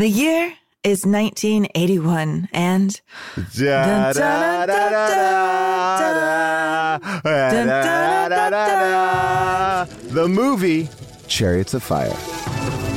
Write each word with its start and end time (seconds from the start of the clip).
The 0.00 0.08
year 0.08 0.54
is 0.82 1.04
1981, 1.04 2.48
and. 2.54 2.98
The 10.14 10.26
movie 10.26 10.88
Chariots 11.28 11.74
of 11.74 11.82
Fire. 11.82 12.89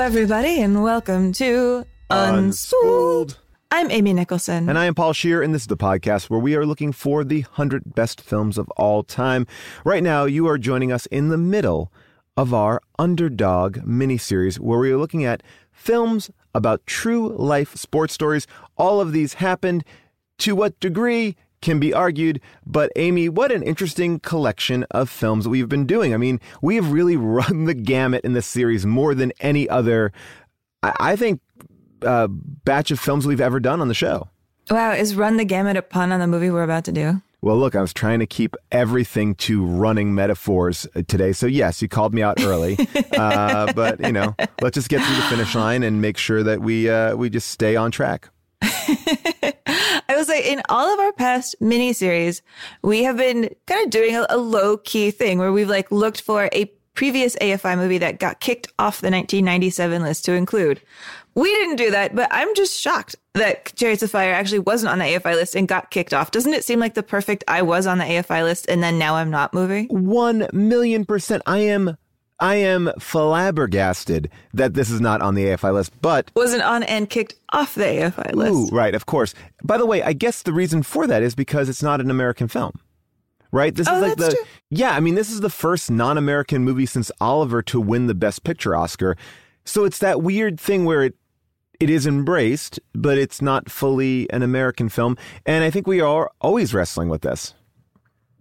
Everybody, 0.00 0.62
and 0.62 0.82
welcome 0.82 1.30
to 1.34 1.84
Unspooled. 2.08 3.36
I'm 3.70 3.90
Amy 3.90 4.14
Nicholson. 4.14 4.66
And 4.66 4.78
I 4.78 4.86
am 4.86 4.94
Paul 4.94 5.12
Scheer, 5.12 5.42
and 5.42 5.54
this 5.54 5.62
is 5.62 5.68
the 5.68 5.76
podcast 5.76 6.30
where 6.30 6.40
we 6.40 6.56
are 6.56 6.64
looking 6.64 6.90
for 6.90 7.22
the 7.22 7.42
100 7.42 7.94
best 7.94 8.18
films 8.22 8.56
of 8.56 8.66
all 8.78 9.02
time. 9.02 9.46
Right 9.84 10.02
now, 10.02 10.24
you 10.24 10.48
are 10.48 10.56
joining 10.56 10.90
us 10.90 11.04
in 11.06 11.28
the 11.28 11.36
middle 11.36 11.92
of 12.34 12.54
our 12.54 12.80
Underdog 12.98 13.76
miniseries, 13.80 14.58
where 14.58 14.78
we 14.78 14.90
are 14.90 14.96
looking 14.96 15.26
at 15.26 15.42
films 15.70 16.30
about 16.54 16.86
true 16.86 17.28
life 17.28 17.76
sports 17.76 18.14
stories. 18.14 18.46
All 18.78 19.02
of 19.02 19.12
these 19.12 19.34
happened. 19.34 19.84
To 20.38 20.56
what 20.56 20.80
degree 20.80 21.36
can 21.62 21.78
be 21.78 21.92
argued, 21.92 22.40
but 22.66 22.90
Amy, 22.96 23.28
what 23.28 23.52
an 23.52 23.62
interesting 23.62 24.20
collection 24.20 24.84
of 24.90 25.10
films 25.10 25.46
we've 25.46 25.68
been 25.68 25.86
doing. 25.86 26.14
I 26.14 26.16
mean, 26.16 26.40
we 26.62 26.76
have 26.76 26.92
really 26.92 27.16
run 27.18 27.64
the 27.64 27.74
gamut 27.74 28.24
in 28.24 28.32
this 28.32 28.46
series 28.46 28.86
more 28.86 29.14
than 29.14 29.32
any 29.40 29.68
other, 29.68 30.12
I, 30.82 30.94
I 31.00 31.16
think, 31.16 31.40
uh, 32.02 32.28
batch 32.28 32.90
of 32.90 32.98
films 32.98 33.26
we've 33.26 33.40
ever 33.40 33.60
done 33.60 33.80
on 33.80 33.88
the 33.88 33.94
show. 33.94 34.28
wow, 34.70 34.92
is 34.92 35.14
Run 35.14 35.36
the 35.36 35.44
Gamut 35.44 35.76
a 35.76 35.82
pun 35.82 36.12
on 36.12 36.20
the 36.20 36.26
movie 36.26 36.50
we're 36.50 36.62
about 36.62 36.84
to 36.84 36.92
do? 36.92 37.20
Well, 37.42 37.56
look, 37.56 37.74
I 37.74 37.80
was 37.80 37.94
trying 37.94 38.18
to 38.20 38.26
keep 38.26 38.54
everything 38.70 39.34
to 39.36 39.64
running 39.64 40.14
metaphors 40.14 40.86
uh, 40.94 41.02
today. 41.08 41.32
So, 41.32 41.46
yes, 41.46 41.80
you 41.80 41.88
called 41.88 42.12
me 42.12 42.22
out 42.22 42.40
early. 42.42 42.78
uh, 43.16 43.72
but, 43.72 44.00
you 44.00 44.12
know, 44.12 44.34
let's 44.60 44.74
just 44.74 44.90
get 44.90 45.02
through 45.02 45.16
the 45.16 45.22
finish 45.22 45.54
line 45.54 45.82
and 45.82 46.02
make 46.02 46.18
sure 46.18 46.42
that 46.42 46.60
we, 46.60 46.90
uh, 46.90 47.16
we 47.16 47.30
just 47.30 47.48
stay 47.48 47.76
on 47.76 47.90
track. 47.90 48.28
Will 50.30 50.42
in 50.44 50.62
all 50.68 50.92
of 50.92 51.00
our 51.00 51.12
past 51.12 51.56
miniseries, 51.60 52.40
we 52.82 53.02
have 53.02 53.16
been 53.16 53.54
kind 53.66 53.84
of 53.84 53.90
doing 53.90 54.14
a, 54.14 54.26
a 54.30 54.36
low 54.36 54.76
key 54.76 55.10
thing 55.10 55.38
where 55.38 55.52
we've 55.52 55.68
like 55.68 55.90
looked 55.90 56.20
for 56.20 56.48
a 56.52 56.70
previous 56.94 57.34
AFI 57.36 57.76
movie 57.76 57.98
that 57.98 58.20
got 58.20 58.40
kicked 58.40 58.68
off 58.78 59.00
the 59.00 59.10
1997 59.10 60.02
list 60.02 60.24
to 60.26 60.34
include. 60.34 60.80
We 61.34 61.48
didn't 61.48 61.76
do 61.76 61.90
that, 61.90 62.14
but 62.14 62.28
I'm 62.30 62.54
just 62.54 62.80
shocked 62.80 63.16
that 63.34 63.74
Chariots 63.74 64.02
of 64.02 64.10
Fire 64.10 64.32
actually 64.32 64.58
wasn't 64.60 64.92
on 64.92 64.98
the 64.98 65.04
AFI 65.04 65.34
list 65.34 65.54
and 65.56 65.66
got 65.66 65.90
kicked 65.90 66.12
off. 66.12 66.30
Doesn't 66.30 66.52
it 66.52 66.64
seem 66.64 66.78
like 66.78 66.94
the 66.94 67.02
perfect 67.02 67.44
I 67.48 67.62
was 67.62 67.86
on 67.86 67.98
the 67.98 68.04
AFI 68.04 68.42
list 68.44 68.66
and 68.68 68.82
then 68.82 68.98
now 68.98 69.16
I'm 69.16 69.30
not 69.30 69.54
movie? 69.54 69.86
One 69.86 70.48
million 70.52 71.04
percent. 71.04 71.42
I 71.46 71.58
am. 71.58 71.96
I 72.40 72.56
am 72.56 72.90
flabbergasted 72.98 74.30
that 74.54 74.74
this 74.74 74.90
is 74.90 75.00
not 75.00 75.20
on 75.22 75.34
the 75.34 75.44
AFI 75.46 75.72
list, 75.74 75.92
but 76.00 76.30
Wasn't 76.34 76.62
on 76.62 76.82
and 76.84 77.08
kicked 77.08 77.34
off 77.52 77.74
the 77.74 77.84
AFI 77.84 78.34
list. 78.34 78.52
Ooh, 78.52 78.74
right, 78.74 78.94
of 78.94 79.06
course. 79.06 79.34
By 79.62 79.76
the 79.78 79.86
way, 79.86 80.02
I 80.02 80.12
guess 80.12 80.42
the 80.42 80.52
reason 80.52 80.82
for 80.82 81.06
that 81.06 81.22
is 81.22 81.34
because 81.34 81.68
it's 81.68 81.82
not 81.82 82.00
an 82.00 82.10
American 82.10 82.48
film. 82.48 82.72
Right? 83.52 83.74
This 83.74 83.88
Oh, 83.88 83.96
is 83.96 84.02
like 84.02 84.16
that's 84.16 84.30
the 84.30 84.36
true. 84.36 84.44
Yeah, 84.70 84.92
I 84.92 85.00
mean 85.00 85.16
this 85.16 85.30
is 85.30 85.40
the 85.40 85.50
first 85.50 85.90
non-American 85.90 86.62
movie 86.64 86.86
since 86.86 87.10
Oliver 87.20 87.62
to 87.62 87.80
win 87.80 88.06
the 88.06 88.14
best 88.14 88.44
picture 88.44 88.76
Oscar. 88.76 89.16
So 89.64 89.84
it's 89.84 89.98
that 89.98 90.22
weird 90.22 90.58
thing 90.60 90.84
where 90.84 91.02
it 91.02 91.16
it 91.80 91.90
is 91.90 92.06
embraced, 92.06 92.78
but 92.94 93.18
it's 93.18 93.42
not 93.42 93.70
fully 93.70 94.30
an 94.30 94.42
American 94.42 94.88
film, 94.88 95.16
and 95.46 95.64
I 95.64 95.70
think 95.70 95.86
we 95.86 96.00
are 96.00 96.30
always 96.40 96.72
wrestling 96.74 97.08
with 97.08 97.22
this. 97.22 97.54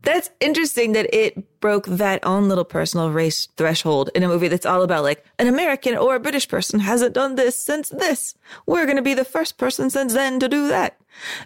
That's 0.03 0.29
interesting 0.39 0.93
that 0.93 1.13
it 1.13 1.59
broke 1.59 1.85
that 1.87 2.25
own 2.25 2.47
little 2.47 2.63
personal 2.63 3.11
race 3.11 3.47
threshold 3.57 4.09
in 4.15 4.23
a 4.23 4.27
movie 4.29 4.47
that's 4.47 4.65
all 4.65 4.81
about 4.81 5.03
like 5.03 5.25
an 5.37 5.47
American 5.47 5.97
or 5.97 6.15
a 6.15 6.19
British 6.19 6.47
person 6.47 6.79
hasn't 6.79 7.13
done 7.13 7.35
this 7.35 7.61
since 7.61 7.89
this. 7.89 8.33
We're 8.65 8.85
going 8.85 8.95
to 8.95 9.01
be 9.01 9.13
the 9.13 9.25
first 9.25 9.57
person 9.57 9.89
since 9.89 10.13
then 10.13 10.39
to 10.39 10.47
do 10.47 10.69
that. 10.69 10.97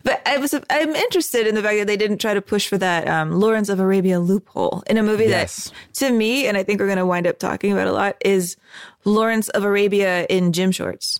But 0.04 0.22
I 0.28 0.38
was 0.38 0.54
I'm 0.70 0.96
interested 0.96 1.48
in 1.48 1.56
the 1.56 1.64
fact 1.64 1.80
that 1.80 1.88
they 1.88 1.98
didn't 1.98 2.20
try 2.20 2.36
to 2.36 2.42
push 2.42 2.68
for 2.68 2.78
that 2.78 3.08
um, 3.08 3.32
Lawrence 3.32 3.70
of 3.70 3.80
Arabia 3.80 4.20
loophole 4.20 4.84
in 4.88 4.98
a 4.98 5.04
movie 5.04 5.26
Yes. 5.26 5.70
that, 5.70 6.06
to 6.06 6.12
me, 6.12 6.46
and 6.46 6.56
I 6.56 6.64
think 6.64 6.80
we're 6.80 6.86
going 6.86 6.98
to 7.00 7.06
wind 7.08 7.26
up 7.26 7.40
talking 7.40 7.72
about 7.72 7.88
a 7.88 7.92
lot, 7.92 8.18
is 8.24 8.56
Lawrence 9.04 9.50
of 9.50 9.64
Arabia 9.64 10.26
in 10.30 10.54
gym 10.54 10.72
shorts. 10.72 11.20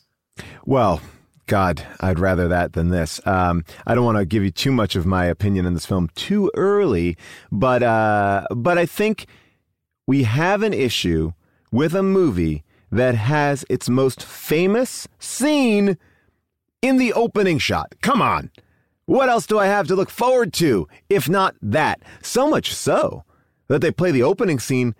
Well, 0.66 1.02
God, 1.46 1.86
I'd 2.00 2.20
rather 2.20 2.48
that 2.48 2.74
than 2.74 2.90
this. 2.90 3.26
Um, 3.28 3.66
I 3.86 3.96
don't 3.96 4.06
want 4.06 4.18
to 4.18 4.26
give 4.26 4.44
you 4.44 4.52
too 4.52 4.72
much 4.72 4.96
of 4.96 5.06
my 5.06 5.26
opinion 5.26 5.66
on 5.66 5.74
this 5.74 5.86
film 5.86 6.10
too 6.16 6.52
early, 6.56 7.18
but 7.52 7.84
uh, 7.84 8.48
but 8.52 8.78
I 8.78 8.86
think 8.86 9.26
we 10.08 10.24
have 10.24 10.64
an 10.64 10.74
issue 10.74 11.34
with 11.72 11.94
a 11.96 12.04
movie 12.04 12.64
that 12.92 13.16
has 13.16 13.66
its 13.70 13.90
most 13.90 14.24
famous 14.24 15.08
scene 15.20 15.98
in 16.82 16.98
the 16.98 17.14
opening 17.14 17.58
shot. 17.58 17.96
Come 18.02 18.22
on. 18.22 18.52
What 19.06 19.30
else 19.30 19.46
do 19.46 19.60
I 19.60 19.66
have 19.66 19.88
to 19.88 19.96
look 19.96 20.10
forward 20.10 20.54
to 20.54 20.88
if 21.10 21.28
not 21.28 21.56
that? 21.62 22.02
So 22.22 22.50
much 22.50 22.74
so 22.74 23.26
that 23.68 23.82
they 23.82 23.92
play 23.92 24.12
the 24.12 24.24
opening 24.24 24.60
scene 24.60 24.96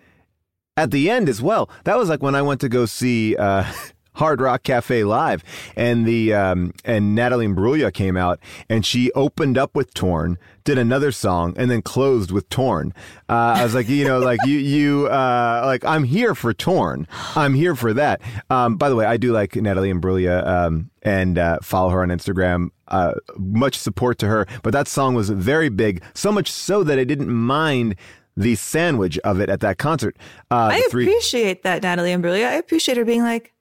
at 0.76 0.90
the 0.90 1.08
end 1.08 1.28
as 1.28 1.40
well. 1.40 1.70
That 1.84 1.96
was 1.96 2.08
like 2.08 2.22
when 2.22 2.34
I 2.34 2.42
went 2.42 2.60
to 2.62 2.68
go 2.68 2.86
see 2.86 3.36
uh, 3.36 3.64
Hard 4.14 4.40
Rock 4.40 4.62
Cafe 4.62 5.04
live, 5.04 5.42
and 5.76 6.06
the 6.06 6.32
um, 6.34 6.72
and 6.84 7.14
Natalie 7.14 7.46
Imbruglia 7.46 7.92
came 7.92 8.16
out, 8.16 8.38
and 8.68 8.84
she 8.84 9.10
opened 9.12 9.58
up 9.58 9.74
with 9.74 9.92
Torn, 9.94 10.38
did 10.64 10.78
another 10.78 11.12
song, 11.12 11.54
and 11.56 11.70
then 11.70 11.82
closed 11.82 12.30
with 12.30 12.48
Torn. 12.48 12.92
Uh, 13.28 13.54
I 13.58 13.64
was 13.64 13.74
like, 13.74 13.88
you 13.88 14.04
know, 14.04 14.20
like 14.20 14.40
you 14.46 14.58
you 14.58 15.06
uh, 15.08 15.62
like 15.64 15.84
I'm 15.84 16.04
here 16.04 16.34
for 16.34 16.52
Torn. 16.54 17.06
I'm 17.34 17.54
here 17.54 17.74
for 17.74 17.92
that. 17.94 18.20
Um, 18.50 18.76
by 18.76 18.88
the 18.88 18.96
way, 18.96 19.04
I 19.06 19.16
do 19.16 19.32
like 19.32 19.56
Natalie 19.56 19.92
Imbruglia 19.92 20.46
um, 20.46 20.90
and 21.02 21.38
uh, 21.38 21.58
follow 21.62 21.90
her 21.90 22.02
on 22.02 22.08
Instagram. 22.08 22.68
Uh, 22.86 23.14
much 23.38 23.76
support 23.76 24.18
to 24.18 24.26
her, 24.26 24.46
but 24.62 24.72
that 24.72 24.86
song 24.86 25.14
was 25.14 25.30
very 25.30 25.70
big, 25.70 26.02
so 26.12 26.30
much 26.30 26.52
so 26.52 26.84
that 26.84 26.98
I 26.98 27.04
didn't 27.04 27.30
mind 27.30 27.96
the 28.36 28.56
sandwich 28.56 29.18
of 29.20 29.40
it 29.40 29.48
at 29.48 29.60
that 29.60 29.78
concert. 29.78 30.16
Uh, 30.50 30.68
I 30.72 30.86
three- 30.90 31.04
appreciate 31.04 31.62
that, 31.62 31.82
Natalie 31.82 32.10
Imbruglia. 32.12 32.46
I 32.46 32.54
appreciate 32.54 32.98
her 32.98 33.04
being 33.04 33.22
like, 33.22 33.53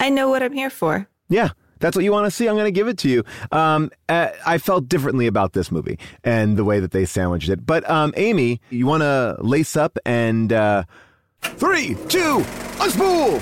I 0.00 0.10
know 0.10 0.28
what 0.28 0.42
I'm 0.42 0.52
here 0.52 0.70
for. 0.70 1.08
Yeah. 1.28 1.50
That's 1.80 1.94
what 1.94 2.04
you 2.04 2.10
want 2.10 2.26
to 2.26 2.30
see. 2.30 2.48
I'm 2.48 2.56
going 2.56 2.64
to 2.64 2.72
give 2.72 2.88
it 2.88 2.98
to 2.98 3.08
you. 3.08 3.24
Um, 3.52 3.90
uh, 4.08 4.30
I 4.44 4.58
felt 4.58 4.88
differently 4.88 5.26
about 5.26 5.52
this 5.52 5.70
movie 5.70 5.98
and 6.24 6.56
the 6.56 6.64
way 6.64 6.80
that 6.80 6.90
they 6.90 7.04
sandwiched 7.04 7.48
it. 7.48 7.64
But 7.64 7.88
um, 7.88 8.12
Amy, 8.16 8.60
you 8.70 8.86
want 8.86 9.02
to 9.02 9.36
lace 9.38 9.76
up 9.76 9.96
and 10.04 10.52
uh, 10.52 10.82
three, 11.40 11.94
two, 12.08 12.40
unspool. 12.78 13.40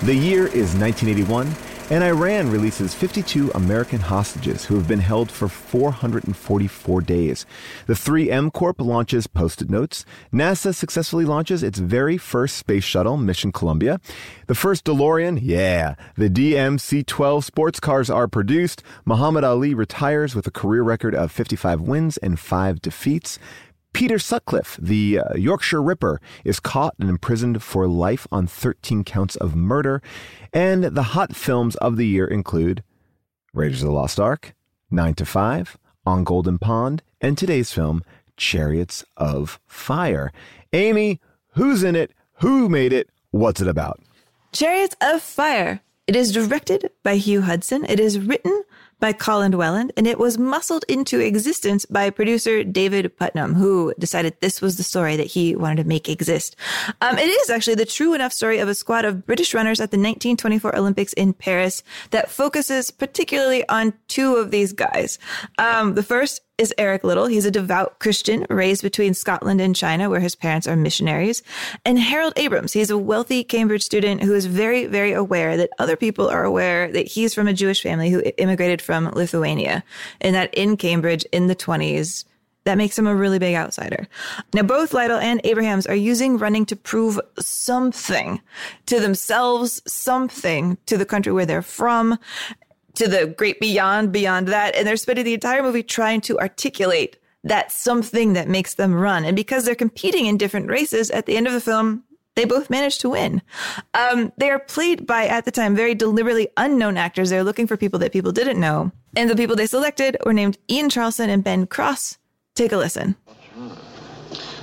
The 0.00 0.14
year 0.14 0.46
is 0.46 0.74
1981 0.74 1.54
and 1.90 2.04
Iran 2.04 2.50
releases 2.50 2.94
52 2.94 3.50
American 3.54 4.00
hostages 4.00 4.66
who 4.66 4.74
have 4.74 4.86
been 4.86 4.98
held 5.00 5.30
for 5.30 5.48
444 5.48 7.00
days. 7.00 7.46
The 7.86 7.94
3M 7.94 8.52
Corp 8.52 8.80
launches 8.80 9.26
Post-it 9.26 9.70
notes. 9.70 10.04
NASA 10.32 10.74
successfully 10.74 11.24
launches 11.24 11.62
its 11.62 11.78
very 11.78 12.18
first 12.18 12.56
space 12.56 12.84
shuttle, 12.84 13.16
Mission 13.16 13.52
Columbia. 13.52 14.00
The 14.48 14.54
first 14.54 14.84
DeLorean, 14.84 15.38
yeah. 15.42 15.94
The 16.16 16.28
DMC-12 16.28 17.44
sports 17.44 17.80
cars 17.80 18.10
are 18.10 18.28
produced. 18.28 18.82
Muhammad 19.06 19.44
Ali 19.44 19.72
retires 19.72 20.34
with 20.34 20.46
a 20.46 20.50
career 20.50 20.82
record 20.82 21.14
of 21.14 21.32
55 21.32 21.80
wins 21.80 22.18
and 22.18 22.38
5 22.38 22.82
defeats. 22.82 23.38
Peter 23.98 24.20
Sutcliffe, 24.20 24.78
the 24.80 25.18
uh, 25.18 25.34
Yorkshire 25.34 25.82
Ripper, 25.82 26.20
is 26.44 26.60
caught 26.60 26.94
and 27.00 27.10
imprisoned 27.10 27.64
for 27.64 27.88
life 27.88 28.28
on 28.30 28.46
13 28.46 29.02
counts 29.02 29.34
of 29.34 29.56
murder. 29.56 30.00
And 30.52 30.84
the 30.84 31.02
hot 31.02 31.34
films 31.34 31.74
of 31.74 31.96
the 31.96 32.06
year 32.06 32.24
include 32.24 32.84
Raiders 33.52 33.82
of 33.82 33.88
the 33.88 33.92
Lost 33.92 34.20
Ark, 34.20 34.54
9 34.92 35.14
to 35.14 35.26
5, 35.26 35.76
On 36.06 36.22
Golden 36.22 36.60
Pond, 36.60 37.02
and 37.20 37.36
today's 37.36 37.72
film, 37.72 38.04
Chariots 38.36 39.04
of 39.16 39.58
Fire. 39.66 40.30
Amy, 40.72 41.20
who's 41.54 41.82
in 41.82 41.96
it? 41.96 42.12
Who 42.34 42.68
made 42.68 42.92
it? 42.92 43.10
What's 43.32 43.60
it 43.60 43.66
about? 43.66 44.00
Chariots 44.52 44.94
of 45.00 45.22
Fire. 45.22 45.80
It 46.06 46.14
is 46.14 46.30
directed 46.30 46.88
by 47.02 47.16
Hugh 47.16 47.42
Hudson. 47.42 47.84
It 47.88 47.98
is 47.98 48.20
written 48.20 48.62
by 49.00 49.12
Colin 49.12 49.56
Welland, 49.56 49.92
and 49.96 50.06
it 50.06 50.18
was 50.18 50.38
muscled 50.38 50.84
into 50.88 51.20
existence 51.20 51.86
by 51.86 52.10
producer 52.10 52.64
David 52.64 53.16
Puttnam, 53.16 53.54
who 53.54 53.94
decided 53.98 54.36
this 54.40 54.60
was 54.60 54.76
the 54.76 54.82
story 54.82 55.16
that 55.16 55.26
he 55.26 55.54
wanted 55.54 55.82
to 55.82 55.88
make 55.88 56.08
exist. 56.08 56.56
Um, 57.00 57.18
it 57.18 57.28
is 57.28 57.50
actually 57.50 57.76
the 57.76 57.86
true 57.86 58.14
enough 58.14 58.32
story 58.32 58.58
of 58.58 58.68
a 58.68 58.74
squad 58.74 59.04
of 59.04 59.26
British 59.26 59.54
runners 59.54 59.80
at 59.80 59.90
the 59.90 59.98
1924 59.98 60.76
Olympics 60.76 61.12
in 61.12 61.32
Paris 61.32 61.82
that 62.10 62.30
focuses 62.30 62.90
particularly 62.90 63.68
on 63.68 63.94
two 64.08 64.36
of 64.36 64.50
these 64.50 64.72
guys. 64.72 65.18
Um, 65.58 65.94
the 65.94 66.02
first 66.02 66.42
is 66.58 66.74
Eric 66.76 67.04
Liddell. 67.04 67.26
He's 67.26 67.46
a 67.46 67.50
devout 67.50 68.00
Christian 68.00 68.44
raised 68.50 68.82
between 68.82 69.14
Scotland 69.14 69.60
and 69.60 69.74
China, 69.74 70.10
where 70.10 70.20
his 70.20 70.34
parents 70.34 70.66
are 70.66 70.76
missionaries. 70.76 71.42
And 71.84 71.98
Harold 71.98 72.32
Abrahams, 72.36 72.72
he's 72.72 72.90
a 72.90 72.98
wealthy 72.98 73.44
Cambridge 73.44 73.82
student 73.82 74.22
who 74.22 74.34
is 74.34 74.46
very, 74.46 74.86
very 74.86 75.12
aware 75.12 75.56
that 75.56 75.70
other 75.78 75.96
people 75.96 76.28
are 76.28 76.44
aware 76.44 76.90
that 76.90 77.06
he's 77.06 77.32
from 77.32 77.46
a 77.46 77.52
Jewish 77.52 77.80
family 77.80 78.10
who 78.10 78.22
immigrated 78.36 78.82
from 78.82 79.06
Lithuania 79.10 79.84
and 80.20 80.34
that 80.34 80.52
in 80.52 80.76
Cambridge 80.76 81.24
in 81.32 81.46
the 81.46 81.56
20s, 81.56 82.24
that 82.64 82.76
makes 82.76 82.98
him 82.98 83.06
a 83.06 83.14
really 83.14 83.38
big 83.38 83.54
outsider. 83.54 84.08
Now, 84.52 84.62
both 84.62 84.92
Liddell 84.92 85.18
and 85.18 85.40
Abrahams 85.44 85.86
are 85.86 85.94
using 85.94 86.36
running 86.36 86.66
to 86.66 86.76
prove 86.76 87.18
something 87.38 88.42
to 88.86 89.00
themselves, 89.00 89.80
something 89.86 90.76
to 90.86 90.98
the 90.98 91.06
country 91.06 91.32
where 91.32 91.46
they're 91.46 91.62
from 91.62 92.18
to 92.98 93.08
the 93.08 93.26
great 93.26 93.60
beyond, 93.60 94.12
beyond 94.12 94.48
that. 94.48 94.74
And 94.74 94.86
they're 94.86 94.96
spending 94.96 95.24
the 95.24 95.34
entire 95.34 95.62
movie 95.62 95.82
trying 95.82 96.20
to 96.22 96.38
articulate 96.38 97.16
that 97.44 97.70
something 97.70 98.32
that 98.32 98.48
makes 98.48 98.74
them 98.74 98.92
run. 98.92 99.24
And 99.24 99.36
because 99.36 99.64
they're 99.64 99.74
competing 99.74 100.26
in 100.26 100.36
different 100.36 100.68
races 100.68 101.10
at 101.10 101.26
the 101.26 101.36
end 101.36 101.46
of 101.46 101.52
the 101.52 101.60
film, 101.60 102.04
they 102.34 102.44
both 102.44 102.70
manage 102.70 102.98
to 102.98 103.10
win. 103.10 103.42
Um, 103.94 104.32
they 104.36 104.50
are 104.50 104.58
played 104.58 105.06
by, 105.06 105.26
at 105.26 105.44
the 105.44 105.50
time, 105.50 105.74
very 105.74 105.94
deliberately 105.94 106.48
unknown 106.56 106.96
actors. 106.96 107.30
They're 107.30 107.44
looking 107.44 107.66
for 107.66 107.76
people 107.76 107.98
that 108.00 108.12
people 108.12 108.32
didn't 108.32 108.60
know. 108.60 108.92
And 109.16 109.30
the 109.30 109.36
people 109.36 109.56
they 109.56 109.66
selected 109.66 110.16
were 110.24 110.32
named 110.32 110.58
Ian 110.68 110.88
Charleson 110.88 111.28
and 111.28 111.42
Ben 111.42 111.66
Cross. 111.66 112.18
Take 112.54 112.72
a 112.72 112.76
listen. 112.76 113.16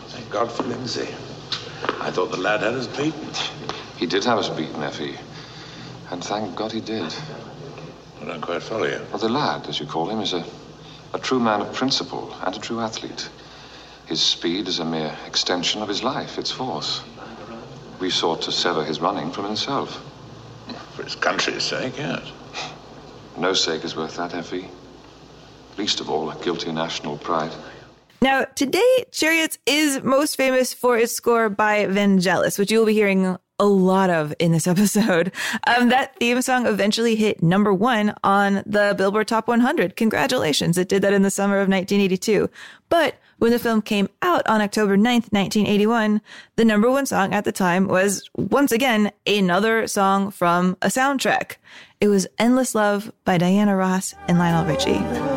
Thank 0.08 0.30
God 0.30 0.52
for 0.52 0.64
Lindsay. 0.64 1.08
I 2.02 2.12
thought 2.12 2.32
the 2.32 2.38
lad 2.38 2.62
had 2.62 2.74
us 2.74 2.88
beaten. 2.88 3.30
He 3.98 4.06
did 4.06 4.24
have 4.26 4.38
us 4.38 4.50
beaten, 4.50 4.84
Effie. 4.84 5.16
And 6.12 6.24
thank 6.24 6.56
God 6.56 6.72
he 6.72 6.82
did. 6.82 7.14
I 8.26 8.30
don't 8.30 8.42
quite 8.42 8.64
follow 8.64 8.86
you. 8.86 9.00
Well, 9.12 9.20
the 9.20 9.30
lad, 9.30 9.68
as 9.68 9.80
you 9.80 9.86
call 9.86 10.10
him, 10.10 10.20
is 10.20 10.34
a, 10.34 10.44
a 11.14 11.20
true 11.20 11.40
man 11.40 11.62
of 11.62 11.72
principle 11.74 12.36
and 12.44 12.56
a 12.56 12.60
true 12.60 12.80
athlete. 12.80 13.30
His 14.08 14.20
speed 14.20 14.68
is 14.68 14.80
a 14.80 14.86
mere 14.86 15.16
extension 15.28 15.84
of 15.84 15.88
his 15.88 16.02
life, 16.02 16.40
its 16.40 16.50
force. 16.50 17.04
We 18.00 18.10
sought 18.10 18.42
to 18.44 18.52
sever 18.52 18.84
his 18.84 19.00
running 19.00 19.32
from 19.32 19.46
himself. 19.46 20.04
For 20.96 21.04
his 21.04 21.14
country's 21.14 21.64
sake, 21.64 22.00
yes. 22.00 22.32
No 23.38 23.54
sake 23.54 23.84
is 23.84 23.96
worth 23.96 24.16
that, 24.16 24.34
Effie. 24.34 24.70
Least 25.78 26.00
of 26.00 26.10
all, 26.10 26.32
a 26.32 26.36
guilty 26.44 26.72
national 26.72 27.18
pride. 27.18 27.52
Now, 28.24 28.46
today, 28.56 29.06
Chariots 29.12 29.60
is 29.68 30.02
most 30.02 30.36
famous 30.36 30.74
for 30.74 30.98
its 30.98 31.16
score 31.16 31.50
by 31.50 31.86
Vangelis, 31.86 32.58
which 32.58 32.72
you 32.72 32.80
will 32.80 32.86
be 32.88 32.94
hearing 32.94 33.38
a 33.60 33.66
lot 33.66 34.10
of 34.10 34.34
in 34.40 34.52
this 34.52 34.68
episode. 34.76 35.32
Um, 35.68 35.90
that 35.90 36.16
theme 36.18 36.42
song 36.42 36.66
eventually 36.66 37.16
hit 37.16 37.42
number 37.44 37.74
one 37.74 38.14
on 38.24 38.64
the 38.66 38.96
Billboard 38.98 39.28
Top 39.28 39.48
100. 39.48 39.96
Congratulations. 39.96 40.78
It 40.78 40.90
did 40.90 41.02
that 41.02 41.14
in 41.14 41.22
the 41.22 41.32
summer 41.32 41.56
of 41.56 41.70
1982. 41.70 42.50
But 42.90 43.16
when 43.38 43.52
the 43.52 43.60
film 43.60 43.82
came 43.82 44.10
out 44.22 44.48
on 44.48 44.62
October 44.62 44.96
9th, 44.96 45.32
1981, 45.32 46.22
the 46.56 46.66
number 46.66 46.90
one 46.90 47.06
song 47.06 47.34
at 47.34 47.44
the 47.44 47.52
time 47.52 47.88
was 47.88 48.30
once 48.36 48.72
again 48.72 49.12
another 49.28 49.88
song 49.88 50.32
from 50.32 50.78
a 50.82 50.88
soundtrack. 50.88 51.56
It 52.00 52.08
was 52.08 52.28
Endless 52.40 52.76
Love 52.76 53.12
by 53.26 53.38
Diana 53.38 53.76
Ross 53.76 54.14
and 54.28 54.38
Lionel 54.38 54.66
Richie. 54.66 55.35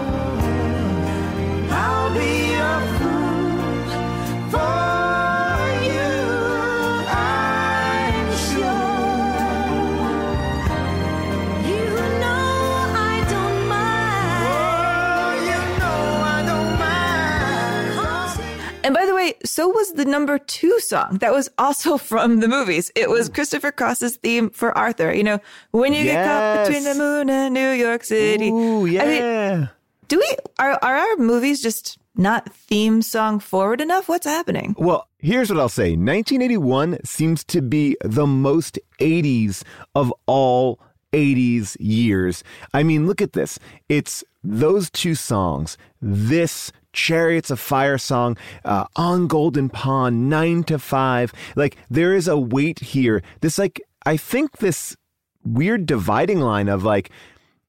Way, 19.29 19.39
so 19.45 19.69
was 19.69 19.93
the 19.93 20.05
number 20.05 20.39
two 20.39 20.79
song 20.81 21.19
that 21.19 21.33
was 21.33 21.49
also 21.59 21.99
from 22.11 22.41
the 22.41 22.49
movies. 22.49 22.91
It 22.95 23.11
was 23.11 23.29
mm. 23.29 23.35
Christopher 23.35 23.73
Cross's 23.73 24.17
theme 24.17 24.51
for 24.51 24.77
Arthur. 24.77 25.13
You 25.13 25.25
know, 25.25 25.41
when 25.71 25.93
you 25.93 26.05
yes. 26.05 26.15
get 26.15 26.27
caught 26.27 26.67
between 26.67 26.85
the 26.85 26.95
moon 26.95 27.31
and 27.31 27.55
New 27.55 27.71
York 27.71 28.05
City. 28.05 28.49
Ooh, 28.49 28.87
yeah. 28.87 29.03
I 29.03 29.07
mean, 29.07 29.71
do 30.09 30.19
we 30.19 30.37
are 30.59 30.79
are 30.83 30.97
our 30.97 31.17
movies 31.17 31.63
just 31.63 31.99
not 32.17 32.53
theme 32.53 33.03
song 33.03 33.39
forward 33.39 33.81
enough? 33.81 34.09
What's 34.09 34.27
happening? 34.27 34.75
Well, 34.79 35.09
here's 35.19 35.51
what 35.51 35.61
I'll 35.61 35.69
say. 35.69 35.91
1981 35.91 37.05
seems 37.05 37.45
to 37.45 37.63
be 37.63 37.97
the 38.03 38.27
most 38.27 38.79
80s 39.01 39.63
of 39.95 40.13
all 40.27 40.81
80s 41.13 41.77
years. 41.79 42.43
I 42.75 42.83
mean, 42.83 43.07
look 43.07 43.23
at 43.23 43.33
this. 43.33 43.59
It's 43.89 44.25
those 44.43 44.91
two 44.91 45.15
songs, 45.15 45.79
this 46.01 46.73
Chariots 46.99 47.51
of 47.51 47.61
Fire 47.61 47.97
song, 47.97 48.37
uh, 48.65 48.85
On 48.97 49.29
Golden 49.29 49.69
Pond, 49.69 50.29
Nine 50.29 50.65
to 50.65 50.79
Five. 50.79 51.33
Like, 51.55 51.77
there 51.89 52.13
is 52.13 52.27
a 52.27 52.37
weight 52.37 52.81
here. 52.81 53.23
This, 53.41 53.57
like, 53.59 53.81
I 54.05 54.17
think 54.17 54.59
this 54.59 54.97
weird 55.45 55.87
dividing 55.87 56.41
line 56.41 56.69
of 56.69 56.83
like, 56.83 57.11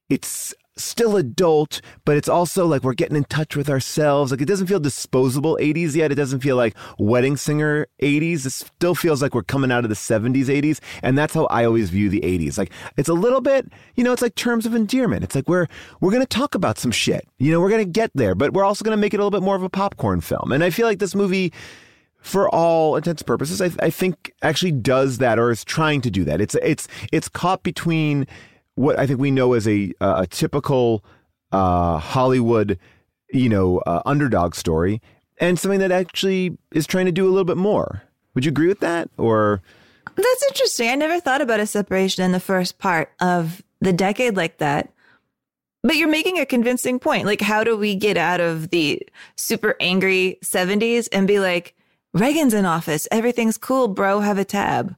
it's 0.10 0.54
still 0.80 1.18
adult, 1.18 1.82
but 2.06 2.18
it's 2.18 2.30
also 2.30 2.66
like 2.66 2.84
we're 2.84 2.94
getting 2.94 3.18
in 3.18 3.26
touch 3.26 3.56
with 3.56 3.70
ourselves. 3.70 4.32
Like 4.32 4.42
it 4.42 4.48
doesn't 4.48 4.68
feel 4.68 4.80
disposable 4.80 5.58
80s 5.62 5.96
yet. 5.96 6.12
It 6.12 6.16
doesn't 6.16 6.40
feel 6.42 6.56
like 6.56 6.76
wedding 6.98 7.38
singer 7.38 7.88
80s. 8.02 8.46
It 8.46 8.52
still 8.52 8.96
feels 8.96 9.22
like 9.22 9.34
we're 9.34 9.44
coming 9.44 9.72
out 9.72 9.84
of 9.84 9.90
the 9.90 9.96
70s, 9.96 10.46
80s. 10.46 10.80
And 11.04 11.18
that's 11.18 11.34
how 11.34 11.46
I 11.46 11.66
always 11.66 11.90
view 11.90 12.10
the 12.10 12.22
80s. 12.22 12.58
Like 12.58 12.72
it's 12.98 13.10
a 13.10 13.14
little 13.14 13.42
bit, 13.42 13.72
you 13.96 14.04
know, 14.04 14.14
it's 14.14 14.22
like 14.22 14.36
terms 14.36 14.66
of 14.66 14.76
endearment. 14.76 15.24
It's 15.24 15.36
like 15.36 15.48
we're 15.48 15.68
we're 16.02 16.12
to 16.22 16.28
talk 16.28 16.56
about 16.56 16.78
some 16.78 16.92
shit. 16.92 17.28
You 17.38 17.52
know, 17.52 17.60
we're 17.60 17.70
to 17.86 17.92
get 17.92 18.12
there, 18.16 18.36
but 18.36 18.54
we're 18.54 18.66
also 18.66 18.84
to 18.98 19.02
make 19.02 19.14
it 19.14 19.18
a 19.18 19.24
little 19.24 19.38
bit 19.38 19.44
more 19.44 19.56
of 19.56 19.64
a 19.64 19.70
popcorn 19.70 20.22
film. 20.22 20.52
And 20.52 20.64
I 20.64 20.70
feel 20.70 20.88
like 20.88 21.00
this 21.00 21.16
movie 21.16 21.54
for 22.22 22.50
all 22.50 22.96
intents 22.96 23.22
and 23.22 23.28
purposes, 23.28 23.62
I, 23.62 23.72
I, 23.82 23.90
think 23.90 24.34
actually 24.42 24.74
does 24.74 25.20
that 25.20 25.40
or 25.40 25.52
is 25.52 25.64
trying 25.64 26.02
to 26.02 26.12
do 26.12 26.24
that. 26.26 26.42
It's 26.42 26.56
it's 26.56 26.88
it's 27.12 27.30
caught 27.30 27.64
between 27.64 28.28
what 28.80 28.98
I 28.98 29.06
think 29.06 29.20
we 29.20 29.30
know 29.30 29.54
as 29.54 29.68
a 29.68 29.94
a 30.00 30.26
typical 30.26 31.04
uh, 31.52 31.98
Hollywood, 31.98 32.80
you 33.30 33.50
know, 33.50 33.80
uh, 33.80 34.02
underdog 34.06 34.56
story, 34.56 35.02
and 35.38 35.60
something 35.60 35.82
that 35.82 35.92
actually 35.92 36.58
is 36.72 36.88
trying 36.88 37.06
to 37.06 37.12
do 37.12 37.26
a 37.26 37.30
little 37.30 37.44
bit 37.44 37.58
more. 37.58 38.04
Would 38.34 38.46
you 38.46 38.50
agree 38.50 38.68
with 38.68 38.80
that, 38.80 39.10
or? 39.18 39.62
That's 40.16 40.44
interesting. 40.50 40.90
I 40.90 40.96
never 40.96 41.20
thought 41.20 41.42
about 41.42 41.60
a 41.60 41.68
separation 41.68 42.24
in 42.24 42.32
the 42.32 42.40
first 42.40 42.78
part 42.78 43.12
of 43.20 43.62
the 43.82 43.94
decade 43.94 44.38
like 44.38 44.58
that. 44.58 44.92
But 45.82 45.96
you're 45.96 46.10
making 46.10 46.40
a 46.40 46.46
convincing 46.46 47.00
point. 47.00 47.26
Like, 47.26 47.42
how 47.42 47.64
do 47.64 47.78
we 47.78 47.96
get 47.96 48.18
out 48.18 48.42
of 48.42 48.70
the 48.70 49.02
super 49.36 49.76
angry 49.80 50.38
70s 50.44 51.08
and 51.12 51.26
be 51.26 51.40
like, 51.40 51.74
Reagan's 52.14 52.54
in 52.54 52.66
office. 52.66 53.08
Everything's 53.12 53.58
cool, 53.58 53.88
bro. 53.88 54.20
Have 54.20 54.38
a 54.40 54.44
tab. 54.44 54.96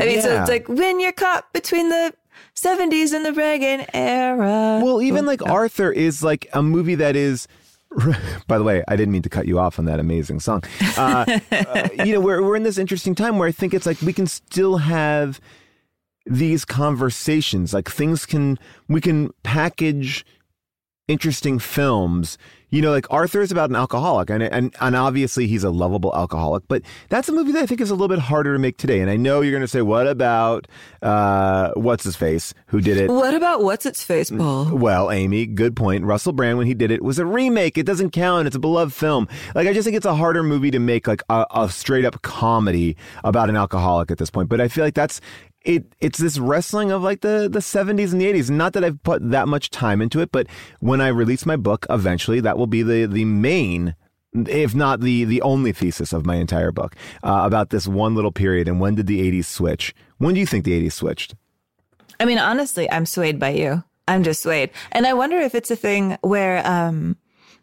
I 0.00 0.06
mean, 0.06 0.22
so 0.22 0.40
it's 0.40 0.48
like 0.48 0.68
when 0.68 1.00
you're 1.00 1.12
caught 1.12 1.52
between 1.52 1.88
the 1.88 2.14
70s 2.54 3.12
and 3.12 3.24
the 3.24 3.32
Reagan 3.32 3.86
era. 3.94 4.80
Well, 4.82 5.02
even 5.02 5.26
like 5.26 5.42
Arthur 5.42 5.92
is 5.92 6.22
like 6.22 6.48
a 6.52 6.62
movie 6.62 6.96
that 6.96 7.16
is. 7.16 7.48
By 8.46 8.56
the 8.56 8.62
way, 8.62 8.84
I 8.86 8.94
didn't 8.94 9.12
mean 9.12 9.22
to 9.22 9.28
cut 9.28 9.48
you 9.48 9.58
off 9.58 9.80
on 9.80 9.86
that 9.86 9.98
amazing 9.98 10.38
song. 10.38 10.62
Uh, 10.96 11.38
uh, 11.50 11.88
you 12.04 12.12
know, 12.12 12.20
we're 12.20 12.40
we're 12.40 12.54
in 12.54 12.62
this 12.62 12.78
interesting 12.78 13.16
time 13.16 13.36
where 13.36 13.48
I 13.48 13.52
think 13.52 13.74
it's 13.74 13.86
like 13.86 14.00
we 14.00 14.12
can 14.12 14.28
still 14.28 14.76
have 14.76 15.40
these 16.26 16.64
conversations. 16.64 17.74
Like 17.74 17.90
things 17.90 18.26
can 18.26 18.58
we 18.88 19.00
can 19.00 19.30
package 19.42 20.24
interesting 21.10 21.58
films. 21.58 22.38
You 22.72 22.82
know, 22.82 22.92
like 22.92 23.06
Arthur 23.10 23.40
is 23.40 23.50
about 23.50 23.68
an 23.68 23.74
alcoholic, 23.74 24.30
and 24.30 24.44
and 24.44 24.72
and 24.80 24.94
obviously 24.94 25.48
he's 25.48 25.64
a 25.64 25.70
lovable 25.70 26.14
alcoholic. 26.14 26.62
But 26.68 26.82
that's 27.08 27.28
a 27.28 27.32
movie 27.32 27.50
that 27.50 27.64
I 27.64 27.66
think 27.66 27.80
is 27.80 27.90
a 27.90 27.94
little 27.94 28.06
bit 28.06 28.20
harder 28.20 28.52
to 28.52 28.60
make 28.60 28.76
today. 28.76 29.00
And 29.00 29.10
I 29.10 29.16
know 29.16 29.40
you're 29.40 29.50
going 29.50 29.62
to 29.62 29.68
say, 29.68 29.82
"What 29.82 30.06
about 30.06 30.68
uh, 31.02 31.72
what's 31.74 32.04
his 32.04 32.14
face 32.14 32.54
who 32.66 32.80
did 32.80 32.96
it?" 32.96 33.10
what 33.10 33.34
about 33.34 33.64
what's 33.64 33.86
its 33.86 34.04
face, 34.04 34.30
Paul? 34.30 34.66
Well, 34.66 35.10
Amy, 35.10 35.46
good 35.46 35.74
point. 35.74 36.04
Russell 36.04 36.32
Brand, 36.32 36.58
when 36.58 36.68
he 36.68 36.74
did 36.74 36.92
it, 36.92 37.02
was 37.02 37.18
a 37.18 37.26
remake. 37.26 37.76
It 37.76 37.86
doesn't 37.86 38.10
count. 38.10 38.46
It's 38.46 38.54
a 38.54 38.60
beloved 38.60 38.94
film. 38.94 39.26
Like, 39.56 39.66
I 39.66 39.72
just 39.72 39.84
think 39.84 39.96
it's 39.96 40.06
a 40.06 40.14
harder 40.14 40.44
movie 40.44 40.70
to 40.70 40.78
make, 40.78 41.08
like, 41.08 41.22
a, 41.28 41.46
a 41.52 41.68
straight 41.68 42.04
up 42.04 42.22
comedy 42.22 42.96
about 43.24 43.48
an 43.48 43.56
alcoholic 43.56 44.12
at 44.12 44.18
this 44.18 44.30
point. 44.30 44.48
But 44.48 44.60
I 44.60 44.68
feel 44.68 44.84
like 44.84 44.94
that's. 44.94 45.20
It 45.62 45.94
it's 46.00 46.18
this 46.18 46.38
wrestling 46.38 46.90
of 46.90 47.02
like 47.02 47.20
the 47.20 47.48
the 47.50 47.58
70s 47.58 48.12
and 48.12 48.20
the 48.20 48.32
80s. 48.32 48.50
Not 48.50 48.72
that 48.72 48.84
I've 48.84 49.02
put 49.02 49.30
that 49.30 49.46
much 49.46 49.70
time 49.70 50.00
into 50.00 50.20
it, 50.20 50.32
but 50.32 50.46
when 50.80 51.00
I 51.00 51.08
release 51.08 51.44
my 51.44 51.56
book, 51.56 51.86
eventually 51.90 52.40
that 52.40 52.56
will 52.56 52.66
be 52.66 52.82
the 52.82 53.06
the 53.06 53.24
main 53.24 53.94
if 54.32 54.74
not 54.74 55.00
the 55.00 55.24
the 55.24 55.42
only 55.42 55.72
thesis 55.72 56.12
of 56.12 56.24
my 56.24 56.36
entire 56.36 56.72
book 56.72 56.94
uh, 57.22 57.42
about 57.44 57.70
this 57.70 57.86
one 57.86 58.14
little 58.14 58.32
period 58.32 58.68
and 58.68 58.80
when 58.80 58.94
did 58.94 59.06
the 59.06 59.20
80s 59.30 59.46
switch? 59.46 59.94
When 60.18 60.34
do 60.34 60.40
you 60.40 60.46
think 60.46 60.64
the 60.64 60.80
80s 60.86 60.92
switched? 60.92 61.34
I 62.18 62.24
mean, 62.24 62.38
honestly, 62.38 62.90
I'm 62.90 63.06
swayed 63.06 63.38
by 63.38 63.50
you. 63.50 63.82
I'm 64.06 64.22
just 64.22 64.42
swayed. 64.42 64.70
And 64.92 65.06
I 65.06 65.14
wonder 65.14 65.38
if 65.38 65.54
it's 65.54 65.70
a 65.70 65.76
thing 65.76 66.16
where 66.22 66.66
um 66.66 67.16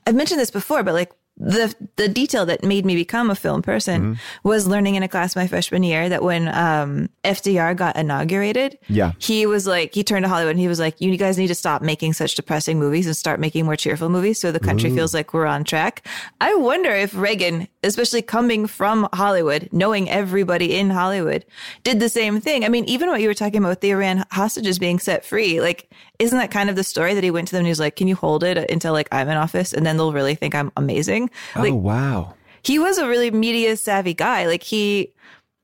I've 0.05 0.15
mentioned 0.15 0.39
this 0.39 0.51
before, 0.51 0.83
but 0.83 0.93
like 0.93 1.11
the 1.39 1.73
the 1.97 2.07
detail 2.07 2.45
that 2.47 2.63
made 2.63 2.85
me 2.85 2.95
become 2.95 3.29
a 3.29 3.35
film 3.35 3.61
person 3.61 4.19
was 4.43 4.67
learning 4.67 4.95
in 4.95 5.03
a 5.03 5.07
class 5.07 5.35
my 5.35 5.45
freshman 5.47 5.83
year 5.83 6.09
that 6.09 6.23
when 6.23 6.47
um 6.47 7.09
FDR 7.23 7.75
got 7.75 7.95
inaugurated, 7.95 8.77
Yeah. 8.87 9.11
he 9.19 9.45
was 9.45 9.67
like 9.67 9.93
he 9.93 10.03
turned 10.03 10.23
to 10.25 10.29
Hollywood 10.29 10.51
and 10.51 10.59
he 10.59 10.67
was 10.67 10.79
like, 10.79 10.99
You 10.99 11.15
guys 11.17 11.37
need 11.37 11.47
to 11.47 11.55
stop 11.55 11.81
making 11.81 12.13
such 12.13 12.35
depressing 12.35 12.79
movies 12.79 13.05
and 13.05 13.15
start 13.15 13.39
making 13.39 13.65
more 13.65 13.75
cheerful 13.75 14.09
movies 14.09 14.39
so 14.41 14.51
the 14.51 14.59
country 14.59 14.89
feels 14.93 15.13
like 15.13 15.33
we're 15.33 15.45
on 15.45 15.63
track. 15.63 16.05
I 16.41 16.55
wonder 16.55 16.89
if 16.91 17.15
Reagan, 17.15 17.67
especially 17.87 18.21
coming 18.21 18.67
from 18.67 19.07
Hollywood, 19.13 19.69
knowing 19.71 20.09
everybody 20.09 20.77
in 20.77 20.89
Hollywood, 20.89 21.45
did 21.83 21.99
the 21.99 22.09
same 22.09 22.39
thing. 22.39 22.63
I 22.63 22.69
mean, 22.69 22.85
even 22.85 23.09
what 23.09 23.21
you 23.21 23.27
were 23.27 23.33
talking 23.33 23.59
about 23.59 23.69
with 23.69 23.81
the 23.81 23.91
Iran 23.91 24.25
hostages 24.31 24.77
being 24.77 24.99
set 24.99 25.25
free, 25.25 25.61
like, 25.61 25.91
isn't 26.19 26.37
that 26.37 26.51
kind 26.51 26.69
of 26.69 26.75
the 26.75 26.83
story 26.83 27.13
that 27.13 27.23
he 27.23 27.31
went 27.31 27.47
to 27.47 27.53
them 27.53 27.59
and 27.59 27.67
he 27.67 27.71
was 27.71 27.79
like, 27.79 27.95
Can 27.95 28.07
you 28.07 28.15
hold 28.15 28.43
it 28.43 28.57
until 28.69 28.93
like 28.93 29.07
I'm 29.11 29.29
in 29.29 29.37
office 29.37 29.73
and 29.73 29.85
then 29.85 29.97
they'll 29.97 30.13
really 30.13 30.35
think 30.35 30.53
I'm 30.53 30.71
amazing? 30.77 31.29
Oh, 31.55 31.61
like 31.61 31.73
oh 31.73 31.75
wow. 31.75 32.33
he 32.63 32.79
was 32.79 32.97
a 32.97 33.07
really 33.07 33.31
media 33.31 33.77
savvy 33.77 34.13
guy. 34.13 34.45
Like 34.45 34.63
he 34.63 35.13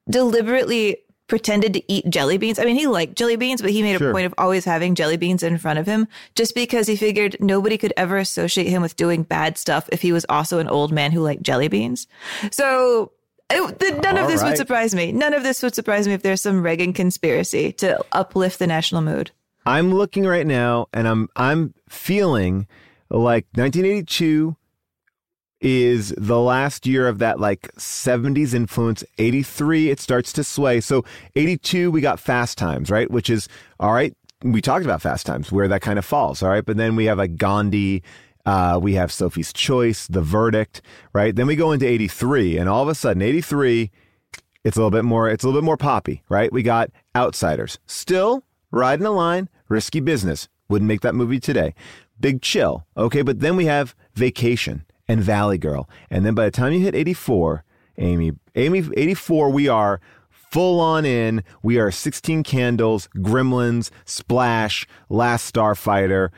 deliberately 0.10 0.98
pretended 1.34 1.74
to 1.74 1.82
eat 1.92 2.08
jelly 2.12 2.38
beans. 2.38 2.60
I 2.60 2.64
mean, 2.64 2.76
he 2.76 2.86
liked 2.86 3.16
jelly 3.16 3.38
beans, 3.38 3.60
but 3.60 3.72
he 3.72 3.82
made 3.82 3.98
Sure. 3.98 4.12
a 4.12 4.14
point 4.14 4.28
of 4.28 4.36
always 4.38 4.66
having 4.66 4.94
jelly 4.94 5.18
beans 5.18 5.42
in 5.42 5.58
front 5.58 5.80
of 5.80 5.88
him 5.88 6.08
just 6.36 6.54
because 6.54 6.86
he 6.86 6.96
figured 6.96 7.36
nobody 7.40 7.76
could 7.76 7.92
ever 7.98 8.18
associate 8.20 8.68
him 8.68 8.84
with 8.84 8.96
doing 8.98 9.24
bad 9.24 9.58
stuff 9.58 9.90
if 9.92 10.04
he 10.04 10.12
was 10.12 10.28
also 10.30 10.60
an 10.60 10.68
old 10.70 10.92
man 10.92 11.12
who 11.12 11.22
liked 11.22 11.42
jelly 11.42 11.68
beans. 11.68 12.06
So 12.52 13.14
it, 13.50 13.80
the, 13.80 14.00
none 14.04 14.20
All 14.20 14.26
of 14.26 14.30
this 14.30 14.44
right. 14.44 14.50
would 14.50 14.58
surprise 14.58 14.94
me. 14.94 15.12
None 15.12 15.34
of 15.34 15.42
this 15.42 15.64
would 15.64 15.74
surprise 15.74 16.08
me 16.08 16.14
if 16.14 16.22
there's 16.22 16.40
some 16.40 16.62
Reagan 16.62 16.94
conspiracy 16.94 17.72
to 17.74 18.00
uplift 18.12 18.60
the 18.60 18.68
national 18.68 19.02
mood. 19.02 19.32
I'm 19.66 19.92
looking 19.92 20.28
right 20.28 20.46
now 20.46 20.86
and 20.94 21.08
I'm 21.08 21.30
I'm 21.36 21.74
feeling 21.90 22.68
like 23.10 23.48
1982 23.56 24.56
is 25.64 26.14
the 26.18 26.40
last 26.40 26.86
year 26.86 27.08
of 27.08 27.20
that 27.20 27.40
like 27.40 27.72
70s 27.76 28.54
influence. 28.54 29.04
83 29.18 29.90
it 29.90 30.00
starts 30.00 30.34
to 30.34 30.44
sway. 30.44 30.82
So 30.82 31.06
82 31.36 31.90
we 31.90 32.02
got 32.02 32.20
Fast 32.20 32.58
Times, 32.58 32.92
right? 32.92 33.10
Which 33.10 33.30
is 33.30 33.48
all 33.80 33.94
right. 33.94 34.16
We 34.44 34.62
talked 34.62 34.84
about 34.84 35.02
Fast 35.02 35.26
Times 35.26 35.52
where 35.52 35.70
that 35.70 35.82
kind 35.82 35.98
of 35.98 36.04
falls, 36.06 36.44
all 36.44 36.50
right? 36.50 36.66
But 36.66 36.76
then 36.76 36.98
we 36.98 37.06
have 37.06 37.18
like 37.18 37.38
Gandhi 37.38 38.04
uh, 38.46 38.78
we 38.82 38.96
have 38.96 39.10
Sophie's 39.10 39.54
Choice, 39.54 40.06
The 40.08 40.22
Verdict, 40.22 40.82
right? 41.14 41.34
Then 41.34 41.48
we 41.48 41.56
go 41.56 41.72
into 41.72 41.88
83 41.88 42.58
and 42.58 42.68
all 42.68 42.84
of 42.84 42.90
a 42.90 42.96
sudden 42.96 43.22
83 43.22 43.90
it's 44.66 44.78
a 44.78 44.80
little 44.80 44.92
bit 44.92 45.06
more 45.06 45.30
it's 45.30 45.44
a 45.44 45.48
little 45.48 45.62
bit 45.62 45.66
more 45.66 45.78
poppy, 45.78 46.24
right? 46.28 46.52
We 46.52 46.62
got 46.62 46.92
Outsiders. 47.16 47.80
Still 47.86 48.44
riding 48.70 49.04
the 49.06 49.12
line, 49.12 49.48
risky 49.70 50.02
business. 50.02 50.50
Wouldn't 50.68 50.88
make 50.88 51.02
that 51.02 51.16
movie 51.16 51.40
today. 51.40 51.74
Big 52.20 52.42
chill. 52.42 52.86
Okay, 52.98 53.22
but 53.22 53.40
then 53.40 53.56
we 53.56 53.66
have 53.66 53.96
Vacation 54.14 54.86
and 55.14 55.22
Valley 55.22 55.60
Girl. 55.60 55.88
And 56.10 56.26
then 56.26 56.34
by 56.34 56.46
the 56.46 56.52
time 56.52 56.74
you 56.74 56.80
hit 56.80 56.96
84, 56.96 57.64
Amy, 58.00 58.34
Amy 58.56 58.84
84 58.98 59.52
we 59.52 59.68
are 59.68 60.02
full 60.32 60.80
on 60.80 61.06
in. 61.06 61.44
We 61.62 61.78
are 61.78 61.92
16 61.92 62.44
Candles, 62.44 63.08
Gremlins, 63.18 63.92
Splash, 64.06 64.88
Last 65.10 65.54
Starfighter. 65.54 66.30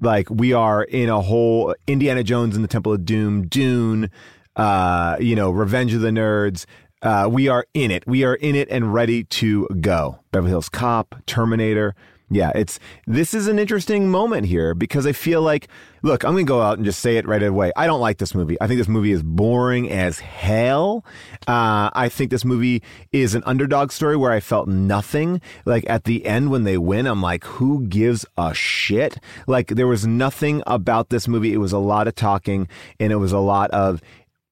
Like 0.00 0.30
we 0.30 0.54
are 0.54 0.82
in 0.82 1.10
a 1.10 1.20
whole 1.20 1.74
Indiana 1.86 2.24
Jones 2.24 2.56
and 2.56 2.64
the 2.64 2.68
Temple 2.68 2.94
of 2.94 3.04
Doom, 3.04 3.46
Dune, 3.48 4.10
uh, 4.56 5.16
you 5.20 5.36
know, 5.36 5.50
Revenge 5.50 5.92
of 5.92 6.00
the 6.00 6.08
Nerds. 6.08 6.64
Uh, 7.02 7.28
we 7.30 7.48
are 7.48 7.66
in 7.74 7.90
it. 7.90 8.02
We 8.06 8.24
are 8.24 8.34
in 8.34 8.54
it 8.54 8.68
and 8.70 8.94
ready 8.94 9.24
to 9.24 9.68
go. 9.80 10.20
Beverly 10.30 10.50
Hills 10.50 10.70
Cop, 10.70 11.16
Terminator. 11.26 11.94
Yeah, 12.32 12.50
it's 12.54 12.80
this 13.06 13.34
is 13.34 13.46
an 13.46 13.58
interesting 13.58 14.08
moment 14.08 14.46
here 14.46 14.74
because 14.74 15.06
I 15.06 15.12
feel 15.12 15.42
like, 15.42 15.68
look, 16.02 16.24
I'm 16.24 16.32
gonna 16.32 16.44
go 16.44 16.62
out 16.62 16.78
and 16.78 16.84
just 16.84 17.00
say 17.00 17.18
it 17.18 17.26
right 17.26 17.42
away. 17.42 17.72
I 17.76 17.86
don't 17.86 18.00
like 18.00 18.16
this 18.16 18.34
movie. 18.34 18.56
I 18.58 18.66
think 18.66 18.78
this 18.78 18.88
movie 18.88 19.12
is 19.12 19.22
boring 19.22 19.90
as 19.90 20.18
hell. 20.18 21.04
Uh, 21.46 21.90
I 21.92 22.08
think 22.08 22.30
this 22.30 22.46
movie 22.46 22.82
is 23.12 23.34
an 23.34 23.42
underdog 23.44 23.92
story 23.92 24.16
where 24.16 24.32
I 24.32 24.40
felt 24.40 24.66
nothing. 24.66 25.42
Like 25.66 25.84
at 25.90 26.04
the 26.04 26.24
end 26.24 26.50
when 26.50 26.64
they 26.64 26.78
win, 26.78 27.06
I'm 27.06 27.20
like, 27.20 27.44
who 27.44 27.86
gives 27.86 28.24
a 28.38 28.54
shit? 28.54 29.18
Like 29.46 29.68
there 29.68 29.86
was 29.86 30.06
nothing 30.06 30.62
about 30.66 31.10
this 31.10 31.28
movie. 31.28 31.52
It 31.52 31.58
was 31.58 31.72
a 31.72 31.78
lot 31.78 32.08
of 32.08 32.14
talking 32.14 32.66
and 32.98 33.12
it 33.12 33.16
was 33.16 33.32
a 33.32 33.38
lot 33.38 33.70
of 33.72 34.00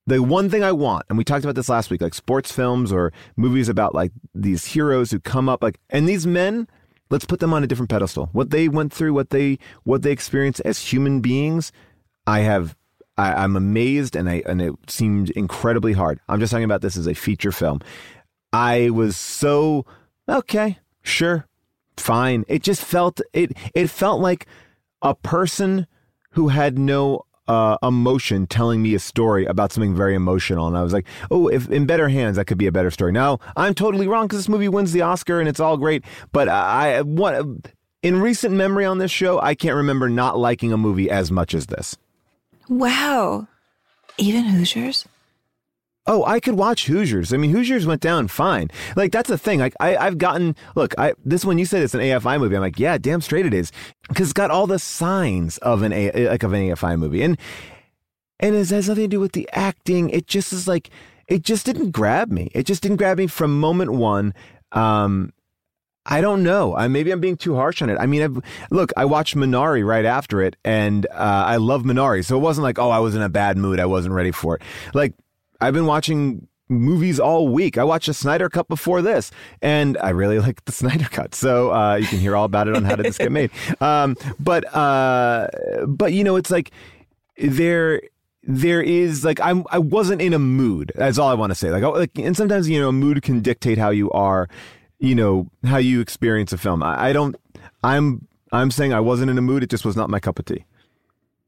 the 0.07 0.23
one 0.23 0.51
thing 0.51 0.65
I 0.65 0.73
want, 0.73 1.07
and 1.09 1.17
we 1.17 1.25
talked 1.25 1.45
about 1.45 1.55
this 1.55 1.69
last 1.69 1.89
week, 1.89 2.01
like 2.01 2.15
sports 2.15 2.51
films 2.51 2.93
or 2.93 3.13
movies 3.37 3.69
about 3.69 3.95
like 3.95 4.13
these 4.35 4.65
heroes 4.65 5.13
who 5.13 5.21
come 5.21 5.49
up, 5.49 5.63
like, 5.63 5.79
and 5.89 6.09
these 6.09 6.27
men, 6.27 6.67
let's 7.11 7.25
put 7.25 7.41
them 7.41 7.53
on 7.53 7.63
a 7.63 7.67
different 7.67 7.91
pedestal. 7.91 8.31
What 8.33 8.51
they 8.51 8.69
went 8.69 8.93
through, 8.93 9.13
what 9.13 9.31
they 9.31 9.59
what 9.85 10.03
they 10.03 10.13
experienced 10.13 10.61
as 10.65 10.79
human 10.79 11.21
beings, 11.21 11.73
I 12.27 12.41
have. 12.41 12.77
I, 13.19 13.35
I'm 13.35 13.57
amazed, 13.57 14.17
and 14.17 14.31
I 14.31 14.43
and 14.47 14.63
it 14.63 14.75
seemed 14.87 15.31
incredibly 15.31 15.93
hard. 15.93 16.21
I'm 16.29 16.41
just 16.41 16.53
talking 16.53 16.65
about 16.65 16.81
this 16.81 16.97
as 16.97 17.07
a 17.07 17.15
feature 17.15 17.53
film. 17.53 17.81
I 18.53 18.91
was 18.91 19.17
so 19.17 19.85
okay, 20.29 20.79
sure, 21.03 21.47
fine. 21.97 22.45
It 22.49 22.63
just 22.63 22.83
felt 22.83 23.21
it. 23.33 23.53
It 23.75 23.91
felt 23.91 24.21
like 24.21 24.47
a 25.03 25.15
person 25.15 25.87
who 26.33 26.49
had 26.49 26.79
no 26.79 27.25
uh, 27.49 27.77
emotion 27.83 28.47
telling 28.47 28.83
me 28.83 28.95
a 28.95 28.99
story 28.99 29.45
about 29.45 29.73
something 29.73 29.95
very 29.95 30.15
emotional, 30.15 30.67
and 30.67 30.77
I 30.77 30.83
was 30.83 30.93
like, 30.93 31.07
"Oh, 31.31 31.49
if 31.49 31.69
in 31.71 31.87
better 31.87 32.09
hands, 32.09 32.37
that 32.37 32.47
could 32.47 32.59
be 32.59 32.67
a 32.67 32.73
better 32.73 32.91
story." 32.91 33.13
Now 33.13 33.39
I'm 33.57 33.75
totally 33.75 34.07
wrong 34.07 34.27
because 34.27 34.39
this 34.39 34.49
movie 34.49 34.69
wins 34.69 34.93
the 34.93 35.03
Oscar 35.03 35.41
and 35.41 35.49
it's 35.49 35.61
all 35.61 35.77
great, 35.77 36.05
but 36.33 36.49
I 36.49 37.03
what 37.03 37.45
in 38.03 38.21
recent 38.21 38.55
memory 38.55 38.85
on 38.85 38.99
this 38.99 39.11
show, 39.11 39.41
I 39.41 39.55
can't 39.55 39.77
remember 39.77 40.09
not 40.09 40.39
liking 40.39 40.73
a 40.73 40.77
movie 40.77 41.11
as 41.11 41.31
much 41.31 41.55
as 41.55 41.67
this. 41.67 41.97
Wow. 42.69 43.49
Even 44.17 44.45
Hoosiers? 44.45 45.07
Oh, 46.07 46.25
I 46.25 46.41
could 46.41 46.55
watch 46.55 46.87
Hoosiers. 46.87 47.33
I 47.33 47.37
mean, 47.37 47.51
Hoosiers 47.51 47.87
went 47.87 48.01
down 48.01 48.29
fine. 48.29 48.71
Like 48.97 49.13
that's 49.13 49.29
the 49.29 49.39
thing. 49.39 49.61
Like 49.61 49.75
I, 49.81 49.97
I've 49.97 50.19
gotten 50.19 50.57
look. 50.75 50.95
I 50.99 51.15
this 51.25 51.45
one 51.45 51.59
you 51.59 51.67
said 51.67 51.83
it's 51.83 51.95
an 51.95 52.01
AFI 52.01 52.41
movie. 52.41 52.57
I'm 52.57 52.63
like, 52.63 52.79
yeah, 52.79 52.99
damn 52.99 53.21
straight 53.21 53.47
it 53.47 53.55
is, 53.55 53.71
because 54.09 54.29
it's 54.29 54.33
got 54.33 54.51
all 54.51 54.67
the 54.67 54.79
signs 54.79 55.59
of 55.59 55.83
an 55.83 55.93
A, 55.93 56.29
like 56.29 56.43
of 56.43 56.53
an 56.53 56.63
AFI 56.63 56.99
movie, 56.99 57.23
and 57.23 57.39
and 58.41 58.55
it 58.55 58.69
has 58.71 58.89
nothing 58.89 59.05
to 59.05 59.09
do 59.09 59.21
with 59.21 59.33
the 59.33 59.49
acting. 59.53 60.09
It 60.11 60.27
just 60.27 60.53
is 60.53 60.67
like 60.67 60.91
it 61.29 61.43
just 61.43 61.67
didn't 61.67 61.91
grab 61.93 62.31
me. 62.31 62.51
It 62.55 62.65
just 62.65 62.83
didn't 62.83 62.97
grab 62.97 63.19
me 63.19 63.27
from 63.27 63.61
moment 63.61 63.93
one. 63.93 64.35
Um, 64.73 65.33
I 66.07 66.21
don't 66.21 66.43
know. 66.43 66.75
I, 66.75 66.89
maybe 66.89 67.11
I'm 67.13 67.21
being 67.21 67.37
too 67.37 67.55
harsh 67.55 67.83
on 67.83 67.91
it. 67.91 67.99
I 68.01 68.07
mean, 68.07 68.23
I've, 68.23 68.41
look, 68.71 68.91
I 68.97 69.05
watched 69.05 69.37
Minari 69.37 69.87
right 69.87 70.05
after 70.05 70.41
it, 70.41 70.57
and 70.65 71.07
uh, 71.07 71.45
I 71.47 71.57
love 71.57 71.83
Minari, 71.83 72.25
so 72.25 72.37
it 72.37 72.41
wasn't 72.41 72.65
like, 72.65 72.79
oh, 72.79 72.91
I 72.91 72.99
was 72.99 73.15
in 73.15 73.23
a 73.23 73.29
bad 73.29 73.59
mood. 73.59 73.79
I 73.79 73.87
wasn't 73.87 74.15
ready 74.15 74.33
for 74.33 74.57
it. 74.57 74.63
Like 74.95 75.15
I've 75.61 75.75
been 75.75 75.87
watching 75.87 76.47
movies 76.71 77.19
all 77.19 77.49
week. 77.49 77.77
I 77.77 77.85
watched 77.85 78.07
the 78.07 78.15
Snyder 78.15 78.49
Cut 78.49 78.69
before 78.69 79.03
this, 79.03 79.31
and 79.61 79.99
I 79.99 80.11
really 80.11 80.39
like 80.47 80.65
the 80.65 80.73
Snyder 80.73 81.07
Cut. 81.11 81.35
So 81.35 81.73
uh, 81.73 81.97
you 81.97 82.07
can 82.07 82.19
hear 82.19 82.37
all 82.37 82.45
about 82.45 82.69
it 82.69 82.77
on 82.77 82.85
how 82.85 82.97
did 82.97 83.07
this 83.07 83.19
get 83.19 83.33
made. 83.33 83.51
Um, 83.81 84.17
but 84.39 84.75
uh, 84.75 85.49
but 85.87 86.13
you 86.13 86.23
know, 86.23 86.37
it's 86.37 86.51
like 86.51 86.71
there 87.39 88.03
there 88.43 88.83
is 88.83 89.25
like 89.25 89.41
I'm 89.41 89.65
I 89.71 89.79
wasn't 89.79 90.21
in 90.21 90.33
a 90.35 90.39
mood. 90.39 90.93
That's 90.95 91.19
all 91.19 91.29
I 91.29 91.35
want 91.35 91.51
to 91.51 91.55
say. 91.55 91.71
Like, 91.71 91.83
like 91.83 92.11
and 92.19 92.37
sometimes 92.37 92.69
you 92.69 92.81
know, 92.81 92.89
a 92.89 92.93
mood 92.93 93.23
can 93.23 93.41
dictate 93.41 93.79
how 93.79 93.91
you 93.91 94.11
are. 94.11 94.49
You 94.99 95.15
know 95.15 95.49
how 95.65 95.79
you 95.79 96.01
experience 96.01 96.53
a 96.53 96.59
film. 96.59 96.83
I, 96.83 97.09
I 97.09 97.13
don't. 97.13 97.37
I'm 97.83 98.29
I'm 98.53 98.71
saying 98.71 98.93
I 98.93 99.01
wasn't 99.01 99.31
in 99.31 99.39
a 99.39 99.43
mood. 99.43 99.63
It 99.63 99.71
just 99.71 99.85
was 99.85 99.97
not 99.97 100.11
my 100.11 100.21
cup 100.21 100.39
of 100.39 100.45
tea. 100.45 100.65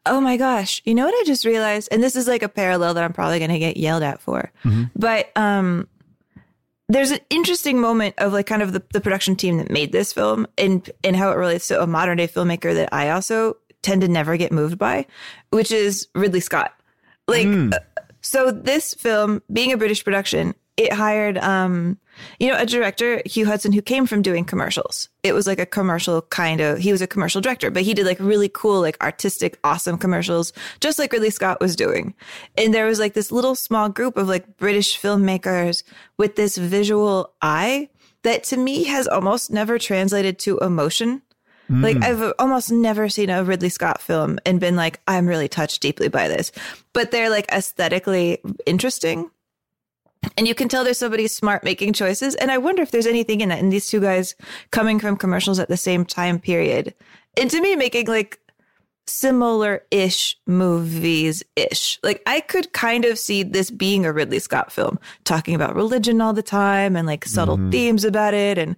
Oh 0.04 0.21
my 0.21 0.37
gosh. 0.37 0.82
You 0.85 0.94
know 0.94 1.04
what 1.04 1.14
I 1.14 1.25
just 1.25 1.44
realized? 1.44 1.88
And 1.92 2.02
this 2.02 2.16
is 2.16 2.26
like 2.26 2.42
a 2.42 2.49
parallel 2.49 2.94
that 2.94 3.04
I'm 3.04 3.12
probably 3.12 3.38
going 3.38 3.50
to 3.50 3.59
get 3.59 3.76
yelled 3.76 4.02
at 4.02 4.21
for. 4.21 4.50
Mm-hmm. 4.64 4.85
But 4.97 5.30
um 5.37 5.88
there's 6.88 7.11
an 7.11 7.21
interesting 7.30 7.80
moment 7.80 8.14
of 8.18 8.35
like 8.35 8.47
kind 8.47 8.61
of 8.61 8.73
the, 8.73 8.82
the 8.92 9.00
production 9.00 9.35
team 9.35 9.56
that 9.56 9.71
made 9.71 9.92
this 9.92 10.12
film 10.12 10.47
and 10.59 10.90
and 11.02 11.16
how 11.16 11.30
it 11.30 11.37
relates 11.37 11.68
to 11.68 11.80
a 11.80 11.87
modern 11.87 12.18
day 12.18 12.28
filmmaker 12.28 12.75
that 12.75 12.90
I 12.92 13.11
also 13.11 13.56
tend 13.82 14.02
to 14.02 14.09
never 14.09 14.37
get 14.37 14.52
moved 14.52 14.78
by, 14.78 15.06
which 15.50 15.73
is 15.73 16.09
Ridley 16.14 16.40
Scott. 16.40 16.75
Like 17.26 17.47
uh, 17.47 17.78
so 18.21 18.50
this 18.50 18.94
film 18.94 19.42
being 19.52 19.73
a 19.73 19.76
British 19.76 20.04
production, 20.04 20.54
it 20.76 20.92
hired 20.92 21.38
um 21.38 21.99
you 22.38 22.49
know 22.49 22.59
a 22.59 22.66
director 22.66 23.23
Hugh 23.25 23.47
Hudson 23.47 23.73
who 23.73 23.83
came 23.83 24.07
from 24.07 24.23
doing 24.23 24.45
commercials. 24.45 25.09
It 25.23 25.35
was 25.35 25.47
like 25.47 25.59
a 25.59 25.66
commercial 25.66 26.23
kind 26.23 26.61
of 26.61 26.78
he 26.78 26.92
was 26.92 27.02
a 27.02 27.07
commercial 27.07 27.40
director, 27.40 27.71
but 27.71 27.83
he 27.83 27.95
did 27.95 28.07
like 28.07 28.19
really 28.21 28.49
cool 28.49 28.81
like 28.81 29.02
artistic 29.02 29.59
awesome 29.64 29.99
commercials 29.99 30.52
just 30.81 30.99
like 30.99 31.12
Ridley 31.12 31.31
Scott 31.31 31.61
was 31.61 31.76
doing. 31.76 32.14
And 32.57 32.73
there 32.73 32.87
was 32.87 32.99
like 32.99 33.14
this 33.14 33.33
little 33.33 33.54
small 33.54 33.88
group 33.88 34.16
of 34.16 34.28
like 34.28 34.57
British 34.57 35.00
filmmakers 35.00 35.83
with 36.19 36.37
this 36.37 36.57
visual 36.57 37.33
eye 37.40 37.88
that 38.23 38.45
to 38.45 38.57
me 38.57 38.85
has 38.85 39.09
almost 39.09 39.50
never 39.50 39.78
translated 39.78 40.38
to 40.40 40.59
emotion. 40.59 41.23
Like 41.69 41.97
mm. 41.97 42.04
I've 42.04 42.35
almost 42.38 42.71
never 42.71 43.09
seen 43.09 43.31
a 43.31 43.42
Ridley 43.42 43.71
Scott 43.71 44.02
film 44.02 44.38
and 44.45 44.61
been 44.61 44.76
like, 44.76 45.00
I'm 45.09 45.26
really 45.26 45.49
touched 45.49 45.81
deeply 45.81 46.09
by 46.09 46.28
this. 46.28 46.52
But 46.92 47.11
they're 47.11 47.31
like 47.31 47.50
aesthetically 47.50 48.42
interesting. 48.66 49.31
And 50.36 50.46
you 50.46 50.54
can 50.54 50.68
tell 50.68 50.84
there's 50.84 50.98
somebody 50.98 51.26
smart 51.26 51.64
making 51.64 51.92
choices. 51.92 52.34
And 52.36 52.50
I 52.50 52.58
wonder 52.58 52.82
if 52.82 52.90
there's 52.90 53.06
anything 53.06 53.40
in 53.40 53.48
that. 53.48 53.58
And 53.58 53.72
these 53.72 53.88
two 53.88 54.00
guys 54.00 54.34
coming 54.70 54.98
from 54.98 55.16
commercials 55.16 55.58
at 55.58 55.68
the 55.68 55.76
same 55.76 56.04
time 56.04 56.38
period. 56.38 56.94
And 57.36 57.50
to 57.50 57.60
me, 57.60 57.76
making 57.76 58.06
like 58.06 58.38
similar 59.06 59.82
ish 59.90 60.38
movies 60.46 61.42
ish. 61.56 61.98
Like 62.02 62.22
I 62.26 62.40
could 62.40 62.72
kind 62.72 63.04
of 63.04 63.18
see 63.18 63.42
this 63.42 63.70
being 63.70 64.06
a 64.06 64.12
Ridley 64.12 64.38
Scott 64.38 64.70
film, 64.70 64.98
talking 65.24 65.54
about 65.54 65.74
religion 65.74 66.20
all 66.20 66.32
the 66.32 66.42
time 66.42 66.94
and 66.96 67.06
like 67.06 67.24
subtle 67.24 67.56
mm-hmm. 67.56 67.70
themes 67.70 68.04
about 68.04 68.32
it 68.32 68.58
and 68.58 68.76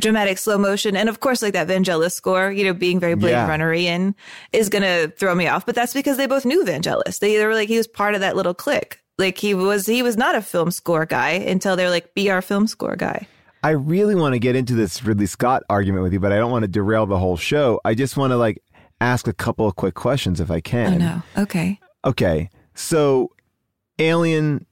dramatic 0.00 0.38
slow 0.38 0.56
motion. 0.56 0.96
And 0.96 1.08
of 1.08 1.20
course, 1.20 1.42
like 1.42 1.52
that 1.54 1.68
Vangelis 1.68 2.12
score, 2.12 2.50
you 2.50 2.64
know, 2.64 2.72
being 2.72 3.00
very 3.00 3.14
Blade 3.14 3.32
Yeah. 3.32 3.48
Runner-ian 3.48 4.14
is 4.52 4.68
going 4.68 4.82
to 4.82 5.12
throw 5.16 5.34
me 5.34 5.48
off. 5.48 5.66
But 5.66 5.74
that's 5.74 5.94
because 5.94 6.16
they 6.16 6.26
both 6.26 6.44
knew 6.44 6.64
Vangelis. 6.64 7.18
They, 7.18 7.36
they 7.36 7.44
were 7.44 7.54
like, 7.54 7.68
he 7.68 7.76
was 7.76 7.88
part 7.88 8.14
of 8.14 8.20
that 8.20 8.36
little 8.36 8.54
clique. 8.54 9.00
Like 9.18 9.38
he 9.38 9.54
was, 9.54 9.86
he 9.86 10.02
was 10.02 10.16
not 10.16 10.34
a 10.34 10.42
film 10.42 10.70
score 10.70 11.06
guy 11.06 11.30
until 11.30 11.76
they're 11.76 11.90
like, 11.90 12.14
be 12.14 12.30
our 12.30 12.42
film 12.42 12.66
score 12.66 12.96
guy. 12.96 13.26
I 13.62 13.70
really 13.70 14.14
want 14.14 14.34
to 14.34 14.38
get 14.38 14.54
into 14.54 14.74
this 14.74 15.02
Ridley 15.02 15.26
Scott 15.26 15.62
argument 15.68 16.02
with 16.02 16.12
you, 16.12 16.20
but 16.20 16.32
I 16.32 16.36
don't 16.36 16.50
want 16.50 16.62
to 16.62 16.68
derail 16.68 17.06
the 17.06 17.18
whole 17.18 17.36
show. 17.36 17.80
I 17.84 17.94
just 17.94 18.16
want 18.16 18.30
to 18.32 18.36
like 18.36 18.62
ask 19.00 19.26
a 19.26 19.32
couple 19.32 19.66
of 19.66 19.76
quick 19.76 19.94
questions 19.94 20.40
if 20.40 20.50
I 20.50 20.60
can. 20.60 20.94
Oh 20.94 20.98
no. 20.98 21.42
Okay. 21.42 21.80
Okay. 22.04 22.50
So, 22.74 23.32
Alien 23.98 24.66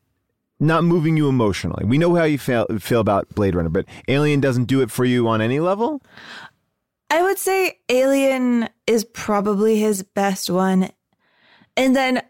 not 0.61 0.85
moving 0.85 1.17
you 1.17 1.29
emotionally. 1.29 1.85
We 1.85 1.99
know 1.99 2.15
how 2.15 2.25
you 2.25 2.39
feel, 2.39 2.67
feel 2.79 3.01
about 3.01 3.29
Blade 3.35 3.55
Runner, 3.55 3.69
but 3.69 3.87
Alien 4.09 4.41
doesn't 4.41 4.65
do 4.65 4.81
it 4.81 4.91
for 4.91 5.05
you 5.05 5.27
on 5.29 5.41
any 5.41 5.61
level? 5.61 6.03
I 7.11 7.23
would 7.23 7.39
say 7.39 7.81
Alien 7.89 8.69
is 8.87 9.05
probably 9.05 9.79
his 9.79 10.03
best 10.03 10.51
one. 10.51 10.91
And 11.77 11.95
then 11.95 12.23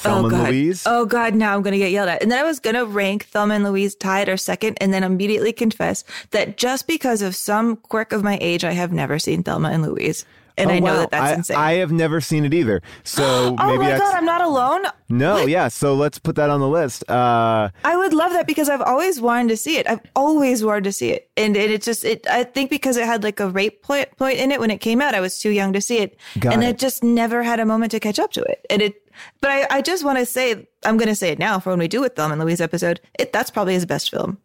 Thelma 0.00 0.20
oh 0.20 0.24
and 0.24 0.30
god. 0.30 0.48
Louise? 0.48 0.82
Oh 0.86 1.04
god, 1.04 1.34
now 1.34 1.54
I'm 1.54 1.62
gonna 1.62 1.78
get 1.78 1.90
yelled 1.90 2.08
at. 2.08 2.22
And 2.22 2.30
then 2.30 2.38
I 2.38 2.42
was 2.42 2.60
gonna 2.60 2.84
rank 2.84 3.26
Thelma 3.26 3.54
and 3.54 3.64
Louise 3.64 3.94
tied 3.94 4.28
or 4.28 4.36
second, 4.36 4.78
and 4.80 4.92
then 4.92 5.04
immediately 5.04 5.52
confess 5.52 6.04
that 6.30 6.56
just 6.56 6.86
because 6.86 7.22
of 7.22 7.36
some 7.36 7.76
quirk 7.76 8.12
of 8.12 8.22
my 8.22 8.38
age, 8.40 8.64
I 8.64 8.72
have 8.72 8.92
never 8.92 9.18
seen 9.18 9.42
Thelma 9.42 9.70
and 9.70 9.82
Louise. 9.82 10.24
And 10.58 10.70
Oh, 10.70 10.74
I 10.74 10.78
know 10.80 10.92
wow. 10.92 10.96
that 11.00 11.10
that's 11.12 11.30
I, 11.30 11.34
insane. 11.34 11.56
I 11.56 11.72
have 11.74 11.90
never 11.92 12.20
seen 12.20 12.44
it 12.44 12.52
either. 12.52 12.82
So 13.02 13.24
oh 13.58 13.66
maybe 13.66 13.78
my 13.84 13.96
god, 13.96 14.14
I'm 14.14 14.26
not 14.26 14.42
alone. 14.42 14.82
no, 15.08 15.46
yeah. 15.46 15.68
So 15.68 15.94
let's 15.94 16.18
put 16.18 16.36
that 16.36 16.50
on 16.50 16.60
the 16.60 16.68
list. 16.68 17.08
Uh, 17.08 17.70
I 17.82 17.96
would 17.96 18.12
love 18.12 18.32
that 18.32 18.46
because 18.46 18.68
I've 18.68 18.82
always 18.82 19.20
wanted 19.22 19.48
to 19.50 19.56
see 19.56 19.78
it. 19.78 19.88
I've 19.88 20.00
always 20.14 20.62
wanted 20.62 20.84
to 20.84 20.92
see 20.92 21.10
it, 21.12 21.30
and 21.36 21.56
it, 21.56 21.70
it 21.70 21.82
just 21.82 22.04
it. 22.04 22.26
I 22.26 22.44
think 22.44 22.68
because 22.68 22.98
it 22.98 23.06
had 23.06 23.22
like 23.22 23.40
a 23.40 23.48
rape 23.48 23.80
point 23.82 24.14
point 24.18 24.38
in 24.38 24.50
it 24.52 24.60
when 24.60 24.70
it 24.70 24.78
came 24.78 25.00
out, 25.00 25.14
I 25.14 25.20
was 25.20 25.38
too 25.38 25.50
young 25.50 25.72
to 25.72 25.80
see 25.80 25.98
it, 25.98 26.18
and 26.42 26.62
it. 26.62 26.66
I 26.66 26.72
just 26.72 27.02
never 27.02 27.42
had 27.42 27.58
a 27.58 27.64
moment 27.64 27.92
to 27.92 28.00
catch 28.00 28.18
up 28.18 28.32
to 28.32 28.42
it. 28.42 28.66
And 28.68 28.82
it, 28.82 29.09
but 29.40 29.50
I, 29.50 29.66
I 29.70 29.82
just 29.82 30.04
want 30.04 30.18
to 30.18 30.26
say, 30.26 30.66
I'm 30.84 30.96
going 30.96 31.08
to 31.08 31.14
say 31.14 31.30
it 31.30 31.38
now 31.38 31.58
for 31.60 31.70
when 31.70 31.78
we 31.78 31.88
do 31.88 32.00
with 32.00 32.14
Thelma 32.16 32.32
and 32.34 32.42
Louise 32.42 32.60
episode. 32.60 33.00
It 33.18 33.32
that's 33.32 33.50
probably 33.50 33.74
his 33.74 33.86
best 33.86 34.10
film. 34.10 34.38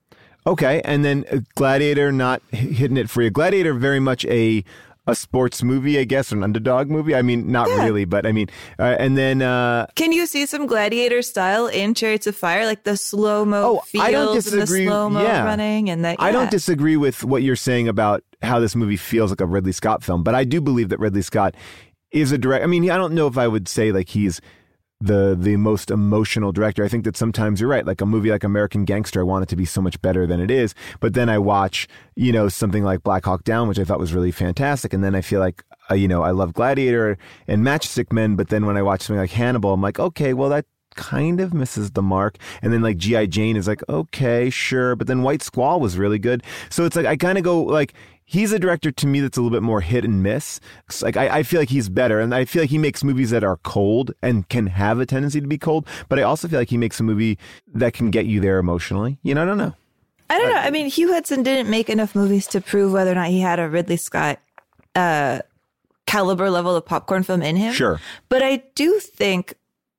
okay, 0.47 0.81
and 0.85 1.03
then 1.03 1.25
uh, 1.31 1.39
Gladiator 1.55 2.11
not 2.11 2.41
hitting 2.51 2.97
it 2.97 3.09
for 3.09 3.21
you. 3.21 3.29
Gladiator 3.29 3.73
very 3.73 3.99
much 3.99 4.25
a 4.25 4.63
a 5.07 5.13
sports 5.13 5.61
movie, 5.61 5.99
I 5.99 6.03
guess, 6.03 6.33
or 6.33 6.37
an 6.37 6.43
underdog 6.43 6.89
movie. 6.89 7.13
I 7.13 7.21
mean, 7.21 7.51
not 7.51 7.67
really, 7.67 8.05
but 8.05 8.25
I 8.25 8.31
mean, 8.31 8.47
uh, 8.79 8.95
and 8.97 9.15
then 9.15 9.43
uh, 9.43 9.85
Can 9.95 10.11
you 10.11 10.25
see 10.25 10.47
some 10.47 10.65
gladiator 10.65 11.21
style 11.21 11.67
in 11.67 11.93
Chariots 11.93 12.25
of 12.25 12.35
Fire, 12.35 12.65
like 12.65 12.85
the 12.85 12.97
slow 12.97 13.45
mo 13.45 13.81
Oh, 13.95 13.99
I 14.01 14.09
don't 14.09 14.29
and 14.35 14.37
the 14.43 14.49
disagree. 14.61 14.87
slow 14.87 15.11
mo 15.11 15.21
Yeah. 15.21 15.43
running 15.45 15.91
and 15.91 16.03
that? 16.03 16.15
I 16.19 16.31
don't 16.31 16.49
disagree 16.49 16.97
with 16.97 17.23
what 17.23 17.43
you're 17.43 17.55
saying 17.55 17.87
about 17.87 18.23
how 18.41 18.59
this 18.59 18.75
movie 18.75 18.97
feels 18.97 19.29
like 19.31 19.41
a 19.41 19.45
Ridley 19.45 19.73
Scott 19.73 20.03
film, 20.03 20.23
but 20.23 20.33
I 20.33 20.43
do 20.43 20.59
believe 20.59 20.89
that 20.89 20.99
Ridley 20.99 21.21
Scott 21.21 21.53
is 22.09 22.31
a 22.31 22.37
direct. 22.39 22.63
I 22.63 22.67
mean, 22.67 22.89
I 22.89 22.97
don't 22.97 23.13
know 23.13 23.27
if 23.27 23.37
I 23.37 23.47
would 23.47 23.67
say 23.67 23.91
like 23.91 24.09
he's 24.09 24.41
the 25.05 25.35
the 25.39 25.57
most 25.57 25.91
emotional 25.91 26.51
director. 26.51 26.83
I 26.83 26.87
think 26.87 27.03
that 27.05 27.17
sometimes 27.17 27.59
you're 27.59 27.69
right. 27.69 27.85
Like 27.85 28.01
a 28.01 28.05
movie 28.05 28.31
like 28.31 28.43
American 28.43 28.85
Gangster, 28.85 29.19
I 29.19 29.23
want 29.23 29.43
it 29.43 29.49
to 29.49 29.55
be 29.55 29.65
so 29.65 29.81
much 29.81 30.01
better 30.01 30.25
than 30.27 30.39
it 30.39 30.51
is. 30.51 30.73
But 30.99 31.13
then 31.13 31.29
I 31.29 31.37
watch, 31.37 31.87
you 32.15 32.31
know, 32.31 32.49
something 32.49 32.83
like 32.83 33.03
Black 33.03 33.25
Hawk 33.25 33.43
Down, 33.43 33.67
which 33.67 33.79
I 33.79 33.83
thought 33.83 33.99
was 33.99 34.13
really 34.13 34.31
fantastic, 34.31 34.93
and 34.93 35.03
then 35.03 35.15
I 35.15 35.21
feel 35.21 35.39
like, 35.39 35.63
uh, 35.89 35.95
you 35.95 36.07
know, 36.07 36.23
I 36.23 36.31
love 36.31 36.53
Gladiator 36.53 37.17
and 37.47 37.63
Matchstick 37.63 38.11
Men. 38.11 38.35
But 38.35 38.49
then 38.49 38.65
when 38.65 38.77
I 38.77 38.81
watch 38.81 39.01
something 39.01 39.19
like 39.19 39.31
Hannibal, 39.31 39.73
I'm 39.73 39.81
like, 39.81 39.99
okay, 39.99 40.33
well 40.33 40.49
that 40.49 40.65
kind 40.95 41.39
of 41.41 41.53
misses 41.53 41.91
the 41.91 42.01
mark. 42.01 42.37
And 42.61 42.73
then 42.73 42.81
like 42.81 42.97
G.I. 42.97 43.27
Jane 43.27 43.57
is 43.57 43.67
like, 43.67 43.83
okay, 43.89 44.49
sure. 44.49 44.95
But 44.95 45.07
then 45.07 45.23
White 45.23 45.43
Squall 45.43 45.79
was 45.79 45.97
really 45.97 46.19
good. 46.19 46.41
So 46.69 46.85
it's 46.85 46.95
like, 46.95 47.05
I 47.05 47.15
kind 47.15 47.37
of 47.37 47.43
go 47.43 47.61
like, 47.61 47.93
he's 48.25 48.51
a 48.51 48.59
director 48.59 48.91
to 48.91 49.07
me 49.07 49.21
that's 49.21 49.37
a 49.37 49.41
little 49.41 49.55
bit 49.55 49.63
more 49.63 49.81
hit 49.81 50.03
and 50.03 50.21
miss. 50.21 50.59
It's 50.87 51.01
like, 51.01 51.15
I, 51.15 51.37
I 51.37 51.43
feel 51.43 51.61
like 51.61 51.69
he's 51.69 51.89
better. 51.89 52.19
And 52.19 52.33
I 52.33 52.45
feel 52.45 52.63
like 52.63 52.71
he 52.71 52.77
makes 52.77 53.03
movies 53.03 53.29
that 53.29 53.43
are 53.43 53.57
cold 53.57 54.13
and 54.21 54.49
can 54.49 54.67
have 54.67 54.99
a 54.99 55.05
tendency 55.05 55.39
to 55.39 55.47
be 55.47 55.57
cold. 55.57 55.87
But 56.09 56.19
I 56.19 56.23
also 56.23 56.47
feel 56.47 56.59
like 56.59 56.69
he 56.69 56.77
makes 56.77 56.99
a 56.99 57.03
movie 57.03 57.37
that 57.73 57.93
can 57.93 58.09
get 58.09 58.25
you 58.25 58.39
there 58.39 58.57
emotionally. 58.57 59.19
You 59.23 59.35
know, 59.35 59.43
I 59.43 59.45
don't 59.45 59.57
know. 59.57 59.73
I 60.27 60.39
don't 60.39 60.49
know. 60.49 60.57
I 60.57 60.71
mean, 60.71 60.87
Hugh 60.87 61.13
Hudson 61.13 61.43
didn't 61.43 61.69
make 61.69 61.87
enough 61.87 62.15
movies 62.15 62.47
to 62.47 62.61
prove 62.61 62.91
whether 62.91 63.11
or 63.11 63.15
not 63.15 63.27
he 63.27 63.41
had 63.41 63.59
a 63.59 63.69
Ridley 63.69 63.97
Scott 63.97 64.39
uh, 64.95 65.41
caliber 66.07 66.49
level 66.49 66.75
of 66.75 66.83
popcorn 66.83 67.21
film 67.21 67.43
in 67.43 67.55
him. 67.55 67.73
Sure. 67.73 68.01
But 68.27 68.41
I 68.41 68.63
do 68.73 68.99
think 68.99 69.53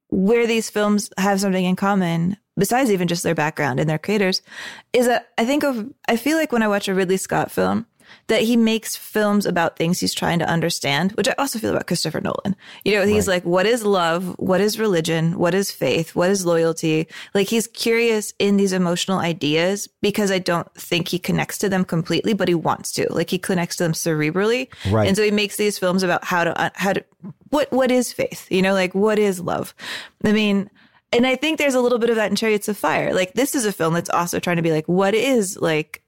where 0.08 0.48
these 0.48 0.68
films 0.68 1.10
have 1.16 1.40
something 1.40 1.64
in 1.64 1.76
common, 1.76 2.38
besides 2.58 2.90
even 2.90 3.06
just 3.06 3.22
their 3.22 3.36
background 3.36 3.78
and 3.78 3.88
their 3.88 3.98
creators, 3.98 4.42
is 4.92 5.06
that 5.06 5.28
I 5.38 5.44
think 5.44 5.62
of, 5.62 5.92
I 6.08 6.16
feel 6.16 6.36
like 6.36 6.50
when 6.50 6.62
I 6.62 6.68
watch 6.68 6.88
a 6.88 6.94
Ridley 6.94 7.18
Scott 7.18 7.52
film, 7.52 7.86
that 8.28 8.42
he 8.42 8.56
makes 8.56 8.96
films 8.96 9.46
about 9.46 9.76
things 9.76 10.00
he's 10.00 10.14
trying 10.14 10.38
to 10.40 10.48
understand, 10.48 11.12
which 11.12 11.28
I 11.28 11.34
also 11.38 11.58
feel 11.58 11.70
about 11.70 11.86
Christopher 11.86 12.20
Nolan. 12.20 12.56
You 12.84 12.96
know, 12.96 13.06
he's 13.06 13.28
like, 13.28 13.44
what 13.44 13.66
is 13.66 13.84
love? 13.84 14.34
What 14.38 14.60
is 14.60 14.78
religion? 14.78 15.38
What 15.38 15.54
is 15.54 15.70
faith? 15.70 16.14
What 16.16 16.30
is 16.30 16.44
loyalty? 16.44 17.06
Like 17.34 17.48
he's 17.48 17.68
curious 17.68 18.32
in 18.38 18.56
these 18.56 18.72
emotional 18.72 19.18
ideas 19.18 19.88
because 20.02 20.30
I 20.30 20.38
don't 20.38 20.72
think 20.74 21.08
he 21.08 21.18
connects 21.18 21.58
to 21.58 21.68
them 21.68 21.84
completely, 21.84 22.32
but 22.32 22.48
he 22.48 22.54
wants 22.54 22.90
to. 22.92 23.06
Like 23.12 23.30
he 23.30 23.38
connects 23.38 23.76
to 23.76 23.84
them 23.84 23.92
cerebrally. 23.92 24.68
Right. 24.90 25.06
And 25.06 25.16
so 25.16 25.22
he 25.22 25.30
makes 25.30 25.56
these 25.56 25.78
films 25.78 26.02
about 26.02 26.24
how 26.24 26.44
to, 26.44 26.60
uh, 26.60 26.70
how 26.74 26.94
to, 26.94 27.04
what, 27.50 27.70
what 27.70 27.92
is 27.92 28.12
faith? 28.12 28.50
You 28.50 28.62
know, 28.62 28.74
like 28.74 28.94
what 28.94 29.18
is 29.20 29.40
love? 29.40 29.72
I 30.24 30.32
mean, 30.32 30.68
and 31.12 31.26
I 31.26 31.36
think 31.36 31.58
there's 31.58 31.74
a 31.74 31.80
little 31.80 31.98
bit 31.98 32.10
of 32.10 32.16
that 32.16 32.30
in 32.30 32.36
Chariots 32.36 32.68
of 32.68 32.76
Fire. 32.76 33.14
Like 33.14 33.34
this 33.34 33.54
is 33.54 33.64
a 33.64 33.72
film 33.72 33.94
that's 33.94 34.10
also 34.10 34.40
trying 34.40 34.56
to 34.56 34.62
be 34.62 34.72
like, 34.72 34.86
what 34.86 35.14
is 35.14 35.56
like 35.56 36.02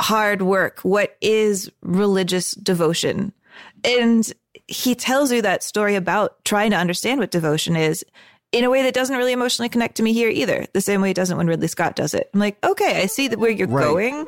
hard 0.00 0.42
work? 0.42 0.80
What 0.80 1.16
is 1.20 1.70
religious 1.82 2.52
devotion? 2.52 3.32
And 3.84 4.32
he 4.66 4.94
tells 4.94 5.30
you 5.30 5.42
that 5.42 5.62
story 5.62 5.94
about 5.94 6.42
trying 6.44 6.70
to 6.70 6.76
understand 6.76 7.20
what 7.20 7.30
devotion 7.30 7.76
is 7.76 8.04
in 8.52 8.64
a 8.64 8.70
way 8.70 8.82
that 8.82 8.94
doesn't 8.94 9.16
really 9.16 9.32
emotionally 9.32 9.68
connect 9.68 9.96
to 9.96 10.02
me 10.02 10.12
here 10.12 10.28
either. 10.30 10.64
The 10.72 10.80
same 10.80 11.00
way 11.02 11.10
it 11.10 11.16
doesn't 11.16 11.36
when 11.36 11.46
Ridley 11.48 11.68
Scott 11.68 11.96
does 11.96 12.14
it. 12.14 12.30
I'm 12.32 12.40
like, 12.40 12.56
okay, 12.64 13.02
I 13.02 13.06
see 13.06 13.28
that 13.28 13.38
where 13.38 13.50
you're 13.50 13.66
Right. 13.68 13.84
going, 13.84 14.26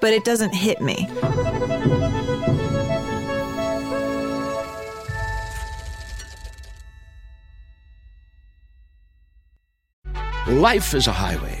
but 0.00 0.12
it 0.12 0.24
doesn't 0.24 0.54
hit 0.54 0.80
me. 0.80 1.06
Life 10.48 10.94
is 10.94 11.06
a 11.06 11.12
highway, 11.12 11.60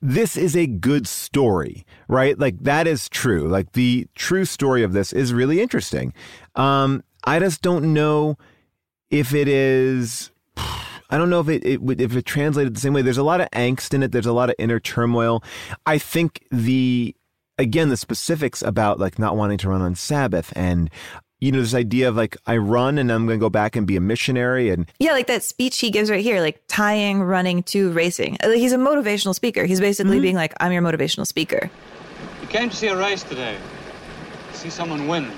This 0.00 0.36
is 0.36 0.56
a 0.56 0.66
good 0.66 1.06
story, 1.06 1.84
right? 2.08 2.38
Like 2.38 2.58
that 2.60 2.86
is 2.86 3.08
true. 3.08 3.48
Like 3.48 3.72
the 3.72 4.06
true 4.14 4.44
story 4.44 4.82
of 4.82 4.92
this 4.92 5.12
is 5.12 5.32
really 5.32 5.60
interesting. 5.60 6.12
Um, 6.54 7.02
I 7.24 7.38
just 7.38 7.62
don't 7.62 7.92
know 7.92 8.36
if 9.10 9.34
it 9.34 9.48
is. 9.48 10.30
I 11.10 11.16
don't 11.16 11.30
know 11.30 11.40
if 11.40 11.48
it, 11.48 11.64
it 11.64 12.00
if 12.00 12.14
it 12.14 12.26
translated 12.26 12.74
the 12.74 12.80
same 12.80 12.92
way. 12.92 13.02
There's 13.02 13.18
a 13.18 13.22
lot 13.22 13.40
of 13.40 13.50
angst 13.50 13.94
in 13.94 14.02
it. 14.02 14.12
There's 14.12 14.26
a 14.26 14.32
lot 14.32 14.50
of 14.50 14.56
inner 14.58 14.78
turmoil. 14.78 15.42
I 15.86 15.98
think 15.98 16.44
the 16.50 17.16
again 17.56 17.88
the 17.88 17.96
specifics 17.96 18.62
about 18.62 19.00
like 19.00 19.18
not 19.18 19.36
wanting 19.36 19.58
to 19.58 19.68
run 19.70 19.80
on 19.80 19.94
Sabbath 19.94 20.52
and 20.54 20.90
you 21.40 21.52
know, 21.52 21.60
this 21.60 21.74
idea 21.74 22.08
of 22.08 22.16
like, 22.16 22.36
I 22.46 22.56
run 22.56 22.98
and 22.98 23.12
I'm 23.12 23.26
going 23.26 23.38
to 23.38 23.40
go 23.40 23.50
back 23.50 23.76
and 23.76 23.86
be 23.86 23.96
a 23.96 24.00
missionary. 24.00 24.70
And 24.70 24.86
yeah, 24.98 25.12
like 25.12 25.26
that 25.28 25.42
speech 25.42 25.78
he 25.78 25.90
gives 25.90 26.10
right 26.10 26.22
here, 26.22 26.40
like 26.40 26.60
tying 26.68 27.22
running 27.22 27.62
to 27.64 27.92
racing. 27.92 28.38
Like 28.42 28.58
he's 28.58 28.72
a 28.72 28.78
motivational 28.78 29.34
speaker. 29.34 29.64
He's 29.64 29.80
basically 29.80 30.16
mm-hmm. 30.16 30.22
being 30.22 30.36
like, 30.36 30.54
I'm 30.60 30.72
your 30.72 30.82
motivational 30.82 31.26
speaker. 31.26 31.70
You 32.42 32.48
came 32.48 32.70
to 32.70 32.76
see 32.76 32.88
a 32.88 32.96
race 32.96 33.22
today, 33.22 33.56
see 34.52 34.70
someone 34.70 35.06
win. 35.06 35.30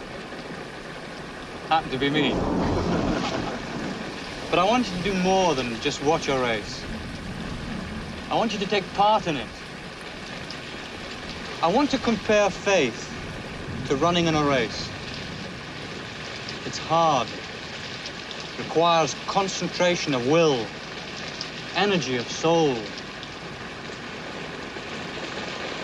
Happened 1.69 1.93
to 1.93 1.99
be 1.99 2.11
me. 2.11 2.35
But 4.51 4.59
I 4.59 4.65
want 4.65 4.91
you 4.91 4.97
to 4.97 5.03
do 5.05 5.15
more 5.23 5.55
than 5.55 5.81
just 5.81 6.03
watch 6.03 6.29
a 6.29 6.37
race. 6.37 6.83
I 8.31 8.35
want 8.35 8.53
you 8.53 8.59
to 8.59 8.67
take 8.67 8.83
part 8.95 9.29
in 9.29 9.37
it. 9.37 9.47
I 11.63 11.69
want 11.69 11.91
to 11.91 11.99
compare 11.99 12.51
faith 12.51 13.09
to 13.87 13.95
running 13.95 14.27
in 14.27 14.35
a 14.35 14.43
race. 14.43 14.91
It's 16.71 16.79
hard. 16.79 17.27
It 17.27 18.63
requires 18.63 19.17
concentration 19.27 20.15
of 20.15 20.29
will, 20.29 20.65
energy 21.75 22.17
of 22.17 22.31
soul. 22.31 22.77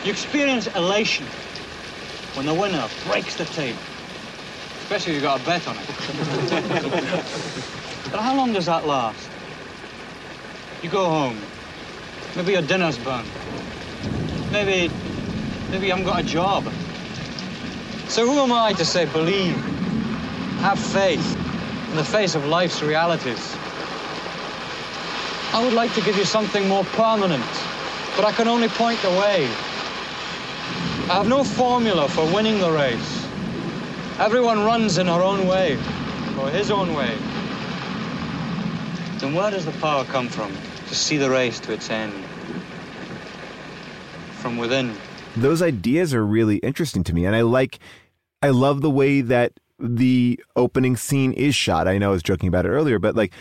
You 0.04 0.12
experience 0.12 0.68
elation 0.76 1.26
when 2.34 2.46
the 2.46 2.54
winner 2.54 2.86
breaks 3.04 3.34
the 3.34 3.46
tape. 3.46 3.74
Especially 4.82 5.14
if 5.14 5.16
you've 5.16 5.24
got 5.24 5.40
a 5.40 5.44
bet 5.44 5.66
on 5.66 5.76
it. 5.76 5.86
but 8.12 8.20
how 8.20 8.36
long 8.36 8.52
does 8.52 8.66
that 8.66 8.86
last? 8.86 9.28
You 10.82 10.88
go 10.88 11.06
home. 11.06 11.40
Maybe 12.36 12.52
your 12.52 12.62
dinner's 12.62 12.96
burned. 12.96 13.28
Maybe, 14.52 14.88
maybe 15.72 15.86
you 15.86 15.90
haven't 15.90 16.06
got 16.06 16.20
a 16.20 16.24
job. 16.24 16.72
So 18.06 18.24
who 18.24 18.38
am 18.38 18.52
I 18.52 18.72
to 18.74 18.84
say 18.84 19.06
believe? 19.06 19.75
Have 20.58 20.78
faith 20.78 21.36
in 21.90 21.96
the 21.96 22.04
face 22.04 22.34
of 22.34 22.44
life's 22.46 22.82
realities. 22.82 23.56
I 25.52 25.62
would 25.64 25.74
like 25.74 25.94
to 25.94 26.00
give 26.02 26.16
you 26.16 26.24
something 26.24 26.68
more 26.68 26.84
permanent, 26.84 27.44
but 28.16 28.24
I 28.24 28.32
can 28.32 28.48
only 28.48 28.68
point 28.68 29.00
the 29.00 29.10
way. 29.10 29.48
I 31.08 31.14
have 31.14 31.28
no 31.28 31.44
formula 31.44 32.08
for 32.08 32.24
winning 32.34 32.58
the 32.58 32.70
race. 32.70 33.26
Everyone 34.18 34.64
runs 34.64 34.98
in 34.98 35.06
her 35.06 35.22
own 35.22 35.46
way, 35.46 35.74
or 36.40 36.50
his 36.50 36.70
own 36.70 36.94
way. 36.94 37.16
Then 39.18 39.34
where 39.34 39.50
does 39.50 39.64
the 39.64 39.72
power 39.80 40.04
come 40.04 40.28
from 40.28 40.52
to 40.88 40.94
see 40.94 41.16
the 41.16 41.30
race 41.30 41.60
to 41.60 41.72
its 41.72 41.88
end? 41.90 42.12
From 44.32 44.56
within. 44.58 44.94
Those 45.36 45.62
ideas 45.62 46.12
are 46.12 46.24
really 46.24 46.56
interesting 46.56 47.04
to 47.04 47.14
me, 47.14 47.24
and 47.24 47.36
I 47.36 47.42
like, 47.42 47.78
I 48.42 48.48
love 48.50 48.80
the 48.80 48.90
way 48.90 49.20
that 49.20 49.52
the 49.78 50.40
opening 50.54 50.96
scene 50.96 51.32
is 51.32 51.54
shot. 51.54 51.88
I 51.88 51.98
know 51.98 52.08
I 52.10 52.12
was 52.12 52.22
joking 52.22 52.48
about 52.48 52.66
it 52.66 52.70
earlier, 52.70 52.98
but 52.98 53.14
like 53.14 53.32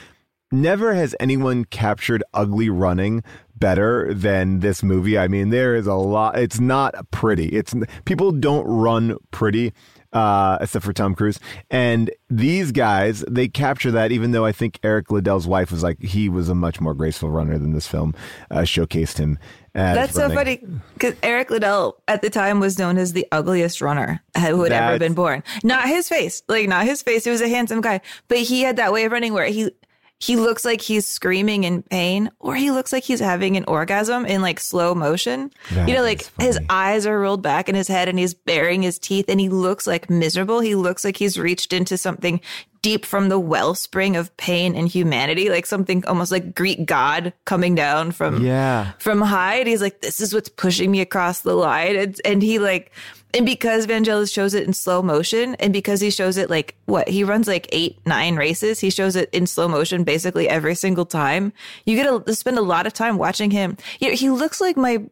never 0.51 0.93
has 0.93 1.15
anyone 1.19 1.65
captured 1.65 2.23
ugly 2.33 2.69
running 2.69 3.23
better 3.55 4.13
than 4.13 4.59
this 4.59 4.83
movie. 4.83 5.17
I 5.17 5.27
mean, 5.27 5.49
there 5.49 5.75
is 5.75 5.87
a 5.87 5.93
lot. 5.93 6.37
It's 6.37 6.59
not 6.59 6.93
pretty. 7.11 7.47
It's 7.49 7.73
people 8.05 8.31
don't 8.31 8.65
run 8.65 9.17
pretty. 9.31 9.73
Uh, 10.13 10.57
except 10.61 10.85
for 10.85 10.93
Tom 10.93 11.13
Cruise. 11.13 11.41
And 11.69 12.09
these 12.29 12.71
guys, 12.71 13.25
they 13.29 13.49
capture 13.49 13.91
that, 13.91 14.13
even 14.13 14.31
though 14.31 14.45
I 14.45 14.53
think 14.53 14.79
Eric 14.81 15.11
Liddell's 15.11 15.45
wife 15.45 15.73
was 15.73 15.83
like, 15.83 16.01
he 16.01 16.29
was 16.29 16.47
a 16.47 16.55
much 16.55 16.79
more 16.79 16.93
graceful 16.93 17.29
runner 17.29 17.57
than 17.57 17.73
this 17.73 17.85
film 17.85 18.15
uh, 18.49 18.59
showcased 18.59 19.17
him 19.17 19.37
that's 19.75 20.15
running. 20.15 20.29
so 20.29 20.35
funny 20.35 20.81
because 20.93 21.15
Eric 21.21 21.49
Liddell 21.49 22.01
at 22.07 22.21
the 22.21 22.29
time 22.29 22.59
was 22.59 22.79
known 22.79 22.97
as 22.97 23.13
the 23.13 23.27
ugliest 23.31 23.81
runner 23.81 24.23
who 24.35 24.63
had 24.63 24.71
That's... 24.71 24.89
ever 24.89 24.99
been 24.99 25.13
born. 25.13 25.43
Not 25.63 25.87
his 25.87 26.07
face, 26.07 26.43
like 26.47 26.69
not 26.69 26.85
his 26.85 27.01
face. 27.01 27.25
He 27.25 27.29
was 27.29 27.41
a 27.41 27.49
handsome 27.49 27.81
guy, 27.81 28.01
but 28.27 28.37
he 28.39 28.61
had 28.61 28.77
that 28.77 28.93
way 28.93 29.05
of 29.05 29.11
running 29.11 29.33
where 29.33 29.45
he 29.45 29.71
he 30.19 30.37
looks 30.37 30.63
like 30.63 30.81
he's 30.81 31.07
screaming 31.07 31.65
in 31.65 31.83
pain, 31.83 32.31
or 32.39 32.55
he 32.55 32.71
looks 32.71 32.93
like 32.93 33.03
he's 33.03 33.19
having 33.19 33.57
an 33.57 33.65
orgasm 33.67 34.25
in 34.25 34.41
like 34.41 34.59
slow 34.59 34.95
motion. 34.95 35.51
That 35.71 35.89
you 35.89 35.93
know, 35.93 36.03
like 36.03 36.29
his 36.39 36.57
eyes 36.69 37.05
are 37.05 37.19
rolled 37.19 37.41
back 37.41 37.67
in 37.67 37.75
his 37.75 37.87
head, 37.87 38.07
and 38.07 38.17
he's 38.17 38.33
baring 38.33 38.81
his 38.81 38.97
teeth, 38.97 39.25
and 39.27 39.39
he 39.39 39.49
looks 39.49 39.85
like 39.85 40.09
miserable. 40.09 40.61
He 40.61 40.75
looks 40.75 41.03
like 41.03 41.17
he's 41.17 41.37
reached 41.37 41.73
into 41.73 41.97
something 41.97 42.39
deep 42.81 43.03
from 43.03 43.29
the 43.29 43.39
wellspring 43.39 44.15
of 44.15 44.35
pain 44.37 44.75
and 44.75 44.87
humanity, 44.87 45.49
like 45.49 45.65
something 45.65 46.05
almost 46.05 46.31
like 46.31 46.55
Greek 46.55 46.85
god 46.85 47.33
coming 47.43 47.75
down 47.75 48.11
from 48.11 48.43
yeah 48.43 48.93
from 48.99 49.19
high. 49.19 49.55
And 49.55 49.67
he's 49.67 49.81
like, 49.81 49.99
"This 49.99 50.21
is 50.21 50.33
what's 50.33 50.49
pushing 50.49 50.91
me 50.91 51.01
across 51.01 51.41
the 51.41 51.55
line." 51.55 51.97
And, 51.97 52.21
and 52.23 52.41
he 52.41 52.59
like, 52.59 52.93
and 53.35 53.45
because 53.45 53.85
Vangelis 53.85 54.33
shows 54.33 54.53
it 54.53 54.65
in 54.65 54.73
slow 54.73 55.01
motion, 55.01 55.55
and 55.55 55.73
because 55.73 56.01
he 56.01 56.09
shows 56.09 56.37
it 56.37 56.49
like 56.49 56.75
what 56.85 57.09
he 57.09 57.23
runs 57.23 57.47
like 57.47 57.67
eight 57.71 57.99
nine 58.05 58.35
races, 58.35 58.79
he 58.79 58.89
shows 58.89 59.15
it 59.15 59.29
in 59.31 59.45
slow 59.45 59.67
motion 59.67 60.03
basically 60.03 60.47
every 60.47 60.75
single 60.75 61.05
time. 61.05 61.51
You 61.85 61.95
get 61.95 62.25
to 62.25 62.35
spend 62.35 62.57
a 62.57 62.61
lot 62.61 62.87
of 62.87 62.93
time 62.93 63.17
watching 63.17 63.51
him. 63.51 63.77
You 63.99 64.09
know, 64.09 64.15
he 64.15 64.29
looks 64.29 64.61
like 64.61 64.77
my 64.77 65.05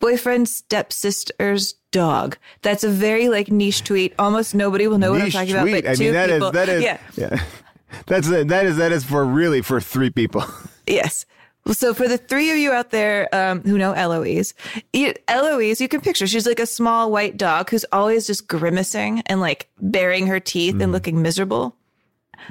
boyfriend's 0.00 0.54
stepsister's 0.54 1.74
dog. 1.90 2.36
That's 2.62 2.84
a 2.84 2.90
very 2.90 3.28
like 3.28 3.50
niche 3.50 3.84
tweet. 3.84 4.14
Almost 4.18 4.54
nobody 4.54 4.88
will 4.88 4.98
know 4.98 5.14
niche 5.14 5.34
what 5.34 5.40
I'm 5.40 5.46
talking 5.46 5.62
tweet. 5.62 5.84
about. 5.84 5.96
But 5.96 6.00
I 6.00 6.04
mean, 6.04 6.12
that 6.12 6.30
people, 6.30 6.48
is, 6.48 6.52
that 6.52 6.68
is 6.68 6.82
yeah. 6.82 7.00
yeah. 7.16 7.42
That's 8.06 8.28
that 8.28 8.66
is 8.66 8.76
that 8.76 8.92
is 8.92 9.04
for 9.04 9.24
really 9.24 9.62
for 9.62 9.80
three 9.80 10.10
people. 10.10 10.44
yes. 10.86 11.24
So 11.66 11.92
for 11.92 12.08
the 12.08 12.16
three 12.16 12.50
of 12.50 12.56
you 12.56 12.72
out 12.72 12.90
there 12.90 13.28
um, 13.34 13.62
who 13.62 13.76
know 13.76 13.92
Eloise, 13.92 14.54
Eloise, 15.28 15.80
you 15.80 15.88
can 15.88 16.00
picture 16.00 16.26
she's 16.26 16.46
like 16.46 16.60
a 16.60 16.66
small 16.66 17.10
white 17.10 17.36
dog 17.36 17.68
who's 17.70 17.84
always 17.92 18.26
just 18.26 18.48
grimacing 18.48 19.22
and 19.26 19.40
like 19.40 19.68
baring 19.80 20.26
her 20.28 20.40
teeth 20.40 20.76
mm. 20.76 20.82
and 20.82 20.92
looking 20.92 21.20
miserable. 21.20 21.76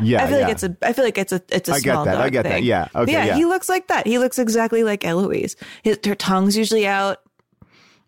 Yeah, 0.01 0.23
I 0.23 0.27
feel 0.27 0.37
yeah. 0.37 0.45
like 0.45 0.51
it's 0.51 0.63
a. 0.63 0.77
I 0.81 0.93
feel 0.93 1.05
like 1.05 1.17
it's 1.17 1.31
a. 1.31 1.41
It's 1.49 1.69
a 1.69 1.73
I 1.73 1.79
small 1.79 2.05
get 2.05 2.11
that. 2.11 2.17
dog 2.17 2.25
I 2.25 2.29
get 2.29 2.43
thing. 2.43 2.51
that. 2.51 2.63
Yeah. 2.63 2.87
Okay. 2.93 3.11
Yeah, 3.11 3.25
yeah, 3.25 3.35
He 3.35 3.45
looks 3.45 3.67
like 3.69 3.87
that. 3.87 4.05
He 4.05 4.19
looks 4.19 4.37
exactly 4.37 4.83
like 4.83 5.03
Eloise. 5.03 5.55
His, 5.81 5.99
her 6.05 6.15
tongue's 6.15 6.55
usually 6.57 6.85
out. 6.85 7.21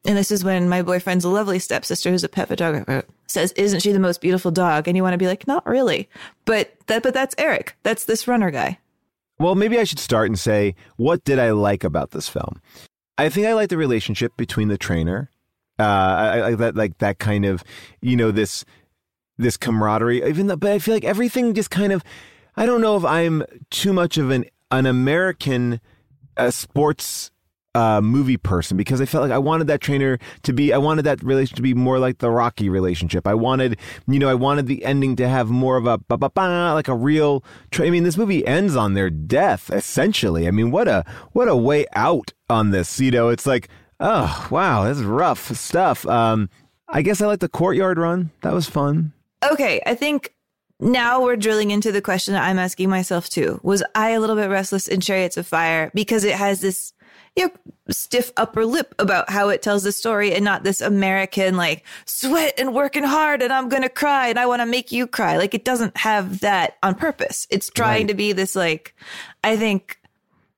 And 0.06 0.18
this 0.18 0.32
is 0.32 0.46
when 0.46 0.70
my 0.70 0.82
boyfriend's 0.82 1.26
lovely 1.26 1.60
stepsister, 1.60 2.10
who's 2.10 2.24
a 2.24 2.30
pet 2.30 2.48
photographer, 2.48 3.04
says, 3.28 3.52
"Isn't 3.54 3.82
she 3.82 3.92
the 3.92 4.00
most 4.00 4.22
beautiful 4.22 4.52
dog?" 4.52 4.88
And 4.88 4.96
you 4.96 5.04
want 5.04 5.14
to 5.14 5.18
be 5.18 5.28
like, 5.28 5.48
"Not 5.48 5.66
really," 5.66 6.10
but 6.46 6.74
that, 6.88 7.04
but 7.04 7.14
that's 7.14 7.36
Eric. 7.38 7.76
That's 7.84 8.06
this 8.06 8.28
runner 8.28 8.52
guy. 8.52 8.78
Well, 9.40 9.56
maybe 9.56 9.80
I 9.80 9.86
should 9.86 10.00
start 10.00 10.28
and 10.28 10.38
say, 10.38 10.76
what 10.98 11.24
did 11.24 11.40
I 11.40 11.52
like 11.52 11.84
about 11.84 12.12
this 12.12 12.28
film? 12.28 12.62
I 13.18 13.30
think 13.30 13.48
I 13.48 13.54
like 13.54 13.70
the 13.70 13.78
relationship 13.78 14.36
between 14.38 14.68
the 14.68 14.78
trainer, 14.78 15.30
uh, 15.80 15.84
I, 15.84 16.48
I 16.48 16.56
that 16.56 16.76
like 16.76 16.98
that 16.98 17.20
kind 17.20 17.46
of, 17.46 17.64
you 18.02 18.16
know, 18.16 18.32
this 18.32 18.66
this 19.38 19.56
camaraderie. 19.56 20.28
Even 20.28 20.48
though, 20.48 20.58
but 20.58 20.72
I 20.72 20.80
feel 20.80 20.94
like 20.94 21.06
everything 21.06 21.54
just 21.54 21.70
kind 21.70 21.94
of, 21.94 22.04
I 22.58 22.66
don't 22.66 22.82
know 22.82 22.98
if 22.98 23.06
I'm 23.06 23.44
too 23.70 23.94
much 23.94 24.18
of 24.18 24.30
an 24.30 24.46
an 24.72 24.86
American 24.86 25.80
uh, 26.38 26.52
sports 26.52 27.32
uh, 27.76 28.02
movie 28.02 28.38
person 28.38 28.78
because 28.78 29.00
I 29.00 29.06
felt 29.06 29.24
like 29.24 29.32
I 29.32 29.38
wanted 29.38 29.68
that 29.68 29.82
trainer 29.82 30.18
to 30.44 30.54
be, 30.54 30.74
I 30.74 30.78
wanted 30.78 31.04
that 31.04 31.22
relationship 31.24 31.58
to 31.58 31.62
be 31.62 31.74
more 31.74 32.00
like 32.00 32.18
the 32.18 32.30
Rocky 32.30 32.70
relationship. 32.70 33.28
I 33.28 33.34
wanted, 33.34 33.78
you 34.08 34.20
know, 34.20 34.30
I 34.30 34.34
wanted 34.34 34.68
the 34.68 34.84
ending 34.84 35.16
to 35.18 35.28
have 35.28 35.50
more 35.50 35.78
of 35.78 35.86
a 35.86 35.98
ba 35.98 36.18
ba 36.18 36.30
ba, 36.30 36.74
like 36.74 36.88
a 36.88 36.96
real. 36.96 37.44
Tra- 37.72 37.88
I 37.88 37.90
mean, 37.90 38.04
this 38.04 38.18
movie 38.18 38.46
ends 38.46 38.76
on 38.76 38.94
their 38.94 39.10
death 39.10 39.70
essentially. 39.70 40.48
I 40.48 40.52
mean, 40.52 40.72
what 40.72 40.88
a 40.88 41.06
what 41.34 41.48
a 41.48 41.56
way 41.56 41.86
out 41.96 42.34
on 42.50 42.72
this. 42.72 43.00
You 43.00 43.12
know, 43.12 43.30
it's 43.30 43.46
like, 43.46 43.70
oh 44.00 44.48
wow, 44.50 44.86
this 44.86 44.98
is 44.98 45.04
rough 45.04 45.56
stuff. 45.56 46.06
Um, 46.08 46.50
I 46.88 47.02
guess 47.02 47.22
I 47.22 47.28
like 47.28 47.40
the 47.40 47.50
courtyard 47.50 48.00
run. 48.00 48.32
That 48.42 48.54
was 48.54 48.68
fun. 48.68 49.14
Okay, 49.52 49.82
I 49.86 49.94
think 49.96 50.34
now 50.80 51.22
we're 51.22 51.36
drilling 51.36 51.72
into 51.72 51.92
the 51.92 52.02
question 52.02 52.36
I'm 52.36 52.58
asking 52.58 52.90
myself 52.90 53.30
too. 53.30 53.60
Was 53.64 53.84
I 53.96 54.12
a 54.12 54.20
little 54.20 54.36
bit 54.36 54.50
restless 54.50 54.88
in 54.88 55.02
Chariots 55.02 55.38
of 55.38 55.46
Fire 55.46 55.92
because 55.94 56.24
it 56.24 56.36
has 56.36 56.62
this 56.62 56.94
you 57.36 57.46
know, 57.48 57.52
stiff 57.90 58.32
upper 58.38 58.66
lip 58.66 58.94
about 59.00 59.30
how 59.30 59.50
it 59.50 59.62
tells 59.62 59.84
the 59.84 59.92
story 59.92 60.34
and 60.34 60.44
not 60.46 60.64
this 60.64 60.82
American 60.82 61.58
like 61.58 61.86
sweat 62.06 62.54
and 62.60 62.74
working 62.74 63.04
hard 63.04 63.42
and 63.42 63.52
I'm 63.52 63.70
going 63.70 63.82
to 63.84 63.90
cry 63.90 64.28
and 64.28 64.38
I 64.38 64.46
want 64.46 64.62
to 64.62 64.66
make 64.66 64.92
you 64.92 65.08
cry. 65.08 65.38
Like 65.38 65.54
it 65.54 65.66
doesn't 65.66 65.98
have 65.98 66.42
that 66.42 66.78
on 66.84 66.96
purpose. 66.96 67.48
It's 67.50 67.70
trying 67.70 68.02
Right. 68.04 68.08
to 68.10 68.14
be 68.14 68.32
this 68.34 68.56
like, 68.56 68.96
I 69.44 69.58
think 69.58 70.00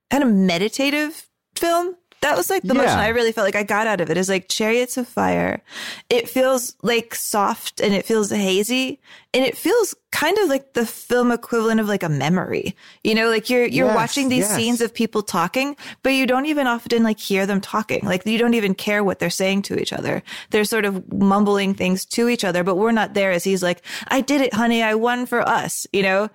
kind 0.10 0.24
of 0.24 0.30
meditative 0.30 1.28
film. 1.56 1.96
That 2.22 2.38
was 2.38 2.50
like 2.52 2.62
the 2.62 2.76
Yeah. 2.76 2.82
motion 2.82 3.00
I 3.00 3.08
really 3.08 3.32
felt 3.32 3.46
like 3.46 3.56
I 3.56 3.64
got 3.64 3.88
out 3.88 4.00
of 4.00 4.10
it 4.12 4.18
is 4.18 4.30
like 4.30 4.48
Chariots 4.48 4.96
of 4.98 5.08
Fire. 5.08 5.62
It 6.10 6.30
feels 6.30 6.76
like 6.84 7.16
soft 7.16 7.82
and 7.82 7.94
it 7.96 8.06
feels 8.06 8.30
hazy 8.30 9.00
and 9.34 9.44
it 9.44 9.58
feels 9.58 9.96
kind 10.12 10.38
of 10.38 10.48
like 10.48 10.74
the 10.74 10.86
film 10.86 11.32
equivalent 11.32 11.80
of 11.80 11.88
like 11.88 12.04
a 12.04 12.10
memory. 12.10 12.76
You 13.04 13.16
know, 13.16 13.30
like 13.30 13.50
you're 13.50 13.66
you're 13.66 13.88
Yes, 13.88 13.96
watching 13.96 14.30
these 14.30 14.42
yes. 14.48 14.56
scenes 14.56 14.82
of 14.82 14.94
people 14.94 15.24
talking, 15.24 15.76
but 16.04 16.12
you 16.12 16.28
don't 16.28 16.46
even 16.46 16.68
often 16.68 17.02
like 17.02 17.20
hear 17.20 17.46
them 17.48 17.60
talking. 17.60 18.02
Like 18.06 18.26
you 18.28 18.38
don't 18.38 18.54
even 18.54 18.76
care 18.76 19.04
what 19.04 19.18
they're 19.20 19.30
saying 19.32 19.64
to 19.64 19.80
each 19.82 19.92
other. 19.92 20.22
They're 20.52 20.64
sort 20.66 20.86
of 20.86 21.12
mumbling 21.12 21.74
things 21.74 22.06
to 22.06 22.30
each 22.30 22.44
other, 22.44 22.64
but 22.64 22.76
we're 22.76 22.92
not 22.92 23.16
there 23.16 23.32
as 23.32 23.44
he's 23.44 23.64
like, 23.64 23.82
"I 24.10 24.22
did 24.22 24.42
it, 24.42 24.54
honey. 24.54 24.84
I 24.84 24.94
won 24.96 25.26
for 25.26 25.42
us." 25.48 25.88
You 25.92 26.04
know? 26.04 26.30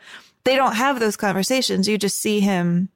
They 0.45 0.55
don't 0.55 0.77
have 0.77 1.01
those 1.01 1.17
conversations. 1.17 1.89
You 1.89 1.99
just 1.99 2.21
see 2.21 2.39
him 2.39 2.89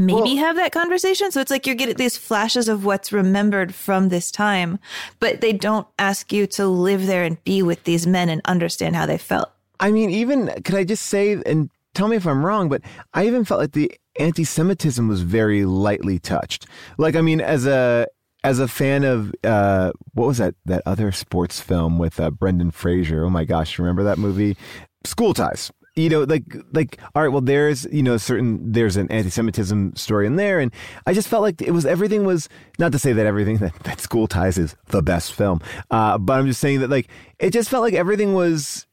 maybe 0.00 0.36
have 0.36 0.56
that 0.56 0.72
conversation. 0.72 1.30
So 1.30 1.40
it's 1.40 1.50
like 1.50 1.66
you're 1.66 1.76
getting 1.76 1.96
these 1.96 2.16
flashes 2.16 2.68
of 2.68 2.84
what's 2.84 3.12
remembered 3.12 3.74
from 3.74 4.08
this 4.08 4.30
time, 4.30 4.78
but 5.18 5.40
they 5.40 5.52
don't 5.52 5.86
ask 5.98 6.32
you 6.32 6.46
to 6.48 6.66
live 6.66 7.06
there 7.06 7.24
and 7.24 7.42
be 7.44 7.62
with 7.62 7.84
these 7.84 8.06
men 8.06 8.28
and 8.28 8.40
understand 8.44 8.96
how 8.96 9.06
they 9.06 9.18
felt. 9.18 9.50
I 9.78 9.90
mean, 9.90 10.10
even 10.10 10.48
could 10.62 10.74
I 10.74 10.84
just 10.84 11.06
say 11.06 11.40
and 11.46 11.70
tell 11.94 12.08
me 12.08 12.16
if 12.16 12.26
I'm 12.26 12.44
wrong, 12.44 12.68
but 12.68 12.82
I 13.14 13.26
even 13.26 13.44
felt 13.44 13.60
like 13.60 13.72
the 13.72 13.92
anti-Semitism 14.18 15.08
was 15.08 15.22
very 15.22 15.64
lightly 15.64 16.18
touched. 16.18 16.66
Like, 16.98 17.16
I 17.16 17.20
mean, 17.20 17.40
as 17.40 17.66
a 17.66 18.06
as 18.42 18.58
a 18.58 18.68
fan 18.68 19.04
of 19.04 19.34
uh, 19.44 19.92
what 20.14 20.26
was 20.26 20.38
that 20.38 20.54
that 20.66 20.82
other 20.86 21.12
sports 21.12 21.60
film 21.60 21.98
with 21.98 22.20
uh, 22.20 22.30
Brendan 22.30 22.70
Fraser? 22.70 23.24
Oh 23.24 23.30
my 23.30 23.44
gosh, 23.44 23.78
remember 23.78 24.02
that 24.04 24.18
movie? 24.18 24.56
School 25.04 25.34
Ties. 25.34 25.70
You 25.96 26.08
know, 26.08 26.22
like 26.22 26.44
like 26.72 26.98
all 27.14 27.22
right, 27.22 27.28
well, 27.28 27.40
there's 27.40 27.84
you 27.92 28.02
know 28.02 28.16
certain 28.16 28.72
there's 28.72 28.96
an 28.96 29.10
anti-Semitism 29.10 29.96
story 29.96 30.26
in 30.26 30.36
there, 30.36 30.60
and 30.60 30.72
I 31.06 31.12
just 31.12 31.28
felt 31.28 31.42
like 31.42 31.60
it 31.60 31.72
was 31.72 31.84
everything 31.84 32.24
was 32.24 32.48
not 32.78 32.92
to 32.92 32.98
say 32.98 33.12
that 33.12 33.26
everything 33.26 33.56
that, 33.58 33.74
that 33.80 34.00
School 34.00 34.26
Ties 34.28 34.56
is 34.56 34.76
the 34.86 35.02
best 35.02 35.32
film, 35.32 35.60
uh, 35.90 36.16
but 36.18 36.38
I'm 36.38 36.46
just 36.46 36.60
saying 36.60 36.80
that 36.80 36.90
like 36.90 37.08
it 37.38 37.50
just 37.50 37.68
felt 37.68 37.82
like 37.82 37.94
everything 37.94 38.34
was 38.34 38.86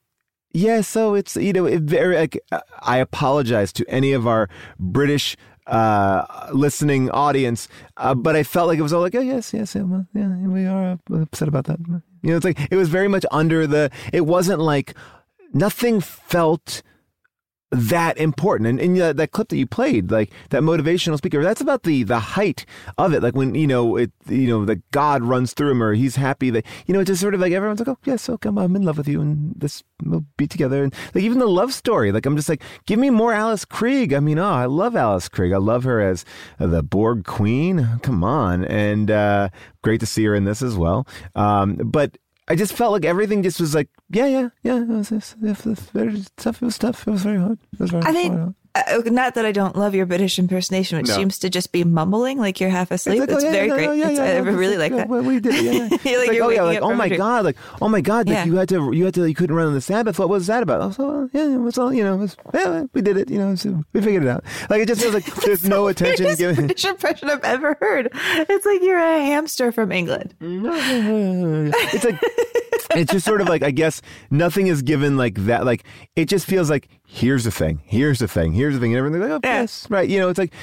yeah, 0.54 0.82
so 0.82 1.14
it's 1.14 1.36
you 1.36 1.54
know 1.54 1.66
it 1.66 1.82
very 1.84 2.16
like 2.16 2.40
I 2.82 2.98
apologize 2.98 3.72
to 3.74 3.86
any 3.88 4.14
of 4.14 4.28
our 4.28 4.50
British 4.80 5.38
uh 5.68 6.50
listening 6.54 7.12
audience, 7.12 7.68
uh, 7.98 8.16
but 8.16 8.36
I 8.36 8.44
felt 8.44 8.68
like 8.68 8.80
it 8.80 8.84
was 8.84 8.94
all 8.94 9.02
like 9.02 9.16
oh 9.16 9.22
yes 9.22 9.54
yes 9.54 9.76
yeah, 9.76 9.84
well, 9.84 10.08
yeah 10.16 10.48
we 10.48 10.66
are 10.66 10.98
upset 11.14 11.48
about 11.48 11.66
that. 11.66 11.80
You 12.24 12.32
know, 12.32 12.38
it's 12.38 12.46
like 12.46 12.60
it 12.72 12.76
was 12.76 12.90
very 12.90 13.08
much 13.08 13.26
under 13.32 13.68
the. 13.68 13.92
It 14.12 14.26
wasn't 14.26 14.60
like 14.60 14.96
nothing 15.54 16.02
felt 16.02 16.82
that 17.72 18.18
important. 18.18 18.68
And, 18.68 18.98
and 18.98 19.20
that 19.20 19.32
clip 19.32 19.50
that 19.50 19.58
you 19.58 19.68
played 19.68 20.10
like 20.10 20.32
that 20.52 20.62
motivational 20.62 21.18
speaker 21.18 21.44
that's 21.44 21.60
about 21.60 21.84
the 21.84 22.04
the 22.04 22.20
height 22.20 22.66
of 22.98 23.14
it. 23.14 23.22
Like 23.22 23.36
when 23.36 23.56
you 23.56 23.68
know 23.68 23.98
it 23.98 24.12
you 24.28 24.48
know 24.48 24.64
the 24.64 24.82
god 24.92 25.24
runs 25.24 25.54
through 25.54 25.72
him 25.72 25.84
or 25.84 25.94
he's 25.94 26.16
happy 26.16 26.50
that 26.52 26.66
you 26.86 26.94
know 26.94 27.02
it's 27.02 27.10
just 27.10 27.22
sort 27.22 27.34
of 27.34 27.42
like 27.42 27.52
everyone's 27.52 27.80
like 27.80 27.90
oh 27.90 27.98
yes 28.06 28.30
okay 28.30 28.50
i'm 28.50 28.76
in 28.76 28.84
love 28.84 28.98
with 28.98 29.08
you 29.08 29.20
and 29.22 29.54
this 29.56 29.84
we'll 30.04 30.26
be 30.38 30.48
together. 30.48 30.84
And 30.84 30.94
like 31.14 31.24
even 31.24 31.40
the 31.40 31.48
love 31.48 31.74
story 31.74 32.12
like 32.12 32.26
i'm 32.26 32.36
just 32.36 32.50
like 32.50 32.64
give 32.86 33.00
me 33.00 33.10
more 33.10 33.34
alice 33.34 33.66
krige. 33.66 34.14
I 34.14 34.22
mean 34.22 34.40
oh 34.40 34.50
i 34.50 34.66
love 34.66 34.96
alice 34.96 35.28
krige. 35.28 35.54
I 35.54 35.58
love 35.58 35.84
her 35.84 36.00
as 36.00 36.24
the 36.60 36.84
borg 36.84 37.26
queen. 37.26 38.00
Come 38.02 38.24
on. 38.24 38.64
And 38.64 39.12
uh 39.12 39.50
great 39.82 40.00
to 40.00 40.06
see 40.06 40.24
her 40.24 40.36
in 40.36 40.46
this 40.46 40.62
as 40.62 40.78
well. 40.78 41.06
Um 41.36 41.76
but 41.76 42.18
I 42.48 42.56
just 42.56 42.74
felt 42.74 42.94
like 42.94 43.04
everything 43.06 43.44
just 43.44 43.60
was 43.60 43.76
like, 43.76 43.90
yeah, 44.10 44.26
yeah, 44.26 44.50
yeah. 44.64 44.82
It 44.82 44.88
was, 44.88 45.12
it 45.12 45.16
was, 45.16 45.36
it 45.42 45.66
was 45.66 45.80
very 45.92 46.24
tough. 46.38 46.62
It 46.62 46.66
was 46.66 46.78
tough. 46.78 47.08
It 47.08 47.12
was 47.12 47.24
very 47.24 47.40
hard. 47.40 47.60
It 47.74 47.80
was 47.80 47.92
very 47.92 48.04
I 48.04 48.28
hard. 48.28 48.56
Uh, 48.88 49.02
not 49.06 49.36
that 49.36 49.46
I 49.46 49.52
don't 49.52 49.76
love 49.76 49.96
your 49.96 50.06
British 50.06 50.38
impersonation, 50.40 50.98
which 50.98 51.08
No. 51.08 51.16
seems 51.16 51.40
to 51.40 51.50
just 51.50 51.72
be 51.72 51.84
mumbling 51.84 52.38
like 52.38 52.60
you're 52.60 52.70
half 52.70 52.92
asleep. 52.92 53.20
like, 53.22 53.30
It's, 53.30 53.44
oh, 53.44 53.46
yeah, 53.46 53.52
very 53.52 53.68
yeah, 53.68 53.74
great. 53.74 53.86
no, 53.88 53.92
yeah, 53.94 54.10
It's- 54.10 54.18
yeah, 54.18 54.52
I 54.52 54.54
really 54.56 54.78
like 54.78 54.92
that. 54.94 55.10
we 55.10 55.40
did 55.40 55.54
yeah. 55.64 55.98
You're 56.12 56.28
like, 56.28 56.40
oh 56.42 56.50
yeah, 56.50 56.62
like 56.64 56.82
oh 56.82 56.94
my 56.94 57.10
god, 57.10 57.46
like 57.46 57.58
oh 57.82 57.90
my 57.90 58.02
god, 58.02 58.28
like 58.30 58.46
you 58.46 58.56
had 58.56 58.70
to, 58.70 58.92
you 58.94 59.06
had 59.06 59.14
to, 59.16 59.26
you 59.26 59.36
couldn't 59.36 59.56
run 59.56 59.68
on 59.68 59.74
the 59.74 59.82
Sabbath. 59.82 60.20
What 60.20 60.30
was 60.30 60.48
that 60.48 60.64
about? 60.64 60.82
I 60.82 60.86
was 60.88 61.00
like, 61.00 61.30
yeah, 61.34 61.56
it 61.56 61.58
was 61.58 61.78
all, 61.78 61.94
you 61.94 62.04
know, 62.04 62.18
was, 62.18 62.36
yeah, 62.54 62.84
we 62.94 63.02
did 63.02 63.18
it, 63.18 63.30
you 63.30 63.38
know, 63.40 63.56
so 63.56 63.84
we 63.94 64.02
figured 64.02 64.24
it 64.24 64.30
out. 64.30 64.44
Like 64.70 64.82
it 64.82 64.88
just 64.88 65.02
feels 65.02 65.14
like 65.14 65.26
there's 65.46 65.64
no 65.66 65.88
attention 65.88 66.36
given. 66.36 66.68
British 66.68 66.86
impression 66.86 67.30
I've 67.30 67.44
ever 67.44 67.78
heard. 67.82 68.10
It's 68.14 68.66
like 68.66 68.82
you're 68.82 68.98
a 69.00 69.26
hamster 69.26 69.72
from 69.72 69.92
England. 69.92 70.34
it's 70.42 72.04
like 72.06 72.22
it's 72.96 73.12
just 73.12 73.26
sort 73.26 73.42
of 73.42 73.48
like 73.50 73.64
I 73.64 73.72
guess 73.72 74.02
nothing 74.32 74.68
is 74.68 74.82
given 74.82 75.18
like 75.18 75.36
that. 75.46 75.66
Like 75.66 75.84
it 76.16 76.26
just 76.26 76.46
feels 76.46 76.70
like 76.70 76.88
here's 77.06 77.44
the 77.44 77.52
thing, 77.52 77.82
here's 77.86 78.20
the 78.20 78.28
thing, 78.28 78.52
here's 78.54 78.74
the 78.74 78.80
thing, 78.80 78.92
and 78.94 78.98
everything's 79.00 79.22
like 79.24 79.32
oh 79.32 79.40
yes, 79.44 79.88
right. 79.90 80.08
You 80.10 80.20
know, 80.20 80.30
it's 80.30 80.40
like 80.40 80.54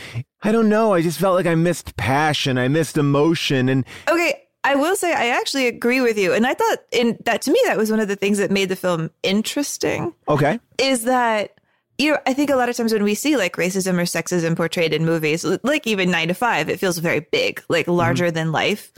I 0.42 0.52
don't 0.52 0.68
know. 0.68 0.92
I 0.92 1.02
just 1.02 1.18
felt 1.18 1.34
like 1.34 1.46
I 1.46 1.54
missed 1.54 1.96
passion, 1.96 2.58
I 2.58 2.68
missed 2.68 2.96
emotion, 2.98 3.68
and 3.68 3.84
Okay, 4.10 4.42
I 4.62 4.74
will 4.74 4.96
say 4.96 5.12
I 5.12 5.28
actually 5.28 5.66
agree 5.66 6.00
with 6.00 6.18
you, 6.18 6.32
and 6.32 6.46
I 6.46 6.54
thought 6.54 6.78
in 6.92 7.18
that 7.24 7.42
to 7.42 7.52
me 7.52 7.60
that 7.66 7.76
was 7.76 7.90
one 7.90 8.00
of 8.00 8.08
the 8.08 8.16
things 8.16 8.38
that 8.38 8.50
made 8.50 8.68
the 8.68 8.76
film 8.76 9.10
interesting. 9.22 10.14
okay, 10.28 10.58
Is 10.78 11.04
that 11.04 11.52
you 11.98 12.12
know 12.12 12.18
I 12.26 12.34
think 12.34 12.50
a 12.50 12.56
lot 12.56 12.68
of 12.68 12.76
times 12.76 12.92
when 12.92 13.04
we 13.04 13.14
see 13.14 13.36
like 13.36 13.56
racism 13.56 13.94
or 13.94 14.04
sexism 14.04 14.56
portrayed 14.56 14.92
in 14.92 15.04
movies, 15.04 15.44
like 15.62 15.86
even 15.86 16.10
Nine 16.10 16.28
to 16.28 16.34
Five, 16.34 16.68
it 16.68 16.80
feels 16.80 16.98
very 16.98 17.20
big, 17.20 17.62
like 17.68 17.86
mm-hmm. 17.86 17.96
larger 17.96 18.30
than 18.30 18.52
life. 18.52 18.92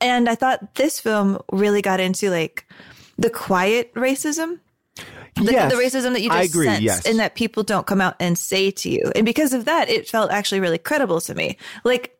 And 0.00 0.28
I 0.28 0.34
thought 0.34 0.74
this 0.74 1.00
film 1.00 1.38
really 1.50 1.82
got 1.82 2.00
into 2.00 2.30
like 2.30 2.66
the 3.18 3.30
quiet 3.30 3.92
racism 3.94 4.60
the, 5.44 5.52
yes, 5.52 5.72
the 5.72 5.78
racism 5.78 6.12
that 6.12 6.22
you 6.22 6.28
just 6.28 6.38
I 6.38 6.42
agree. 6.42 6.66
sense 6.66 6.82
yes, 6.82 7.06
and 7.06 7.18
that 7.18 7.34
people 7.34 7.62
don't 7.62 7.86
come 7.86 8.00
out 8.00 8.16
and 8.20 8.36
say 8.36 8.70
to 8.72 8.90
you. 8.90 9.12
And 9.14 9.24
because 9.24 9.52
of 9.52 9.64
that, 9.66 9.88
it 9.88 10.08
felt 10.08 10.30
actually 10.30 10.60
really 10.60 10.78
credible 10.78 11.20
to 11.22 11.34
me. 11.34 11.56
Like 11.84 12.17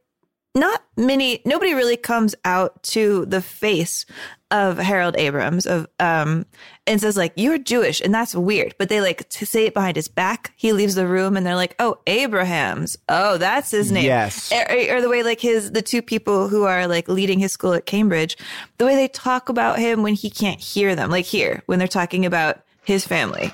not 0.54 0.82
many 0.96 1.40
nobody 1.44 1.74
really 1.74 1.96
comes 1.96 2.34
out 2.44 2.82
to 2.82 3.24
the 3.26 3.40
face 3.42 4.04
of 4.50 4.78
Harold 4.78 5.14
Abrahams 5.18 5.66
of 5.66 5.86
um 6.00 6.46
and 6.86 7.00
says 7.00 7.16
like 7.16 7.32
you're 7.36 7.58
Jewish 7.58 8.00
and 8.00 8.12
that's 8.14 8.34
weird 8.34 8.74
but 8.78 8.88
they 8.88 9.00
like 9.00 9.28
to 9.28 9.44
say 9.46 9.66
it 9.66 9.74
behind 9.74 9.96
his 9.96 10.08
back 10.08 10.52
he 10.56 10.72
leaves 10.72 10.94
the 10.94 11.06
room 11.06 11.36
and 11.36 11.46
they're 11.46 11.54
like 11.54 11.76
oh 11.78 11.98
Abrahams 12.06 12.96
oh 13.08 13.36
that's 13.36 13.70
his 13.70 13.92
name 13.92 14.06
Yes. 14.06 14.50
or, 14.50 14.96
or 14.96 15.00
the 15.02 15.08
way 15.08 15.22
like 15.22 15.40
his 15.40 15.70
the 15.72 15.82
two 15.82 16.00
people 16.02 16.48
who 16.48 16.64
are 16.64 16.86
like 16.88 17.08
leading 17.08 17.38
his 17.38 17.52
school 17.52 17.74
at 17.74 17.84
Cambridge 17.86 18.36
the 18.78 18.86
way 18.86 18.96
they 18.96 19.08
talk 19.08 19.48
about 19.50 19.78
him 19.78 20.02
when 20.02 20.14
he 20.14 20.30
can't 20.30 20.60
hear 20.60 20.96
them 20.96 21.10
like 21.10 21.26
here 21.26 21.62
when 21.66 21.78
they're 21.78 21.86
talking 21.86 22.24
about 22.24 22.62
his 22.84 23.06
family 23.06 23.52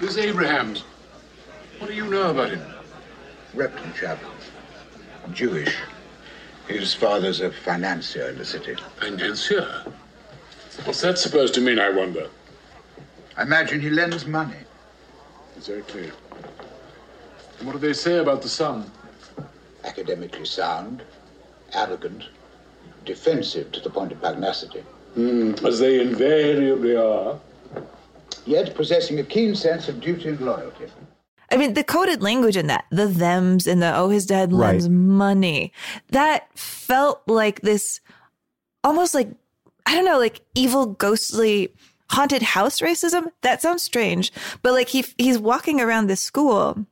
This 0.00 0.16
Abrahams. 0.16 0.84
What 1.80 1.88
do 1.88 1.94
you 1.94 2.06
know 2.06 2.30
about 2.30 2.50
him? 2.50 2.62
Repton 3.52 3.92
chap. 3.98 4.18
Jewish. 5.32 5.76
His 6.68 6.94
father's 6.94 7.40
a 7.40 7.50
financier 7.50 8.28
in 8.28 8.38
the 8.38 8.44
city. 8.44 8.74
Financier. 8.98 9.84
What's 10.84 11.02
that 11.02 11.18
supposed 11.18 11.54
to 11.54 11.60
mean, 11.60 11.78
I 11.78 11.90
wonder? 11.90 12.28
I 13.36 13.42
imagine 13.42 13.80
he 13.80 13.90
lends 13.90 14.26
money. 14.26 14.56
Exactly. 15.56 16.10
And 17.58 17.66
what 17.66 17.72
do 17.72 17.78
they 17.78 17.92
say 17.92 18.18
about 18.18 18.42
the 18.42 18.48
son? 18.48 18.90
Academically 19.84 20.46
sound, 20.46 21.02
arrogant, 21.72 22.24
defensive 23.04 23.70
to 23.72 23.80
the 23.80 23.90
point 23.90 24.12
of 24.12 24.20
pugnacity. 24.20 24.80
Hmm, 25.14 25.52
as 25.64 25.78
they 25.78 26.00
invariably 26.00 26.96
are. 26.96 27.38
Yet 28.46 28.74
possessing 28.74 29.20
a 29.20 29.24
keen 29.24 29.54
sense 29.54 29.88
of 29.88 30.00
duty 30.00 30.28
and 30.30 30.40
loyalty. 30.40 30.86
I 31.50 31.56
mean, 31.56 31.74
the 31.74 31.84
coded 31.84 32.22
language 32.22 32.56
in 32.56 32.66
that, 32.68 32.84
the 32.90 33.08
thems 33.08 33.66
and 33.66 33.82
the, 33.82 33.94
oh, 33.96 34.08
his 34.08 34.26
dad 34.26 34.52
Right. 34.52 34.82
money, 34.88 35.72
that 36.10 36.48
felt 36.58 37.22
like 37.26 37.60
this 37.60 38.00
almost 38.82 39.14
like, 39.14 39.30
I 39.86 39.94
don't 39.94 40.04
know, 40.04 40.18
like 40.18 40.40
evil, 40.54 40.86
ghostly, 40.86 41.74
haunted 42.10 42.42
house 42.42 42.80
racism. 42.80 43.26
That 43.42 43.62
sounds 43.62 43.82
strange, 43.82 44.32
but 44.62 44.72
like 44.72 44.88
he, 44.88 45.04
he's 45.18 45.38
walking 45.38 45.80
around 45.80 46.06
this 46.06 46.20
school 46.20 46.86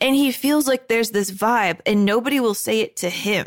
And 0.00 0.14
he 0.14 0.30
feels 0.32 0.66
like 0.68 0.88
there's 0.88 1.10
this 1.10 1.30
vibe 1.30 1.80
and 1.86 2.04
nobody 2.04 2.40
will 2.40 2.54
say 2.54 2.80
it 2.80 2.96
to 2.96 3.10
him. 3.10 3.46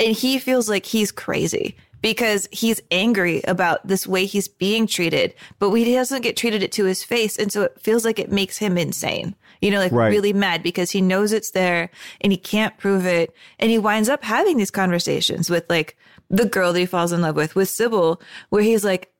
And 0.00 0.16
he 0.16 0.38
feels 0.38 0.68
like 0.68 0.86
he's 0.86 1.12
crazy 1.12 1.76
because 2.02 2.48
he's 2.52 2.80
angry 2.90 3.42
about 3.46 3.86
this 3.86 4.06
way 4.06 4.26
he's 4.26 4.48
being 4.48 4.86
treated, 4.86 5.34
but 5.58 5.70
he 5.70 5.92
doesn't 5.92 6.22
get 6.22 6.36
treated 6.36 6.62
it 6.62 6.72
to 6.72 6.84
his 6.84 7.02
face. 7.02 7.36
And 7.36 7.52
so 7.52 7.62
it 7.62 7.80
feels 7.80 8.04
like 8.04 8.18
it 8.18 8.30
makes 8.32 8.58
him 8.58 8.78
insane, 8.78 9.34
you 9.60 9.70
know, 9.70 9.78
like 9.78 9.92
Right. 9.92 10.08
really 10.08 10.32
mad 10.32 10.62
because 10.62 10.90
he 10.90 11.00
knows 11.00 11.32
it's 11.32 11.50
there 11.50 11.90
and 12.20 12.32
he 12.32 12.38
can't 12.38 12.76
prove 12.78 13.06
it. 13.06 13.34
And 13.58 13.70
he 13.70 13.78
winds 13.78 14.08
up 14.08 14.24
having 14.24 14.56
these 14.56 14.70
conversations 14.70 15.50
with 15.50 15.64
like 15.68 15.96
the 16.30 16.46
girl 16.46 16.72
that 16.72 16.80
he 16.80 16.86
falls 16.86 17.12
in 17.12 17.20
love 17.22 17.36
with, 17.36 17.54
with 17.54 17.68
Sybil, 17.68 18.20
where 18.50 18.62
he's 18.62 18.84
like, 18.84 19.12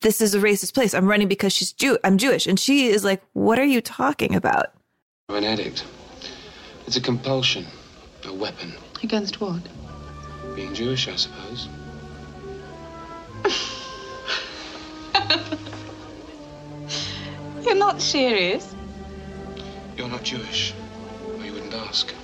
this 0.00 0.20
is 0.20 0.34
a 0.34 0.38
racist 0.38 0.74
place. 0.74 0.94
I'm 0.94 1.08
running 1.08 1.28
because 1.28 1.52
she's 1.52 1.72
Jew. 1.72 1.98
I'm 2.04 2.18
Jewish. 2.18 2.46
And 2.46 2.58
she 2.58 2.88
is 2.88 3.04
like, 3.04 3.22
what 3.32 3.58
are 3.58 3.64
you 3.64 3.80
talking 3.80 4.34
about? 4.34 4.66
I'm 5.28 5.36
an 5.36 5.44
addict. 5.44 5.84
It's 6.86 6.96
a 6.96 7.00
compulsion, 7.00 7.66
a 8.24 8.32
weapon. 8.32 8.72
Against 9.02 9.40
what? 9.40 9.60
Being 10.54 10.74
Jewish, 10.74 11.08
I 11.08 11.16
suppose. 11.16 11.68
You're 17.62 17.74
not 17.74 18.00
serious. 18.00 18.74
You're 19.98 20.08
not 20.08 20.22
Jewish, 20.22 20.74
or 21.36 21.44
you 21.44 21.52
wouldn't 21.52 21.74
ask. 21.74 22.14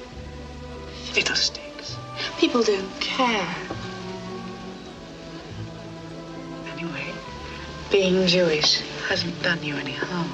Fiddlesticks. 1.06 1.96
People 2.38 2.62
don't 2.62 3.00
care. 3.00 3.52
Anyway, 6.72 7.12
being 7.90 8.28
Jewish 8.28 8.80
hasn't 9.08 9.42
done 9.42 9.60
you 9.64 9.74
any 9.74 9.90
harm. 9.90 10.30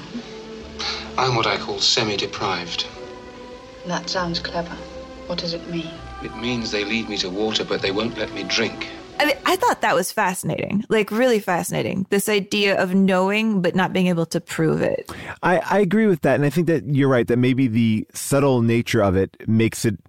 I'm 1.17 1.35
what 1.35 1.47
I 1.47 1.57
call 1.57 1.79
semi-deprived. 1.79 2.85
That 3.87 4.07
sounds 4.07 4.39
clever. 4.39 4.77
What 5.25 5.39
does 5.39 5.55
it 5.55 5.67
mean? 5.67 5.89
It 6.23 6.37
means 6.37 6.69
they 6.69 6.85
lead 6.85 7.09
me 7.09 7.17
to 7.17 7.29
water, 7.31 7.65
but 7.65 7.81
they 7.81 7.91
won't 7.91 8.19
let 8.19 8.31
me 8.33 8.43
drink. 8.43 8.87
I 9.21 9.25
mean, 9.25 9.35
I 9.45 9.55
thought 9.55 9.81
that 9.81 9.93
was 9.93 10.11
fascinating, 10.11 10.83
like 10.89 11.11
really 11.11 11.39
fascinating. 11.39 12.07
This 12.09 12.27
idea 12.27 12.81
of 12.81 12.95
knowing 12.95 13.61
but 13.61 13.75
not 13.75 13.93
being 13.93 14.07
able 14.07 14.25
to 14.25 14.41
prove 14.41 14.81
it. 14.81 15.11
I, 15.43 15.59
I 15.59 15.79
agree 15.79 16.07
with 16.07 16.21
that. 16.21 16.35
And 16.35 16.45
I 16.45 16.49
think 16.49 16.65
that 16.65 16.87
you're 16.87 17.07
right, 17.07 17.27
that 17.27 17.37
maybe 17.37 17.67
the 17.67 18.07
subtle 18.15 18.63
nature 18.63 19.03
of 19.03 19.15
it 19.15 19.37
makes 19.47 19.85
it 19.85 19.99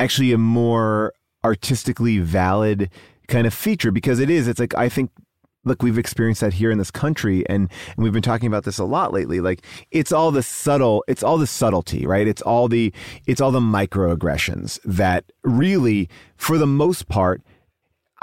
actually 0.00 0.32
a 0.32 0.38
more 0.38 1.12
artistically 1.44 2.18
valid 2.18 2.90
kind 3.28 3.46
of 3.46 3.54
feature 3.54 3.92
because 3.92 4.18
it 4.18 4.28
is. 4.28 4.48
It's 4.48 4.58
like, 4.58 4.74
I 4.74 4.88
think. 4.88 5.12
Look, 5.66 5.82
we've 5.82 5.96
experienced 5.96 6.42
that 6.42 6.52
here 6.52 6.70
in 6.70 6.76
this 6.76 6.90
country, 6.90 7.42
and, 7.48 7.70
and 7.96 8.04
we've 8.04 8.12
been 8.12 8.20
talking 8.20 8.48
about 8.48 8.64
this 8.64 8.76
a 8.76 8.84
lot 8.84 9.14
lately. 9.14 9.40
Like, 9.40 9.64
it's 9.90 10.12
all 10.12 10.30
the 10.30 10.42
subtle, 10.42 11.02
it's 11.08 11.22
all 11.22 11.38
the 11.38 11.46
subtlety, 11.46 12.04
right? 12.06 12.28
It's 12.28 12.42
all 12.42 12.68
the, 12.68 12.92
it's 13.26 13.40
all 13.40 13.50
the 13.50 13.60
microaggressions 13.60 14.78
that 14.84 15.24
really, 15.42 16.10
for 16.36 16.58
the 16.58 16.66
most 16.66 17.08
part, 17.08 17.40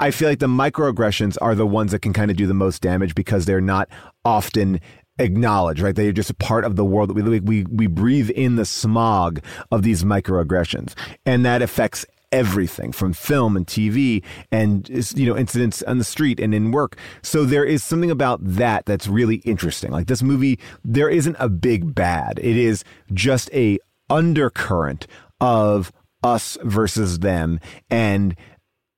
I 0.02 0.10
feel 0.10 0.28
like 0.28 0.40
the 0.40 0.48
microaggressions 0.48 1.38
are 1.40 1.54
the 1.54 1.64
ones 1.64 1.92
that 1.92 2.00
can 2.00 2.12
kind 2.12 2.28
of 2.28 2.36
do 2.36 2.48
the 2.48 2.54
most 2.54 2.82
damage 2.82 3.14
because 3.14 3.44
they're 3.44 3.60
not 3.60 3.88
often 4.24 4.80
acknowledged, 5.20 5.80
right? 5.80 5.94
They're 5.94 6.10
just 6.10 6.28
a 6.28 6.34
part 6.34 6.64
of 6.64 6.74
the 6.74 6.84
world 6.84 7.08
that 7.08 7.14
we 7.14 7.22
live. 7.22 7.44
We 7.44 7.62
we 7.66 7.86
breathe 7.86 8.28
in 8.30 8.56
the 8.56 8.64
smog 8.64 9.40
of 9.70 9.84
these 9.84 10.02
microaggressions, 10.02 10.94
and 11.24 11.46
that 11.46 11.62
affects 11.62 12.04
everything 12.32 12.90
from 12.90 13.12
film 13.12 13.56
and 13.56 13.64
TV 13.64 14.24
and 14.50 14.88
you 15.14 15.26
know 15.26 15.36
incidents 15.36 15.84
on 15.84 15.98
the 15.98 16.04
street 16.04 16.40
and 16.40 16.52
in 16.52 16.72
work. 16.72 16.96
So 17.22 17.44
there 17.44 17.64
is 17.64 17.84
something 17.84 18.10
about 18.10 18.40
that 18.42 18.86
that's 18.86 19.06
really 19.06 19.36
interesting. 19.44 19.92
Like 19.92 20.08
this 20.08 20.24
movie, 20.24 20.58
there 20.84 21.10
isn't 21.10 21.36
a 21.38 21.48
big 21.48 21.94
bad. 21.94 22.40
It 22.40 22.56
is 22.56 22.82
just 23.14 23.52
a 23.54 23.78
undercurrent 24.10 25.06
of 25.40 25.92
us 26.24 26.58
versus 26.62 27.20
them 27.20 27.60
and 27.88 28.36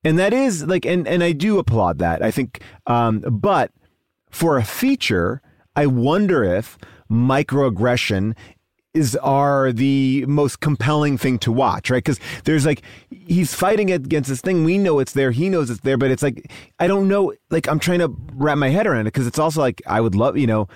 and 0.04 0.18
that 0.18 0.32
is 0.32 0.64
like 0.66 0.84
and 0.84 1.06
and 1.08 1.22
I 1.22 1.32
do 1.32 1.58
applaud 1.58 1.98
that. 1.98 2.22
I 2.22 2.30
think 2.30 2.62
um 2.86 3.20
but 3.20 3.72
for 4.30 4.58
a 4.58 4.64
feature, 4.64 5.40
I 5.76 5.86
wonder 5.86 6.44
if 6.44 6.76
microaggression 7.10 8.34
is 8.94 9.16
are 9.16 9.72
the 9.72 10.24
most 10.26 10.60
compelling 10.60 11.18
thing 11.18 11.38
to 11.40 11.50
watch, 11.50 11.90
right? 11.90 12.02
Because 12.02 12.20
there's 12.44 12.64
like 12.64 12.82
he's 13.10 13.52
fighting 13.52 13.90
against 13.90 14.28
this 14.28 14.40
thing. 14.40 14.62
We 14.62 14.78
know 14.78 15.00
it's 15.00 15.12
there. 15.12 15.32
He 15.32 15.48
knows 15.48 15.68
it's 15.68 15.80
there, 15.80 15.98
but 15.98 16.10
it's 16.10 16.22
like 16.22 16.50
I 16.78 16.86
don't 16.86 17.08
know. 17.08 17.34
Like 17.50 17.68
I'm 17.68 17.80
trying 17.80 17.98
to 17.98 18.14
wrap 18.34 18.56
my 18.56 18.68
head 18.68 18.86
around 18.86 19.02
it 19.02 19.12
because 19.12 19.26
it's 19.26 19.38
also 19.38 19.60
like 19.60 19.82
I 19.86 20.00
would 20.00 20.14
love, 20.14 20.36
you 20.36 20.46
know, 20.46 20.68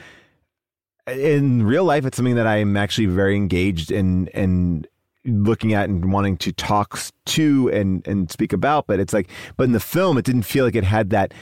in 1.06 1.64
real 1.64 1.84
life, 1.84 2.04
it's 2.04 2.16
something 2.16 2.34
that 2.34 2.46
I'm 2.46 2.76
actually 2.76 3.06
very 3.06 3.36
engaged 3.36 3.90
in 3.90 4.28
and 4.34 4.86
looking 5.28 5.72
at 5.74 5.88
and 5.88 6.12
wanting 6.12 6.36
to 6.38 6.52
talk 6.52 6.98
to 7.26 7.68
and 7.70 8.06
and 8.06 8.30
speak 8.30 8.52
about. 8.52 8.86
But 8.86 9.00
it's 9.00 9.12
like, 9.12 9.30
but 9.56 9.64
in 9.64 9.72
the 9.72 9.80
film, 9.80 10.18
it 10.18 10.24
didn't 10.24 10.42
feel 10.42 10.64
like 10.64 10.76
it 10.76 10.84
had 10.84 11.10
that 11.10 11.32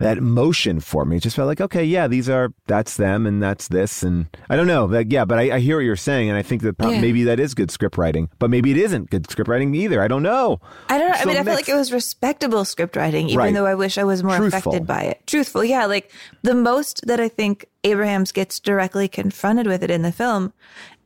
that 0.00 0.20
motion 0.20 0.80
for 0.80 1.04
me. 1.04 1.16
It 1.18 1.22
just 1.22 1.36
felt 1.36 1.46
like, 1.46 1.60
okay, 1.60 1.84
yeah, 1.84 2.08
these 2.08 2.28
are 2.28 2.52
that's 2.66 2.96
them 2.96 3.26
and 3.26 3.42
that's 3.42 3.68
this, 3.68 4.02
and 4.02 4.26
I 4.48 4.56
don't 4.56 4.66
know, 4.66 4.86
like, 4.86 5.12
yeah, 5.12 5.24
but 5.24 5.38
I, 5.38 5.56
I 5.56 5.58
hear 5.60 5.76
what 5.76 5.84
you're 5.84 5.94
saying, 5.96 6.28
and 6.28 6.36
I 6.36 6.42
think 6.42 6.62
that 6.62 6.74
Yeah. 6.80 7.00
maybe 7.00 7.22
that 7.24 7.38
is 7.38 7.54
good 7.54 7.70
script 7.70 7.96
writing, 7.98 8.28
but 8.38 8.50
maybe 8.50 8.70
it 8.72 8.76
isn't 8.78 9.10
good 9.10 9.30
script 9.30 9.48
writing 9.48 9.74
either. 9.74 10.02
I 10.02 10.08
don't 10.08 10.22
know. 10.22 10.60
I 10.88 10.98
don't 10.98 11.10
know. 11.10 11.16
So 11.16 11.22
I 11.22 11.24
mean, 11.26 11.36
I 11.36 11.44
feel 11.44 11.54
like 11.54 11.68
it 11.68 11.74
was 11.74 11.92
respectable 11.92 12.64
script 12.64 12.96
writing, 12.96 13.26
even 13.28 13.38
Right. 13.38 13.54
though 13.54 13.66
I 13.66 13.74
wish 13.74 13.98
I 13.98 14.04
was 14.04 14.22
more 14.24 14.36
Truthful. 14.36 14.72
affected 14.72 14.86
by 14.86 15.02
it. 15.02 15.26
Truthful, 15.26 15.62
yeah. 15.64 15.86
Like 15.86 16.10
the 16.42 16.54
most 16.54 17.06
that 17.06 17.20
I 17.20 17.28
think 17.28 17.66
Abrahams 17.84 18.32
gets 18.32 18.58
directly 18.58 19.06
confronted 19.08 19.66
with 19.66 19.82
it 19.82 19.90
in 19.90 20.02
the 20.02 20.12
film 20.12 20.52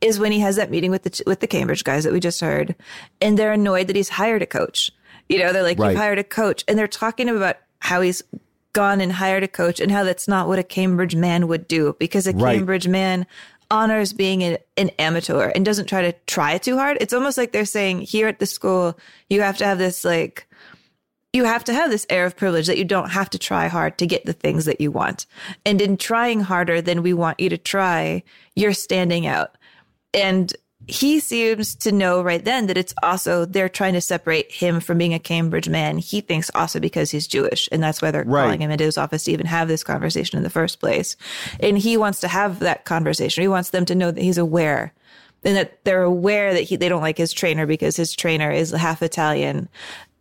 is 0.01 0.19
when 0.19 0.31
he 0.31 0.39
has 0.39 0.55
that 0.57 0.69
meeting 0.71 0.91
with 0.91 1.03
the 1.03 1.21
with 1.27 1.39
the 1.41 1.47
Cambridge 1.47 1.83
guys 1.83 2.03
that 2.05 2.13
we 2.13 2.19
just 2.19 2.39
heard, 2.41 2.75
and 3.21 3.37
they're 3.37 3.53
annoyed 3.53 3.87
that 3.87 3.95
he's 3.95 4.09
hired 4.09 4.41
a 4.41 4.45
coach. 4.45 4.91
You 5.29 5.39
know, 5.39 5.51
they're 5.51 5.63
like, 5.63 5.79
Right. 5.79 5.91
"You've 5.91 5.99
hired 5.99 6.19
a 6.19 6.23
coach," 6.23 6.63
and 6.67 6.77
they're 6.77 6.87
talking 6.87 7.27
about 7.29 7.57
how 7.79 8.01
he's 8.01 8.21
gone 8.75 9.01
and 9.01 9.11
hired 9.11 9.41
a 9.41 9.47
coach 9.47 9.79
and 9.79 9.91
how 9.91 10.03
that's 10.03 10.27
not 10.27 10.47
what 10.47 10.59
a 10.59 10.63
Cambridge 10.63 11.15
man 11.15 11.47
would 11.47 11.67
do 11.67 11.95
because 11.97 12.27
a 12.27 12.33
Right. 12.33 12.57
Cambridge 12.57 12.87
man 12.87 13.25
honors 13.71 14.13
being 14.13 14.43
an, 14.43 14.57
an 14.77 14.89
amateur 14.99 15.51
and 15.55 15.65
doesn't 15.65 15.87
try 15.87 16.01
to 16.01 16.11
try 16.27 16.57
too 16.57 16.77
hard. 16.77 16.97
It's 16.99 17.13
almost 17.13 17.37
like 17.37 17.53
they're 17.53 17.65
saying 17.65 18.01
here 18.01 18.27
at 18.27 18.39
the 18.39 18.45
school, 18.45 18.99
you 19.29 19.41
have 19.41 19.57
to 19.57 19.65
have 19.65 19.77
this 19.77 20.03
like, 20.03 20.45
you 21.31 21.45
have 21.45 21.63
to 21.63 21.73
have 21.73 21.89
this 21.89 22.05
air 22.09 22.25
of 22.25 22.35
privilege 22.35 22.67
that 22.67 22.77
you 22.77 22.85
don't 22.85 23.09
have 23.09 23.29
to 23.31 23.39
try 23.39 23.67
hard 23.67 23.97
to 23.97 24.05
get 24.05 24.25
the 24.25 24.33
things 24.33 24.65
that 24.65 24.81
you 24.81 24.91
want. 24.91 25.25
And 25.65 25.81
in 25.81 25.95
trying 25.97 26.41
harder 26.41 26.81
than 26.81 27.01
we 27.01 27.13
want 27.13 27.39
you 27.39 27.49
to 27.49 27.57
try, 27.57 28.23
you're 28.55 28.73
standing 28.73 29.25
out. 29.25 29.57
And 30.13 30.53
he 30.87 31.19
seems 31.19 31.75
to 31.75 31.91
know 31.91 32.21
right 32.21 32.43
then 32.43 32.67
that 32.67 32.77
it's 32.77 32.93
also 33.01 33.45
they're 33.45 33.69
trying 33.69 33.93
to 33.93 34.01
separate 34.01 34.51
him 34.51 34.79
from 34.79 34.97
being 34.97 35.13
a 35.13 35.19
Cambridge 35.19 35.67
man. 35.69 35.97
He 35.97 36.21
thinks 36.21 36.51
also 36.53 36.79
because 36.79 37.11
he's 37.11 37.27
Jewish, 37.27 37.67
and 37.71 37.81
that's 37.81 38.01
why 38.01 38.11
they're 38.11 38.23
Right. 38.23 38.43
calling 38.43 38.61
him 38.61 38.71
into 38.71 38.83
his 38.83 38.97
office 38.97 39.23
to 39.25 39.31
even 39.31 39.45
have 39.47 39.67
this 39.67 39.83
conversation 39.83 40.37
in 40.37 40.43
the 40.43 40.49
first 40.49 40.79
place. 40.79 41.15
And 41.59 41.77
he 41.77 41.97
wants 41.97 42.19
to 42.21 42.27
have 42.27 42.59
that 42.59 42.85
conversation. 42.85 43.41
He 43.41 43.47
wants 43.47 43.71
them 43.71 43.85
to 43.85 43.95
know 43.95 44.11
that 44.11 44.21
he's 44.21 44.37
aware 44.37 44.93
and 45.43 45.55
that 45.55 45.83
they're 45.85 46.03
aware 46.03 46.53
that 46.53 46.63
he, 46.63 46.75
they 46.75 46.89
don't 46.89 47.01
like 47.01 47.17
his 47.17 47.33
trainer 47.33 47.65
because 47.65 47.95
his 47.95 48.13
trainer 48.15 48.51
is 48.51 48.71
half 48.71 49.01
Italian 49.03 49.69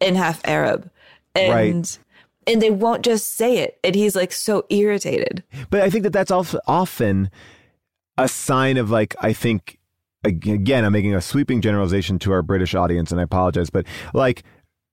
and 0.00 0.16
half 0.16 0.40
Arab. 0.46 0.90
And 1.34 1.50
Right. 1.52 1.98
and 2.46 2.60
they 2.62 2.70
won't 2.70 3.02
just 3.04 3.36
say 3.36 3.58
it. 3.58 3.78
And 3.82 3.94
he's 3.94 4.14
like 4.14 4.32
so 4.32 4.66
irritated. 4.68 5.42
But 5.70 5.80
I 5.80 5.90
think 5.90 6.04
that 6.04 6.12
that's 6.12 6.30
often 6.30 7.30
a 8.16 8.28
sign 8.28 8.76
of 8.76 8.90
like 8.90 9.16
I 9.20 9.32
think 9.32 9.78
again 10.24 10.84
I'm 10.84 10.92
making 10.92 11.14
a 11.14 11.20
sweeping 11.20 11.60
generalization 11.60 12.18
to 12.20 12.32
our 12.32 12.42
British 12.42 12.74
audience 12.74 13.10
and 13.12 13.20
I 13.20 13.24
apologize 13.24 13.70
but 13.70 13.86
like 14.12 14.42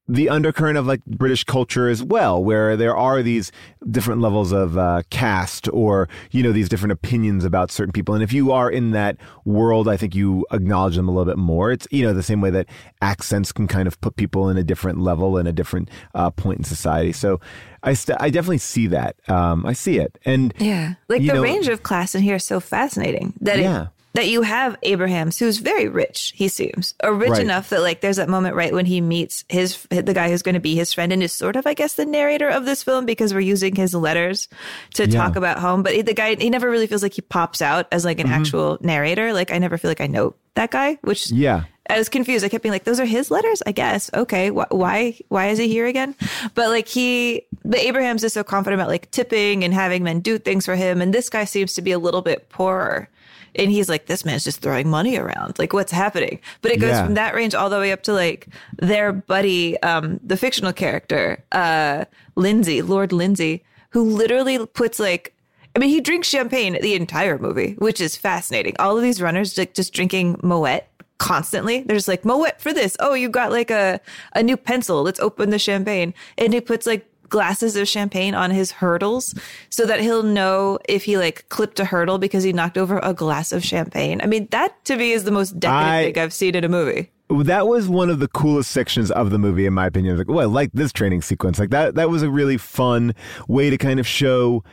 the 0.07 0.27
undercurrent 0.29 0.77
of 0.77 0.85
like 0.87 1.05
British 1.05 1.43
culture 1.45 1.87
as 1.87 2.03
well 2.03 2.43
where 2.43 2.75
there 2.75 2.97
are 2.97 3.21
these 3.21 3.49
different 3.91 4.19
levels 4.19 4.51
of 4.51 4.77
uh, 4.77 5.03
caste 5.09 5.69
or 5.71 6.09
you 6.31 6.43
know 6.43 6.51
these 6.51 6.67
different 6.67 6.91
opinions 6.91 7.45
about 7.45 7.71
certain 7.71 7.93
people. 7.93 8.13
And 8.15 8.21
if 8.23 8.33
you 8.33 8.51
are 8.51 8.69
in 8.69 8.91
that 8.91 9.15
world 9.45 9.87
I 9.87 9.95
think 9.95 10.13
you 10.13 10.45
acknowledge 10.51 10.95
them 10.97 11.07
a 11.07 11.11
little 11.11 11.31
bit 11.31 11.37
more. 11.37 11.71
It's 11.71 11.87
you 11.91 12.03
know 12.03 12.13
the 12.13 12.23
same 12.23 12.41
way 12.41 12.49
that 12.49 12.65
accents 13.01 13.53
can 13.53 13.67
kind 13.67 13.87
of 13.87 14.01
put 14.01 14.17
people 14.17 14.49
in 14.49 14.57
a 14.57 14.63
different 14.63 14.99
level 14.99 15.37
and 15.37 15.47
a 15.47 15.53
different 15.53 15.87
uh, 16.13 16.29
point 16.31 16.57
in 16.57 16.63
society. 16.65 17.13
So 17.13 17.39
I 17.83 17.93
st- 17.93 18.17
I 18.19 18.31
definitely 18.31 18.57
see 18.57 18.87
that. 18.87 19.15
Um, 19.29 19.65
I 19.65 19.73
see 19.73 19.97
it. 19.99 20.17
And 20.25 20.53
Yeah. 20.57 20.95
Like 21.07 21.21
the 21.21 21.27
know- 21.33 21.43
range 21.43 21.69
of 21.69 21.83
class 21.83 22.15
in 22.15 22.21
here 22.23 22.35
is 22.35 22.43
so 22.43 22.59
fascinating 22.59 23.33
that 23.39 23.59
it- 23.59 23.63
Yeah. 23.63 23.87
That 24.13 24.27
you 24.27 24.41
have 24.41 24.77
Abrahams 24.83 25.39
who's 25.39 25.59
very 25.59 25.87
rich, 25.87 26.33
he 26.35 26.47
seems. 26.47 26.93
Or 27.03 27.13
rich 27.13 27.29
Right. 27.31 27.41
enough 27.41 27.69
that 27.69 27.81
like 27.81 28.01
there's 28.01 28.17
that 28.17 28.27
moment 28.29 28.55
right 28.55 28.73
when 28.73 28.85
he 28.85 28.99
meets 29.01 29.45
his 29.49 29.87
the 29.89 30.13
guy 30.13 30.29
who's 30.29 30.41
going 30.41 30.55
to 30.55 30.59
be 30.59 30.75
his 30.75 30.91
friend 30.93 31.13
and 31.13 31.23
is 31.23 31.31
sort 31.31 31.55
of 31.55 31.65
I 31.65 31.73
guess 31.73 31.93
the 31.93 32.05
narrator 32.05 32.49
of 32.49 32.65
this 32.65 32.83
film 32.83 33.05
because 33.05 33.33
we're 33.33 33.39
using 33.39 33.75
his 33.75 33.93
letters 33.93 34.49
to 34.95 35.07
Yeah. 35.07 35.17
talk 35.21 35.35
about 35.37 35.59
home, 35.59 35.81
but 35.83 35.93
he, 35.93 36.01
the 36.01 36.13
guy 36.13 36.35
he 36.35 36.49
never 36.49 36.69
really 36.69 36.87
feels 36.87 37.03
like 37.03 37.13
he 37.13 37.21
pops 37.21 37.61
out 37.61 37.87
as 37.91 38.03
like 38.05 38.19
an 38.19 38.27
Mm-hmm. 38.27 38.41
actual 38.41 38.77
narrator. 38.81 39.33
Like 39.33 39.51
I 39.51 39.57
never 39.59 39.77
feel 39.77 39.89
like 39.91 40.01
I 40.01 40.07
know 40.07 40.35
that 40.55 40.71
guy, 40.71 40.97
which 41.01 41.31
Yeah. 41.31 41.63
I 41.89 41.97
was 41.97 42.09
confused. 42.09 42.45
I 42.45 42.49
kept 42.49 42.63
being 42.63 42.71
like, 42.71 42.83
"Those 42.85 42.99
are 43.01 43.05
his 43.05 43.31
letters, 43.31 43.61
I 43.65 43.71
guess." 43.73 44.09
Okay, 44.13 44.49
wh- 44.49 44.71
why? 44.71 45.17
Why 45.29 45.47
is 45.47 45.57
he 45.57 45.67
here 45.67 45.87
again? 45.87 46.15
But 46.53 46.69
like 46.69 46.87
he, 46.87 47.43
the 47.65 47.85
Abrahams 47.85 48.23
is 48.23 48.31
so 48.33 48.43
confident 48.43 48.79
about 48.79 48.89
like 48.89 49.09
tipping 49.11 49.63
and 49.65 49.73
having 49.73 50.03
men 50.03 50.19
do 50.21 50.37
things 50.37 50.65
for 50.65 50.75
him, 50.75 51.01
and 51.01 51.13
this 51.13 51.29
guy 51.29 51.43
seems 51.45 51.73
to 51.73 51.81
be 51.81 51.91
a 51.91 51.99
little 51.99 52.21
bit 52.21 52.47
poorer 52.49 53.09
And 53.55 53.69
he's 53.71 53.89
like, 53.89 54.05
this 54.05 54.23
man's 54.25 54.43
just 54.43 54.61
throwing 54.61 54.89
money 54.89 55.17
around. 55.17 55.59
Like, 55.59 55.73
what's 55.73 55.91
happening? 55.91 56.39
But 56.61 56.71
it 56.71 56.79
goes 56.79 56.91
Yeah. 56.91 57.05
from 57.05 57.15
that 57.15 57.35
range 57.35 57.53
all 57.53 57.69
the 57.69 57.77
way 57.77 57.91
up 57.91 58.03
to 58.03 58.13
like 58.13 58.47
their 58.77 59.11
buddy, 59.11 59.81
um, 59.83 60.19
the 60.23 60.37
fictional 60.37 60.71
character, 60.73 61.43
uh, 61.51 62.05
Lindsay, 62.35 62.81
Lord 62.81 63.11
Lindsay, 63.11 63.63
who 63.89 64.03
literally 64.03 64.65
puts 64.67 64.99
like, 64.99 65.33
I 65.75 65.79
mean, 65.79 65.89
he 65.89 66.01
drinks 66.01 66.27
champagne 66.27 66.77
the 66.81 66.95
entire 66.95 67.37
movie, 67.37 67.75
which 67.77 67.99
is 68.01 68.15
fascinating. 68.15 68.75
All 68.79 68.95
of 68.97 69.03
these 69.03 69.21
runners 69.21 69.57
like 69.57 69.73
just 69.73 69.93
drinking 69.93 70.39
Moet 70.43 70.83
constantly. 71.17 71.81
They're 71.83 71.97
just 71.97 72.07
like 72.07 72.25
Moet 72.25 72.59
for 72.59 72.73
this. 72.73 72.97
Oh, 72.99 73.13
you 73.13 73.29
got 73.29 73.51
like 73.51 73.69
a 73.69 73.99
a 74.33 74.41
new 74.43 74.57
pencil. 74.57 75.03
Let's 75.03 75.19
open 75.19 75.49
the 75.49 75.59
champagne. 75.59 76.13
And 76.37 76.53
he 76.53 76.61
puts 76.61 76.87
like 76.87 77.05
glasses 77.31 77.75
of 77.75 77.87
champagne 77.87 78.35
on 78.35 78.51
his 78.51 78.71
hurdles 78.71 79.33
so 79.69 79.87
that 79.87 79.99
he'll 80.01 80.21
know 80.21 80.77
if 80.87 81.05
he 81.05 81.17
like 81.17 81.49
clipped 81.49 81.79
a 81.79 81.85
hurdle 81.85 82.19
because 82.19 82.43
he 82.43 82.53
knocked 82.53 82.77
over 82.77 82.99
a 83.01 83.13
glass 83.15 83.51
of 83.51 83.63
champagne. 83.65 84.21
I 84.21 84.27
mean, 84.27 84.47
that 84.51 84.85
to 84.85 84.95
me 84.95 85.13
is 85.13 85.23
the 85.23 85.31
most 85.31 85.59
decadent 85.59 85.87
I- 85.89 86.03
thing 86.11 86.17
I've 86.23 86.33
seen 86.33 86.53
in 86.53 86.63
a 86.63 86.69
movie. 86.69 87.09
that 87.29 87.65
was 87.67 87.87
one 87.87 88.09
of 88.11 88.19
the 88.19 88.27
coolest 88.27 88.69
sections 88.69 89.09
of 89.09 89.31
the 89.31 89.39
movie, 89.39 89.65
in 89.65 89.73
my 89.73 89.87
opinion. 89.87 90.17
Like, 90.17 90.29
oh, 90.29 90.37
I 90.39 90.45
like 90.45 90.69
this 90.73 90.91
training 90.91 91.21
sequence. 91.23 91.57
Like 91.57 91.71
that, 91.71 91.95
that 91.95 92.09
was 92.09 92.21
a 92.21 92.29
really 92.29 92.57
fun 92.57 93.15
way 93.47 93.69
to 93.71 93.77
kind 93.77 93.99
of 93.99 94.05
show 94.05 94.63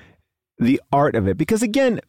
the 0.58 0.80
art 0.92 1.14
of 1.14 1.26
it. 1.28 1.38
Because 1.38 1.62
again, 1.62 2.00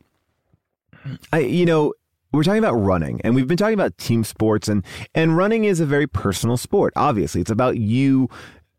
I, 1.31 1.39
you 1.39 1.65
know, 1.65 1.93
we're 2.31 2.43
talking 2.43 2.59
about 2.59 2.73
running 2.75 3.21
and 3.23 3.33
we've 3.35 3.47
been 3.47 3.57
talking 3.57 3.73
about 3.73 3.97
team 3.97 4.23
sports 4.23 4.67
and, 4.67 4.83
and 5.15 5.37
running 5.37 5.63
is 5.65 5.79
a 5.79 5.85
very 5.85 6.07
personal 6.07 6.57
sport. 6.57 6.93
Obviously, 6.95 7.41
it's 7.41 7.51
about 7.51 7.77
you. 7.77 8.29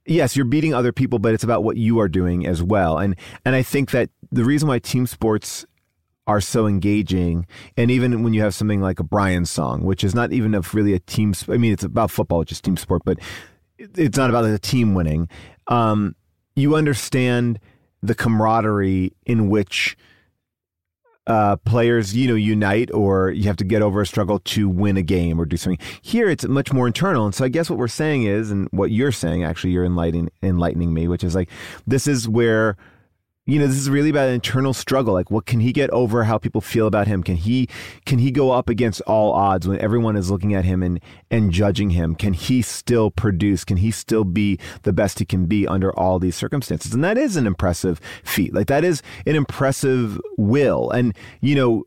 Yes, 0.07 0.35
you're 0.35 0.47
beating 0.47 0.75
other 0.75 0.93
people, 0.93 1.19
but 1.19 1.35
it's 1.35 1.45
about 1.45 1.63
what 1.63 1.77
you 1.77 2.01
are 2.01 2.09
doing 2.09 2.47
as 2.47 2.63
well. 2.63 2.99
And, 2.99 3.17
and 3.45 3.55
I 3.55 3.63
think 3.63 3.91
that 3.91 4.11
the 4.33 4.45
reason 4.45 4.69
why 4.69 4.79
team 4.79 5.07
sports 5.07 5.67
are 6.27 6.41
so 6.41 6.67
engaging. 6.67 7.47
And 7.77 7.91
even 7.91 8.23
when 8.23 8.33
you 8.33 8.43
have 8.43 8.55
something 8.55 8.81
like 8.81 9.01
a 9.01 9.05
Brian 9.05 9.45
song, 9.45 9.83
which 9.83 10.05
is 10.05 10.15
not 10.15 10.33
even 10.33 10.55
a, 10.55 10.61
really 10.73 10.95
a 10.95 11.01
team, 11.01 11.35
I 11.49 11.57
mean, 11.57 11.73
it's 11.73 11.83
about 11.83 12.11
football, 12.11 12.39
which 12.39 12.53
is 12.53 12.61
team 12.61 12.77
sport, 12.77 13.03
but 13.05 13.19
it's 13.79 14.17
not 14.17 14.31
about 14.31 14.43
the 14.43 14.59
team 14.59 14.95
winning. 14.95 15.29
Um, 15.67 16.15
you 16.55 16.77
understand 16.77 17.59
the 18.03 18.15
camaraderie 18.15 19.13
in 19.27 19.49
which 19.49 19.97
uh, 21.31 21.55
players, 21.59 22.17
you 22.17 22.27
know, 22.27 22.35
unite 22.35 22.91
or 22.93 23.31
you 23.31 23.45
have 23.45 23.57
to 23.57 23.65
get 23.65 23.83
over 23.83 24.01
a 24.01 24.07
struggle 24.07 24.41
to 24.41 24.69
win 24.69 24.97
a 24.97 25.03
game 25.03 25.41
or 25.41 25.45
do 25.45 25.57
something. 25.57 25.79
Here, 26.03 26.29
it's 26.29 26.45
much 26.45 26.73
more 26.73 26.89
internal. 26.89 27.25
And 27.25 27.33
so 27.33 27.45
I 27.45 27.49
guess 27.49 27.71
what 27.71 27.79
we're 27.79 27.87
saying 27.87 28.25
is, 28.25 28.51
and 28.51 28.67
what 28.73 28.91
you're 28.91 29.13
saying, 29.13 29.45
actually, 29.45 29.71
you're 29.71 29.85
enlightening, 29.85 30.31
enlightening 30.43 30.93
me, 30.93 31.07
which 31.07 31.23
is 31.23 31.37
like, 31.37 31.49
this 31.87 32.09
is 32.09 32.29
where 32.29 32.77
you 33.51 33.59
know 33.59 33.67
this 33.67 33.77
is 33.77 33.91
really 33.91 34.11
about 34.11 34.29
an 34.29 34.35
internal 34.35 34.73
struggle. 34.73 35.15
Like 35.15 35.31
what 35.31 35.47
can 35.47 35.61
he 35.61 35.73
get 35.73 35.91
over 35.91 36.25
how 36.25 36.39
people 36.39 36.61
feel 36.61 36.87
about 36.87 37.07
him? 37.07 37.23
Can 37.23 37.37
he 37.37 37.69
can 38.07 38.19
he 38.19 38.31
go 38.31 38.51
up 38.51 38.69
against 38.69 39.01
all 39.03 39.33
odds 39.33 39.67
when 39.67 39.79
everyone 39.81 40.17
is 40.17 40.31
looking 40.31 40.55
at 40.55 40.65
him 40.65 40.83
and 40.83 41.01
and 41.31 41.51
judging 41.51 41.91
him? 41.91 42.15
Can 42.15 42.33
he 42.33 42.63
still 42.63 43.11
produce? 43.11 43.65
Can 43.65 43.79
he 43.79 43.91
still 43.91 44.25
be 44.25 44.59
the 44.83 44.93
best 44.93 45.19
he 45.19 45.25
can 45.25 45.47
be 45.47 45.67
under 45.67 45.93
all 45.99 46.19
these 46.19 46.37
circumstances? 46.37 46.95
And 46.95 47.03
that 47.03 47.19
is 47.19 47.37
an 47.37 47.47
impressive 47.47 48.01
feat. 48.25 48.55
Like 48.55 48.69
that 48.69 48.85
is 48.85 49.03
an 49.27 49.35
impressive 49.35 50.21
will. 50.37 50.91
And 50.91 51.17
you 51.41 51.55
know 51.55 51.85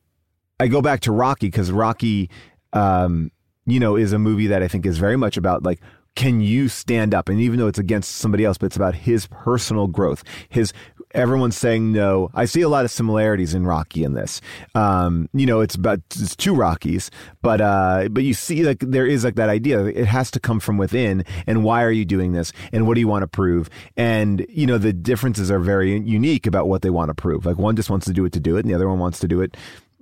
I 0.59 0.68
go 0.68 0.82
back 0.82 1.01
to 1.01 1.11
Rocky 1.11 1.47
because 1.47 1.72
Rocky, 1.72 2.30
um, 2.74 3.32
you 3.66 3.80
know, 3.80 3.95
is 3.95 4.14
a 4.14 4.20
movie 4.20 4.47
that 4.47 4.61
I 4.61 4.68
think 4.68 4.86
is 4.86 4.97
very 4.97 5.18
much 5.18 5.38
about 5.38 5.64
like, 5.64 5.80
can 6.16 6.41
you 6.41 6.70
stand 6.70 7.14
up? 7.14 7.28
And 7.28 7.39
even 7.41 7.59
though 7.59 7.68
it's 7.68 7.80
against 7.80 8.16
somebody 8.16 8.45
else, 8.45 8.57
but 8.57 8.68
it's 8.68 8.76
about 8.76 8.93
his 8.93 9.28
personal 9.28 9.88
growth. 9.88 10.24
His 10.49 10.72
everyone's 11.14 11.57
saying 11.57 11.91
no. 11.91 12.30
I 12.34 12.45
see 12.45 12.61
a 12.61 12.70
lot 12.70 12.86
of 12.86 12.91
similarities 12.91 13.53
in 13.53 13.66
Rocky 13.66 14.03
in 14.03 14.14
this. 14.14 14.41
Um, 14.76 15.30
you 15.34 15.45
know, 15.45 15.61
it's 15.61 15.76
about 15.76 15.99
it's 16.16 16.36
two 16.36 16.55
Rockies, 16.55 17.11
but 17.41 17.61
uh, 17.61 18.09
but 18.11 18.24
you 18.24 18.34
see 18.34 18.64
like 18.64 18.80
there 18.80 19.05
is 19.05 19.24
like 19.24 19.36
that 19.36 19.49
idea. 19.49 19.86
It 19.86 20.05
has 20.05 20.32
to 20.32 20.39
come 20.39 20.59
from 20.59 20.78
within. 20.78 21.24
And 21.47 21.64
why 21.64 21.84
are 21.84 21.91
you 21.91 22.05
doing 22.05 22.34
this? 22.34 22.51
And 22.72 22.88
what 22.88 22.95
do 22.95 22.99
you 23.01 23.07
want 23.07 23.24
to 23.24 23.28
prove? 23.28 23.70
And 23.97 24.45
you 24.49 24.66
know, 24.66 24.78
the 24.78 24.93
differences 24.93 25.51
are 25.51 25.59
very 25.59 25.99
unique 25.99 26.47
about 26.47 26.68
what 26.68 26.82
they 26.82 26.89
want 26.89 27.09
to 27.09 27.16
prove. 27.16 27.45
Like 27.45 27.57
one 27.57 27.76
just 27.76 27.89
wants 27.89 28.05
to 28.07 28.14
do 28.14 28.26
it 28.26 28.34
to 28.34 28.39
do 28.39 28.57
it, 28.57 28.61
and 28.61 28.70
the 28.70 28.76
other 28.76 28.88
one 28.88 28.99
wants 28.99 29.20
to 29.20 29.28
do 29.28 29.41
it 29.41 29.57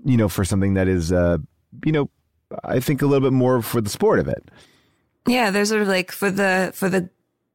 you 0.06 0.18
know, 0.18 0.28
for 0.28 0.44
something 0.44 0.74
that 0.76 0.88
is, 0.88 1.12
uh, 1.12 1.38
you 1.86 1.92
know, 1.92 2.10
I 2.64 2.80
think 2.80 3.02
a 3.02 3.06
little 3.06 3.28
bit 3.28 3.34
more 3.34 3.62
for 3.62 3.82
the 3.82 3.90
sport 3.90 4.20
of 4.20 4.28
it. 4.28 4.50
Yeah, 5.28 5.52
there's 5.52 5.70
sort 5.70 5.82
of 5.82 5.88
like 5.88 6.12
for 6.12 6.32
the 6.32 6.72
for 6.74 6.90
the 6.90 7.10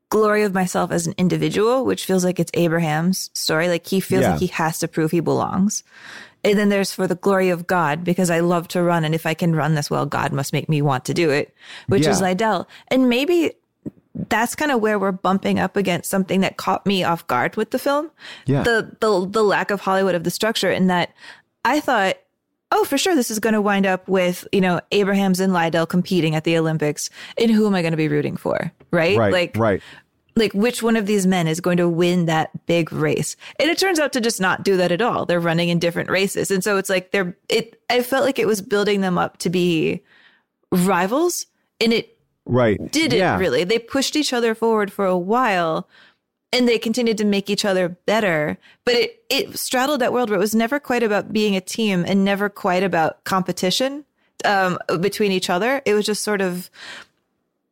glory 0.08 0.42
of 0.42 0.54
myself 0.54 0.90
as 0.90 1.06
an 1.06 1.14
individual, 1.18 1.84
which 1.84 2.04
feels 2.04 2.24
like 2.24 2.38
it's 2.38 2.50
Abraham's 2.54 3.30
story. 3.34 3.68
Like 3.68 3.86
he 3.86 4.00
feels 4.00 4.22
Yeah. 4.22 4.32
like 4.32 4.40
he 4.40 4.46
has 4.48 4.78
to 4.80 4.88
prove 4.88 5.10
he 5.10 5.20
belongs. 5.20 5.82
And 6.44 6.56
then 6.58 6.68
there's 6.68 6.92
for 6.92 7.06
the 7.08 7.16
glory 7.16 7.48
of 7.48 7.66
God, 7.66 8.04
because 8.04 8.30
I 8.30 8.38
love 8.40 8.68
to 8.68 8.82
run, 8.82 9.04
and 9.04 9.14
if 9.16 9.26
I 9.26 9.34
can 9.34 9.56
run 9.56 9.74
this 9.74 9.90
well, 9.90 10.06
God 10.06 10.32
must 10.32 10.52
make 10.52 10.68
me 10.68 10.80
want 10.80 11.04
to 11.06 11.14
do 11.14 11.30
it, 11.30 11.52
which 11.88 12.06
is 12.06 12.20
Yeah. 12.20 12.28
Liddell. 12.28 12.68
And 12.88 13.08
maybe 13.08 13.52
that's 14.28 14.54
kind 14.54 14.70
of 14.70 14.80
where 14.80 14.98
we're 14.98 15.12
bumping 15.12 15.58
up 15.58 15.76
against 15.76 16.08
something 16.08 16.40
that 16.42 16.56
caught 16.56 16.86
me 16.86 17.02
off 17.02 17.26
guard 17.26 17.56
with 17.56 17.70
the 17.72 17.78
film. 17.78 18.10
Yeah. 18.46 18.62
The 18.62 18.96
the 19.00 19.26
the 19.28 19.42
lack 19.42 19.70
of 19.72 19.80
Hollywood 19.80 20.14
of 20.14 20.22
the 20.24 20.30
structure 20.30 20.70
in 20.70 20.86
that 20.86 21.10
I 21.64 21.80
thought 21.80 22.16
oh, 22.72 22.84
for 22.84 22.98
sure, 22.98 23.14
this 23.14 23.30
is 23.30 23.38
going 23.38 23.54
to 23.54 23.60
wind 23.60 23.86
up 23.86 24.08
with, 24.08 24.46
you 24.52 24.60
know, 24.60 24.80
Abrahams 24.90 25.40
and 25.40 25.52
Liddell 25.52 25.86
competing 25.86 26.34
at 26.34 26.44
the 26.44 26.56
Olympics. 26.58 27.10
And 27.38 27.50
who 27.50 27.66
am 27.66 27.74
I 27.74 27.82
going 27.82 27.92
to 27.92 27.96
be 27.96 28.08
rooting 28.08 28.36
for? 28.36 28.72
Right? 28.90 29.16
Right. 29.16 29.32
Like, 29.32 29.56
right. 29.56 29.82
like 30.34 30.52
which 30.52 30.82
one 30.82 30.96
of 30.96 31.06
these 31.06 31.26
men 31.26 31.46
is 31.46 31.60
going 31.60 31.76
to 31.76 31.88
win 31.88 32.26
that 32.26 32.66
big 32.66 32.92
race? 32.92 33.36
And 33.60 33.70
it 33.70 33.78
turns 33.78 33.98
out 33.98 34.12
to 34.14 34.20
just 34.20 34.40
not 34.40 34.64
do 34.64 34.76
that 34.76 34.92
at 34.92 35.00
all. 35.00 35.26
They're 35.26 35.40
running 35.40 35.68
in 35.68 35.78
different 35.78 36.10
races. 36.10 36.50
And 36.50 36.62
so 36.64 36.76
it's 36.76 36.90
like 36.90 37.12
they're, 37.12 37.36
it, 37.48 37.80
I 37.88 38.02
felt 38.02 38.24
like 38.24 38.38
it 38.38 38.46
was 38.46 38.60
building 38.60 39.00
them 39.00 39.16
up 39.16 39.38
to 39.38 39.50
be 39.50 40.02
rivals 40.72 41.46
and 41.80 41.92
it 41.92 42.12
Right. 42.48 42.78
didn't 42.92 43.18
yeah. 43.18 43.38
really. 43.38 43.64
They 43.64 43.80
pushed 43.80 44.14
each 44.14 44.32
other 44.32 44.54
forward 44.54 44.92
for 44.92 45.04
a 45.04 45.18
while 45.18 45.88
and 46.56 46.66
they 46.68 46.78
continued 46.78 47.18
to 47.18 47.24
make 47.24 47.50
each 47.50 47.64
other 47.64 47.88
better. 47.88 48.56
But 48.84 48.94
it, 48.94 49.24
it 49.28 49.58
straddled 49.58 50.00
that 50.00 50.12
world 50.12 50.30
where 50.30 50.38
it 50.38 50.40
was 50.40 50.54
never 50.54 50.80
quite 50.80 51.02
about 51.02 51.32
being 51.32 51.54
a 51.56 51.60
team 51.60 52.04
and 52.06 52.24
never 52.24 52.48
quite 52.48 52.82
about 52.82 53.22
competition 53.24 54.04
um, 54.44 54.78
between 55.00 55.32
each 55.32 55.50
other. 55.50 55.82
It 55.84 55.94
was 55.94 56.06
just 56.06 56.22
sort 56.24 56.40
of 56.40 56.70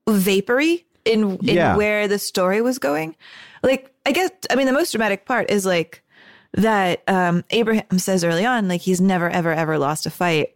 vapory 0.09 0.85
in, 1.05 1.37
in 1.39 1.57
Yeah. 1.57 1.77
where 1.77 2.09
the 2.09 2.19
story 2.19 2.61
was 2.61 2.79
going. 2.79 3.17
Like, 3.63 3.93
I 4.07 4.13
guess, 4.13 4.31
I 4.51 4.57
mean, 4.57 4.67
the 4.67 4.73
most 4.73 4.93
dramatic 4.93 5.25
part 5.25 5.51
is 5.51 5.65
like 5.65 6.03
that 6.53 7.03
um, 7.09 7.45
Abraham 7.51 7.99
says 7.99 8.23
early 8.25 8.45
on, 8.47 8.69
like, 8.69 8.81
he's 8.83 9.01
never, 9.01 9.29
ever, 9.31 9.53
ever 9.53 9.79
lost 9.79 10.07
a 10.07 10.11
fight. 10.11 10.51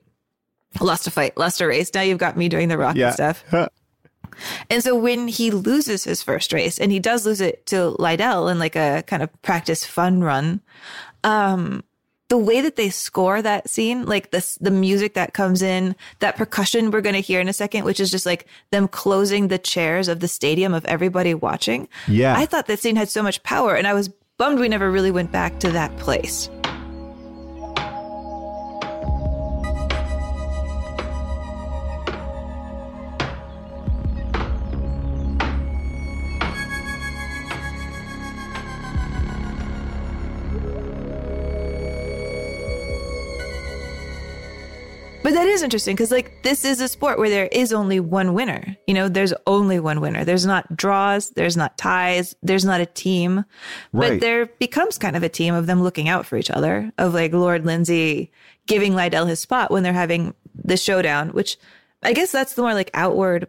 Lost 0.80 1.06
a 1.06 1.10
fight, 1.10 1.36
lost 1.38 1.62
a 1.62 1.66
race. 1.66 1.90
Now 1.94 2.02
you've 2.02 2.18
got 2.18 2.36
me 2.36 2.48
doing 2.50 2.68
the 2.68 2.76
rocky 2.76 2.98
Yeah. 3.00 3.12
stuff. 3.12 3.42
And 4.70 4.82
so 4.82 4.96
when 4.96 5.28
he 5.28 5.50
loses 5.50 6.04
his 6.04 6.22
first 6.22 6.52
race, 6.52 6.78
and 6.78 6.92
he 6.92 7.00
does 7.00 7.26
lose 7.26 7.40
it 7.40 7.66
to 7.66 7.90
Liddell 7.98 8.48
in 8.48 8.58
like 8.58 8.76
a 8.76 9.04
kind 9.06 9.22
of 9.22 9.42
practice 9.42 9.84
fun 9.84 10.22
run, 10.22 10.60
um, 11.24 11.84
the 12.28 12.38
way 12.38 12.60
that 12.60 12.76
they 12.76 12.90
score 12.90 13.40
that 13.40 13.68
scene, 13.70 14.04
like 14.04 14.30
this, 14.30 14.56
the 14.56 14.70
music 14.70 15.14
that 15.14 15.32
comes 15.32 15.62
in, 15.62 15.96
that 16.18 16.36
percussion 16.36 16.90
we're 16.90 17.00
going 17.00 17.14
to 17.14 17.20
hear 17.20 17.40
in 17.40 17.48
a 17.48 17.54
second, 17.54 17.84
which 17.84 18.00
is 18.00 18.10
just 18.10 18.26
like 18.26 18.46
them 18.70 18.86
closing 18.86 19.48
the 19.48 19.58
chairs 19.58 20.08
of 20.08 20.20
the 20.20 20.28
stadium 20.28 20.74
of 20.74 20.84
everybody 20.84 21.32
watching. 21.32 21.88
Yeah. 22.06 22.36
I 22.36 22.44
thought 22.44 22.66
that 22.66 22.80
scene 22.80 22.96
had 22.96 23.08
so 23.08 23.22
much 23.22 23.42
power, 23.42 23.74
and 23.74 23.86
I 23.86 23.94
was 23.94 24.10
bummed 24.36 24.60
we 24.60 24.68
never 24.68 24.90
really 24.90 25.10
went 25.10 25.32
back 25.32 25.58
to 25.60 25.70
that 25.70 25.96
place. 25.98 26.50
Is 45.58 45.64
interesting 45.64 45.96
because, 45.96 46.12
like, 46.12 46.44
this 46.44 46.64
is 46.64 46.80
a 46.80 46.86
sport 46.86 47.18
where 47.18 47.28
there 47.28 47.48
is 47.48 47.72
only 47.72 47.98
one 47.98 48.32
winner. 48.32 48.76
You 48.86 48.94
know, 48.94 49.08
there's 49.08 49.34
only 49.44 49.80
one 49.80 50.00
winner. 50.00 50.24
There's 50.24 50.46
not 50.46 50.76
draws, 50.76 51.30
there's 51.30 51.56
not 51.56 51.76
ties, 51.76 52.36
there's 52.44 52.64
not 52.64 52.80
a 52.80 52.86
team. 52.86 53.44
But 53.92 54.20
there 54.20 54.46
becomes 54.46 54.98
kind 54.98 55.16
of 55.16 55.24
a 55.24 55.28
team 55.28 55.54
of 55.54 55.66
them 55.66 55.82
looking 55.82 56.08
out 56.08 56.26
for 56.26 56.36
each 56.36 56.48
other, 56.48 56.92
of 56.96 57.12
like 57.12 57.32
Lord 57.32 57.66
Lindsay 57.66 58.30
giving 58.66 58.94
Liddell 58.94 59.26
his 59.26 59.40
spot 59.40 59.72
when 59.72 59.82
they're 59.82 59.92
having 59.92 60.32
the 60.54 60.76
showdown, 60.76 61.30
which 61.30 61.58
I 62.04 62.12
guess 62.12 62.30
that's 62.30 62.54
the 62.54 62.62
more 62.62 62.74
like 62.74 62.92
outward 62.94 63.48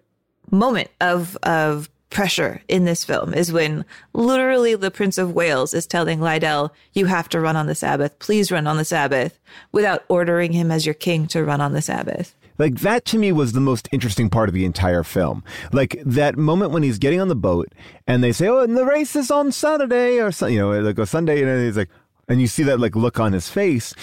moment 0.50 0.90
of 1.00 1.38
of 1.44 1.92
pressure 2.10 2.62
in 2.68 2.86
this 2.86 3.04
film 3.04 3.34
is 3.34 3.52
when 3.52 3.86
literally 4.14 4.76
the 4.76 4.92
Prince 4.92 5.18
of 5.18 5.34
Wales 5.34 5.74
is 5.74 5.86
telling 5.86 6.20
Liddell, 6.20 6.74
you 6.94 7.06
have 7.06 7.30
to 7.30 7.40
run 7.40 7.56
on 7.56 7.68
the 7.68 7.76
Sabbath. 7.76 8.18
Please 8.20 8.52
run 8.52 8.68
on 8.68 8.78
the 8.78 8.86
Sabbath 8.86 9.40
without 9.72 10.04
ordering 10.10 10.54
him 10.54 10.72
as 10.72 10.86
your 10.86 10.96
king 10.96 11.28
to 11.28 11.44
run 11.44 11.62
on 11.62 11.74
the 11.74 11.82
Sabbath. 11.82 12.36
Like 12.58 12.80
that 12.80 13.06
to 13.06 13.18
me 13.18 13.32
was 13.32 13.54
the 13.54 13.62
most 13.62 13.88
interesting 13.92 14.30
part 14.30 14.50
of 14.50 14.54
the 14.54 14.66
entire 14.66 15.04
film. 15.04 15.44
Like 15.72 16.02
that 16.06 16.38
moment 16.38 16.72
when 16.72 16.84
he's 16.84 16.98
getting 16.98 17.22
on 17.22 17.30
the 17.30 17.36
boat 17.36 17.70
and 18.06 18.22
they 18.22 18.34
say, 18.34 18.48
"Oh, 18.48 18.60
and 18.60 18.76
the 18.76 18.86
race 18.86 19.16
is 19.16 19.32
on 19.32 19.54
Saturday 19.54 20.20
or 20.20 20.30
you 20.50 20.60
know, 20.60 20.78
like 20.82 21.00
a 21.00 21.06
Sunday," 21.06 21.42
and 21.42 21.66
he's 21.66 21.78
like, 21.78 21.90
and 22.28 22.42
you 22.42 22.48
see 22.48 22.64
that 22.64 22.80
like 22.80 22.98
look 22.98 23.18
on 23.18 23.32
his 23.32 23.48
face, 23.48 23.94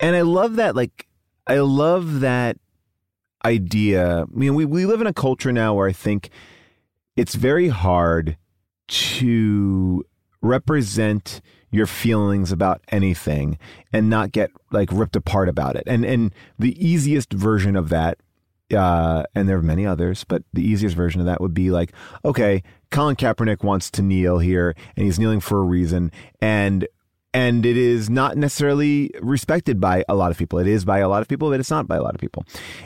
and 0.00 0.16
I 0.16 0.22
love 0.22 0.56
that. 0.56 0.74
Like, 0.74 1.06
I 1.46 1.58
love 1.58 2.20
that 2.20 2.58
idea. 3.44 4.22
I 4.22 4.36
mean, 4.36 4.54
we, 4.54 4.64
we 4.64 4.84
live 4.84 5.00
in 5.00 5.06
a 5.06 5.14
culture 5.14 5.52
now 5.52 5.74
where 5.74 5.88
I 5.88 5.92
think 5.92 6.30
it's 7.18 7.34
very 7.34 7.68
hard 7.68 8.36
to 8.86 10.04
represent 10.40 11.40
your 11.70 11.84
feelings 11.86 12.52
about 12.52 12.80
anything 12.90 13.58
and 13.92 14.08
not 14.08 14.30
get 14.30 14.50
like 14.70 14.88
ripped 14.92 15.16
apart 15.16 15.48
about 15.48 15.74
it. 15.74 15.82
And 15.86 16.04
and 16.04 16.32
the 16.58 16.74
easiest 16.84 17.32
version 17.32 17.74
of 17.74 17.88
that 17.88 18.18
uh, 18.74 19.24
and 19.34 19.48
there 19.48 19.56
are 19.56 19.62
many 19.62 19.84
others, 19.84 20.24
but 20.24 20.42
the 20.52 20.62
easiest 20.62 20.94
version 20.94 21.20
of 21.20 21.26
that 21.26 21.40
would 21.40 21.54
be 21.54 21.70
like, 21.70 21.92
okay, 22.24 22.62
Colin 22.90 23.16
Kaepernick 23.16 23.64
wants 23.64 23.90
to 23.92 24.02
kneel 24.02 24.38
here, 24.38 24.74
and 24.94 25.06
he's 25.06 25.18
kneeling 25.18 25.40
for 25.40 25.58
a 25.58 25.64
reason, 25.64 26.12
and 26.40 26.86
and 27.34 27.66
it 27.66 27.76
is 27.76 28.08
not 28.08 28.36
necessarily 28.36 29.10
respected 29.20 29.80
by 29.80 30.04
a 30.08 30.14
lot 30.14 30.30
of 30.30 30.38
people. 30.38 30.58
It 30.58 30.66
is 30.66 30.84
by 30.84 30.98
a 30.98 31.08
lot 31.08 31.22
of 31.22 31.28
people, 31.28 31.50
but 31.50 31.60
it's 31.60 31.70
not 31.70 31.88
by 31.88 31.96
a 31.96 32.02
lot 32.02 32.14
of 32.14 32.20
people. 32.20 32.44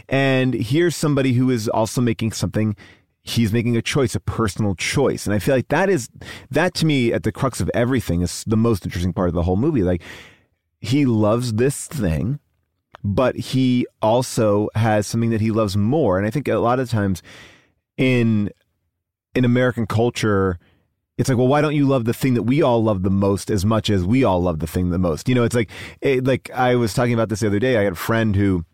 And 0.08 0.54
here's 0.54 0.96
somebody 0.96 1.32
who 1.34 1.50
is 1.50 1.68
also 1.68 2.00
making 2.00 2.32
something. 2.32 2.76
He's 3.22 3.52
making 3.52 3.76
a 3.76 3.82
choice, 3.82 4.14
a 4.14 4.20
personal 4.20 4.74
choice, 4.74 5.26
and 5.26 5.34
I 5.34 5.38
feel 5.38 5.54
like 5.54 5.68
that 5.68 5.88
is 5.88 6.08
that 6.50 6.74
to 6.74 6.86
me 6.86 7.12
at 7.12 7.22
the 7.22 7.32
crux 7.32 7.60
of 7.60 7.70
everything 7.72 8.20
is 8.20 8.44
the 8.46 8.56
most 8.56 8.84
interesting 8.84 9.12
part 9.12 9.28
of 9.28 9.34
the 9.34 9.44
whole 9.44 9.56
movie. 9.56 9.82
Like 9.82 10.02
he 10.80 11.06
loves 11.06 11.54
this 11.54 11.86
thing 11.86 12.40
but 13.04 13.34
he 13.36 13.86
also 14.00 14.68
has 14.74 15.06
something 15.06 15.30
that 15.30 15.40
he 15.40 15.50
loves 15.50 15.76
more. 15.76 16.18
And 16.18 16.26
I 16.26 16.30
think 16.30 16.48
a 16.48 16.56
lot 16.56 16.78
of 16.78 16.90
times 16.90 17.22
in 17.96 18.50
in 19.34 19.44
American 19.44 19.86
culture, 19.86 20.58
it's 21.16 21.28
like, 21.28 21.38
well, 21.38 21.48
why 21.48 21.60
don't 21.60 21.74
you 21.74 21.86
love 21.86 22.04
the 22.04 22.14
thing 22.14 22.34
that 22.34 22.42
we 22.42 22.62
all 22.62 22.82
love 22.82 23.02
the 23.02 23.10
most 23.10 23.50
as 23.50 23.64
much 23.64 23.88
as 23.88 24.04
we 24.04 24.24
all 24.24 24.42
love 24.42 24.58
the 24.58 24.66
thing 24.66 24.90
the 24.90 24.98
most? 24.98 25.28
You 25.28 25.34
know, 25.34 25.44
it's 25.44 25.54
like, 25.54 25.70
it, 26.00 26.24
like 26.24 26.50
I 26.50 26.74
was 26.74 26.92
talking 26.92 27.14
about 27.14 27.28
this 27.28 27.40
the 27.40 27.46
other 27.46 27.58
day. 27.58 27.78
I 27.78 27.82
had 27.84 27.94
a 27.94 27.96
friend 27.96 28.36
who 28.36 28.64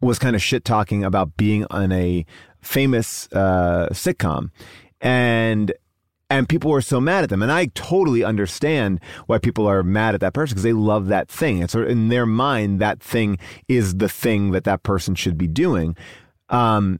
was 0.00 0.18
kind 0.18 0.34
of 0.34 0.42
shit 0.42 0.64
talking 0.64 1.04
about 1.04 1.36
being 1.36 1.64
on 1.70 1.92
a 1.92 2.26
famous 2.66 3.28
uh, 3.32 3.88
sitcom, 3.92 4.50
and 5.00 5.72
and 6.28 6.48
people 6.48 6.70
were 6.70 6.82
so 6.82 7.00
mad 7.00 7.24
at 7.24 7.30
them. 7.30 7.42
And 7.42 7.52
I 7.52 7.66
totally 7.66 8.24
understand 8.24 9.00
why 9.26 9.38
people 9.38 9.66
are 9.66 9.82
mad 9.82 10.14
at 10.14 10.20
that 10.20 10.34
person 10.34 10.54
because 10.54 10.64
they 10.64 10.72
love 10.72 11.06
that 11.06 11.28
thing. 11.28 11.60
And 11.60 11.70
so 11.70 11.82
in 11.82 12.08
their 12.08 12.26
mind, 12.26 12.80
that 12.80 13.00
thing 13.00 13.38
is 13.68 13.96
the 13.96 14.08
thing 14.08 14.50
that 14.50 14.64
that 14.64 14.82
person 14.82 15.14
should 15.14 15.38
be 15.38 15.46
doing. 15.46 15.96
Um, 16.48 16.98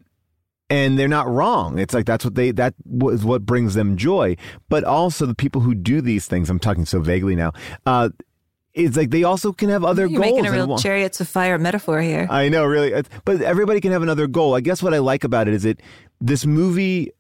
and 0.71 0.99
they're 0.99 1.09
not 1.09 1.29
wrong. 1.29 1.79
It's 1.79 1.95
like 1.95 2.07
that's 2.07 2.25
what 2.25 2.35
they 2.35 2.51
that 2.53 2.75
was 2.85 3.25
what 3.25 3.47
brings 3.47 3.75
them 3.75 3.97
joy. 3.97 4.37
But 4.69 4.85
also 4.85 5.27
the 5.27 5.35
people 5.35 5.61
who 5.61 5.75
do 5.75 6.01
these 6.01 6.27
things. 6.27 6.51
I'm 6.51 6.59
talking 6.59 6.87
so 6.87 7.01
vaguely 7.01 7.37
now. 7.37 7.53
Uh, 7.85 8.11
it's 8.77 8.97
like 8.97 9.11
they 9.11 9.25
also 9.25 9.53
can 9.53 9.71
have 9.71 9.85
other 9.85 10.07
You're 10.07 10.21
goals. 10.21 10.35
making 10.35 10.47
a 10.47 10.53
real 10.53 10.79
chariots 10.79 11.21
of 11.21 11.29
fire 11.29 11.59
metaphor 11.59 12.01
here. 12.03 12.27
I 12.31 12.51
know, 12.51 12.65
really. 12.65 13.03
But 13.25 13.41
everybody 13.41 13.81
can 13.81 13.91
have 13.91 14.03
another 14.03 14.27
goal. 14.27 14.55
I 14.55 14.61
guess 14.61 14.83
what 14.83 14.93
I 14.93 14.99
like 14.99 15.25
about 15.25 15.49
it 15.49 15.55
is 15.55 15.65
it 15.65 15.81
this 16.21 16.45
movie 16.45 17.11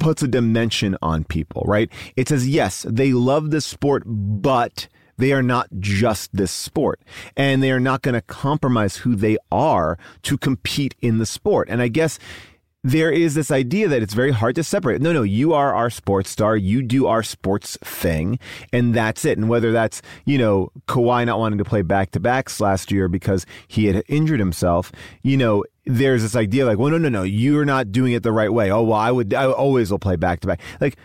puts 0.00 0.22
a 0.22 0.28
dimension 0.28 0.96
on 1.02 1.24
people, 1.24 1.62
right? 1.66 1.88
It 2.16 2.28
says, 2.28 2.48
yes, 2.48 2.84
they 2.88 3.12
love 3.12 3.52
this 3.52 3.64
sport, 3.64 4.02
but 4.06 4.88
they 5.16 5.32
are 5.32 5.42
not 5.42 5.68
just 5.78 6.34
this 6.34 6.50
sport. 6.50 7.00
And 7.36 7.62
they 7.62 7.70
are 7.70 7.80
not 7.80 8.02
going 8.02 8.14
to 8.14 8.22
compromise 8.22 8.96
who 8.96 9.14
they 9.14 9.38
are 9.52 9.96
to 10.22 10.36
compete 10.36 10.96
in 11.00 11.18
the 11.18 11.26
sport. 11.26 11.68
And 11.70 11.80
I 11.80 11.88
guess 11.88 12.18
there 12.84 13.10
is 13.10 13.34
this 13.34 13.50
idea 13.50 13.88
that 13.88 14.02
it's 14.02 14.12
very 14.12 14.30
hard 14.30 14.54
to 14.56 14.62
separate. 14.62 15.00
No, 15.00 15.12
no, 15.12 15.22
you 15.22 15.54
are 15.54 15.74
our 15.74 15.88
sports 15.88 16.28
star. 16.28 16.54
You 16.54 16.82
do 16.82 17.06
our 17.06 17.22
sports 17.22 17.78
thing, 17.82 18.38
and 18.74 18.94
that's 18.94 19.24
it. 19.24 19.38
And 19.38 19.48
whether 19.48 19.72
that's, 19.72 20.02
you 20.26 20.36
know, 20.36 20.70
Kawhi 20.86 21.24
not 21.24 21.38
wanting 21.38 21.58
to 21.58 21.64
play 21.64 21.80
back 21.80 22.10
to 22.10 22.20
backs 22.20 22.60
last 22.60 22.92
year 22.92 23.08
because 23.08 23.46
he 23.66 23.86
had 23.86 24.04
injured 24.06 24.38
himself, 24.38 24.92
you 25.22 25.38
know, 25.38 25.64
there's 25.86 26.22
this 26.22 26.36
idea 26.36 26.66
like, 26.66 26.78
well, 26.78 26.90
no, 26.90 26.98
no, 26.98 27.08
no, 27.08 27.22
you're 27.22 27.64
not 27.64 27.90
doing 27.90 28.12
it 28.12 28.22
the 28.22 28.32
right 28.32 28.52
way. 28.52 28.70
Oh, 28.70 28.82
well, 28.82 28.98
I 28.98 29.10
would, 29.10 29.32
I 29.32 29.46
always 29.46 29.90
will 29.90 29.98
play 29.98 30.16
back 30.16 30.40
to 30.40 30.46
back. 30.46 30.60
Like, 30.80 30.96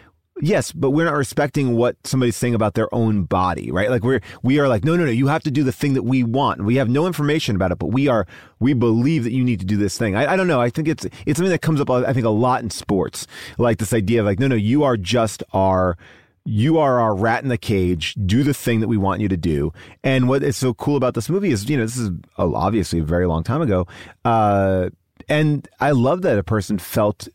Yes, 0.42 0.72
but 0.72 0.92
we're 0.92 1.06
not 1.06 1.16
respecting 1.16 1.76
what 1.76 1.96
somebody's 2.06 2.36
saying 2.36 2.56
about 2.56 2.74
their 2.74 2.94
own 2.94 3.24
body, 3.24 3.72
right? 3.72 3.90
Like 3.90 4.04
we're 4.04 4.22
we 4.42 4.60
are 4.60 4.68
like, 4.68 4.86
no, 4.86 4.96
no, 4.96 5.06
no, 5.06 5.12
you 5.12 5.28
have 5.28 5.44
to 5.44 5.52
do 5.52 5.64
the 5.64 5.72
thing 5.72 5.94
that 5.96 6.04
we 6.04 6.24
want. 6.24 6.64
We 6.64 6.76
have 6.76 6.90
no 6.90 7.08
information 7.08 7.56
about 7.56 7.72
it, 7.72 7.80
but 7.80 7.88
we 7.88 8.08
are 8.08 8.26
we 8.60 8.74
believe 8.74 9.24
that 9.26 9.34
you 9.34 9.44
need 9.44 9.60
to 9.60 9.66
do 9.66 9.76
this 9.76 9.98
thing. 9.98 10.16
I, 10.16 10.34
I 10.34 10.36
don't 10.38 10.48
know. 10.48 10.62
I 10.62 10.70
think 10.70 10.88
it's 10.88 11.06
it's 11.26 11.38
something 11.38 11.52
that 11.52 11.62
comes 11.62 11.82
up. 11.82 11.90
I 11.90 12.14
think 12.14 12.26
a 12.26 12.30
lot 12.30 12.64
in 12.64 12.70
sports, 12.70 13.28
like 13.58 13.80
this 13.80 13.94
idea 13.94 14.22
of 14.22 14.26
like, 14.26 14.40
no, 14.40 14.48
no, 14.48 14.56
you 14.56 14.84
are 14.84 14.96
just 14.96 15.44
our 15.52 15.98
you 16.46 16.78
are 16.80 17.00
our 17.00 17.16
rat 17.16 17.44
in 17.44 17.50
the 17.50 17.58
cage. 17.58 18.16
Do 18.26 18.44
the 18.44 18.54
thing 18.54 18.80
that 18.80 18.88
we 18.88 18.98
want 18.98 19.22
you 19.22 19.28
to 19.28 19.38
do. 19.38 19.74
And 20.04 20.30
what 20.30 20.42
is 20.42 20.56
so 20.56 20.74
cool 20.74 20.96
about 20.96 21.14
this 21.14 21.30
movie 21.30 21.52
is, 21.52 21.70
you 21.70 21.78
know, 21.78 21.84
this 21.84 21.98
is 21.98 22.12
obviously 22.38 23.00
a 23.00 23.04
very 23.04 23.28
long 23.28 23.44
time 23.44 23.62
ago. 23.62 23.88
Uh, 24.24 24.90
and 25.28 25.68
I 25.80 25.92
love 25.92 26.22
that 26.24 26.40
a 26.40 26.44
person 26.44 26.80
felt 26.80 27.28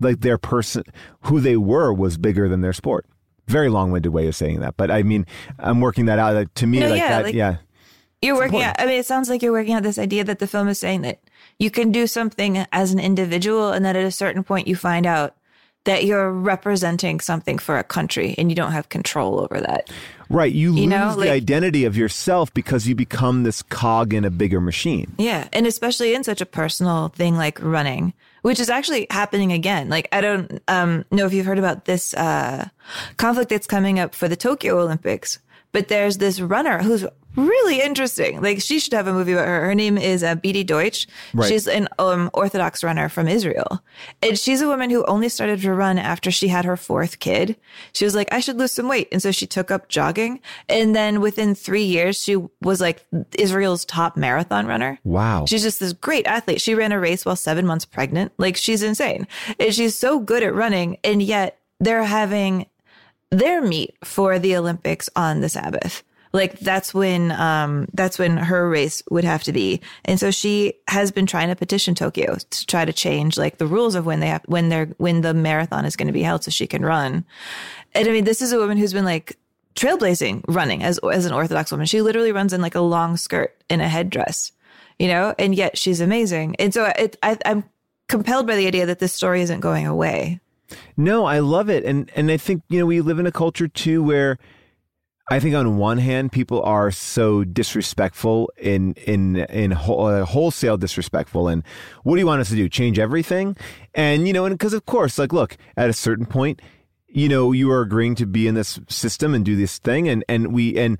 like 0.00 0.20
their 0.20 0.38
person, 0.38 0.84
who 1.22 1.40
they 1.40 1.56
were, 1.56 1.92
was 1.92 2.18
bigger 2.18 2.48
than 2.48 2.60
their 2.60 2.72
sport. 2.72 3.06
Very 3.48 3.68
long-winded 3.68 4.12
way 4.12 4.26
of 4.26 4.34
saying 4.34 4.60
that, 4.60 4.76
but 4.76 4.90
I 4.90 5.02
mean, 5.02 5.24
I'm 5.58 5.80
working 5.80 6.06
that 6.06 6.18
out. 6.18 6.34
Like, 6.34 6.52
to 6.54 6.66
me, 6.66 6.80
No, 6.80 6.88
like 6.90 6.98
yeah, 6.98 7.08
that, 7.08 7.24
like- 7.24 7.34
yeah. 7.34 7.56
You're 8.22 8.34
It's 8.34 8.40
working 8.52 8.62
out. 8.62 8.76
I 8.80 8.86
mean, 8.86 8.98
it 8.98 9.06
sounds 9.06 9.28
like 9.28 9.42
you're 9.42 9.52
working 9.52 9.74
out 9.74 9.82
this 9.82 9.98
idea 9.98 10.24
that 10.24 10.38
the 10.38 10.46
film 10.46 10.68
is 10.68 10.78
saying 10.78 11.02
that 11.02 11.20
you 11.58 11.70
can 11.70 11.92
do 11.92 12.06
something 12.06 12.64
as 12.72 12.92
an 12.92 12.98
individual, 12.98 13.72
and 13.72 13.84
that 13.84 13.94
at 13.94 14.04
a 14.04 14.10
certain 14.10 14.42
point 14.42 14.66
you 14.66 14.74
find 14.74 15.06
out 15.06 15.36
that 15.84 16.04
you're 16.04 16.32
representing 16.32 17.20
something 17.20 17.58
for 17.58 17.78
a 17.78 17.84
country, 17.84 18.34
and 18.38 18.50
you 18.50 18.56
don't 18.56 18.72
have 18.72 18.88
control 18.88 19.38
over 19.38 19.60
that. 19.60 19.90
Right. 20.28 20.52
You, 20.52 20.74
You 20.74 20.82
lose 20.82 20.88
know, 20.90 21.10
the 21.12 21.16
like- 21.18 21.30
identity 21.30 21.84
of 21.84 21.96
yourself 21.96 22.52
because 22.52 22.88
you 22.88 22.94
become 22.94 23.44
this 23.44 23.62
cog 23.62 24.12
in 24.12 24.24
a 24.24 24.30
bigger 24.30 24.60
machine. 24.60 25.14
Yeah, 25.18 25.48
and 25.52 25.66
especially 25.66 26.14
in 26.14 26.24
such 26.24 26.40
a 26.40 26.46
personal 26.46 27.08
thing 27.08 27.36
like 27.36 27.62
running, 27.62 28.12
which 28.42 28.58
is 28.58 28.68
actually 28.68 29.06
happening 29.10 29.52
again. 29.52 29.88
Like 29.88 30.08
I 30.12 30.20
don't 30.20 30.60
um, 30.68 31.04
know 31.10 31.26
if 31.26 31.32
you've 31.32 31.46
heard 31.46 31.58
about 31.58 31.84
this 31.84 32.12
uh, 32.14 32.68
conflict 33.16 33.50
that's 33.50 33.66
coming 33.66 33.98
up 34.00 34.14
for 34.14 34.28
the 34.28 34.36
Tokyo 34.36 34.80
Olympics, 34.80 35.38
but 35.72 35.88
there's 35.88 36.18
this 36.18 36.40
runner 36.40 36.82
who's 36.82 37.04
really 37.36 37.80
interesting. 37.82 38.40
Like 38.40 38.60
she 38.60 38.78
should 38.78 38.94
have 38.94 39.06
a 39.06 39.12
movie 39.12 39.32
about 39.32 39.46
her. 39.46 39.66
Her 39.66 39.74
name 39.74 39.98
is 39.98 40.22
uh, 40.22 40.34
Deutsch. 40.34 41.06
Right. 41.34 41.48
She's 41.48 41.68
an 41.68 41.88
um, 41.98 42.30
Orthodox 42.32 42.82
runner 42.82 43.08
from 43.08 43.28
Israel, 43.28 43.82
and 44.22 44.38
she's 44.38 44.62
a 44.62 44.68
woman 44.68 44.90
who 44.90 45.04
only 45.04 45.28
started 45.28 45.60
to 45.60 45.74
run 45.74 45.98
after 45.98 46.30
she 46.30 46.48
had 46.48 46.64
her 46.64 46.76
fourth 46.76 47.18
kid. 47.18 47.56
She 47.92 48.04
was 48.04 48.14
like, 48.14 48.32
I 48.32 48.40
should 48.40 48.58
lose 48.58 48.72
some 48.72 48.88
weight, 48.88 49.08
and 49.12 49.22
so 49.22 49.30
she 49.30 49.46
took 49.46 49.70
up 49.70 49.88
jogging, 49.88 50.40
and 50.68 50.94
then 50.96 51.20
within 51.20 51.54
three 51.54 51.84
years, 51.84 52.22
she 52.22 52.36
was 52.62 52.80
like 52.80 53.06
Israel's 53.38 53.84
top 53.84 54.16
marathon 54.16 54.66
runner. 54.66 54.98
Wow. 55.04 55.44
She's 55.46 55.62
just 55.62 55.80
this 55.80 55.92
great 55.92 56.26
athlete. 56.26 56.60
She 56.60 56.74
ran 56.74 56.92
a 56.92 56.98
race 56.98 57.24
while 57.24 57.36
seven 57.36 57.66
months 57.66 57.84
pregnant. 57.84 58.32
Like 58.38 58.56
she's 58.56 58.82
insane. 58.82 59.26
And 59.60 59.74
she's 59.74 59.98
so 59.98 60.18
good 60.18 60.42
at 60.42 60.54
running. 60.54 60.98
And 61.04 61.22
yet 61.22 61.58
they're 61.80 62.04
having 62.04 62.66
their 63.30 63.62
meet 63.62 63.94
for 64.04 64.38
the 64.38 64.56
Olympics 64.56 65.08
on 65.16 65.40
the 65.40 65.48
Sabbath. 65.48 66.02
Like 66.32 66.58
that's 66.58 66.92
when 66.92 67.32
um 67.32 67.86
that's 67.94 68.18
when 68.18 68.36
her 68.36 68.68
race 68.68 69.02
would 69.10 69.24
have 69.24 69.42
to 69.44 69.52
be. 69.52 69.80
And 70.04 70.20
so 70.20 70.30
she 70.30 70.74
has 70.88 71.10
been 71.10 71.24
trying 71.24 71.48
to 71.48 71.56
petition 71.56 71.94
Tokyo 71.94 72.36
to 72.36 72.66
try 72.66 72.84
to 72.84 72.92
change 72.92 73.38
like 73.38 73.58
the 73.58 73.66
rules 73.66 73.94
of 73.94 74.04
when 74.04 74.20
they 74.20 74.26
have 74.26 74.42
when 74.46 74.68
they're 74.68 74.86
when 74.98 75.22
the 75.22 75.32
marathon 75.32 75.86
is 75.86 75.96
going 75.96 76.08
to 76.08 76.12
be 76.12 76.22
held 76.22 76.44
so 76.44 76.50
she 76.50 76.66
can 76.66 76.84
run. 76.84 77.24
And 77.94 78.08
I 78.08 78.12
mean 78.12 78.24
this 78.24 78.42
is 78.42 78.52
a 78.52 78.58
woman 78.58 78.76
who's 78.76 78.92
been 78.92 79.04
like 79.04 79.38
trailblazing 79.76 80.44
running 80.48 80.82
as 80.82 80.98
as 81.10 81.24
an 81.24 81.32
orthodox 81.32 81.70
woman. 81.70 81.86
She 81.86 82.02
literally 82.02 82.32
runs 82.32 82.52
in 82.52 82.60
like 82.60 82.74
a 82.74 82.80
long 82.80 83.16
skirt 83.16 83.56
in 83.70 83.80
a 83.80 83.88
headdress 83.88 84.52
you 84.98 85.08
know, 85.08 85.34
and 85.38 85.54
yet 85.54 85.76
she's 85.76 86.00
amazing. 86.00 86.56
And 86.58 86.72
so 86.72 86.84
it, 86.96 87.16
I, 87.22 87.36
I'm 87.44 87.64
compelled 88.08 88.46
by 88.46 88.56
the 88.56 88.66
idea 88.66 88.86
that 88.86 88.98
this 88.98 89.12
story 89.12 89.42
isn't 89.42 89.60
going 89.60 89.86
away. 89.86 90.40
No, 90.96 91.24
I 91.26 91.38
love 91.40 91.68
it, 91.68 91.84
and 91.84 92.10
and 92.16 92.30
I 92.30 92.36
think 92.36 92.62
you 92.68 92.78
know 92.78 92.86
we 92.86 93.00
live 93.00 93.18
in 93.18 93.26
a 93.26 93.32
culture 93.32 93.68
too 93.68 94.02
where 94.02 94.38
I 95.30 95.40
think 95.40 95.54
on 95.54 95.76
one 95.76 95.98
hand 95.98 96.32
people 96.32 96.62
are 96.62 96.90
so 96.90 97.44
disrespectful 97.44 98.52
in 98.56 98.94
in 98.94 99.36
in 99.36 99.72
whole, 99.72 100.06
uh, 100.06 100.24
wholesale 100.24 100.76
disrespectful, 100.76 101.48
and 101.48 101.62
what 102.04 102.16
do 102.16 102.20
you 102.20 102.26
want 102.26 102.40
us 102.40 102.50
to 102.50 102.56
do? 102.56 102.68
Change 102.68 102.98
everything? 102.98 103.56
And 103.94 104.26
you 104.26 104.32
know, 104.32 104.44
and 104.44 104.56
because 104.56 104.72
of 104.72 104.86
course, 104.86 105.18
like 105.18 105.32
look, 105.32 105.56
at 105.76 105.88
a 105.90 105.94
certain 105.94 106.26
point. 106.26 106.60
You 107.08 107.30
know, 107.30 107.52
you 107.52 107.70
are 107.70 107.80
agreeing 107.80 108.14
to 108.16 108.26
be 108.26 108.46
in 108.46 108.56
this 108.56 108.78
system 108.88 109.32
and 109.32 109.42
do 109.42 109.56
this 109.56 109.78
thing, 109.78 110.06
and 110.06 110.22
and 110.28 110.52
we 110.52 110.76
and 110.76 110.98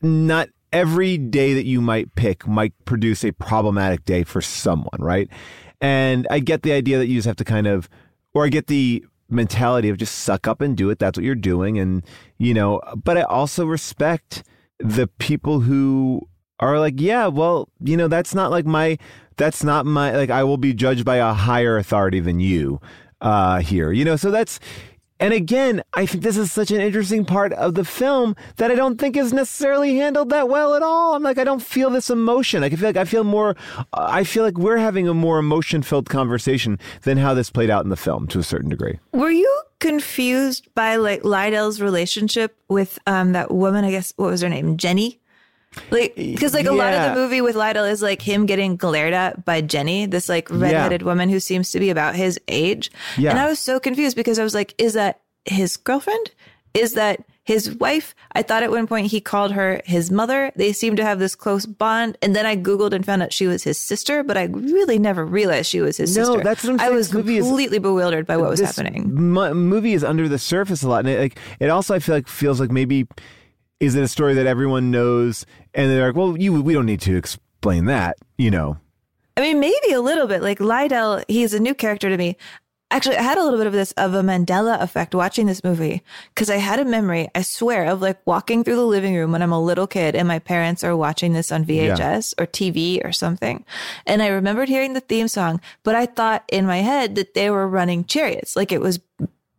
not 0.00 0.48
every 0.72 1.18
day 1.18 1.54
that 1.54 1.66
you 1.66 1.80
might 1.80 2.14
pick 2.14 2.46
might 2.48 2.72
produce 2.84 3.24
a 3.24 3.32
problematic 3.32 4.04
day 4.04 4.24
for 4.24 4.40
someone, 4.40 4.98
right? 4.98 5.28
And 5.80 6.26
I 6.30 6.38
get 6.38 6.62
the 6.62 6.72
idea 6.72 6.98
that 6.98 7.06
you 7.06 7.16
just 7.16 7.26
have 7.26 7.36
to 7.36 7.44
kind 7.44 7.66
of, 7.66 7.88
or 8.34 8.44
I 8.44 8.48
get 8.48 8.66
the 8.66 9.04
mentality 9.28 9.88
of 9.88 9.96
just 9.96 10.20
suck 10.20 10.46
up 10.46 10.60
and 10.60 10.76
do 10.76 10.90
it. 10.90 10.98
That's 10.98 11.18
what 11.18 11.24
you're 11.24 11.34
doing. 11.34 11.78
And, 11.78 12.04
you 12.38 12.54
know, 12.54 12.80
but 12.94 13.16
I 13.16 13.22
also 13.22 13.64
respect 13.64 14.42
the 14.78 15.06
people 15.06 15.60
who 15.60 16.28
are 16.60 16.78
like, 16.78 16.94
yeah, 17.00 17.26
well, 17.26 17.68
you 17.80 17.96
know, 17.96 18.08
that's 18.08 18.34
not 18.34 18.50
like 18.50 18.66
my, 18.66 18.98
that's 19.36 19.64
not 19.64 19.86
my, 19.86 20.14
like, 20.16 20.30
I 20.30 20.44
will 20.44 20.58
be 20.58 20.74
judged 20.74 21.04
by 21.04 21.16
a 21.16 21.32
higher 21.32 21.76
authority 21.76 22.20
than 22.20 22.40
you 22.40 22.80
uh, 23.20 23.60
here, 23.60 23.90
you 23.92 24.04
know, 24.04 24.16
so 24.16 24.30
that's, 24.30 24.60
And 25.22 25.32
again, 25.32 25.84
I 25.94 26.04
think 26.04 26.24
this 26.24 26.36
is 26.36 26.50
such 26.50 26.72
an 26.72 26.80
interesting 26.80 27.24
part 27.24 27.52
of 27.52 27.74
the 27.74 27.84
film 27.84 28.34
that 28.56 28.72
I 28.72 28.74
don't 28.74 28.98
think 28.98 29.16
is 29.16 29.32
necessarily 29.32 29.94
handled 29.94 30.30
that 30.30 30.48
well 30.48 30.74
at 30.74 30.82
all. 30.82 31.14
I'm 31.14 31.22
like, 31.22 31.38
I 31.38 31.44
don't 31.44 31.62
feel 31.62 31.90
this 31.90 32.10
emotion. 32.10 32.64
I 32.64 32.70
feel 32.70 32.88
like 32.88 32.96
I 32.96 33.04
feel 33.04 33.22
more, 33.22 33.54
uh, 33.78 33.84
I 33.92 34.24
feel 34.24 34.42
like 34.42 34.58
we're 34.58 34.78
having 34.78 35.06
a 35.06 35.14
more 35.14 35.38
emotion 35.38 35.82
filled 35.82 36.10
conversation 36.10 36.76
than 37.02 37.18
how 37.18 37.34
this 37.34 37.50
played 37.50 37.70
out 37.70 37.84
in 37.84 37.90
the 37.90 37.96
film 37.96 38.26
to 38.28 38.40
a 38.40 38.42
certain 38.42 38.68
degree. 38.68 38.98
Were 39.12 39.30
you 39.30 39.62
confused 39.78 40.66
by 40.74 40.96
like 40.96 41.24
Liddell's 41.24 41.80
relationship 41.80 42.56
with 42.66 42.98
um 43.06 43.30
that 43.30 43.52
woman? 43.52 43.84
I 43.84 43.92
guess 43.92 44.12
what 44.16 44.28
was 44.28 44.40
her 44.40 44.48
name, 44.48 44.76
Jenny? 44.76 45.20
Like, 45.90 46.14
because 46.16 46.54
like 46.54 46.66
a 46.66 46.72
lot 46.72 46.92
of 46.92 47.14
the 47.14 47.20
movie 47.20 47.40
with 47.40 47.56
Liddell 47.56 47.84
is 47.84 48.02
like 48.02 48.20
him 48.22 48.46
getting 48.46 48.76
glared 48.76 49.12
at 49.14 49.44
by 49.44 49.60
Jenny, 49.60 50.06
this 50.06 50.28
like 50.28 50.50
redheaded 50.50 51.02
woman 51.02 51.28
who 51.28 51.40
seems 51.40 51.70
to 51.72 51.80
be 51.80 51.90
about 51.90 52.14
his 52.14 52.38
age. 52.48 52.90
Yeah. 53.16 53.30
And 53.30 53.38
I 53.38 53.46
was 53.48 53.58
so 53.58 53.80
confused 53.80 54.16
because 54.16 54.38
I 54.38 54.44
was 54.44 54.54
like, 54.54 54.74
is 54.78 54.94
that 54.94 55.20
his 55.44 55.76
girlfriend? 55.76 56.30
Is 56.74 56.94
that 56.94 57.24
his 57.44 57.74
wife? 57.76 58.14
I 58.34 58.40
thought 58.42 58.62
at 58.62 58.70
one 58.70 58.86
point 58.86 59.08
he 59.08 59.20
called 59.20 59.52
her 59.52 59.82
his 59.84 60.10
mother. 60.10 60.52
They 60.56 60.72
seem 60.72 60.96
to 60.96 61.04
have 61.04 61.18
this 61.18 61.34
close 61.34 61.66
bond. 61.66 62.16
And 62.22 62.34
then 62.34 62.46
I 62.46 62.56
Googled 62.56 62.92
and 62.94 63.04
found 63.04 63.22
out 63.22 63.32
she 63.32 63.46
was 63.46 63.62
his 63.62 63.78
sister, 63.78 64.22
but 64.22 64.38
I 64.38 64.44
really 64.44 64.98
never 64.98 65.24
realized 65.26 65.68
she 65.68 65.80
was 65.82 65.98
his 65.98 66.16
No, 66.16 66.24
sister. 66.24 66.42
that's 66.42 66.64
what 66.64 66.72
I'm 66.74 66.80
I 66.80 66.88
was 66.90 67.12
movie 67.12 67.36
is- 67.38 67.44
completely 67.46 67.78
bewildered 67.78 68.26
by 68.26 68.36
what 68.38 68.48
was 68.48 68.60
happening. 68.60 69.10
mo- 69.14 69.52
movie 69.52 69.92
is 69.92 70.02
under 70.04 70.28
the 70.28 70.38
surface 70.38 70.82
a 70.82 70.88
lot, 70.88 71.00
and 71.00 71.08
it, 71.10 71.18
like 71.18 71.38
it 71.60 71.68
also 71.68 71.94
I 71.94 71.98
feel 71.98 72.14
like 72.14 72.28
feels 72.28 72.58
like 72.60 72.70
maybe 72.70 73.06
is 73.82 73.96
it 73.96 74.02
a 74.02 74.08
story 74.08 74.34
that 74.34 74.46
everyone 74.46 74.92
knows, 74.92 75.44
and 75.74 75.90
they're 75.90 76.06
like, 76.06 76.14
well, 76.14 76.38
you 76.38 76.62
we 76.62 76.72
don't 76.72 76.86
need 76.86 77.00
to 77.00 77.16
explain 77.16 77.86
that, 77.86 78.16
you 78.38 78.48
know. 78.48 78.76
I 79.36 79.40
mean, 79.40 79.58
maybe 79.58 79.92
a 79.92 80.00
little 80.00 80.28
bit. 80.28 80.40
Like 80.40 80.60
Liddell, 80.60 81.24
he's 81.26 81.52
a 81.52 81.58
new 81.58 81.74
character 81.74 82.08
to 82.08 82.16
me. 82.16 82.36
Actually, 82.92 83.16
I 83.16 83.22
had 83.22 83.38
a 83.38 83.42
little 83.42 83.58
bit 83.58 83.66
of 83.66 83.72
this 83.72 83.90
of 83.92 84.14
a 84.14 84.22
Mandela 84.22 84.80
effect 84.80 85.16
watching 85.16 85.46
this 85.46 85.64
movie 85.64 86.02
because 86.32 86.48
I 86.48 86.58
had 86.58 86.78
a 86.78 86.84
memory, 86.84 87.28
I 87.34 87.42
swear, 87.42 87.86
of 87.86 88.00
like 88.00 88.24
walking 88.24 88.62
through 88.62 88.76
the 88.76 88.86
living 88.86 89.16
room 89.16 89.32
when 89.32 89.42
I'm 89.42 89.50
a 89.50 89.60
little 89.60 89.88
kid 89.88 90.14
and 90.14 90.28
my 90.28 90.38
parents 90.38 90.84
are 90.84 90.94
watching 90.94 91.32
this 91.32 91.50
on 91.50 91.64
VHS 91.64 92.34
or 92.38 92.46
TV 92.46 93.04
or 93.04 93.10
something. 93.10 93.64
And 94.06 94.22
I 94.22 94.28
remembered 94.28 94.68
hearing 94.68 94.92
the 94.92 95.00
theme 95.00 95.26
song, 95.26 95.60
but 95.82 95.96
I 95.96 96.06
thought 96.06 96.44
in 96.52 96.66
my 96.66 96.78
head 96.78 97.16
that 97.16 97.34
they 97.34 97.50
were 97.50 97.66
running 97.66 98.04
chariots, 98.04 98.54
like 98.54 98.70
it 98.70 98.80
was 98.80 99.00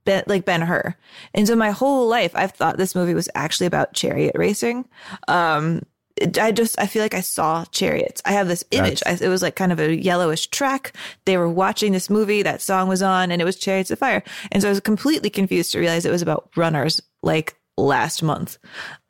Ben, 0.05 0.23
like 0.27 0.45
Ben 0.45 0.61
Hur. 0.61 0.95
And 1.33 1.47
so 1.47 1.55
my 1.55 1.71
whole 1.71 2.07
life, 2.07 2.31
I've 2.35 2.51
thought 2.51 2.77
this 2.77 2.95
movie 2.95 3.13
was 3.13 3.29
actually 3.35 3.67
about 3.67 3.93
chariot 3.93 4.35
racing. 4.35 4.85
Um, 5.27 5.83
it- 6.15 6.37
I 6.37 6.51
just 6.51 6.77
I 6.79 6.85
feel 6.87 7.01
like 7.01 7.13
I 7.15 7.21
saw 7.21 7.65
chariots. 7.65 8.21
I 8.25 8.33
have 8.33 8.47
this 8.47 8.63
image. 8.71 9.01
I, 9.05 9.17
it 9.19 9.29
was 9.29 9.41
like 9.41 9.55
kind 9.55 9.71
of 9.71 9.79
a 9.79 9.95
yellowish 9.95 10.47
track. 10.47 10.93
They 11.25 11.37
were 11.37 11.49
watching 11.49 11.91
this 11.91 12.09
movie. 12.09 12.43
That 12.43 12.61
song 12.61 12.87
was 12.87 13.01
on, 13.01 13.31
and 13.31 13.41
it 13.41 13.45
was 13.45 13.55
Chariots 13.55 13.89
of 13.91 13.99
Fire. 13.99 14.23
And 14.51 14.61
so 14.61 14.67
I 14.69 14.71
was 14.71 14.79
completely 14.79 15.29
confused 15.31 15.71
to 15.71 15.79
realize 15.79 16.05
it 16.05 16.11
was 16.11 16.21
about 16.21 16.49
runners. 16.55 17.01
Like 17.23 17.55
last 17.77 18.21
month, 18.21 18.57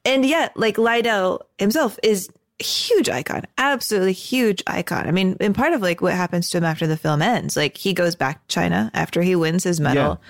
and 0.06 0.26
yet 0.26 0.56
like 0.56 0.78
Liddell 0.78 1.46
himself 1.58 2.00
is 2.04 2.30
a 2.62 2.64
huge 2.64 3.10
icon, 3.10 3.42
absolutely 3.58 4.14
huge 4.14 4.64
icon. 4.68 5.06
I 5.08 5.12
mean, 5.12 5.36
and 5.42 5.54
part 5.56 5.74
of 5.74 5.82
like 5.82 6.00
what 6.02 6.14
happens 6.14 6.50
to 6.52 6.60
him 6.60 6.64
after 6.64 6.88
the 6.88 6.96
film 6.96 7.22
ends, 7.22 7.58
like 7.58 7.76
he 7.76 7.92
goes 7.94 8.16
back 8.16 8.48
to 8.48 8.54
China 8.54 8.92
after 8.94 9.22
he 9.24 9.36
wins 9.36 9.64
his 9.66 9.80
medal. 9.82 10.22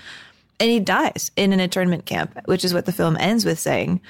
And 0.60 0.70
he 0.70 0.78
dies 0.78 1.32
in 1.36 1.52
an 1.52 1.58
internment 1.60 2.06
camp, 2.06 2.38
which 2.44 2.64
is 2.64 2.72
what 2.72 2.86
the 2.86 2.92
film 2.92 3.16
ends 3.18 3.44
with 3.44 3.58
saying. 3.58 4.00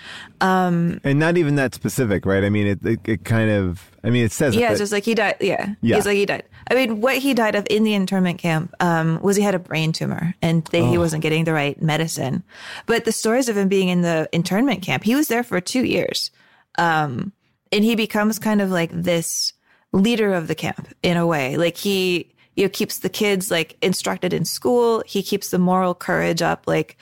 Um, 0.43 1.01
And 1.03 1.19
not 1.19 1.39
even 1.39 1.55
that 1.57 1.75
specific, 1.75 2.27
right? 2.27 2.45
I 2.45 2.51
mean, 2.51 2.67
it 2.67 2.85
it, 2.85 3.01
it 3.09 3.25
kind 3.25 3.51
of, 3.51 3.91
I 4.05 4.11
mean, 4.11 4.25
it 4.25 4.33
says 4.33 4.55
yeah, 4.55 4.69
but- 4.69 4.73
it's 4.73 4.81
just 4.81 4.93
like 4.93 5.05
he 5.05 5.15
died. 5.15 5.37
Yeah. 5.41 5.75
Yeah. 5.81 5.97
He's 5.97 6.05
like, 6.07 6.17
he 6.17 6.27
died. 6.27 6.43
I 6.71 6.75
mean, 6.75 7.01
what 7.01 7.17
he 7.19 7.33
died 7.35 7.55
of 7.55 7.67
in 7.71 7.83
the 7.85 7.95
internment 7.95 8.39
camp 8.39 8.75
um, 8.81 9.21
was 9.23 9.37
he 9.37 9.43
had 9.43 9.55
a 9.55 9.59
brain 9.59 9.93
tumor 9.93 10.35
and 10.43 10.65
they, 10.67 10.85
he 10.85 10.97
Oh. 10.97 11.01
wasn't 11.01 11.23
getting 11.23 11.45
the 11.45 11.53
right 11.53 11.81
medicine. 11.81 12.43
But 12.87 13.05
the 13.07 13.13
stories 13.13 13.49
of 13.49 13.57
him 13.57 13.69
being 13.69 13.89
in 13.89 14.03
the 14.03 14.29
internment 14.33 14.83
camp, 14.83 15.03
he 15.05 15.15
was 15.15 15.29
there 15.29 15.43
for 15.45 15.61
two 15.63 15.85
years. 15.85 16.31
Um, 16.77 17.33
and 17.73 17.85
he 17.85 17.97
becomes 17.97 18.39
kind 18.39 18.61
of 18.61 18.71
like 18.71 18.91
this 18.93 19.53
leader 19.93 20.35
of 20.35 20.49
the 20.49 20.55
camp 20.55 20.89
in 21.03 21.17
a 21.17 21.27
way. 21.27 21.57
Like 21.57 21.77
he, 21.77 22.34
you 22.57 22.65
know, 22.65 22.69
keeps 22.69 22.99
the 23.01 23.09
kids 23.09 23.51
like 23.51 23.77
instructed 23.83 24.33
in 24.33 24.45
school. 24.45 25.03
He 25.07 25.23
keeps 25.23 25.51
the 25.51 25.59
moral 25.59 25.95
courage 25.95 26.43
up. 26.43 26.65
Like 26.67 26.97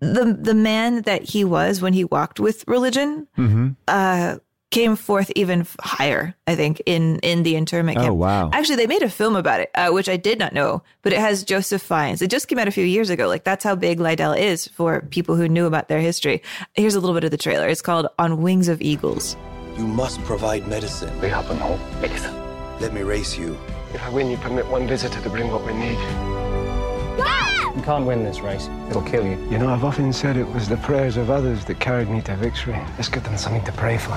the, 0.00 0.36
the 0.38 0.54
man 0.54 1.02
that 1.02 1.22
he 1.22 1.44
was 1.44 1.80
when 1.80 1.92
he 1.92 2.04
walked 2.04 2.40
with 2.40 2.64
religion, 2.66 3.28
Mm-hmm. 3.38 3.68
uh, 3.88 4.36
came 4.72 4.96
forth 4.96 5.30
even 5.36 5.66
higher, 5.80 6.34
I 6.46 6.54
think, 6.56 6.80
in 6.86 7.18
in 7.18 7.42
the 7.42 7.56
internment 7.56 7.98
Oh, 7.98 8.04
camp. 8.04 8.16
wow. 8.16 8.50
Actually, 8.54 8.76
they 8.76 8.86
made 8.86 9.02
a 9.02 9.10
film 9.10 9.36
about 9.36 9.60
it, 9.60 9.70
uh, 9.74 9.90
which 9.90 10.08
I 10.08 10.16
did 10.16 10.38
not 10.38 10.54
know, 10.54 10.82
but 11.02 11.12
it 11.12 11.18
has 11.18 11.44
Joseph 11.44 11.82
Fiennes. 11.82 12.22
It 12.22 12.30
just 12.30 12.48
came 12.48 12.58
out 12.58 12.68
a 12.68 12.70
few 12.70 12.84
years 12.86 13.10
ago. 13.10 13.28
Like 13.28 13.44
that's 13.44 13.64
how 13.64 13.74
big 13.74 14.00
Liddell 14.00 14.32
is 14.32 14.66
for 14.68 15.02
people 15.10 15.36
who 15.36 15.46
knew 15.46 15.66
about 15.66 15.88
their 15.88 16.00
history. 16.00 16.40
Here's 16.72 16.94
a 16.94 17.00
little 17.00 17.12
bit 17.14 17.22
of 17.24 17.30
the 17.30 17.36
trailer. 17.36 17.68
It's 17.68 17.82
called 17.82 18.06
"On 18.18 18.40
Wings 18.40 18.68
of 18.68 18.80
Eagles." 18.80 19.36
You 19.76 19.86
must 19.86 20.22
provide 20.24 20.66
medicine. 20.66 21.12
We 21.20 21.28
have 21.28 21.46
no 21.50 21.76
medicine. 22.00 22.34
Let 22.80 22.94
me 22.94 23.02
race 23.02 23.36
you. 23.36 23.58
If 23.94 24.02
I 24.04 24.08
win, 24.08 24.30
you 24.30 24.38
permit 24.38 24.66
one 24.68 24.88
visitor 24.88 25.20
to 25.20 25.28
bring 25.28 25.50
what 25.52 25.66
we 25.66 25.74
need. 25.74 25.98
You 27.76 27.82
can't 27.82 28.06
win 28.06 28.24
this 28.24 28.40
race. 28.40 28.70
It'll 28.88 29.02
kill 29.02 29.26
you. 29.26 29.36
You 29.50 29.58
know, 29.58 29.68
I've 29.68 29.84
often 29.84 30.14
said 30.14 30.38
it 30.38 30.48
was 30.48 30.66
the 30.66 30.78
prayers 30.78 31.18
of 31.18 31.30
others 31.30 31.66
that 31.66 31.78
carried 31.78 32.08
me 32.08 32.22
to 32.22 32.34
victory. 32.36 32.80
Let's 32.96 33.10
give 33.10 33.22
them 33.24 33.36
something 33.36 33.64
to 33.64 33.72
pray 33.72 33.98
for. 33.98 34.12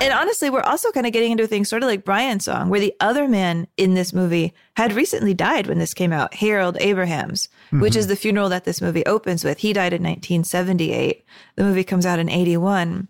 And 0.00 0.12
honestly, 0.12 0.50
we're 0.50 0.60
also 0.60 0.92
kind 0.92 1.06
of 1.06 1.12
getting 1.12 1.32
into 1.32 1.46
things 1.46 1.68
sort 1.68 1.82
of 1.82 1.88
like 1.88 2.04
Brian's 2.04 2.44
song, 2.44 2.68
where 2.68 2.80
the 2.80 2.94
other 3.00 3.26
man 3.26 3.68
in 3.76 3.94
this 3.94 4.12
movie 4.12 4.52
had 4.76 4.92
recently 4.92 5.34
died 5.34 5.66
when 5.66 5.78
this 5.78 5.94
came 5.94 6.12
out, 6.12 6.34
Harold 6.34 6.76
Abrahams, 6.80 7.48
which 7.70 7.92
mm-hmm. 7.92 7.98
is 7.98 8.06
the 8.06 8.16
funeral 8.16 8.48
that 8.50 8.64
this 8.64 8.82
movie 8.82 9.04
opens 9.06 9.44
with. 9.44 9.58
He 9.58 9.72
died 9.72 9.92
in 9.92 10.02
1978. 10.02 11.24
The 11.56 11.64
movie 11.64 11.84
comes 11.84 12.06
out 12.06 12.18
in 12.18 12.28
81. 12.28 13.08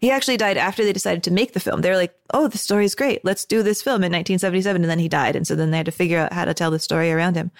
He 0.00 0.10
actually 0.10 0.38
died 0.38 0.56
after 0.56 0.82
they 0.82 0.94
decided 0.94 1.22
to 1.24 1.30
make 1.30 1.52
the 1.52 1.60
film. 1.60 1.82
They 1.82 1.90
were 1.90 1.96
like, 1.96 2.14
oh, 2.32 2.48
the 2.48 2.58
story 2.58 2.86
is 2.86 2.94
great. 2.94 3.22
Let's 3.24 3.44
do 3.44 3.62
this 3.62 3.82
film 3.82 3.96
in 3.96 4.12
1977. 4.12 4.82
And 4.82 4.90
then 4.90 4.98
he 4.98 5.08
died. 5.08 5.36
And 5.36 5.46
so 5.46 5.54
then 5.54 5.70
they 5.70 5.76
had 5.76 5.86
to 5.86 5.92
figure 5.92 6.18
out 6.18 6.32
how 6.32 6.46
to 6.46 6.54
tell 6.54 6.70
the 6.70 6.78
story 6.78 7.12
around 7.12 7.36
him. 7.36 7.50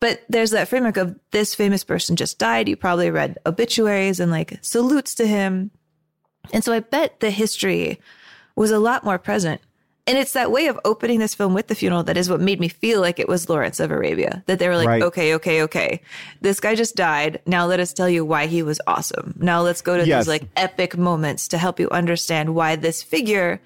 But 0.00 0.22
there's 0.28 0.50
that 0.50 0.68
framework 0.68 0.96
of 0.96 1.18
this 1.30 1.54
famous 1.54 1.84
person 1.84 2.16
just 2.16 2.38
died. 2.38 2.68
You 2.68 2.76
probably 2.76 3.10
read 3.10 3.38
obituaries 3.46 4.18
and 4.20 4.30
like 4.30 4.58
salutes 4.60 5.14
to 5.16 5.26
him. 5.26 5.70
And 6.52 6.64
so 6.64 6.72
I 6.72 6.80
bet 6.80 7.20
the 7.20 7.30
history 7.30 8.00
was 8.56 8.70
a 8.70 8.78
lot 8.78 9.04
more 9.04 9.18
present. 9.18 9.60
And 10.08 10.16
it's 10.18 10.32
that 10.32 10.50
way 10.50 10.66
of 10.66 10.80
opening 10.86 11.18
this 11.20 11.34
film 11.34 11.52
with 11.52 11.66
the 11.68 11.74
funeral 11.74 12.02
that 12.04 12.16
is 12.16 12.30
what 12.30 12.40
made 12.40 12.58
me 12.58 12.68
feel 12.68 13.00
like 13.02 13.18
it 13.20 13.28
was 13.28 13.48
Lawrence 13.48 13.78
of 13.78 13.90
Arabia. 13.90 14.42
That 14.46 14.58
they 14.58 14.66
were 14.66 14.76
like, 14.76 14.88
Right. 14.88 15.02
okay, 15.02 15.34
okay, 15.34 15.62
okay. 15.64 16.00
This 16.40 16.58
guy 16.60 16.74
just 16.74 16.96
died. 16.96 17.40
Now 17.46 17.66
let 17.66 17.78
us 17.78 17.92
tell 17.92 18.08
you 18.08 18.24
why 18.24 18.46
he 18.46 18.62
was 18.62 18.80
awesome. 18.86 19.34
Now 19.38 19.60
let's 19.60 19.82
go 19.82 19.98
to 19.98 20.06
Yes. 20.06 20.24
these 20.24 20.28
like 20.28 20.48
epic 20.56 20.96
moments 20.96 21.46
to 21.48 21.58
help 21.58 21.78
you 21.78 21.88
understand 21.90 22.54
why 22.54 22.74
this 22.74 23.02
figure 23.02 23.60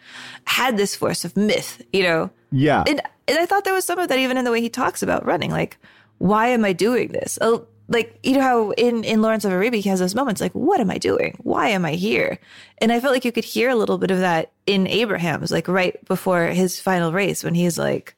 had 0.45 0.76
this 0.76 0.97
force 0.97 1.24
of 1.24 1.36
myth, 1.36 1.80
you 1.93 2.03
know? 2.03 2.30
yeah. 2.51 2.82
And, 2.88 3.01
and 3.28 3.38
I 3.38 3.47
thought 3.47 3.62
there 3.64 3.72
was 3.72 3.84
some 3.84 4.01
of 4.01 4.09
that 4.09 4.18
even 4.18 4.36
in 4.36 4.45
the 4.45 4.51
way 4.51 4.61
he 4.61 4.68
talks 4.68 5.03
about 5.03 5.24
running. 5.24 5.53
Like, 5.53 5.78
why 6.18 6.49
am 6.49 6.64
I 6.64 6.72
doing 6.72 7.09
this? 7.12 7.38
Oh, 7.40 7.66
like, 7.93 8.18
you 8.22 8.34
know 8.34 8.40
how 8.40 8.70
in, 8.72 9.05
in 9.05 9.22
Lawrence 9.22 9.45
of 9.45 9.53
Arabia, 9.53 9.80
he 9.80 9.88
has 9.88 10.01
those 10.01 10.14
moments 10.14 10.40
like, 10.40 10.53
what 10.53 10.80
am 10.80 10.90
I 10.90 10.99
doing? 10.99 11.36
Why 11.43 11.68
am 11.68 11.84
I 11.84 11.93
here? 11.93 12.38
And 12.78 12.90
I 12.90 13.01
felt 13.01 13.12
like 13.12 13.24
you 13.24 13.32
could 13.32 13.45
hear 13.45 13.68
a 13.68 13.74
little 13.74 13.99
bit 13.99 14.11
of 14.11 14.18
that 14.18 14.53
in 14.66 14.86
Abraham's, 14.86 15.51
like 15.51 15.68
right 15.68 16.03
before 16.07 16.47
his 16.47 16.80
final 16.80 17.12
race 17.12 17.45
when 17.45 17.55
he's 17.55 17.78
like, 17.78 18.16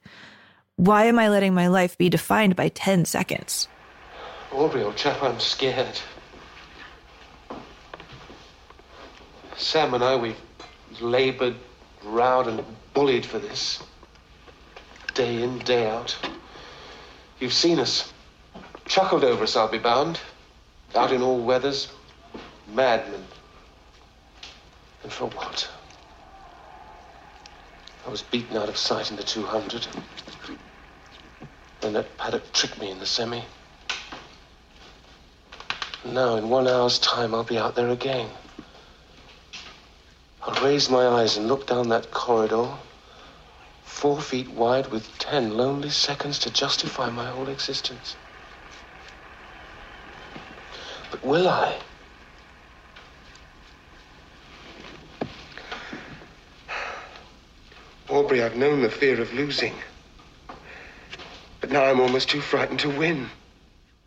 why 0.77 1.05
am 1.05 1.19
I 1.19 1.29
letting 1.29 1.53
my 1.53 1.67
life 1.67 1.97
be 1.97 2.09
defined 2.09 2.55
by 2.55 2.69
10 2.69 3.05
seconds? 3.05 3.67
Aubrey, 4.51 4.83
old 4.83 4.95
chap, 4.95 5.21
I'm 5.21 5.39
scared. 5.39 5.99
Sam 9.57 9.93
and 9.93 10.03
I, 10.03 10.15
we've 10.15 10.39
labored, 11.01 11.55
rowed, 12.03 12.47
and 12.47 12.63
bullied 12.93 13.25
for 13.25 13.39
this. 13.39 13.83
Day 15.13 15.43
in, 15.43 15.59
day 15.59 15.89
out. 15.89 16.15
You've 17.39 17.53
seen 17.53 17.79
us. 17.79 18.13
Chuckled 18.87 19.23
over 19.23 19.43
us, 19.43 19.55
I'll 19.55 19.67
be 19.67 19.77
bound. 19.77 20.19
Out 20.95 21.11
in 21.11 21.21
all 21.21 21.39
weathers. 21.39 21.91
Madmen. 22.73 23.25
And 25.03 25.11
for 25.11 25.27
what? 25.27 25.69
I 28.05 28.09
was 28.09 28.21
beaten 28.21 28.55
out 28.57 28.69
of 28.69 28.77
sight 28.77 29.09
in 29.09 29.17
the 29.17 29.23
200. 29.23 29.87
Then 31.81 31.93
that 31.93 32.17
paddock 32.17 32.53
tricked 32.53 32.79
me 32.79 32.91
in 32.91 32.99
the 32.99 33.05
semi. 33.05 33.43
Now, 36.05 36.35
in 36.35 36.49
one 36.49 36.67
hour's 36.67 36.99
time, 36.99 37.33
I'll 37.33 37.43
be 37.43 37.57
out 37.57 37.75
there 37.75 37.89
again. 37.89 38.29
I'll 40.41 40.63
raise 40.63 40.89
my 40.89 41.07
eyes 41.07 41.35
and 41.35 41.47
look 41.47 41.65
down 41.65 41.89
that 41.89 42.11
corridor, 42.11 42.69
four 43.83 44.21
feet 44.21 44.49
wide 44.49 44.87
with 44.87 45.17
ten 45.17 45.57
lonely 45.57 45.89
seconds 45.89 46.37
to 46.39 46.51
justify 46.51 47.09
my 47.09 47.25
whole 47.25 47.49
existence. 47.49 48.15
But 51.15 51.29
will 51.29 51.47
I? 51.47 51.79
Aubrey, 58.09 58.43
I've 58.43 58.57
known 58.57 58.81
the 58.81 58.89
fear 58.89 59.21
of 59.21 59.33
losing. 59.33 59.73
But 61.61 61.71
now 61.71 61.85
I'm 61.85 62.01
almost 62.01 62.29
too 62.29 62.41
frightened 62.41 62.79
to 62.81 62.89
win. 62.89 63.29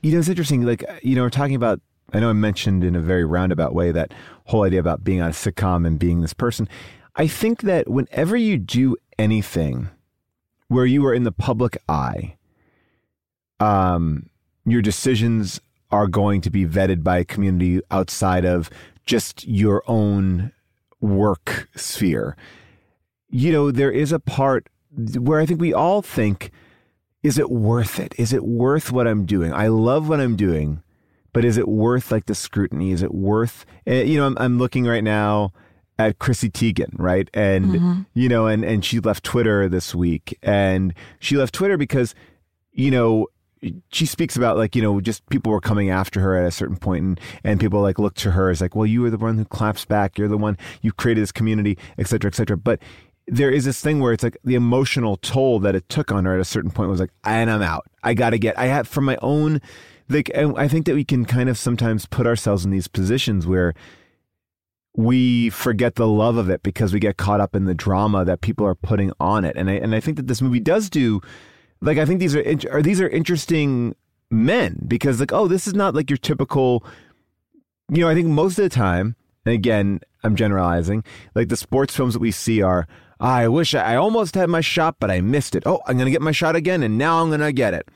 you 0.03 0.13
know, 0.13 0.19
it's 0.19 0.29
interesting. 0.29 0.63
Like, 0.63 0.85
you 1.03 1.17
know, 1.17 1.23
we're 1.23 1.31
talking 1.31 1.55
about, 1.55 1.81
I 2.13 2.21
know 2.21 2.29
I 2.29 2.35
mentioned 2.35 2.85
in 2.85 2.95
a 2.95 3.01
very 3.01 3.25
roundabout 3.25 3.75
way 3.75 3.91
that 3.91 4.13
whole 4.45 4.65
idea 4.65 4.81
about 4.81 5.03
being 5.03 5.23
on 5.23 5.31
a 5.31 5.33
sitcom 5.33 5.87
and 5.87 5.99
being 5.99 6.21
this 6.21 6.35
person. 6.35 6.69
I 7.17 7.27
think 7.27 7.63
that 7.63 7.89
whenever 7.89 8.37
you 8.37 8.59
do 8.59 8.97
anything 9.19 9.89
where 10.69 10.85
you 10.85 11.07
are 11.07 11.15
in 11.15 11.25
the 11.25 11.33
public 11.33 11.79
eye, 11.89 12.37
um, 13.61 14.29
your 14.67 14.83
decisions 14.83 15.59
are 15.91 16.07
going 16.07 16.41
to 16.43 16.51
be 16.51 16.67
vetted 16.67 17.03
by 17.03 17.19
a 17.19 17.25
community 17.25 17.81
outside 17.91 18.45
of 18.45 18.71
just 19.07 19.47
your 19.47 19.83
own 19.87 20.53
work 21.01 21.69
sphere. 21.75 22.37
You 23.31 23.53
know, 23.53 23.71
there 23.71 23.91
is 23.91 24.13
a 24.13 24.19
part 24.19 24.69
where 25.19 25.41
I 25.41 25.47
think 25.47 25.61
we 25.61 25.73
all 25.73 26.03
think, 26.03 26.51
is 27.23 27.39
it 27.39 27.51
worth 27.51 27.99
it? 27.99 28.15
Is 28.19 28.33
it 28.33 28.45
worth 28.45 28.93
what 28.93 29.07
I'm 29.07 29.25
doing? 29.25 29.53
I 29.53 29.69
love 29.69 30.09
what 30.09 30.21
I'm 30.21 30.37
doing, 30.37 30.83
but 31.33 31.45
is 31.45 31.57
it 31.57 31.69
worth 31.69 32.11
like 32.11 32.27
the 32.27 32.35
scrutiny? 32.35 32.93
Is 32.93 33.03
it 33.03 33.15
worth, 33.15 33.65
eh, 33.87 34.03
you 34.03 34.19
know, 34.19 34.27
I'm, 34.27 34.37
I'm 34.39 34.59
looking 34.59 34.85
right 34.85 35.05
now 35.05 35.53
at 35.99 36.19
Chrissy 36.19 36.49
Teigen, 36.49 36.93
right? 36.97 37.29
And, 37.35 37.67
mm-hmm. 37.67 38.03
you 38.15 38.29
know, 38.29 38.47
and, 38.47 38.65
and 38.65 38.85
she 38.85 39.01
left 39.01 39.25
Twitter 39.25 39.69
this 39.69 39.95
week 39.95 40.39
and 40.43 40.95
she 41.19 41.37
left 41.37 41.55
Twitter 41.55 41.77
because, 41.77 42.15
you 42.73 42.91
know, 42.91 43.27
she 43.91 44.07
speaks 44.07 44.37
about 44.37 44.57
like 44.57 44.77
you 44.77 44.83
know 44.83 45.01
just 45.01 45.27
people 45.29 45.53
were 45.53 45.61
coming 45.61 45.91
after 45.91 46.21
her 46.21 46.37
at 46.37 46.47
a 46.47 46.51
certain 46.51 46.77
point 46.77 47.05
and 47.05 47.21
and 47.45 47.61
people 47.61 47.81
like 47.81 47.99
look 47.99 48.15
to 48.15 48.33
her 48.33 48.51
as 48.51 48.61
like 48.61 48.75
well 48.75 48.87
you 48.87 49.01
were 49.01 49.11
the 49.11 49.19
one 49.19 49.37
who 49.39 49.45
claps 49.45 49.85
back. 49.85 50.19
You're 50.19 50.29
the 50.29 50.39
one 50.39 50.57
you 50.83 50.93
created 50.93 51.23
this 51.23 51.33
community 51.33 51.79
etc 51.99 52.09
cetera 52.09 52.29
et 52.31 52.35
cetera. 52.35 52.57
But 52.57 52.81
there 53.27 53.51
is 53.51 53.65
this 53.65 53.81
thing 53.81 54.01
where 54.01 54.13
it's 54.13 54.23
like 54.23 54.39
the 54.45 54.55
emotional 54.55 55.17
toll 55.19 55.59
that 55.61 55.75
it 55.75 55.89
took 55.89 56.11
on 56.11 56.25
her 56.25 56.35
at 56.35 56.41
a 56.41 56.45
certain 56.45 56.71
point 56.71 56.89
was 56.89 57.01
like 57.01 57.11
and 57.25 57.51
i'm 57.51 57.63
out. 57.63 57.87
I 58.03 58.15
gotta 58.15 58.39
get 58.39 58.59
i 58.59 58.67
have 58.67 58.89
from 58.89 59.05
my 59.05 59.19
own 59.23 59.61
like 60.09 60.31
i 60.35 60.69
think 60.69 60.87
that 60.87 60.95
we 60.95 61.05
can 61.05 61.25
kind 61.25 61.49
of 61.49 61.59
sometimes 61.59 62.07
put 62.07 62.27
ourselves 62.27 62.65
in 62.65 62.71
these 62.71 62.89
positions 62.89 63.47
where 63.47 63.75
we 64.97 65.49
forget 65.51 65.95
the 65.95 66.09
love 66.09 66.37
of 66.37 66.51
it 66.51 66.63
because 66.65 66.93
we 66.93 66.99
get 66.99 67.17
caught 67.17 67.41
up 67.41 67.55
in 67.55 67.67
the 67.67 67.75
drama 67.75 68.25
that 68.25 68.41
people 68.41 68.67
are 68.67 68.75
putting 68.75 69.13
on 69.21 69.45
it. 69.45 69.55
And 69.57 69.71
i 69.71 69.75
and 69.75 69.95
i 69.95 70.01
think 70.01 70.17
that 70.17 70.27
this 70.27 70.43
movie 70.43 70.61
does 70.61 70.91
do 70.91 71.21
like 71.81 71.99
I 71.99 72.05
think 72.05 72.21
these 72.21 72.35
are, 72.35 72.45
are 72.71 72.83
these 72.83 73.01
are 73.01 73.09
interesting 73.09 73.95
men 74.31 74.85
because 74.87 75.21
like 75.21 75.33
oh 75.33 75.49
this 75.49 75.67
is 75.67 75.75
not 75.75 75.95
like 75.95 76.11
your 76.11 76.17
typical 76.17 76.85
you 77.91 78.03
know 78.03 78.09
I 78.09 78.15
think 78.15 78.29
most 78.29 78.59
of 78.59 78.65
the 78.65 78.69
time 78.69 79.17
and 79.45 79.55
again 79.55 80.01
I'm 80.23 80.37
generalizing 80.37 81.05
like 81.35 81.49
the 81.49 81.57
sports 81.57 81.95
films 81.95 82.15
that 82.15 82.21
we 82.21 82.31
see 82.31 82.63
are 82.63 82.87
I 83.21 83.49
wish 83.49 83.75
I 83.75 83.97
almost 83.97 84.35
had 84.35 84.49
my 84.49 84.61
shot 84.61 84.97
but 85.01 85.11
I 85.11 85.21
missed 85.21 85.55
it. 85.55 85.63
Oh 85.67 85.81
I'm 85.87 85.99
gonna 85.99 86.11
get 86.11 86.23
my 86.23 86.33
shot 86.33 86.57
again 86.57 86.83
and 86.83 86.99
now 86.99 87.23
I'm 87.23 87.31
gonna 87.31 87.53
get 87.53 87.75
it 87.75 87.89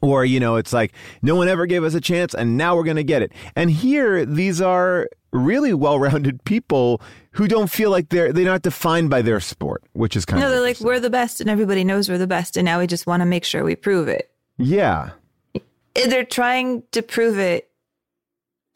or 0.00 0.24
you 0.24 0.40
know 0.40 0.56
it's 0.56 0.72
like 0.72 0.92
no 1.22 1.34
one 1.34 1.48
ever 1.48 1.66
gave 1.66 1.84
us 1.84 1.94
a 1.94 2.00
chance 2.00 2.34
and 2.34 2.56
now 2.56 2.76
we're 2.76 2.84
gonna 2.84 3.02
get 3.02 3.22
it 3.22 3.32
and 3.56 3.70
here 3.70 4.24
these 4.24 4.60
are 4.60 5.08
really 5.32 5.74
well-rounded 5.74 6.42
people 6.44 7.00
who 7.32 7.46
don't 7.46 7.70
feel 7.70 7.90
like 7.90 8.08
they're 8.08 8.32
they're 8.32 8.44
not 8.44 8.62
defined 8.62 9.10
by 9.10 9.22
their 9.22 9.40
sport, 9.40 9.84
which 9.92 10.16
is 10.16 10.24
kind 10.24 10.40
no, 10.40 10.46
of 10.46 10.50
No, 10.50 10.56
they're 10.56 10.66
like 10.66 10.80
we're 10.80 11.00
the 11.00 11.10
best 11.10 11.40
and 11.40 11.48
everybody 11.48 11.84
knows 11.84 12.08
we're 12.08 12.18
the 12.18 12.26
best 12.26 12.56
and 12.56 12.64
now 12.64 12.80
we 12.80 12.86
just 12.86 13.06
want 13.06 13.20
to 13.20 13.26
make 13.26 13.44
sure 13.44 13.64
we 13.64 13.76
prove 13.76 14.08
it. 14.08 14.30
Yeah. 14.56 15.10
They're 15.94 16.24
trying 16.24 16.82
to 16.92 17.02
prove 17.02 17.38
it 17.38 17.70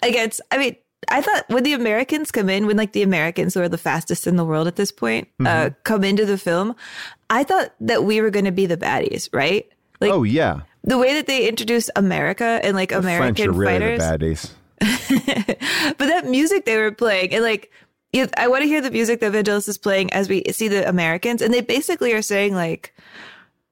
against 0.02 0.40
I 0.50 0.58
mean, 0.58 0.76
I 1.08 1.22
thought 1.22 1.44
when 1.48 1.64
the 1.64 1.72
Americans 1.72 2.30
come 2.30 2.48
in, 2.48 2.66
when 2.66 2.76
like 2.76 2.92
the 2.92 3.02
Americans 3.02 3.54
who 3.54 3.60
are 3.60 3.68
the 3.68 3.78
fastest 3.78 4.26
in 4.26 4.36
the 4.36 4.44
world 4.44 4.68
at 4.68 4.76
this 4.76 4.92
point, 4.92 5.28
uh, 5.40 5.44
mm-hmm. 5.44 5.66
uh, 5.66 5.70
come 5.82 6.04
into 6.04 6.24
the 6.24 6.38
film, 6.38 6.76
I 7.30 7.42
thought 7.42 7.74
that 7.80 8.04
we 8.04 8.20
were 8.20 8.30
going 8.30 8.44
to 8.44 8.52
be 8.52 8.66
the 8.66 8.76
baddies, 8.76 9.28
right? 9.32 9.68
Like, 10.00 10.12
oh 10.12 10.22
yeah, 10.22 10.60
the 10.85 10.99
way 10.99 11.14
that 11.14 11.26
they 11.26 11.49
introduced 11.49 11.91
America 11.97 12.61
and 12.62 12.76
like 12.76 12.91
the 12.91 12.99
American 12.99 13.35
French 13.35 13.49
are 13.49 13.53
really 13.53 13.72
fighters, 13.72 13.99
the 13.99 14.18
baddies. 14.18 15.95
but 15.99 16.07
that 16.07 16.26
music 16.26 16.64
they 16.64 16.76
were 16.76 16.93
playing, 16.93 17.33
and 17.33 17.45
like, 17.45 17.70
I 18.37 18.49
want 18.49 18.62
to 18.62 18.68
hear 18.68 18.80
the 18.80 18.91
music 18.91 19.20
that 19.20 19.33
Vangelis 19.33 19.68
is 19.68 19.78
playing 19.78 20.12
as 20.12 20.28
we 20.28 20.45
see 20.51 20.68
the 20.68 20.89
Americans, 20.89 21.41
and 21.41 21.55
they 21.55 21.61
basically 21.61 22.12
are 22.12 22.22
saying 22.22 22.55
like, 22.55 22.95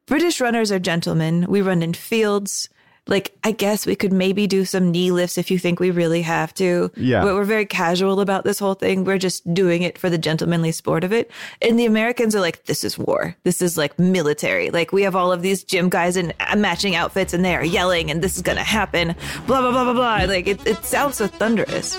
British 0.07 0.41
runners 0.41 0.73
are 0.73 0.79
gentlemen. 0.79 1.47
We 1.49 1.63
run 1.63 1.83
in 1.83 1.95
fields 1.95 2.69
like 3.11 3.37
I 3.45 3.53
guess 3.53 3.85
we 3.87 3.97
could 3.97 4.13
maybe 4.13 4.47
do 4.47 4.65
some 4.65 4.91
knee 4.91 5.11
lifts 5.11 5.37
if 5.37 5.51
you 5.51 5.59
think 5.59 5.81
we 5.81 5.91
really 5.91 6.23
have 6.23 6.55
to. 6.55 6.91
Yeah. 6.97 7.23
But 7.23 7.35
we're 7.35 7.45
very 7.45 7.67
casual 7.67 8.21
about 8.21 8.45
this 8.45 8.59
whole 8.59 8.75
thing. 8.75 9.05
We're 9.05 9.19
just 9.19 9.53
doing 9.53 9.83
it 9.83 9.99
for 9.99 10.09
the 10.09 10.17
gentlemanly 10.17 10.73
sport 10.73 11.05
of 11.05 11.13
it. 11.13 11.31
And 11.61 11.79
the 11.79 11.87
Americans 11.87 12.35
are 12.35 12.41
like, 12.41 12.65
this 12.65 12.85
is 12.85 12.97
war. 12.97 13.37
This 13.43 13.61
is 13.61 13.77
like 13.77 13.99
military. 13.99 14.71
Like 14.71 14.93
we 14.93 15.03
have 15.03 15.17
all 15.17 15.33
of 15.33 15.43
these 15.43 15.65
gym 15.65 15.89
guys 15.89 16.17
in 16.17 16.33
uh, 16.41 16.57
matching 16.57 16.95
outfits 16.95 17.35
and 17.35 17.45
they 17.45 17.55
are 17.55 17.65
yelling 17.65 18.11
and 18.11 18.23
this 18.23 18.37
is 18.37 18.43
gonna 18.43 18.63
happen. 18.63 19.15
Blah 19.47 19.61
blah 19.61 19.73
blah 19.73 19.85
blah 19.85 19.93
blah. 19.93 20.25
Like 20.33 20.47
it, 20.47 20.65
it 20.67 20.85
sounds 20.85 21.17
so 21.17 21.27
thunderous. 21.27 21.99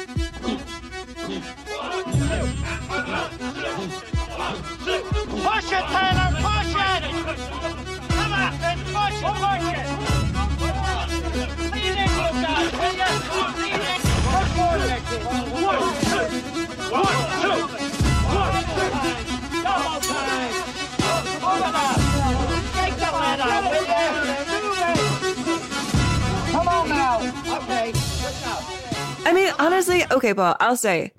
Mean, 29.52 29.68
honestly, 29.68 30.04
okay, 30.12 30.34
Paul, 30.34 30.56
I'll 30.60 30.78
say 30.78 31.12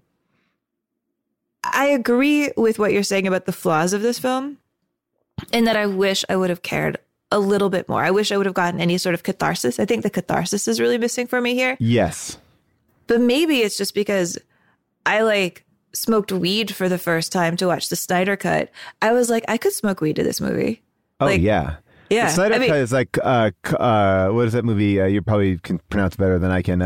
I 1.64 1.86
agree 1.86 2.50
with 2.56 2.78
what 2.78 2.92
you're 2.92 3.02
saying 3.02 3.26
about 3.26 3.46
the 3.46 3.52
flaws 3.52 3.92
of 3.92 4.02
this 4.02 4.18
film, 4.18 4.58
and 5.52 5.66
that 5.66 5.76
I 5.76 5.86
wish 5.86 6.24
I 6.28 6.36
would 6.36 6.50
have 6.50 6.62
cared 6.62 6.98
a 7.30 7.38
little 7.38 7.70
bit 7.70 7.88
more. 7.88 8.04
I 8.04 8.10
wish 8.10 8.32
I 8.32 8.36
would 8.36 8.46
have 8.46 8.54
gotten 8.54 8.80
any 8.80 8.98
sort 8.98 9.14
of 9.14 9.22
catharsis. 9.22 9.78
I 9.78 9.84
think 9.84 10.02
the 10.02 10.10
catharsis 10.10 10.68
is 10.68 10.80
really 10.80 10.98
missing 10.98 11.26
for 11.26 11.40
me 11.40 11.54
here. 11.54 11.76
Yes. 11.80 12.38
But 13.06 13.20
maybe 13.20 13.58
it's 13.58 13.78
just 13.78 13.94
because 13.94 14.38
I 15.06 15.22
like 15.22 15.64
smoked 15.92 16.32
weed 16.32 16.74
for 16.74 16.88
the 16.88 16.98
first 16.98 17.32
time 17.32 17.56
to 17.56 17.66
watch 17.66 17.88
the 17.88 17.96
Snyder 17.96 18.36
Cut. 18.36 18.70
I 19.00 19.12
was 19.12 19.30
like, 19.30 19.44
I 19.48 19.56
could 19.56 19.72
smoke 19.72 20.00
weed 20.00 20.16
to 20.16 20.22
this 20.22 20.40
movie. 20.40 20.82
Oh 21.20 21.26
like, 21.26 21.40
yeah. 21.40 21.76
Yeah. 22.10 22.26
The 22.26 22.32
Snyder 22.32 22.54
I 22.54 22.58
mean, 22.58 22.68
Cut 22.68 22.78
is 22.78 22.92
like 22.92 23.18
uh, 23.22 23.50
uh, 23.78 24.28
what 24.28 24.46
is 24.46 24.52
that 24.52 24.64
movie? 24.64 25.00
Uh, 25.00 25.06
you 25.06 25.22
probably 25.22 25.58
can 25.58 25.78
pronounce 25.90 26.16
better 26.16 26.38
than 26.38 26.50
I 26.50 26.60
can. 26.60 26.82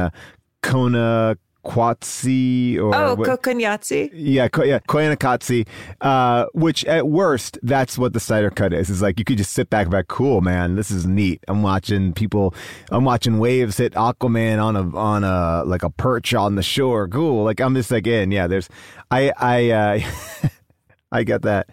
Kona 0.66 1.36
Quatsi 1.66 2.78
or 2.78 2.94
oh 2.94 3.14
what, 3.14 3.28
Kokonyatsi. 3.28 4.10
Yeah, 4.14 4.48
ko, 4.48 4.62
yeah, 4.62 4.78
Koyaanisqatsi. 4.78 5.66
Uh, 6.00 6.46
which 6.54 6.84
at 6.84 7.08
worst, 7.08 7.58
that's 7.62 7.98
what 7.98 8.12
the 8.12 8.20
Snyder 8.20 8.50
Cut 8.50 8.72
is. 8.72 8.88
Is 8.88 9.02
like 9.02 9.18
you 9.18 9.24
could 9.24 9.38
just 9.38 9.52
sit 9.52 9.68
back 9.68 9.86
and 9.86 9.90
be 9.90 9.96
like, 9.96 10.08
cool, 10.08 10.40
man, 10.40 10.76
this 10.76 10.90
is 10.90 11.06
neat. 11.06 11.42
I'm 11.48 11.62
watching 11.62 12.12
people, 12.12 12.54
I'm 12.90 13.04
watching 13.04 13.38
waves 13.38 13.78
hit 13.78 13.94
Aquaman 13.94 14.62
on 14.62 14.76
a 14.76 14.96
on 14.96 15.24
a 15.24 15.64
like 15.64 15.82
a 15.82 15.90
perch 15.90 16.34
on 16.34 16.54
the 16.54 16.62
shore. 16.62 17.08
Cool. 17.08 17.44
Like 17.44 17.60
I'm 17.60 17.74
just 17.74 17.90
like 17.90 18.06
in. 18.06 18.30
Yeah, 18.30 18.46
there's, 18.46 18.68
I 19.10 19.32
I 19.36 19.70
uh, 19.70 20.48
I 21.12 21.24
get 21.24 21.42
that. 21.42 21.68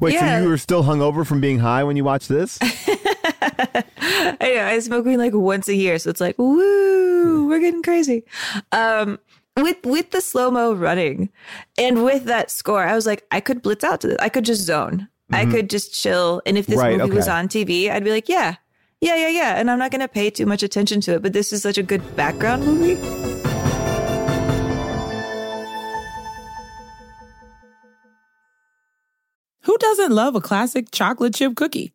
Wait, 0.00 0.14
yeah. 0.14 0.38
so 0.38 0.44
you 0.44 0.48
were 0.48 0.58
still 0.58 0.84
hungover 0.84 1.26
from 1.26 1.40
being 1.40 1.58
high 1.58 1.84
when 1.84 1.96
you 1.96 2.04
watched 2.04 2.28
this? 2.28 2.58
I 4.40 4.52
know. 4.54 4.66
I 4.66 4.78
smoke 4.80 5.04
weed 5.04 5.16
like 5.18 5.34
once 5.34 5.68
a 5.68 5.74
year, 5.74 5.98
so 5.98 6.10
it's 6.10 6.20
like, 6.20 6.38
woo, 6.38 7.48
we're 7.48 7.60
getting 7.60 7.82
crazy. 7.82 8.24
Um, 8.72 9.18
with 9.56 9.76
with 9.84 10.10
the 10.10 10.20
slow 10.20 10.50
mo 10.50 10.72
running, 10.72 11.30
and 11.78 12.04
with 12.04 12.24
that 12.24 12.50
score, 12.50 12.84
I 12.84 12.94
was 12.94 13.06
like, 13.06 13.24
I 13.30 13.40
could 13.40 13.62
blitz 13.62 13.84
out 13.84 14.00
to 14.00 14.08
this. 14.08 14.18
I 14.20 14.28
could 14.28 14.44
just 14.44 14.62
zone. 14.62 15.08
Mm-hmm. 15.32 15.34
I 15.34 15.52
could 15.52 15.70
just 15.70 15.94
chill. 15.94 16.42
And 16.44 16.58
if 16.58 16.66
this 16.66 16.78
right, 16.78 16.92
movie 16.92 17.10
okay. 17.10 17.16
was 17.16 17.28
on 17.28 17.48
TV, 17.48 17.90
I'd 17.90 18.04
be 18.04 18.10
like, 18.10 18.28
yeah, 18.28 18.56
yeah, 19.00 19.16
yeah, 19.16 19.28
yeah. 19.28 19.56
And 19.56 19.70
I'm 19.70 19.78
not 19.78 19.90
going 19.90 20.00
to 20.00 20.08
pay 20.08 20.30
too 20.30 20.46
much 20.46 20.62
attention 20.62 21.00
to 21.02 21.14
it. 21.14 21.22
But 21.22 21.32
this 21.32 21.52
is 21.52 21.62
such 21.62 21.78
a 21.78 21.82
good 21.82 22.16
background 22.16 22.64
movie. 22.66 22.94
Who 29.62 29.78
doesn't 29.78 30.12
love 30.12 30.34
a 30.34 30.40
classic 30.40 30.90
chocolate 30.92 31.34
chip 31.34 31.56
cookie? 31.56 31.94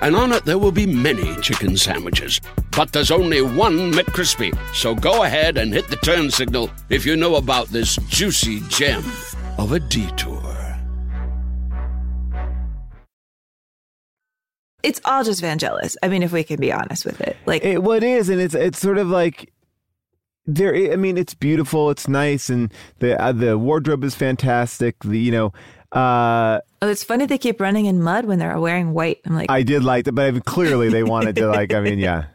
and 0.00 0.16
on 0.16 0.32
it 0.32 0.44
there 0.44 0.58
will 0.58 0.72
be 0.72 0.86
many 0.86 1.34
chicken 1.40 1.76
sandwiches. 1.76 2.40
But 2.70 2.92
there's 2.92 3.10
only 3.10 3.42
one 3.42 3.92
McCrispy. 3.92 4.56
So 4.74 4.94
go 4.94 5.24
ahead 5.24 5.56
and 5.56 5.72
hit 5.72 5.88
the 5.88 5.96
turn 5.96 6.30
signal 6.30 6.70
if 6.90 7.04
you 7.04 7.16
know 7.16 7.36
about 7.36 7.68
this 7.68 7.96
juicy 8.08 8.60
gem 8.68 9.04
of 9.58 9.72
a 9.72 9.80
detour. 9.80 10.58
It's 14.82 15.00
all 15.04 15.24
just 15.24 15.42
Vangelis. 15.42 15.96
I 16.02 16.08
mean, 16.08 16.22
if 16.22 16.32
we 16.32 16.44
can 16.44 16.60
be 16.60 16.72
honest 16.72 17.04
with 17.04 17.20
it, 17.20 17.36
like 17.46 17.64
it, 17.64 17.82
what 17.82 18.04
is, 18.04 18.28
and 18.28 18.40
it's 18.40 18.54
it's 18.54 18.78
sort 18.78 18.98
of 18.98 19.08
like 19.08 19.52
there. 20.46 20.92
I 20.92 20.96
mean, 20.96 21.18
it's 21.18 21.34
beautiful, 21.34 21.90
it's 21.90 22.06
nice, 22.06 22.48
and 22.48 22.72
the 23.00 23.20
uh, 23.20 23.32
the 23.32 23.58
wardrobe 23.58 24.04
is 24.04 24.14
fantastic. 24.14 25.00
The 25.00 25.18
you 25.18 25.32
know, 25.32 25.52
uh, 25.92 26.60
oh, 26.82 26.88
it's 26.88 27.04
funny 27.04 27.26
they 27.26 27.38
keep 27.38 27.60
running 27.60 27.86
in 27.86 28.02
mud 28.02 28.26
when 28.26 28.38
they're 28.38 28.58
wearing 28.58 28.92
white. 28.92 29.20
I'm 29.24 29.34
like, 29.34 29.50
I 29.50 29.62
did 29.62 29.84
like 29.84 30.04
that, 30.04 30.12
but 30.12 30.26
I 30.26 30.30
mean, 30.30 30.42
clearly 30.42 30.90
they 30.90 31.02
wanted 31.02 31.36
to 31.36 31.48
like. 31.48 31.72
I 31.72 31.80
mean, 31.80 31.98
yeah. 31.98 32.26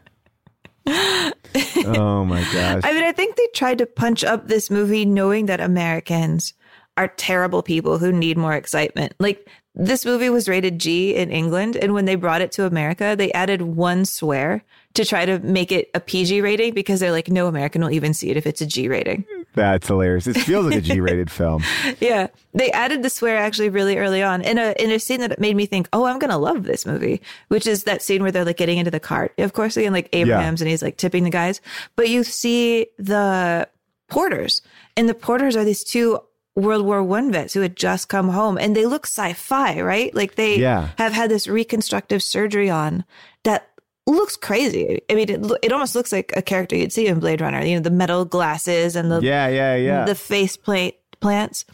oh 0.86 2.24
my 2.24 2.42
gosh. 2.52 2.82
I 2.84 2.92
mean, 2.92 3.04
I 3.04 3.12
think 3.12 3.36
they 3.36 3.46
tried 3.54 3.78
to 3.78 3.86
punch 3.86 4.24
up 4.24 4.48
this 4.48 4.70
movie 4.70 5.04
knowing 5.04 5.46
that 5.46 5.60
Americans 5.60 6.52
are 6.96 7.08
terrible 7.08 7.62
people 7.62 7.98
who 7.98 8.12
need 8.12 8.36
more 8.36 8.54
excitement. 8.54 9.14
Like 9.18 9.48
this 9.74 10.04
movie 10.04 10.30
was 10.30 10.48
rated 10.48 10.78
G 10.78 11.14
in 11.14 11.30
England, 11.30 11.76
and 11.76 11.94
when 11.94 12.04
they 12.04 12.16
brought 12.16 12.40
it 12.40 12.52
to 12.52 12.66
America, 12.66 13.14
they 13.16 13.32
added 13.32 13.62
one 13.62 14.04
swear 14.04 14.64
to 14.94 15.04
try 15.04 15.26
to 15.26 15.38
make 15.40 15.72
it 15.72 15.90
a 15.94 16.00
PG 16.00 16.40
rating 16.40 16.74
because 16.74 17.00
they're 17.00 17.12
like, 17.12 17.28
no 17.28 17.46
American 17.46 17.82
will 17.82 17.90
even 17.90 18.14
see 18.14 18.30
it 18.30 18.36
if 18.36 18.46
it's 18.46 18.60
a 18.60 18.66
G 18.66 18.88
rating. 18.88 19.24
That's 19.54 19.86
hilarious. 19.86 20.26
It 20.26 20.34
feels 20.34 20.66
like 20.66 20.76
a 20.76 20.80
G-rated 20.80 21.30
film. 21.30 21.62
Yeah, 22.00 22.28
they 22.52 22.70
added 22.72 23.02
the 23.02 23.10
swear 23.10 23.36
actually 23.36 23.68
really 23.68 23.96
early 23.96 24.22
on 24.22 24.42
in 24.42 24.58
a 24.58 24.74
in 24.78 24.90
a 24.90 24.98
scene 24.98 25.20
that 25.20 25.40
made 25.40 25.56
me 25.56 25.66
think, 25.66 25.88
oh, 25.92 26.04
I'm 26.04 26.18
gonna 26.18 26.38
love 26.38 26.64
this 26.64 26.84
movie, 26.84 27.20
which 27.48 27.66
is 27.66 27.84
that 27.84 28.02
scene 28.02 28.22
where 28.22 28.32
they're 28.32 28.44
like 28.44 28.56
getting 28.56 28.78
into 28.78 28.90
the 28.90 29.00
cart. 29.00 29.32
Of 29.38 29.52
course, 29.52 29.76
again, 29.76 29.92
like 29.92 30.08
Abraham's, 30.12 30.60
yeah. 30.60 30.64
and 30.64 30.70
he's 30.70 30.82
like 30.82 30.96
tipping 30.96 31.24
the 31.24 31.30
guys, 31.30 31.60
but 31.96 32.08
you 32.08 32.24
see 32.24 32.88
the 32.98 33.68
porters, 34.08 34.62
and 34.96 35.08
the 35.08 35.14
porters 35.14 35.56
are 35.56 35.64
these 35.64 35.84
two 35.84 36.20
World 36.56 36.86
War 36.86 37.02
One 37.02 37.32
vets 37.32 37.54
who 37.54 37.60
had 37.60 37.76
just 37.76 38.08
come 38.08 38.28
home 38.28 38.58
and 38.58 38.76
they 38.76 38.86
look 38.86 39.06
sci-fi, 39.06 39.80
right? 39.80 40.14
Like 40.14 40.36
they 40.36 40.58
yeah. 40.58 40.90
have 40.98 41.12
had 41.12 41.30
this 41.30 41.48
reconstructive 41.48 42.22
surgery 42.22 42.70
on 42.70 43.04
that 43.42 43.68
looks 44.06 44.36
crazy. 44.36 45.00
I 45.10 45.14
mean, 45.14 45.30
it, 45.30 45.58
it 45.62 45.72
almost 45.72 45.94
looks 45.94 46.12
like 46.12 46.32
a 46.36 46.42
character 46.42 46.76
you'd 46.76 46.92
see 46.92 47.06
in 47.06 47.20
Blade 47.20 47.40
Runner. 47.40 47.64
You 47.64 47.76
know, 47.76 47.82
the 47.82 47.90
metal 47.90 48.24
glasses 48.24 48.96
and 48.96 49.10
the 49.10 49.20
yeah, 49.20 49.48
yeah, 49.48 49.76
yeah, 49.76 50.04
the 50.04 50.14
face 50.14 50.56
plate 50.56 50.98
plants. 51.20 51.64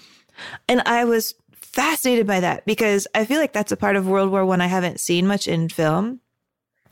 And 0.69 0.81
I 0.87 1.05
was 1.05 1.35
fascinated 1.53 2.27
by 2.27 2.41
that 2.41 2.65
because 2.67 3.07
I 3.15 3.25
feel 3.25 3.39
like 3.39 3.53
that's 3.53 3.73
a 3.73 3.77
part 3.77 3.97
of 3.97 4.07
World 4.07 4.31
War 4.31 4.45
One 4.45 4.61
I 4.61 4.67
haven't 4.67 5.01
seen 5.01 5.27
much 5.27 5.47
in 5.47 5.69
film 5.69 6.21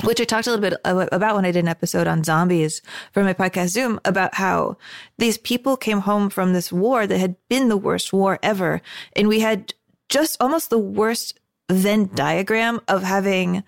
which 0.04 0.20
I 0.20 0.24
talked 0.24 0.46
a 0.46 0.50
little 0.50 0.70
bit 0.70 0.78
about 0.84 1.34
when 1.34 1.44
I 1.44 1.50
did 1.50 1.64
an 1.64 1.68
episode 1.68 2.06
on 2.06 2.22
zombies 2.22 2.82
for 3.12 3.24
my 3.24 3.34
podcast 3.34 3.68
Zoom 3.68 4.00
about 4.04 4.34
how 4.34 4.76
these 5.18 5.38
people 5.38 5.76
came 5.76 6.00
home 6.00 6.30
from 6.30 6.52
this 6.52 6.72
war 6.72 7.06
that 7.06 7.18
had 7.18 7.36
been 7.48 7.68
the 7.68 7.76
worst 7.76 8.12
war 8.12 8.38
ever. 8.42 8.80
And 9.16 9.26
we 9.26 9.40
had 9.40 9.74
just 10.08 10.36
almost 10.40 10.70
the 10.70 10.78
worst 10.78 11.38
Venn 11.70 12.10
diagram 12.14 12.80
of 12.88 13.02
having 13.02 13.62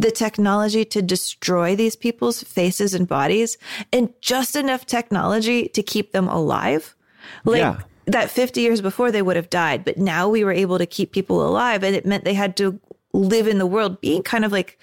the 0.00 0.10
technology 0.10 0.84
to 0.86 1.02
destroy 1.02 1.76
these 1.76 1.94
people's 1.94 2.42
faces 2.42 2.94
and 2.94 3.06
bodies 3.06 3.58
and 3.92 4.12
just 4.22 4.56
enough 4.56 4.86
technology 4.86 5.68
to 5.68 5.82
keep 5.82 6.12
them 6.12 6.26
alive. 6.28 6.96
Like, 7.44 7.60
yeah. 7.60 7.80
That 8.06 8.30
50 8.30 8.60
years 8.60 8.80
before 8.80 9.12
they 9.12 9.22
would 9.22 9.36
have 9.36 9.50
died, 9.50 9.84
but 9.84 9.98
now 9.98 10.28
we 10.28 10.42
were 10.42 10.52
able 10.52 10.78
to 10.78 10.86
keep 10.86 11.12
people 11.12 11.46
alive, 11.46 11.84
and 11.84 11.94
it 11.94 12.04
meant 12.04 12.24
they 12.24 12.34
had 12.34 12.56
to 12.56 12.80
live 13.12 13.46
in 13.46 13.58
the 13.58 13.66
world 13.66 14.00
being 14.00 14.22
kind 14.22 14.44
of 14.44 14.50
like 14.50 14.80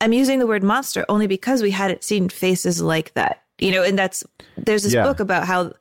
I'm 0.00 0.12
using 0.12 0.38
the 0.38 0.46
word 0.46 0.62
monster 0.62 1.04
only 1.08 1.26
because 1.26 1.60
we 1.60 1.70
hadn't 1.70 2.04
seen 2.04 2.28
faces 2.28 2.80
like 2.80 3.12
that. 3.14 3.42
You 3.58 3.72
know, 3.72 3.82
and 3.82 3.98
that's 3.98 4.24
there's 4.56 4.84
this 4.84 4.94
yeah. 4.94 5.02
book 5.02 5.20
about 5.20 5.46
how 5.46 5.72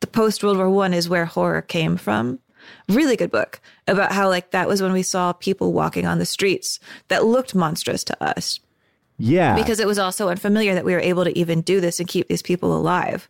the 0.00 0.06
post 0.06 0.42
World 0.42 0.56
War 0.56 0.70
One 0.70 0.92
is 0.92 1.08
where 1.08 1.24
horror 1.24 1.62
came 1.62 1.96
from. 1.96 2.40
Really 2.88 3.16
good 3.16 3.30
book 3.30 3.60
about 3.86 4.12
how 4.12 4.28
like 4.28 4.50
that 4.50 4.68
was 4.68 4.82
when 4.82 4.92
we 4.92 5.02
saw 5.02 5.32
people 5.32 5.72
walking 5.72 6.06
on 6.06 6.18
the 6.18 6.26
streets 6.26 6.78
that 7.08 7.24
looked 7.24 7.54
monstrous 7.54 8.04
to 8.04 8.22
us. 8.22 8.60
Yeah. 9.18 9.54
Because 9.54 9.78
it 9.78 9.86
was 9.86 9.98
also 9.98 10.28
unfamiliar 10.28 10.74
that 10.74 10.84
we 10.84 10.94
were 10.94 11.00
able 11.00 11.24
to 11.24 11.38
even 11.38 11.60
do 11.60 11.80
this 11.80 12.00
and 12.00 12.08
keep 12.08 12.28
these 12.28 12.42
people 12.42 12.76
alive. 12.76 13.28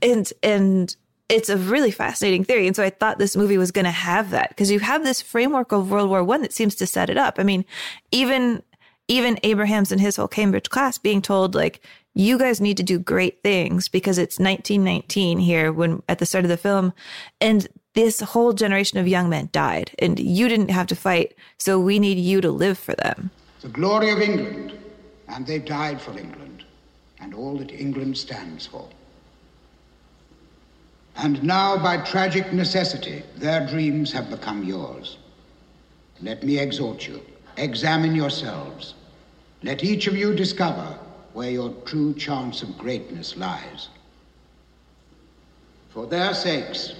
And 0.00 0.32
and 0.42 0.94
it's 1.28 1.48
a 1.48 1.56
really 1.56 1.90
fascinating 1.90 2.44
theory. 2.44 2.66
And 2.66 2.76
so 2.76 2.82
I 2.82 2.90
thought 2.90 3.18
this 3.18 3.36
movie 3.36 3.58
was 3.58 3.70
going 3.70 3.86
to 3.86 3.90
have 3.90 4.30
that 4.30 4.50
because 4.50 4.70
you 4.70 4.80
have 4.80 5.02
this 5.02 5.22
framework 5.22 5.72
of 5.72 5.90
World 5.90 6.10
War 6.10 6.22
One 6.22 6.42
that 6.42 6.52
seems 6.52 6.74
to 6.76 6.86
set 6.86 7.10
it 7.10 7.16
up. 7.16 7.36
I 7.38 7.42
mean, 7.42 7.64
even 8.10 8.62
even 9.08 9.38
Abrahams 9.42 9.90
and 9.90 10.00
his 10.00 10.16
whole 10.16 10.28
Cambridge 10.28 10.70
class 10.70 10.98
being 10.98 11.22
told 11.22 11.54
like 11.54 11.84
you 12.14 12.38
guys 12.38 12.60
need 12.60 12.76
to 12.76 12.82
do 12.82 12.98
great 12.98 13.42
things 13.42 13.88
because 13.88 14.18
it's 14.18 14.38
1919 14.38 15.38
here 15.38 15.72
when 15.72 16.02
at 16.08 16.18
the 16.18 16.26
start 16.26 16.44
of 16.44 16.50
the 16.50 16.56
film 16.56 16.92
and 17.40 17.66
this 17.94 18.20
whole 18.20 18.52
generation 18.52 18.98
of 18.98 19.06
young 19.06 19.28
men 19.28 19.48
died 19.52 19.90
and 19.98 20.18
you 20.18 20.48
didn't 20.48 20.70
have 20.70 20.86
to 20.86 20.96
fight 20.96 21.34
so 21.58 21.78
we 21.78 21.98
need 21.98 22.18
you 22.18 22.40
to 22.40 22.50
live 22.50 22.78
for 22.78 22.94
them. 22.94 23.30
The 23.60 23.68
glory 23.68 24.10
of 24.10 24.20
england 24.20 24.78
and 25.28 25.46
they 25.46 25.58
died 25.58 26.00
for 26.00 26.10
england 26.18 26.64
and 27.20 27.34
all 27.34 27.56
that 27.58 27.70
england 27.70 28.16
stands 28.16 28.66
for. 28.66 28.88
And 31.16 31.42
now 31.42 31.76
by 31.76 31.98
tragic 31.98 32.52
necessity 32.52 33.22
their 33.36 33.66
dreams 33.66 34.12
have 34.12 34.30
become 34.30 34.64
yours. 34.64 35.18
Let 36.22 36.42
me 36.42 36.58
exhort 36.58 37.06
you. 37.06 37.20
Examine 37.56 38.14
yourselves. 38.14 38.94
Let 39.62 39.84
each 39.84 40.06
of 40.06 40.16
you 40.16 40.34
discover 40.34 40.98
where 41.34 41.50
your 41.50 41.70
true 41.84 42.14
chance 42.14 42.62
of 42.62 42.78
greatness 42.78 43.36
lies. 43.36 43.88
For 45.90 46.06
their 46.06 46.32
sakes, 46.32 46.94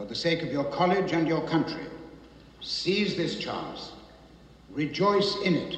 for 0.00 0.06
the 0.06 0.14
sake 0.14 0.42
of 0.42 0.50
your 0.50 0.64
college 0.64 1.12
and 1.12 1.28
your 1.28 1.46
country, 1.46 1.84
seize 2.62 3.18
this 3.18 3.38
chance, 3.38 3.92
rejoice 4.70 5.36
in 5.44 5.54
it, 5.54 5.76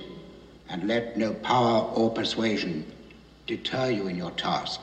and 0.68 0.86
let 0.86 1.16
no 1.16 1.34
power 1.34 1.90
or 1.96 2.08
persuasion 2.08 2.86
deter 3.48 3.90
you 3.90 4.06
in 4.06 4.14
your 4.14 4.30
task. 4.30 4.80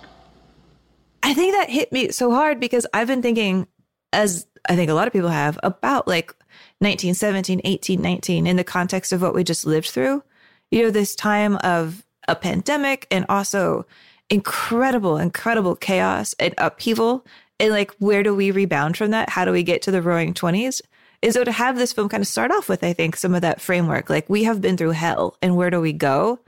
I 1.23 1.33
think 1.33 1.53
that 1.53 1.69
hit 1.69 1.89
me 1.93 2.11
so 2.11 2.31
hard 2.31 2.59
because 2.59 2.85
I've 2.93 3.07
been 3.07 3.21
thinking, 3.21 3.65
as 4.11 4.45
I 4.67 4.75
think 4.75 4.91
a 4.91 4.93
lot 4.93 5.07
of 5.07 5.13
people 5.13 5.29
have, 5.29 5.57
about 5.63 6.05
like 6.05 6.35
1917, 6.79 7.61
18, 7.63 8.01
19 8.01 8.45
in 8.45 8.57
the 8.57 8.65
context 8.65 9.13
of 9.13 9.21
what 9.21 9.33
we 9.33 9.45
just 9.45 9.65
lived 9.65 9.87
through 9.87 10.21
you 10.69 10.83
know, 10.83 10.91
this 10.91 11.15
time 11.15 11.55
of 11.63 12.03
a 12.27 12.35
pandemic 12.35 13.07
and 13.09 13.25
also 13.29 13.85
incredible, 14.29 15.17
incredible 15.17 15.77
chaos 15.77 16.35
and 16.39 16.53
upheaval. 16.57 17.25
And 17.60 17.72
like, 17.72 17.91
where 17.99 18.24
do 18.24 18.34
we 18.34 18.51
rebound 18.51 18.97
from 18.97 19.12
that? 19.12 19.30
How 19.30 19.45
do 19.45 19.51
we 19.51 19.64
get 19.64 19.82
to 19.84 19.91
the 19.91 20.01
roaring 20.01 20.34
20s? 20.34 20.82
And 21.22 21.34
so 21.34 21.43
to 21.43 21.51
have 21.51 21.78
this 21.78 21.91
film 21.91 22.07
kind 22.07 22.22
of 22.22 22.28
start 22.28 22.51
off 22.51 22.70
with, 22.70 22.84
I 22.84 22.93
think, 22.93 23.18
some 23.18 23.36
of 23.36 23.41
that 23.41 23.60
framework, 23.60 24.10
like 24.10 24.30
we 24.30 24.43
have 24.45 24.62
been 24.62 24.78
through 24.78 24.91
hell 24.91 25.38
and 25.41 25.57
where 25.57 25.70
do 25.70 25.82
we 25.82 25.91
go? 25.91 26.39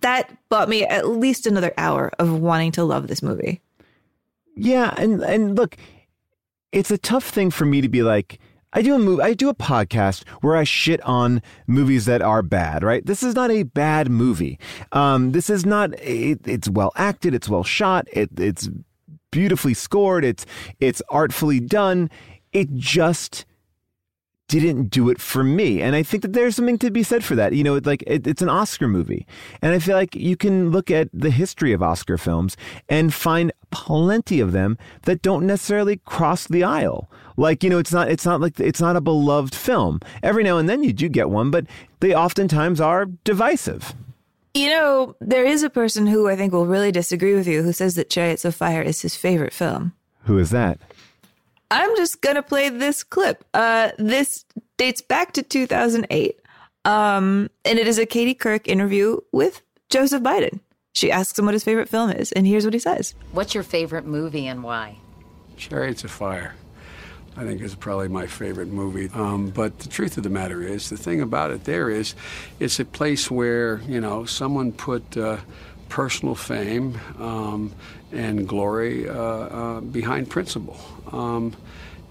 That 0.00 0.34
bought 0.48 0.68
me 0.68 0.84
at 0.84 1.08
least 1.08 1.46
another 1.46 1.74
hour 1.76 2.10
of 2.18 2.40
wanting 2.40 2.72
to 2.72 2.84
love 2.84 3.08
this 3.08 3.22
movie. 3.22 3.60
Yeah. 4.56 4.94
And, 4.96 5.20
and 5.22 5.56
look, 5.56 5.76
it's 6.72 6.90
a 6.90 6.98
tough 6.98 7.24
thing 7.24 7.50
for 7.50 7.66
me 7.66 7.80
to 7.82 7.88
be 7.88 8.02
like, 8.02 8.38
I 8.72 8.82
do 8.82 8.94
a 8.94 8.98
movie, 8.98 9.22
I 9.22 9.34
do 9.34 9.48
a 9.48 9.54
podcast 9.54 10.26
where 10.42 10.56
I 10.56 10.62
shit 10.62 11.00
on 11.02 11.42
movies 11.66 12.04
that 12.04 12.22
are 12.22 12.40
bad, 12.40 12.84
right? 12.84 13.04
This 13.04 13.22
is 13.22 13.34
not 13.34 13.50
a 13.50 13.64
bad 13.64 14.08
movie. 14.08 14.60
Um, 14.92 15.32
this 15.32 15.50
is 15.50 15.66
not, 15.66 15.92
it, 15.98 16.46
it's 16.46 16.68
well 16.68 16.92
acted, 16.94 17.34
it's 17.34 17.48
well 17.48 17.64
shot, 17.64 18.06
it, 18.12 18.30
it's 18.38 18.70
beautifully 19.30 19.74
scored, 19.74 20.24
it's, 20.24 20.46
it's 20.80 21.02
artfully 21.08 21.60
done. 21.60 22.10
It 22.52 22.74
just 22.74 23.44
didn't 24.58 24.90
do 24.90 25.08
it 25.08 25.20
for 25.20 25.44
me. 25.44 25.80
And 25.80 25.94
I 25.94 26.02
think 26.02 26.22
that 26.22 26.32
there's 26.32 26.56
something 26.56 26.78
to 26.78 26.90
be 26.90 27.04
said 27.04 27.22
for 27.22 27.36
that. 27.36 27.52
You 27.52 27.62
know, 27.62 27.80
like 27.84 28.02
it, 28.06 28.26
it's 28.26 28.42
an 28.42 28.48
Oscar 28.48 28.88
movie. 28.88 29.26
And 29.62 29.72
I 29.72 29.78
feel 29.78 29.96
like 29.96 30.16
you 30.16 30.36
can 30.36 30.70
look 30.70 30.90
at 30.90 31.08
the 31.12 31.30
history 31.30 31.72
of 31.72 31.82
Oscar 31.82 32.18
films 32.18 32.56
and 32.88 33.14
find 33.14 33.52
plenty 33.70 34.40
of 34.40 34.50
them 34.50 34.76
that 35.02 35.22
don't 35.22 35.46
necessarily 35.46 35.98
cross 35.98 36.48
the 36.48 36.64
aisle. 36.64 37.08
Like, 37.36 37.62
you 37.62 37.70
know, 37.70 37.78
it's 37.78 37.92
not 37.92 38.10
it's 38.10 38.26
not 38.26 38.40
like 38.40 38.58
it's 38.58 38.80
not 38.80 38.96
a 38.96 39.00
beloved 39.00 39.54
film. 39.54 40.00
Every 40.22 40.42
now 40.42 40.58
and 40.58 40.68
then 40.68 40.82
you 40.82 40.92
do 40.92 41.08
get 41.08 41.30
one, 41.30 41.52
but 41.52 41.66
they 42.00 42.12
oftentimes 42.12 42.80
are 42.80 43.06
divisive. 43.06 43.94
You 44.54 44.68
know, 44.68 45.16
there 45.20 45.44
is 45.44 45.62
a 45.62 45.70
person 45.70 46.06
who 46.06 46.28
I 46.28 46.34
think 46.36 46.52
will 46.52 46.66
really 46.66 46.90
disagree 46.90 47.34
with 47.34 47.46
you 47.46 47.62
who 47.62 47.72
says 47.72 47.94
that 47.94 48.10
Chariots 48.10 48.44
of 48.44 48.54
Fire 48.54 48.82
is 48.82 49.00
his 49.00 49.14
favorite 49.14 49.52
film. 49.52 49.92
Who 50.24 50.38
is 50.38 50.50
that? 50.50 50.80
I'm 51.70 51.94
just 51.96 52.20
gonna 52.20 52.42
play 52.42 52.68
this 52.68 53.04
clip. 53.04 53.44
Uh, 53.54 53.90
this 53.96 54.44
dates 54.76 55.00
back 55.00 55.32
to 55.34 55.42
2008, 55.42 56.40
um, 56.84 57.48
and 57.64 57.78
it 57.78 57.86
is 57.86 57.98
a 57.98 58.06
Katie 58.06 58.34
Couric 58.34 58.66
interview 58.66 59.18
with 59.30 59.62
Joseph 59.88 60.22
Biden. 60.22 60.58
She 60.94 61.12
asks 61.12 61.38
him 61.38 61.44
what 61.44 61.54
his 61.54 61.62
favorite 61.62 61.88
film 61.88 62.10
is, 62.10 62.32
and 62.32 62.44
here's 62.44 62.64
what 62.64 62.74
he 62.74 62.80
says: 62.80 63.14
"What's 63.30 63.54
your 63.54 63.62
favorite 63.62 64.04
movie 64.04 64.48
and 64.48 64.64
why?" 64.64 64.98
Chariots 65.56 66.02
of 66.02 66.10
Fire. 66.10 66.56
I 67.36 67.44
think 67.44 67.62
is 67.62 67.74
probably 67.74 68.08
my 68.08 68.26
favorite 68.26 68.68
movie. 68.68 69.10
Um, 69.14 69.50
but 69.50 69.78
the 69.78 69.88
truth 69.88 70.16
of 70.16 70.24
the 70.24 70.30
matter 70.30 70.62
is, 70.62 70.90
the 70.90 70.96
thing 70.96 71.20
about 71.20 71.50
it 71.50 71.64
there 71.64 71.88
is, 71.88 72.14
it's 72.58 72.80
a 72.80 72.84
place 72.84 73.30
where 73.30 73.80
you 73.88 74.00
know 74.00 74.24
someone 74.24 74.72
put 74.72 75.16
uh, 75.16 75.38
personal 75.88 76.34
fame 76.34 76.98
um, 77.18 77.72
and 78.12 78.48
glory 78.48 79.08
uh, 79.08 79.14
uh, 79.14 79.80
behind 79.80 80.28
principle. 80.28 80.78
Um, 81.12 81.56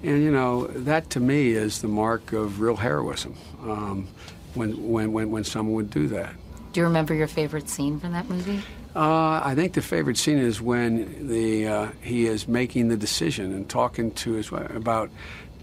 and 0.01 0.23
you 0.23 0.31
know 0.31 0.67
that 0.67 1.09
to 1.11 1.19
me 1.19 1.51
is 1.51 1.81
the 1.81 1.87
mark 1.87 2.31
of 2.31 2.61
real 2.61 2.77
heroism. 2.77 3.35
Um, 3.61 4.07
when, 4.53 4.89
when, 4.89 5.11
when, 5.11 5.31
when 5.31 5.43
someone 5.43 5.75
would 5.75 5.89
do 5.89 6.07
that. 6.07 6.33
Do 6.73 6.81
you 6.81 6.85
remember 6.85 7.13
your 7.13 7.27
favorite 7.27 7.69
scene 7.69 7.99
from 7.99 8.13
that 8.13 8.29
movie? 8.29 8.61
Uh, 8.99 9.39
I 9.41 9.55
think 9.55 9.75
the 9.75 9.81
favorite 9.81 10.17
scene 10.17 10.39
is 10.39 10.59
when 10.59 11.29
the 11.29 11.65
uh, 11.65 11.87
he 12.01 12.25
is 12.25 12.49
making 12.49 12.89
the 12.89 12.97
decision 12.97 13.53
and 13.53 13.69
talking 13.69 14.11
to 14.11 14.33
his 14.33 14.51
wife 14.51 14.75
about, 14.75 15.09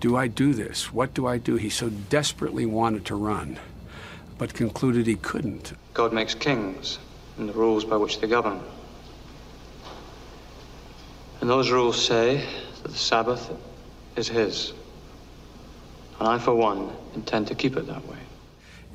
do 0.00 0.16
I 0.16 0.26
do 0.26 0.54
this? 0.54 0.90
What 0.90 1.12
do 1.12 1.26
I 1.26 1.36
do? 1.36 1.56
He 1.56 1.68
so 1.68 1.90
desperately 1.90 2.64
wanted 2.64 3.04
to 3.04 3.14
run, 3.14 3.58
but 4.38 4.54
concluded 4.54 5.06
he 5.06 5.16
couldn't. 5.16 5.74
God 5.92 6.14
makes 6.14 6.34
kings 6.34 6.98
and 7.36 7.46
the 7.46 7.52
rules 7.52 7.84
by 7.84 7.98
which 7.98 8.22
they 8.22 8.26
govern. 8.26 8.58
And 11.42 11.50
those 11.50 11.70
rules 11.70 12.02
say 12.02 12.42
that 12.82 12.88
the 12.90 12.96
Sabbath 12.96 13.50
is 14.16 14.28
His. 14.28 14.72
And 16.20 16.26
I, 16.26 16.38
for 16.38 16.54
one, 16.54 16.90
intend 17.14 17.48
to 17.48 17.54
keep 17.54 17.76
it 17.76 17.86
that 17.86 18.08
way. 18.08 18.25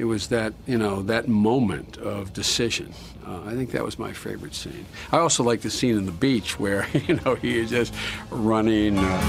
It 0.02 0.06
was 0.06 0.30
that, 0.30 0.56
you 0.66 0.80
know, 0.80 1.04
that 1.04 1.28
moment 1.28 1.98
of 1.98 2.34
decision. 2.34 2.92
Uh, 3.24 3.40
I 3.46 3.54
think 3.54 3.70
that 3.70 3.84
was 3.84 4.00
my 4.00 4.12
favorite 4.14 4.56
scene. 4.56 4.88
I 5.12 5.20
also 5.20 5.44
like 5.44 5.62
the 5.62 5.70
scene 5.70 5.96
in 5.96 6.08
the 6.08 6.12
beach 6.12 6.60
where, 6.60 6.88
you 7.08 7.20
know, 7.24 7.36
he 7.36 7.60
is 7.60 7.70
just 7.70 7.94
running. 8.32 8.98
Uh... 8.98 9.22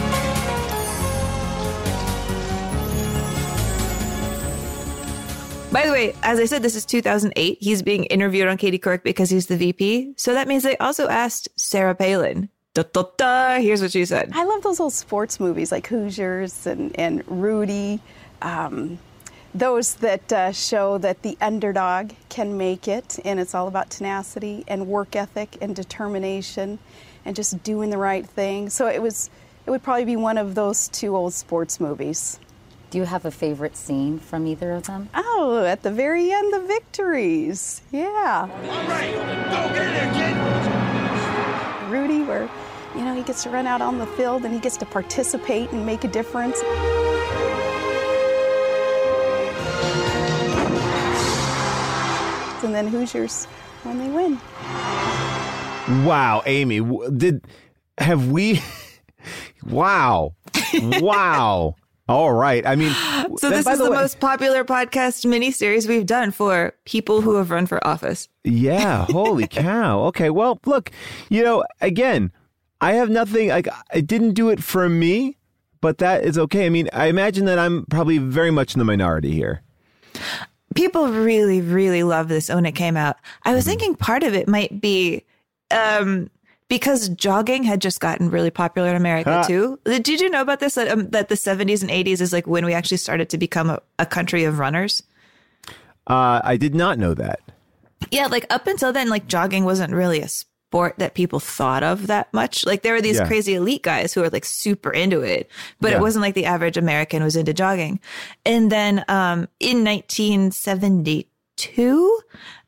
By 5.71 5.85
the 5.85 5.93
way, 5.93 6.15
as 6.23 6.41
I 6.41 6.47
said, 6.47 6.63
this 6.63 6.75
is 6.75 6.87
2008. 6.87 7.59
He's 7.61 7.83
being 7.83 8.05
interviewed 8.05 8.49
on 8.49 8.57
Katie 8.57 8.79
Couric 8.79 9.03
because 9.03 9.29
he's 9.29 9.49
the 9.49 9.59
VP. 9.59 10.15
So 10.17 10.33
that 10.33 10.49
means 10.49 10.63
they 10.63 10.79
also 10.79 11.07
asked 11.07 11.51
Sarah 11.57 11.95
Palin. 11.95 12.49
Da, 12.73 12.85
da, 12.91 13.05
da. 13.19 13.59
Here's 13.59 13.83
what 13.83 13.93
she 13.93 14.07
said. 14.07 14.31
I 14.33 14.45
love 14.45 14.63
those 14.63 14.81
old 14.81 14.95
sports 14.95 15.39
movies 15.39 15.71
like 15.71 15.87
Hoosiers 15.89 16.67
and, 16.67 16.99
and 16.99 17.23
Rudy. 17.29 18.01
Um, 18.41 18.99
those 19.55 19.95
that 19.97 20.33
uh, 20.33 20.53
show 20.53 20.99
that 20.99 21.23
the 21.23 21.37
underdog 21.41 22.13
can 22.29 22.57
make 22.57 22.89
it, 22.89 23.19
and 23.25 23.39
it's 23.39 23.55
all 23.55 23.69
about 23.69 23.91
tenacity 23.91 24.65
and 24.67 24.87
work 24.87 25.15
ethic 25.15 25.59
and 25.61 25.77
determination 25.77 26.79
and 27.25 27.37
just 27.37 27.63
doing 27.63 27.91
the 27.91 27.99
right 27.99 28.27
thing. 28.27 28.71
So 28.71 28.89
it 28.89 29.03
was, 29.03 29.31
it 29.67 29.71
would 29.71 29.83
probably 29.83 30.07
be 30.07 30.17
one 30.17 30.39
of 30.39 30.55
those 30.55 30.89
two 30.89 31.15
old 31.15 31.35
sports 31.35 31.81
movies. 31.81 32.41
Do 32.91 32.99
you 32.99 33.05
have 33.05 33.25
a 33.25 33.31
favorite 33.31 33.77
scene 33.77 34.19
from 34.19 34.47
either 34.47 34.73
of 34.73 34.87
them? 34.87 35.09
Oh, 35.15 35.65
at 35.65 35.83
the 35.83 35.91
very 35.91 36.31
end, 36.33 36.53
the 36.53 36.61
victories. 36.61 37.81
Yeah. 37.91 38.49
All 38.51 38.87
right, 38.87 39.15
go 39.15 39.21
get 39.75 39.95
it, 39.97 40.13
kid. 40.15 40.37
Rudy, 41.91 42.23
where, 42.23 42.49
you 42.95 43.05
know, 43.05 43.15
he 43.15 43.23
gets 43.23 43.43
to 43.45 43.51
run 43.51 43.67
out 43.67 43.81
on 43.81 43.99
the 43.99 44.07
field 44.07 44.45
and 44.45 44.53
he 44.53 44.61
gets 44.61 44.77
to 44.79 44.87
participate 44.87 45.71
and 45.73 45.87
make 45.87 46.05
a 46.05 46.09
difference. 46.09 46.61
And 52.63 52.75
then 52.75 52.87
Hoosiers 52.87 53.47
when 53.83 53.99
they 53.99 54.09
win. 54.09 54.39
Wow, 56.07 56.43
Amy, 56.47 56.81
did 57.17 57.45
have 57.99 58.31
we? 58.31 58.63
wow, 59.67 60.35
wow. 60.75 61.75
All 62.09 62.33
right. 62.33 62.67
I 62.67 62.75
mean, 62.75 62.93
so 63.39 63.49
this 63.49 63.61
is 63.61 63.79
the, 63.79 63.85
the 63.85 63.91
way, 63.91 63.97
most 63.97 64.21
popular 64.21 64.65
podcast 64.65 65.25
miniseries 65.25 65.89
we've 65.89 66.05
done 66.05 66.31
for 66.31 66.75
people 66.85 67.21
who 67.21 67.37
have 67.37 67.51
run 67.51 67.67
for 67.67 67.85
office. 67.87 68.29
Yeah. 68.45 69.07
Holy 69.11 69.47
cow. 69.47 70.01
Okay. 70.07 70.29
Well, 70.29 70.61
look, 70.67 70.91
you 71.31 71.43
know, 71.43 71.65
again, 71.81 72.33
I 72.81 72.95
have 72.95 73.09
nothing. 73.09 73.49
Like, 73.49 73.69
I 73.93 74.01
didn't 74.01 74.35
do 74.35 74.51
it 74.51 74.63
for 74.63 74.89
me, 74.89 75.39
but 75.81 75.99
that 75.99 76.25
is 76.25 76.37
okay. 76.37 76.67
I 76.67 76.69
mean, 76.69 76.91
I 76.93 77.07
imagine 77.07 77.45
that 77.47 77.59
I'm 77.59 77.87
probably 77.87 78.19
very 78.19 78.51
much 78.51 78.75
in 78.75 78.79
the 78.79 78.85
minority 78.85 79.33
here. 79.33 79.63
People 80.75 81.09
really, 81.09 81.61
really 81.61 82.03
love 82.03 82.29
this 82.29 82.49
when 82.49 82.67
it 82.67 82.73
came 82.73 82.97
out. 82.97 83.17
I 83.45 83.55
was 83.55 83.65
mm-hmm. 83.65 83.71
thinking 83.71 83.95
part 83.95 84.23
of 84.23 84.35
it 84.35 84.49
might 84.49 84.81
be 84.81 85.25
um, 85.71 86.31
because 86.69 87.09
jogging 87.11 87.65
had 87.65 87.81
just 87.81 88.01
gotten 88.01 88.31
really 88.31 88.51
popular 88.51 88.91
in 88.91 88.97
America 88.97 89.45
too. 89.47 89.79
Did 89.85 90.09
you 90.09 90.31
know 90.31 90.43
about 90.43 90.61
this? 90.61 90.75
That, 90.75 90.89
um, 90.89 91.09
that 91.11 91.29
the 91.29 91.35
70s 91.35 91.83
and 91.83 91.91
80s 91.91 92.21
is 92.21 92.33
like 92.33 92.47
when 92.47 92.65
we 92.65 92.75
actually 92.75 92.97
started 92.97 93.29
to 93.31 93.39
become 93.39 93.71
a, 93.71 93.81
a 93.99 94.07
country 94.07 94.45
of 94.45 94.59
runners? 94.59 95.03
Uh, 96.07 96.41
I 96.43 96.57
did 96.57 96.75
not 96.75 96.99
know 96.99 97.15
that. 97.15 97.41
Yeah, 98.11 98.27
like 98.27 98.47
up 98.51 98.67
until 98.67 98.93
then, 98.93 99.09
like 99.09 99.27
jogging 99.27 99.65
wasn't 99.65 99.93
really 99.93 100.21
a 100.21 100.29
sport 100.29 100.52
that 100.73 101.13
people 101.15 101.39
thought 101.39 101.83
of 101.83 102.07
that 102.09 102.33
much. 102.33 102.65
Like 102.67 102.83
there 102.83 102.95
were 102.95 103.01
these 103.01 103.19
yeah. 103.19 103.27
crazy 103.27 103.55
elite 103.55 103.83
guys 103.83 104.13
who 104.13 104.23
were 104.23 104.31
like 104.31 104.45
super 104.45 104.91
into 104.91 105.21
it, 105.21 105.49
but 105.81 105.93
yeah. 105.93 105.99
it 105.99 106.01
wasn't 106.01 106.23
like 106.23 106.35
the 106.35 106.47
average 106.47 106.77
American 106.77 107.23
was 107.23 107.37
into 107.37 107.55
jogging. 107.55 108.01
And 108.45 108.73
then 108.73 109.05
um, 109.09 109.47
in 109.61 109.85
1972, 109.85 112.21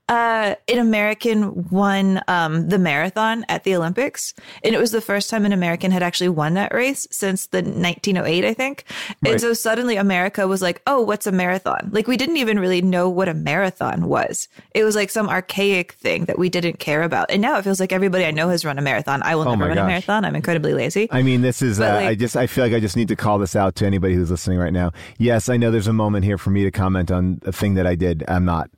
uh, 0.09 0.55
an 0.69 0.79
American 0.79 1.69
won 1.71 2.21
um, 2.29 2.69
the 2.69 2.79
marathon 2.79 3.45
at 3.49 3.65
the 3.65 3.75
Olympics, 3.75 4.35
and 4.63 4.75
it 4.75 4.79
was 4.79 4.91
the 4.91 5.01
first 5.01 5.31
time 5.31 5.47
an 5.47 5.53
American 5.53 5.91
had 5.91 6.03
actually 6.03 6.29
won 6.29 6.55
that 6.55 6.75
race 6.75 7.07
since 7.11 7.47
the 7.47 7.59
1908, 7.59 8.45
I 8.45 8.53
think. 8.53 8.85
Right. 9.23 9.33
And 9.33 9.41
so 9.41 9.55
suddenly 9.55 9.97
America 9.97 10.47
was 10.47 10.61
like, 10.61 10.83
"Oh, 10.87 11.01
what's 11.01 11.27
a 11.27 11.33
marathon?" 11.33 11.89
Like 11.91 12.07
we 12.07 12.19
didn't 12.19 12.37
even 12.37 12.59
really 12.59 12.83
know 12.83 13.09
what 13.09 13.29
a 13.29 13.35
marathon 13.35 14.09
was. 14.09 14.49
It 14.75 14.85
was 14.85 14.95
like 14.95 15.09
some 15.09 15.29
archaic 15.29 15.93
thing 15.93 16.27
that 16.27 16.39
we 16.39 16.51
didn't 16.51 16.79
care 16.79 17.03
about. 17.03 17.31
And 17.31 17.41
now 17.41 17.59
it 17.59 17.63
feels 17.63 17.81
like 17.81 17.93
everybody 17.93 18.27
I 18.27 18.31
know 18.31 18.51
has 18.51 18.65
run 18.65 18.79
a 18.79 18.83
marathon. 18.83 19.23
I 19.23 19.37
will 19.37 19.49
oh 19.49 19.55
never 19.55 19.69
run 19.69 19.77
gosh. 19.77 19.85
a 19.85 19.89
marathon. 19.89 20.25
I'm 20.27 20.37
incredibly 20.37 20.75
lazy. 20.75 21.09
I 21.11 21.23
mean, 21.23 21.41
this 21.41 21.63
is. 21.63 21.81
Uh, 21.81 21.85
like, 21.85 22.09
I 22.09 22.15
just. 22.15 22.37
I 22.37 22.47
feel 22.47 22.65
like 22.65 22.75
I 22.75 22.81
just 22.81 22.97
need 22.97 23.09
to 23.09 23.17
call 23.17 23.39
this 23.39 23.57
out 23.57 23.75
to 23.77 23.87
anybody 23.87 24.15
who's 24.15 24.31
listening 24.31 24.59
right 24.59 24.73
now. 24.73 24.93
Yes, 25.19 25.49
I 25.49 25.57
know 25.57 25.71
there's 25.71 25.89
a 25.89 25.95
moment 25.95 26.27
here 26.27 26.37
for 26.37 26.51
me 26.51 26.65
to 26.65 26.71
comment 26.71 27.11
on 27.11 27.41
a 27.47 27.53
thing 27.53 27.75
that 27.75 27.87
I 27.87 27.95
did. 27.95 28.23
I'm 28.29 28.45
not. 28.45 28.69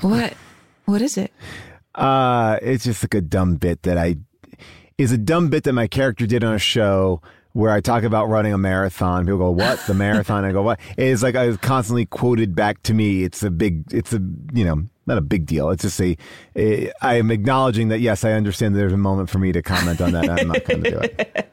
What? 0.00 0.34
What 0.84 1.02
is 1.02 1.16
it? 1.16 1.32
Uh, 1.94 2.58
it's 2.60 2.84
just 2.84 3.02
like 3.02 3.14
a 3.14 3.20
dumb 3.20 3.56
bit 3.56 3.82
that 3.82 3.96
I 3.96 4.16
is 4.98 5.12
a 5.12 5.18
dumb 5.18 5.48
bit 5.48 5.64
that 5.64 5.72
my 5.72 5.86
character 5.86 6.26
did 6.26 6.44
on 6.44 6.54
a 6.54 6.58
show 6.58 7.22
where 7.52 7.70
I 7.70 7.80
talk 7.80 8.02
about 8.02 8.26
running 8.28 8.52
a 8.52 8.58
marathon. 8.58 9.24
People 9.24 9.38
go, 9.38 9.50
"What? 9.50 9.80
The 9.86 9.94
marathon?" 9.94 10.44
I 10.44 10.52
go, 10.52 10.62
"What?" 10.62 10.78
It's 10.98 11.22
like 11.22 11.36
I 11.36 11.46
was 11.46 11.56
constantly 11.56 12.04
quoted 12.04 12.54
back 12.54 12.82
to 12.84 12.94
me. 12.94 13.24
It's 13.24 13.42
a 13.42 13.50
big. 13.50 13.84
It's 13.92 14.12
a 14.12 14.20
you 14.52 14.64
know 14.64 14.82
not 15.06 15.16
a 15.16 15.22
big 15.22 15.46
deal. 15.46 15.70
It's 15.70 15.82
just 15.82 16.00
a. 16.00 16.16
a 16.54 16.92
I 17.00 17.14
am 17.14 17.30
acknowledging 17.30 17.88
that 17.88 18.00
yes, 18.00 18.24
I 18.24 18.32
understand 18.32 18.74
that 18.74 18.78
there's 18.78 18.92
a 18.92 18.98
moment 18.98 19.30
for 19.30 19.38
me 19.38 19.52
to 19.52 19.62
comment 19.62 20.02
on 20.02 20.12
that. 20.12 20.28
I'm 20.28 20.48
not 20.48 20.64
going 20.66 20.82
to 20.82 20.90
do 20.90 20.98
it. 20.98 21.48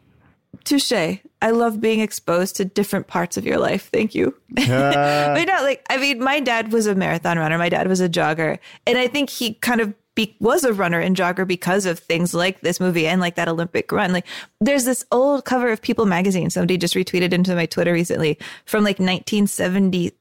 touche. 0.64 1.20
I 1.42 1.50
love 1.50 1.80
being 1.80 2.00
exposed 2.00 2.56
to 2.56 2.64
different 2.64 3.06
parts 3.06 3.36
of 3.36 3.46
your 3.46 3.58
life. 3.58 3.88
Thank 3.92 4.14
you. 4.14 4.34
Uh. 4.58 4.64
but 5.34 5.44
no, 5.44 5.62
like 5.62 5.84
I 5.90 5.96
mean, 5.96 6.22
my 6.22 6.40
dad 6.40 6.72
was 6.72 6.86
a 6.86 6.94
marathon 6.94 7.38
runner. 7.38 7.58
My 7.58 7.68
dad 7.68 7.88
was 7.88 8.00
a 8.00 8.08
jogger, 8.08 8.58
and 8.86 8.98
I 8.98 9.08
think 9.08 9.30
he 9.30 9.54
kind 9.54 9.80
of 9.80 9.94
be, 10.14 10.36
was 10.40 10.64
a 10.64 10.72
runner 10.72 10.98
and 10.98 11.16
jogger 11.16 11.46
because 11.46 11.86
of 11.86 11.98
things 11.98 12.34
like 12.34 12.60
this 12.60 12.80
movie 12.80 13.06
and 13.06 13.20
like 13.20 13.36
that 13.36 13.48
Olympic 13.48 13.90
run. 13.92 14.12
Like 14.12 14.26
there's 14.60 14.84
this 14.84 15.04
old 15.12 15.44
cover 15.44 15.70
of 15.70 15.80
People 15.80 16.06
magazine. 16.06 16.50
Somebody 16.50 16.76
just 16.76 16.94
retweeted 16.94 17.32
into 17.32 17.54
my 17.54 17.66
Twitter 17.66 17.92
recently 17.92 18.38
from 18.66 18.84
like 18.84 18.98
1970 18.98 20.12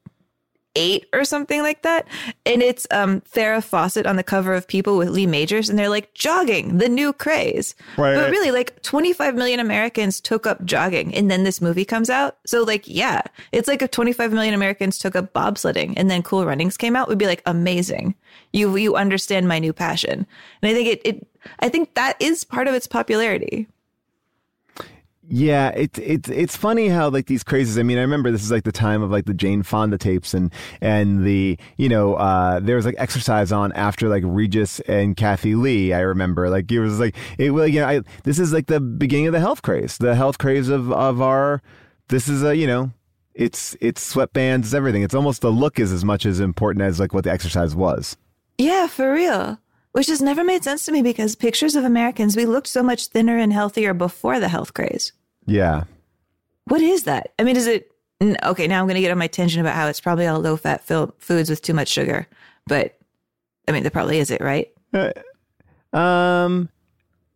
eight 0.76 1.08
or 1.14 1.26
something 1.26 1.62
like 1.62 1.82
that. 1.84 2.08
And 2.46 2.62
it's 2.62 2.88
um 2.92 3.22
Farrah 3.22 3.64
Fawcett 3.64 4.06
on 4.06 4.16
the 4.16 4.24
cover 4.24 4.54
of 4.54 4.68
People 4.68 4.98
with 4.98 5.10
Lee 5.10 5.28
Majors, 5.28 5.70
and 5.70 5.78
they're 5.78 5.90
like 5.90 6.14
jogging, 6.14 6.78
the 6.78 6.90
new 6.90 7.14
craze. 7.14 7.76
Right. 7.98 8.16
But 8.16 8.32
really, 8.32 8.52
like 8.52 8.82
25 8.82 9.36
million 9.36 9.60
Americans 9.60 10.22
took 10.22 10.46
up 10.46 10.64
jogging, 10.66 11.14
and 11.16 11.30
then 11.30 11.44
this 11.44 11.62
movie 11.62 11.86
comes 11.86 12.10
out. 12.10 12.38
So 12.46 12.64
like, 12.64 12.88
yeah, 12.88 13.22
it's 13.52 13.68
like 13.68 13.82
if 13.82 13.92
25 13.92 14.34
million 14.34 14.54
Americans 14.54 14.98
took 14.98 15.16
up 15.16 15.34
bobsledding, 15.34 15.94
and 15.98 16.10
then 16.10 16.24
Cool 16.24 16.46
Runnings 16.46 16.78
came 16.78 16.96
out, 16.96 17.08
would 17.08 17.18
be 17.18 17.28
like 17.28 17.44
amazing. 17.46 18.16
You 18.54 18.76
you 18.76 18.96
understand 18.96 19.48
my 19.48 19.60
new 19.60 19.74
passion, 19.74 20.26
and 20.62 20.72
I 20.72 20.74
think 20.74 20.88
it 20.88 21.02
it 21.06 21.28
I 21.60 21.70
think 21.70 21.96
that 21.96 22.22
is 22.22 22.44
part 22.44 22.68
of 22.68 22.74
its 22.74 22.88
popularity. 22.88 23.68
Yeah, 25.32 25.70
it's 25.76 26.00
it's 26.00 26.28
it's 26.28 26.58
funny 26.58 26.88
how 26.88 27.10
like 27.10 27.28
these 27.28 27.44
crazes. 27.44 27.78
I 27.78 27.84
mean, 27.84 28.00
I 28.00 28.02
remember 28.02 28.32
this 28.32 28.42
is 28.42 28.50
like 28.50 28.64
the 28.64 28.72
time 28.72 29.04
of 29.04 29.12
like 29.12 29.26
the 29.26 29.34
Jane 29.36 29.62
Fonda 29.62 30.00
tapes 30.00 30.34
and 30.34 30.52
and 30.82 31.24
the 31.24 31.56
you 31.78 31.88
know 31.88 32.16
uh, 32.16 32.60
there 32.60 32.76
was 32.76 32.86
like 32.86 32.96
exercise 32.98 33.52
on 33.52 33.72
after 33.74 34.10
like 34.10 34.24
Regis 34.26 34.80
and 34.82 35.16
Kathie 35.16 35.54
Lee. 35.54 35.94
I 35.94 36.00
remember 36.00 36.50
like 36.50 36.72
it 36.72 36.80
was 36.80 37.00
like 37.00 37.16
it 37.38 37.52
well 37.52 37.68
yeah. 37.68 37.88
I, 37.88 38.02
this 38.24 38.40
is 38.40 38.52
like 38.52 38.66
the 38.66 38.80
beginning 38.80 39.28
of 39.28 39.34
the 39.34 39.40
health 39.40 39.62
craze, 39.62 40.00
the 40.00 40.16
health 40.16 40.40
craze 40.40 40.68
of 40.68 40.92
of 40.92 41.22
our. 41.22 41.62
This 42.08 42.28
is 42.28 42.44
a 42.44 42.58
you 42.58 42.66
know 42.66 42.92
it's 43.36 43.78
it's 43.82 44.14
sweatbands, 44.14 44.60
it's 44.62 44.74
everything. 44.74 45.04
It's 45.04 45.14
almost 45.14 45.42
the 45.42 45.52
look 45.52 45.80
is 45.80 45.92
as 45.92 46.04
much 46.04 46.26
as 46.26 46.40
important 46.40 46.84
as 46.84 47.00
like 47.00 47.14
what 47.14 47.24
the 47.24 47.32
exercise 47.32 47.76
was. 47.76 48.18
Yeah, 48.58 48.88
for 48.88 49.14
real. 49.14 49.60
Which 49.92 50.08
has 50.08 50.22
never 50.22 50.44
made 50.44 50.64
sense 50.64 50.86
to 50.86 50.92
me 50.92 51.04
because 51.04 51.36
pictures 51.36 51.76
of 51.76 51.84
Americans, 51.84 52.36
we 52.36 52.46
looked 52.46 52.68
so 52.68 52.82
much 52.82 53.08
thinner 53.08 53.38
and 53.38 53.54
healthier 53.54 53.94
before 53.94 54.40
the 54.40 54.50
health 54.50 54.74
craze. 54.74 55.14
Yeah. 55.46 55.86
What 56.66 56.82
is 56.82 57.04
that? 57.04 57.34
I 57.40 57.44
mean, 57.44 57.56
is 57.56 57.68
it 57.68 57.92
okay? 58.22 58.68
Now 58.68 58.80
I'm 58.80 58.86
going 58.86 58.96
to 58.96 59.02
get 59.02 59.12
on 59.12 59.18
my 59.18 59.28
tangent 59.28 59.62
about 59.62 59.76
how 59.76 59.88
it's 59.88 60.02
probably 60.02 60.28
all 60.28 60.40
low 60.40 60.58
fat 60.58 60.86
foods 60.86 61.50
with 61.50 61.62
too 61.62 61.74
much 61.74 61.88
sugar, 61.88 62.28
but 62.68 62.98
I 63.68 63.72
mean, 63.72 63.84
there 63.84 63.92
probably 63.92 64.20
is 64.20 64.32
it, 64.32 64.42
right? 64.42 64.72
Uh, 64.94 65.98
um, 65.98 66.70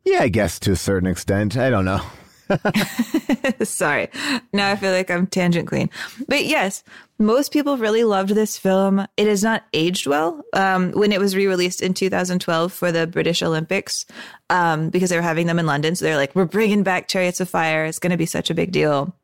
yeah, 0.05 0.19
I 0.21 0.29
guess 0.29 0.59
to 0.59 0.71
a 0.71 0.75
certain 0.75 1.07
extent. 1.07 1.57
I 1.57 1.69
don't 1.69 1.85
know. 1.85 2.01
Sorry. 3.63 4.09
Now 4.51 4.71
I 4.71 4.75
feel 4.75 4.91
like 4.91 5.09
I'm 5.09 5.27
tangent 5.27 5.67
queen. 5.67 5.89
But 6.27 6.45
yes, 6.45 6.83
most 7.23 7.51
people 7.51 7.77
really 7.77 8.03
loved 8.03 8.31
this 8.31 8.57
film. 8.57 9.07
It 9.17 9.27
has 9.27 9.43
not 9.43 9.63
aged 9.73 10.05
well. 10.05 10.43
Um, 10.53 10.91
when 10.91 11.11
it 11.11 11.19
was 11.19 11.35
re 11.35 11.47
released 11.47 11.81
in 11.81 11.93
2012 11.93 12.71
for 12.71 12.91
the 12.91 13.07
British 13.07 13.41
Olympics, 13.41 14.05
um, 14.49 14.89
because 14.89 15.09
they 15.09 15.15
were 15.15 15.21
having 15.21 15.47
them 15.47 15.59
in 15.59 15.65
London. 15.65 15.95
So 15.95 16.05
they're 16.05 16.17
like, 16.17 16.35
we're 16.35 16.45
bringing 16.45 16.83
back 16.83 17.07
Chariots 17.07 17.39
of 17.39 17.49
Fire. 17.49 17.85
It's 17.85 17.99
going 17.99 18.11
to 18.11 18.17
be 18.17 18.25
such 18.25 18.49
a 18.49 18.53
big 18.53 18.71
deal. 18.71 19.15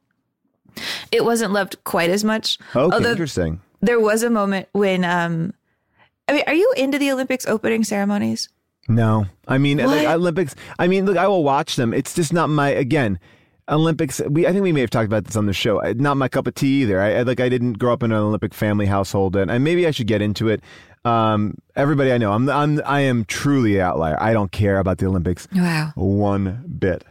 It 1.12 1.26
wasn't 1.26 1.52
loved 1.52 1.84
quite 1.84 2.10
as 2.10 2.24
much. 2.24 2.58
Okay, 2.76 2.96
although 2.96 3.12
interesting. 3.12 3.62
There 3.82 4.00
was 4.00 4.24
a 4.24 4.30
moment 4.30 4.68
when, 4.72 5.04
um, 5.04 5.54
I 6.28 6.34
mean, 6.34 6.44
are 6.48 6.54
you 6.54 6.74
into 6.78 7.00
the 7.00 7.12
Olympics 7.12 7.46
opening 7.48 7.84
ceremonies? 7.84 8.50
No, 8.88 9.26
I 9.48 9.58
mean 9.58 9.78
like, 9.78 10.08
Olympics. 10.08 10.56
I 10.80 10.88
mean, 10.88 11.06
look, 11.06 11.18
I 11.18 11.28
will 11.28 11.44
watch 11.44 11.76
them. 11.76 11.94
It's 11.94 12.14
just 12.14 12.34
not 12.34 12.50
my 12.50 12.70
again. 12.70 13.20
Olympics. 13.70 14.22
We 14.30 14.48
I 14.48 14.52
think 14.52 14.64
we 14.64 14.72
may 14.72 14.82
have 14.82 14.90
talked 14.90 15.06
about 15.08 15.26
this 15.26 15.36
on 15.36 15.46
the 15.46 15.54
show. 15.54 15.82
Uh, 15.82 15.94
Not 15.96 16.18
my 16.18 16.28
cup 16.28 16.48
of 16.48 16.56
tea 16.56 16.82
either. 16.82 17.00
I, 17.00 17.16
I 17.16 17.22
like 17.24 17.40
I 17.40 17.50
didn't 17.50 17.74
grow 17.74 17.94
up 17.94 18.04
in 18.04 18.12
an 18.12 18.18
Olympic 18.18 18.54
family 18.54 18.86
household, 18.86 19.36
and, 19.36 19.50
and 19.52 19.64
maybe 19.64 19.88
I 19.88 19.92
should 19.92 20.08
get 20.08 20.22
into 20.22 20.48
it. 20.48 20.62
Um, 21.06 21.56
everybody 21.76 22.12
I 22.12 22.18
know, 22.18 22.32
I'm 22.34 22.50
I'm 22.50 22.82
I 22.86 23.02
am 23.02 23.26
truly 23.26 23.76
an 23.76 23.82
outlier. 23.82 24.22
I 24.22 24.34
don't 24.34 24.52
care 24.52 24.80
about 24.80 24.98
the 24.98 25.08
Olympics. 25.08 25.48
Wow. 25.54 25.92
one 25.96 26.64
bit. 26.80 27.04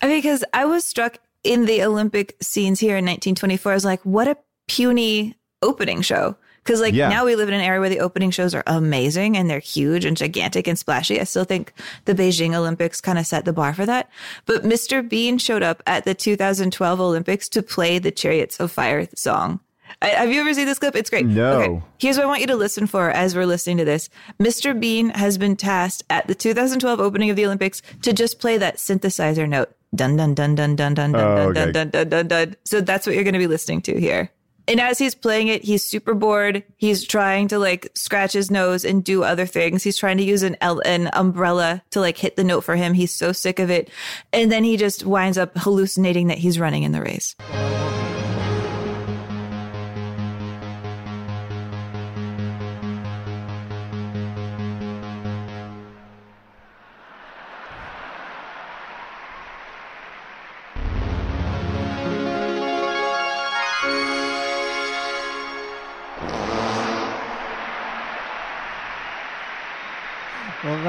Because 0.00 0.44
I 0.52 0.64
was 0.64 0.84
struck 0.84 1.18
in 1.42 1.66
the 1.66 1.82
Olympic 1.82 2.36
scenes 2.40 2.80
here 2.80 2.96
in 2.96 3.04
1924. 3.04 3.72
I 3.72 3.74
was 3.74 3.84
like, 3.84 4.00
what 4.02 4.28
a 4.28 4.36
puny 4.68 5.34
opening 5.62 6.00
show. 6.02 6.36
Because 6.64 6.80
like 6.80 6.94
Yeah. 6.94 7.10
now 7.10 7.26
we 7.26 7.36
live 7.36 7.48
in 7.48 7.54
an 7.54 7.60
era 7.60 7.78
where 7.78 7.90
the 7.90 8.00
opening 8.00 8.30
shows 8.30 8.54
are 8.54 8.62
amazing 8.66 9.36
and 9.36 9.50
they're 9.50 9.58
huge 9.58 10.04
and 10.06 10.16
gigantic 10.16 10.66
and 10.66 10.78
splashy. 10.78 11.20
I 11.20 11.24
still 11.24 11.44
think 11.44 11.72
the 12.06 12.14
Beijing 12.14 12.54
Olympics 12.54 13.00
kind 13.02 13.18
of 13.18 13.26
set 13.26 13.44
the 13.44 13.52
bar 13.52 13.74
for 13.74 13.84
that. 13.84 14.08
But 14.46 14.62
Mr. 14.62 15.06
Bean 15.06 15.36
showed 15.38 15.62
up 15.62 15.82
at 15.86 16.04
the 16.04 16.14
2012 16.14 17.00
Olympics 17.00 17.48
to 17.50 17.62
play 17.62 17.98
the 17.98 18.10
Chariots 18.10 18.58
of 18.58 18.72
Fire 18.72 19.06
song. 19.14 19.60
I, 20.02 20.08
have 20.08 20.32
you 20.32 20.40
ever 20.40 20.52
seen 20.54 20.66
this 20.66 20.78
clip? 20.78 20.96
It's 20.96 21.10
great. 21.10 21.26
No. 21.26 21.82
Here's 21.98 22.16
what 22.16 22.24
I 22.24 22.28
want 22.28 22.40
you 22.40 22.46
to 22.48 22.56
listen 22.56 22.86
for 22.86 23.10
as 23.10 23.36
we're 23.36 23.46
listening 23.46 23.76
to 23.76 23.84
this. 23.84 24.08
Mr. 24.40 24.78
Bean 24.78 25.10
has 25.10 25.38
been 25.38 25.56
tasked 25.56 26.02
at 26.10 26.26
the 26.26 26.34
2012 26.34 26.98
opening 26.98 27.30
of 27.30 27.36
the 27.36 27.44
Olympics 27.46 27.80
to 28.02 28.12
just 28.12 28.40
play 28.40 28.56
that 28.58 28.76
synthesizer 28.78 29.48
note. 29.48 29.70
Dun 29.94 30.16
dun 30.16 30.34
dun 30.34 30.54
dun 30.56 30.74
dun 30.76 30.94
dun 30.94 31.12
dun 31.12 31.14
Oh, 31.14 31.52
dun 31.52 31.68
okay. 31.68 31.72
dun 31.72 31.90
dun 31.90 32.08
dun 32.08 32.08
dun 32.08 32.28
dun. 32.28 32.56
So 32.64 32.80
that's 32.80 33.06
what 33.06 33.14
you're 33.14 33.22
going 33.24 33.34
to 33.34 33.38
be 33.38 33.46
listening 33.46 33.82
to 33.82 34.00
here. 34.00 34.30
And 34.66 34.80
as 34.80 34.98
he's 34.98 35.14
playing 35.14 35.48
it, 35.48 35.62
he's 35.64 35.84
super 35.84 36.14
bored. 36.14 36.62
He's 36.76 37.04
trying 37.04 37.48
to 37.48 37.58
like 37.58 37.90
scratch 37.94 38.32
his 38.32 38.50
nose 38.50 38.84
and 38.84 39.04
do 39.04 39.22
other 39.22 39.46
things. 39.46 39.82
He's 39.82 39.96
trying 39.96 40.16
to 40.18 40.24
use 40.24 40.42
an 40.42 40.56
el- 40.60 40.82
an 40.86 41.10
umbrella 41.12 41.82
to 41.90 42.00
like 42.00 42.16
hit 42.16 42.36
the 42.36 42.44
note 42.44 42.62
for 42.62 42.76
him. 42.76 42.94
He's 42.94 43.14
so 43.14 43.32
sick 43.32 43.58
of 43.58 43.70
it. 43.70 43.90
And 44.32 44.50
then 44.50 44.64
he 44.64 44.76
just 44.76 45.04
winds 45.04 45.38
up 45.38 45.56
hallucinating 45.56 46.28
that 46.28 46.38
he's 46.38 46.58
running 46.58 46.82
in 46.82 46.92
the 46.92 47.02
race. 47.02 47.34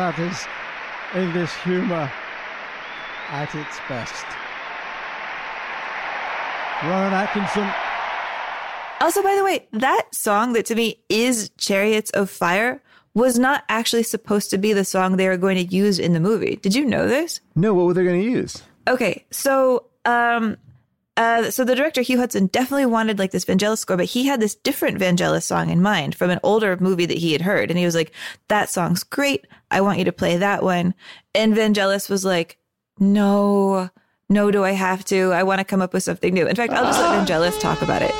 That 0.06 0.20
is 0.20 0.46
English 1.16 1.52
humour 1.64 2.12
at 3.30 3.56
its 3.56 3.80
best. 3.90 4.26
Rowan 6.84 7.12
Atkinson. 7.12 7.68
Also, 9.02 9.24
by 9.24 9.36
the 9.36 9.44
way, 9.44 9.68
that 9.72 10.14
song 10.14 10.54
that 10.54 10.68
to 10.68 10.76
me 10.76 11.02
is 11.10 11.50
Chariots 11.58 12.12
of 12.12 12.30
Fire 12.30 12.84
was 13.16 13.40
not 13.40 13.64
actually 13.68 14.04
supposed 14.04 14.52
to 14.52 14.60
be 14.60 14.74
the 14.74 14.86
song 14.86 15.18
they 15.18 15.28
were 15.28 15.38
going 15.38 15.58
to 15.58 15.76
use 15.76 15.98
in 15.98 16.14
the 16.14 16.20
movie. 16.20 16.58
Did 16.58 16.76
you 16.76 16.86
know 16.86 17.08
this? 17.08 17.40
No, 17.56 17.74
what 17.74 17.88
were 17.88 17.96
they 17.96 18.04
going 18.04 18.22
to 18.22 18.30
use? 18.30 18.62
Okay, 18.88 19.26
so 19.32 19.88
um 20.06 20.56
uh 21.18 21.50
so 21.52 21.64
the 21.64 21.76
director 21.76 22.02
Hugh 22.02 22.18
Hudson 22.18 22.48
definitely 22.48 22.86
wanted 22.86 23.20
like 23.20 23.32
this 23.32 23.46
Vangelis 23.46 23.80
score, 23.80 23.98
but 23.98 24.06
he 24.06 24.26
had 24.26 24.40
this 24.40 24.56
different 24.56 25.00
Vangelis 25.00 25.44
song 25.44 25.70
in 25.70 25.82
mind 25.82 26.16
from 26.16 26.30
an 26.30 26.40
older 26.44 26.78
movie 26.78 27.06
that 27.06 27.18
he 27.18 27.32
had 27.32 27.42
heard. 27.42 27.70
And 27.70 27.80
he 27.80 27.86
was 27.86 27.96
like, 27.96 28.12
That 28.50 28.70
song's 28.70 29.04
great. 29.04 29.46
I 29.72 29.82
want 29.82 30.00
you 30.00 30.06
to 30.06 30.12
play 30.12 30.38
that 30.38 30.64
one. 30.64 30.94
And 31.34 31.54
Vangelis 31.54 32.10
was 32.10 32.26
like, 32.26 32.58
No, 33.00 33.90
no, 34.30 34.52
do 34.52 34.64
I 34.64 34.72
have 34.72 35.06
to? 35.06 35.32
I 35.32 35.44
want 35.44 35.60
to 35.60 35.66
come 35.66 35.82
up 35.82 35.94
with 35.94 36.04
something 36.04 36.34
new. 36.34 36.48
In 36.48 36.56
fact, 36.56 36.74
I'll 36.74 36.86
just 36.86 37.00
let 37.00 37.28
Vangelis 37.28 37.60
talk 37.60 37.82
about 37.82 38.02
it. 38.02 38.14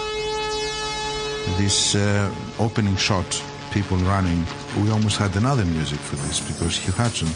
This 1.58 1.96
uh, 1.96 2.34
opening 2.60 2.96
shot, 2.96 3.44
people 3.72 3.98
running, 3.98 4.46
we 4.82 4.90
almost 4.90 5.18
had 5.18 5.36
another 5.36 5.66
music 5.66 6.00
for 6.00 6.16
this 6.18 6.40
because 6.40 6.78
Hugh 6.78 6.94
Hudson, 6.94 7.28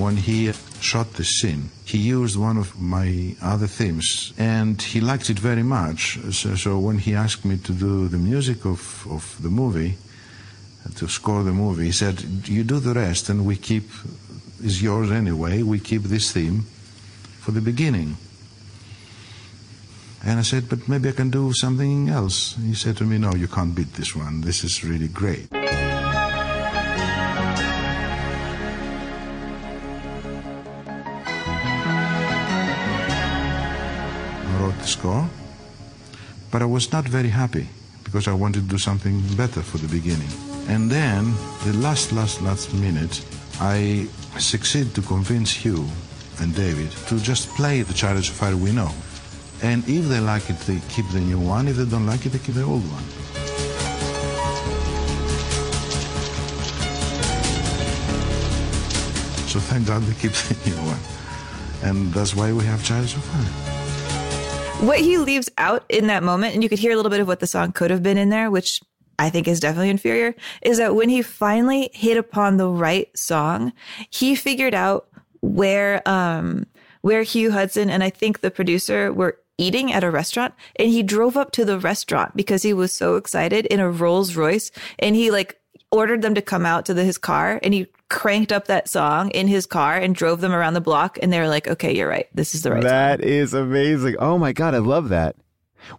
when 0.00 0.16
he 0.16 0.52
shot 0.82 1.14
the 1.14 1.24
scene, 1.24 1.70
he 1.84 1.98
used 1.98 2.36
one 2.36 2.56
of 2.56 2.80
my 2.80 3.36
other 3.40 3.66
themes 3.66 4.32
and 4.38 4.80
he 4.80 5.00
liked 5.00 5.30
it 5.30 5.38
very 5.38 5.62
much. 5.62 6.18
So, 6.32 6.54
so 6.56 6.78
when 6.78 6.98
he 6.98 7.14
asked 7.14 7.44
me 7.44 7.56
to 7.58 7.72
do 7.72 8.08
the 8.08 8.18
music 8.18 8.64
of, 8.64 9.06
of 9.10 9.36
the 9.42 9.48
movie, 9.50 9.96
to 10.96 11.08
score 11.08 11.44
the 11.44 11.52
movie, 11.52 11.86
he 11.86 11.92
said, 11.92 12.20
You 12.48 12.64
do 12.64 12.80
the 12.80 12.94
rest 12.94 13.28
and 13.28 13.46
we 13.46 13.56
keep, 13.56 13.84
is 14.62 14.82
yours 14.82 15.10
anyway, 15.10 15.62
we 15.62 15.78
keep 15.78 16.02
this 16.02 16.32
theme 16.32 16.62
for 17.40 17.52
the 17.52 17.60
beginning. 17.60 18.16
And 20.24 20.38
I 20.38 20.42
said, 20.42 20.68
but 20.68 20.88
maybe 20.88 21.08
I 21.08 21.12
can 21.12 21.30
do 21.30 21.52
something 21.52 22.08
else. 22.08 22.56
He 22.64 22.74
said 22.74 22.96
to 22.98 23.04
me, 23.04 23.18
no, 23.18 23.34
you 23.34 23.48
can't 23.48 23.74
beat 23.74 23.94
this 23.94 24.14
one. 24.14 24.40
This 24.40 24.62
is 24.62 24.84
really 24.84 25.08
great. 25.08 25.48
The 34.82 34.88
score, 34.88 35.28
but 36.50 36.60
I 36.60 36.66
was 36.66 36.92
not 36.92 37.04
very 37.04 37.28
happy 37.28 37.66
because 38.04 38.28
I 38.28 38.34
wanted 38.34 38.64
to 38.64 38.68
do 38.68 38.78
something 38.78 39.22
better 39.36 39.62
for 39.62 39.78
the 39.78 39.88
beginning. 39.88 40.28
And 40.68 40.90
then, 40.90 41.34
the 41.64 41.72
last, 41.78 42.12
last, 42.12 42.42
last 42.42 42.74
minute, 42.74 43.24
I 43.60 44.06
succeed 44.38 44.94
to 44.94 45.02
convince 45.02 45.50
Hugh 45.50 45.86
and 46.40 46.54
David 46.54 46.90
to 47.08 47.18
just 47.20 47.48
play 47.50 47.82
the 47.82 47.94
Chariots 47.94 48.28
of 48.28 48.34
Fire 48.34 48.56
we 48.56 48.72
know. 48.72 48.90
And 49.62 49.84
if 49.88 50.08
they 50.08 50.20
like 50.20 50.50
it, 50.50 50.58
they 50.66 50.80
keep 50.88 51.08
the 51.10 51.20
new 51.20 51.38
one. 51.38 51.68
If 51.68 51.76
they 51.76 51.84
don't 51.84 52.06
like 52.06 52.26
it, 52.26 52.30
they 52.30 52.38
keep 52.38 52.56
the 52.56 52.64
old 52.64 52.82
one. 52.90 53.04
So 59.46 59.60
thank 59.60 59.86
God 59.86 60.02
they 60.02 60.14
keep 60.14 60.32
the 60.32 60.70
new 60.70 60.76
one. 60.90 61.02
And 61.82 62.12
that's 62.12 62.34
why 62.34 62.52
we 62.52 62.64
have 62.64 62.84
Chariots 62.84 63.14
of 63.14 63.24
Fire. 63.24 63.71
What 64.82 64.98
he 64.98 65.16
leaves 65.16 65.48
out 65.58 65.84
in 65.88 66.08
that 66.08 66.24
moment, 66.24 66.54
and 66.54 66.62
you 66.64 66.68
could 66.68 66.80
hear 66.80 66.90
a 66.90 66.96
little 66.96 67.08
bit 67.08 67.20
of 67.20 67.28
what 67.28 67.38
the 67.38 67.46
song 67.46 67.70
could 67.70 67.92
have 67.92 68.02
been 68.02 68.18
in 68.18 68.30
there, 68.30 68.50
which 68.50 68.80
I 69.16 69.30
think 69.30 69.46
is 69.46 69.60
definitely 69.60 69.90
inferior, 69.90 70.34
is 70.60 70.78
that 70.78 70.96
when 70.96 71.08
he 71.08 71.22
finally 71.22 71.88
hit 71.92 72.16
upon 72.16 72.56
the 72.56 72.68
right 72.68 73.08
song, 73.16 73.72
he 74.10 74.34
figured 74.34 74.74
out 74.74 75.06
where 75.40 76.02
um 76.08 76.66
where 77.02 77.22
Hugh 77.22 77.52
Hudson 77.52 77.90
and 77.90 78.02
I 78.02 78.10
think 78.10 78.40
the 78.40 78.50
producer 78.50 79.12
were 79.12 79.38
eating 79.56 79.92
at 79.92 80.02
a 80.02 80.10
restaurant 80.10 80.52
and 80.74 80.88
he 80.88 81.04
drove 81.04 81.36
up 81.36 81.52
to 81.52 81.64
the 81.64 81.78
restaurant 81.78 82.36
because 82.36 82.64
he 82.64 82.72
was 82.72 82.92
so 82.92 83.14
excited 83.14 83.66
in 83.66 83.78
a 83.78 83.88
Rolls 83.88 84.34
Royce 84.34 84.72
and 84.98 85.14
he 85.14 85.30
like 85.30 85.60
ordered 85.92 86.22
them 86.22 86.34
to 86.34 86.42
come 86.42 86.66
out 86.66 86.86
to 86.86 86.94
the, 86.94 87.04
his 87.04 87.18
car 87.18 87.60
and 87.62 87.72
he 87.72 87.86
cranked 88.12 88.52
up 88.52 88.66
that 88.66 88.88
song 88.88 89.30
in 89.30 89.48
his 89.48 89.66
car 89.66 89.96
and 89.96 90.14
drove 90.14 90.40
them 90.40 90.52
around 90.52 90.74
the 90.74 90.80
block 90.80 91.18
and 91.20 91.32
they 91.32 91.40
were 91.40 91.48
like 91.48 91.66
okay 91.66 91.96
you're 91.96 92.08
right 92.08 92.28
this 92.34 92.54
is 92.54 92.62
the 92.62 92.70
right 92.70 92.82
song. 92.82 92.90
That 92.90 93.20
is 93.22 93.54
amazing. 93.54 94.16
Oh 94.18 94.38
my 94.38 94.52
god, 94.52 94.74
I 94.74 94.78
love 94.78 95.08
that. 95.08 95.36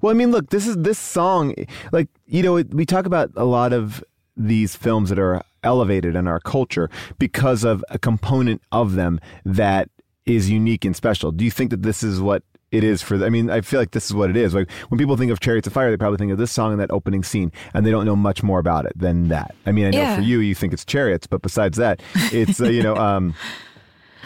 Well, 0.01 0.11
I 0.11 0.13
mean, 0.13 0.31
look, 0.31 0.49
this 0.49 0.67
is 0.67 0.77
this 0.77 0.99
song. 0.99 1.55
Like 1.91 2.07
you 2.27 2.43
know, 2.43 2.53
we 2.53 2.85
talk 2.85 3.05
about 3.05 3.31
a 3.35 3.45
lot 3.45 3.73
of 3.73 4.03
these 4.37 4.75
films 4.75 5.09
that 5.09 5.19
are 5.19 5.41
elevated 5.63 6.15
in 6.15 6.27
our 6.27 6.39
culture 6.39 6.89
because 7.19 7.63
of 7.63 7.83
a 7.89 7.99
component 7.99 8.61
of 8.71 8.93
them 8.93 9.19
that 9.45 9.89
is 10.25 10.49
unique 10.49 10.85
and 10.85 10.95
special. 10.95 11.31
Do 11.31 11.45
you 11.45 11.51
think 11.51 11.71
that 11.71 11.83
this 11.83 12.03
is 12.03 12.21
what 12.21 12.43
it 12.73 12.83
is 12.83 13.01
for? 13.01 13.23
I 13.23 13.29
mean, 13.29 13.49
I 13.49 13.61
feel 13.61 13.79
like 13.79 13.91
this 13.91 14.05
is 14.05 14.13
what 14.13 14.29
it 14.29 14.35
is. 14.35 14.53
Like 14.53 14.69
when 14.89 14.97
people 14.97 15.15
think 15.15 15.31
of 15.31 15.39
Chariots 15.39 15.67
of 15.67 15.73
Fire, 15.73 15.89
they 15.91 15.97
probably 15.97 16.17
think 16.17 16.31
of 16.31 16.37
this 16.37 16.51
song 16.51 16.71
and 16.73 16.81
that 16.81 16.91
opening 16.91 17.23
scene, 17.23 17.51
and 17.73 17.85
they 17.85 17.91
don't 17.91 18.05
know 18.05 18.15
much 18.15 18.43
more 18.43 18.59
about 18.59 18.85
it 18.85 18.93
than 18.97 19.29
that. 19.29 19.55
I 19.65 19.71
mean, 19.71 19.85
I 19.85 19.89
know 19.91 19.97
Yeah. 19.99 20.15
for 20.17 20.21
you, 20.21 20.39
you 20.39 20.55
think 20.55 20.73
it's 20.73 20.83
Chariots, 20.83 21.27
but 21.27 21.41
besides 21.41 21.77
that, 21.77 22.01
it's 22.31 22.59
uh, 22.59 22.65
you 22.65 22.83
know. 22.83 22.95
Um, 23.13 23.33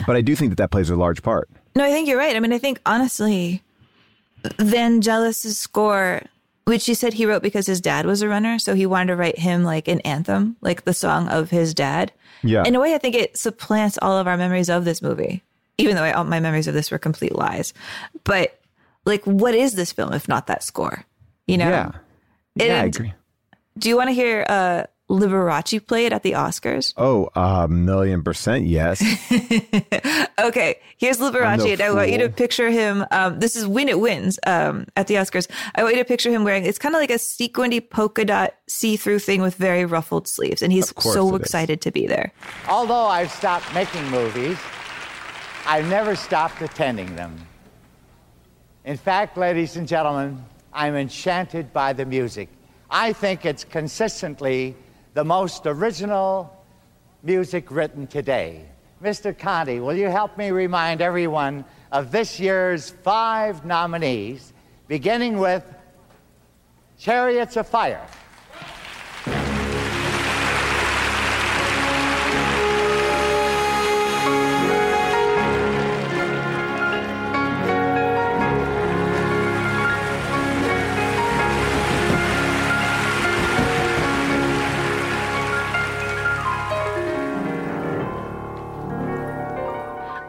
but 0.06 0.16
I 0.16 0.22
do 0.22 0.36
think 0.36 0.52
that 0.52 0.58
that 0.58 0.70
plays 0.72 0.90
a 0.92 0.96
large 0.96 1.24
part. 1.24 1.50
No, 1.76 1.84
I 1.84 1.90
think 1.90 2.08
you're 2.08 2.20
right. 2.20 2.36
I 2.36 2.40
mean, 2.40 2.54
I 2.54 2.60
think 2.60 2.80
honestly, 2.86 3.64
Vangelis' 4.44 5.56
score, 5.56 6.22
which 6.66 6.86
he 6.86 6.94
said 6.94 7.14
he 7.14 7.26
wrote 7.26 7.42
because 7.42 7.66
his 7.66 7.82
dad 7.82 8.06
was 8.06 8.22
a 8.22 8.28
runner, 8.28 8.60
so 8.60 8.76
he 8.76 8.86
wanted 8.86 9.08
to 9.08 9.16
write 9.16 9.40
him 9.40 9.64
like 9.64 9.88
an 9.88 10.00
anthem, 10.02 10.56
like 10.62 10.84
the 10.86 10.94
song 10.94 11.28
of 11.30 11.50
his 11.50 11.74
dad. 11.74 12.12
Yeah. 12.44 12.64
In 12.66 12.76
a 12.76 12.80
way, 12.80 12.94
I 12.94 12.98
think 13.00 13.16
it 13.16 13.36
supplants 13.38 13.98
all 14.02 14.18
of 14.18 14.28
our 14.28 14.38
memories 14.38 14.70
of 14.70 14.86
this 14.86 15.02
movie, 15.02 15.44
even 15.78 15.96
though 15.96 16.04
I, 16.04 16.12
all 16.12 16.24
my 16.24 16.40
memories 16.40 16.68
of 16.68 16.74
this 16.74 16.92
were 16.92 16.98
complete 16.98 17.36
lies. 17.36 17.74
But 18.24 18.60
like, 19.06 19.24
what 19.26 19.56
is 19.56 19.74
this 19.74 19.92
film 19.92 20.14
if 20.14 20.28
not 20.28 20.48
that 20.48 20.64
score? 20.64 21.06
You 21.46 21.58
know? 21.58 21.70
Yeah. 21.70 21.92
Yeah, 22.56 22.82
I 22.82 22.86
agree. 22.86 23.14
Do 23.78 23.90
you 23.90 23.96
want 23.96 24.10
to 24.10 24.14
hear 24.14 24.44
uh, 24.50 24.84
Liberace 25.10 25.86
play 25.86 26.08
it 26.08 26.14
at 26.14 26.24
the 26.24 26.32
Oscars? 26.32 26.94
Oh, 26.98 27.30
a 27.36 27.68
million 27.68 28.24
percent 28.24 28.66
yes. 28.66 29.02
Okay, 30.40 30.80
here's 30.98 31.18
Liberace, 31.18 31.46
I'm 31.48 31.58
no 31.58 31.66
and 31.66 31.82
I 31.82 31.92
want 31.92 32.12
you 32.12 32.20
to 32.20 32.30
picture 32.30 32.70
him. 32.70 33.04
Um, 33.10 33.40
this 33.40 33.56
is 33.56 33.66
when 33.66 33.90
it 33.90 34.00
wins 34.00 34.38
um, 34.46 34.86
at 34.96 35.08
the 35.08 35.16
Oscars. 35.16 35.48
I 35.74 35.82
want 35.82 35.96
you 35.96 36.04
to 36.04 36.08
picture 36.08 36.30
him 36.30 36.44
wearing. 36.44 36.64
It's 36.64 36.78
kind 36.78 36.94
of 36.94 37.02
like 37.02 37.10
a 37.10 37.16
sequindy 37.16 37.90
polka 37.90 38.24
dot 38.24 38.54
see-through 38.68 39.18
thing 39.18 39.42
with 39.42 39.56
very 39.56 39.84
ruffled 39.84 40.28
sleeves, 40.28 40.62
and 40.62 40.72
he's 40.72 40.94
so 41.00 41.28
it 41.30 41.36
is. 41.36 41.42
excited 41.42 41.82
to 41.82 41.92
be 41.92 42.06
there. 42.06 42.32
Although 42.70 43.08
I've 43.08 43.32
stopped 43.32 43.74
making 43.74 44.08
movies, 44.12 44.60
I've 45.70 45.90
never 45.90 46.16
stopped 46.16 46.62
attending 46.62 47.14
them. 47.18 47.46
In 48.86 48.96
fact, 48.96 49.36
ladies 49.36 49.76
and 49.76 49.86
gentlemen, 49.86 50.42
I'm 50.72 50.96
enchanted 50.96 51.74
by 51.74 51.92
the 51.92 52.06
music. 52.06 52.48
I 52.90 53.12
think 53.12 53.46
it's 53.46 53.66
consistently 53.66 54.78
the 55.14 55.26
most 55.26 55.66
original 55.66 56.64
music 57.22 57.70
written 57.70 58.08
today. 58.08 58.64
Mr. 59.04 59.38
Conti, 59.38 59.82
will 59.82 59.94
you 59.94 60.08
help 60.08 60.38
me 60.38 60.52
remind 60.52 61.02
everyone 61.02 61.66
of 61.92 62.14
this 62.14 62.40
year's 62.40 62.92
five 63.04 63.66
nominees, 63.66 64.54
beginning 64.88 65.38
with 65.38 65.66
Chariots 66.98 67.58
of 67.58 67.68
Fire? 67.68 68.08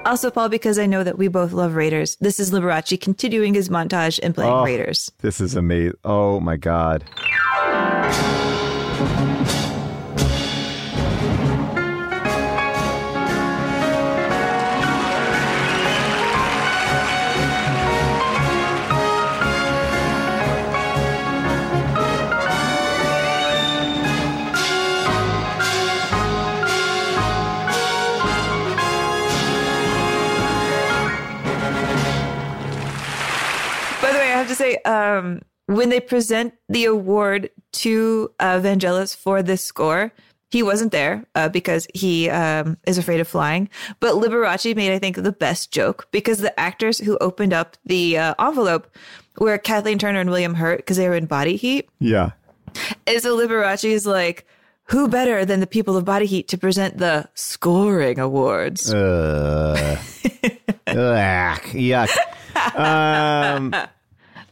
Also, 0.08 0.30
Paul, 0.30 0.48
because 0.48 0.78
I 0.78 0.86
know 0.86 1.04
that 1.04 1.18
we 1.18 1.28
both 1.28 1.52
love 1.52 1.74
Raiders. 1.74 2.16
This 2.18 2.40
is 2.40 2.50
Liberace 2.50 2.98
continuing 2.98 3.52
his 3.52 3.68
montage 3.68 4.18
and 4.22 4.34
playing 4.34 4.54
Oh, 4.54 4.64
Raiders. 4.64 5.12
This 5.20 5.38
is 5.38 5.54
amazing. 5.54 5.98
Oh 6.02 6.40
my 6.40 6.56
god. 6.56 7.04
Say, 34.58 34.76
um, 34.84 35.42
when 35.66 35.90
they 35.90 36.00
present 36.00 36.54
the 36.68 36.86
award 36.86 37.50
to 37.72 38.32
uh, 38.40 38.58
Vangelis 38.58 39.14
for 39.14 39.42
this 39.42 39.62
score, 39.62 40.12
he 40.50 40.62
wasn't 40.62 40.92
there 40.92 41.26
uh, 41.34 41.48
because 41.48 41.86
he 41.94 42.30
um, 42.30 42.78
is 42.86 42.96
afraid 42.96 43.20
of 43.20 43.28
flying. 43.28 43.68
But 44.00 44.14
Liberace 44.14 44.74
made, 44.74 44.92
I 44.92 44.98
think, 44.98 45.16
the 45.16 45.32
best 45.32 45.70
joke 45.70 46.08
because 46.10 46.38
the 46.38 46.58
actors 46.58 46.98
who 46.98 47.18
opened 47.18 47.52
up 47.52 47.76
the 47.84 48.16
uh, 48.16 48.34
envelope 48.38 48.88
were 49.38 49.58
Kathleen 49.58 49.98
Turner 49.98 50.20
and 50.20 50.30
William 50.30 50.54
Hurt 50.54 50.78
because 50.78 50.96
they 50.96 51.08
were 51.08 51.14
in 51.14 51.26
Body 51.26 51.56
Heat. 51.56 51.88
Yeah. 52.00 52.32
And 53.06 53.22
so 53.22 53.36
Liberace 53.36 53.84
is 53.84 54.06
like, 54.06 54.46
who 54.84 55.06
better 55.06 55.44
than 55.44 55.60
the 55.60 55.66
people 55.66 55.98
of 55.98 56.06
Body 56.06 56.24
Heat 56.24 56.48
to 56.48 56.56
present 56.56 56.96
the 56.96 57.28
scoring 57.34 58.18
awards? 58.18 58.92
Uh, 58.92 60.00
ugh, 60.86 61.58
yuck. 61.74 62.08
Um, 62.74 63.74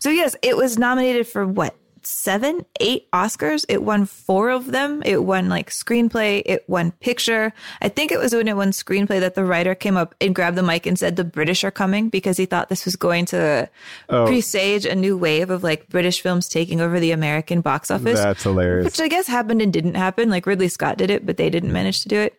So 0.06 0.12
yes, 0.12 0.36
it 0.40 0.56
was 0.56 0.78
nominated 0.78 1.26
for 1.26 1.44
what? 1.44 1.74
Seven, 2.04 2.64
eight 2.78 3.10
Oscars. 3.10 3.64
It 3.68 3.82
won 3.82 4.06
four 4.06 4.50
of 4.50 4.70
them. 4.70 5.02
It 5.04 5.24
won 5.24 5.48
like 5.48 5.68
screenplay. 5.70 6.42
It 6.46 6.62
won 6.68 6.92
picture. 6.92 7.52
I 7.82 7.88
think 7.88 8.12
it 8.12 8.20
was 8.20 8.32
when 8.32 8.46
it 8.46 8.56
won 8.56 8.70
screenplay 8.70 9.18
that 9.18 9.34
the 9.34 9.44
writer 9.44 9.74
came 9.74 9.96
up 9.96 10.14
and 10.20 10.32
grabbed 10.32 10.56
the 10.56 10.62
mic 10.62 10.86
and 10.86 10.96
said 10.96 11.16
the 11.16 11.24
British 11.24 11.64
are 11.64 11.72
coming 11.72 12.08
because 12.08 12.36
he 12.36 12.46
thought 12.46 12.68
this 12.68 12.84
was 12.84 12.94
going 12.94 13.24
to 13.24 13.68
Oh. 14.08 14.26
presage 14.28 14.86
a 14.86 14.94
new 14.94 15.16
wave 15.16 15.50
of 15.50 15.64
like 15.64 15.88
British 15.88 16.20
films 16.20 16.46
taking 16.48 16.80
over 16.80 17.00
the 17.00 17.10
American 17.10 17.60
box 17.60 17.90
office. 17.90 18.20
That's 18.20 18.44
hilarious. 18.44 18.84
Which 18.84 19.00
I 19.00 19.08
guess 19.08 19.26
happened 19.26 19.60
and 19.60 19.72
didn't 19.72 19.96
happen. 19.96 20.30
Like 20.30 20.46
Ridley 20.46 20.68
Scott 20.68 20.98
did 20.98 21.10
it, 21.10 21.26
but 21.26 21.36
they 21.36 21.50
didn't 21.50 21.72
manage 21.72 22.02
to 22.02 22.08
do 22.08 22.20
it. 22.20 22.36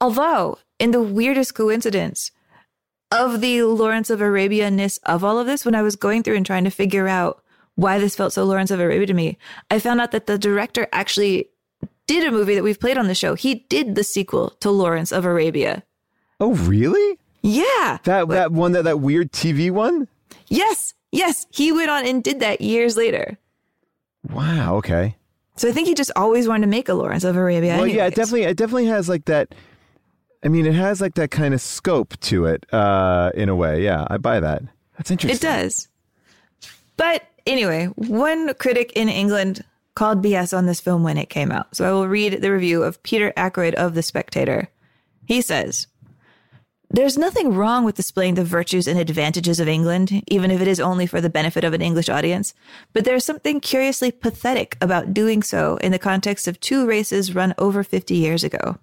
Although, 0.00 0.56
in 0.78 0.92
the 0.92 1.02
weirdest 1.02 1.54
coincidence, 1.54 2.30
of 3.10 3.40
the 3.40 3.62
Lawrence 3.62 4.10
of 4.10 4.20
Arabia 4.20 4.70
ness 4.70 4.98
of 4.98 5.24
all 5.24 5.38
of 5.38 5.46
this, 5.46 5.64
when 5.64 5.74
I 5.74 5.82
was 5.82 5.96
going 5.96 6.22
through 6.22 6.36
and 6.36 6.46
trying 6.46 6.64
to 6.64 6.70
figure 6.70 7.08
out 7.08 7.42
why 7.74 7.98
this 7.98 8.16
felt 8.16 8.32
so 8.32 8.44
Lawrence 8.44 8.70
of 8.70 8.80
Arabia 8.80 9.06
to 9.06 9.14
me, 9.14 9.38
I 9.70 9.78
found 9.78 10.00
out 10.00 10.10
that 10.12 10.26
the 10.26 10.38
director 10.38 10.86
actually 10.92 11.48
did 12.06 12.26
a 12.26 12.30
movie 12.32 12.54
that 12.54 12.64
we've 12.64 12.80
played 12.80 12.98
on 12.98 13.06
the 13.06 13.14
show. 13.14 13.34
He 13.34 13.66
did 13.68 13.94
the 13.94 14.04
sequel 14.04 14.50
to 14.60 14.70
Lawrence 14.70 15.12
of 15.12 15.24
Arabia. 15.24 15.82
oh 16.40 16.54
really? 16.54 17.18
Yeah. 17.42 17.98
That 18.04 18.28
that 18.28 18.52
one 18.52 18.72
that 18.72 18.84
that 18.84 19.00
weird 19.00 19.32
TV 19.32 19.70
one? 19.70 20.08
Yes. 20.48 20.94
Yes. 21.10 21.46
He 21.50 21.72
went 21.72 21.90
on 21.90 22.06
and 22.06 22.22
did 22.22 22.40
that 22.40 22.60
years 22.60 22.96
later. 22.96 23.38
Wow, 24.28 24.76
okay. 24.76 25.16
So 25.56 25.68
I 25.68 25.72
think 25.72 25.88
he 25.88 25.94
just 25.94 26.10
always 26.16 26.48
wanted 26.48 26.62
to 26.62 26.70
make 26.70 26.88
a 26.88 26.94
Lawrence 26.94 27.24
of 27.24 27.36
Arabia. 27.36 27.76
Well, 27.76 27.86
yeah, 27.86 28.06
it 28.06 28.14
definitely 28.14 28.42
it 28.42 28.56
definitely 28.56 28.86
has 28.86 29.08
like 29.08 29.24
that 29.26 29.54
I 30.42 30.48
mean, 30.48 30.66
it 30.66 30.74
has 30.74 31.00
like 31.00 31.14
that 31.14 31.30
kind 31.30 31.52
of 31.54 31.60
scope 31.60 32.18
to 32.20 32.46
it 32.46 32.66
uh 32.72 33.30
in 33.34 33.48
a 33.48 33.56
way. 33.56 33.82
Yeah, 33.84 34.06
I 34.08 34.16
buy 34.16 34.40
that. 34.40 34.62
That's 34.96 35.10
interesting. 35.10 35.36
It 35.36 35.40
does. 35.40 35.88
But 36.96 37.24
anyway, 37.46 37.86
one 37.96 38.52
critic 38.54 38.92
in 38.94 39.08
England 39.08 39.64
called 39.94 40.22
BS 40.22 40.56
on 40.56 40.66
this 40.66 40.80
film 40.80 41.02
when 41.02 41.18
it 41.18 41.28
came 41.28 41.50
out. 41.50 41.74
So 41.74 41.88
I 41.88 41.92
will 41.92 42.08
read 42.08 42.40
the 42.40 42.52
review 42.52 42.82
of 42.82 43.02
Peter 43.02 43.32
Ackroyd 43.36 43.74
of 43.74 43.94
The 43.94 44.02
Spectator. 44.02 44.68
He 45.26 45.40
says, 45.42 45.86
There's 46.90 47.18
nothing 47.18 47.54
wrong 47.54 47.84
with 47.84 47.96
displaying 47.96 48.34
the 48.34 48.44
virtues 48.44 48.86
and 48.86 48.98
advantages 48.98 49.60
of 49.60 49.68
England, 49.68 50.22
even 50.28 50.50
if 50.50 50.60
it 50.60 50.68
is 50.68 50.80
only 50.80 51.06
for 51.06 51.20
the 51.20 51.30
benefit 51.30 51.64
of 51.64 51.72
an 51.72 51.82
English 51.82 52.08
audience. 52.08 52.54
But 52.92 53.04
there's 53.04 53.24
something 53.24 53.60
curiously 53.60 54.10
pathetic 54.10 54.76
about 54.80 55.14
doing 55.14 55.42
so 55.42 55.76
in 55.76 55.92
the 55.92 55.98
context 55.98 56.48
of 56.48 56.60
two 56.60 56.86
races 56.86 57.34
run 57.34 57.54
over 57.58 57.82
50 57.82 58.14
years 58.14 58.44
ago. 58.44 58.78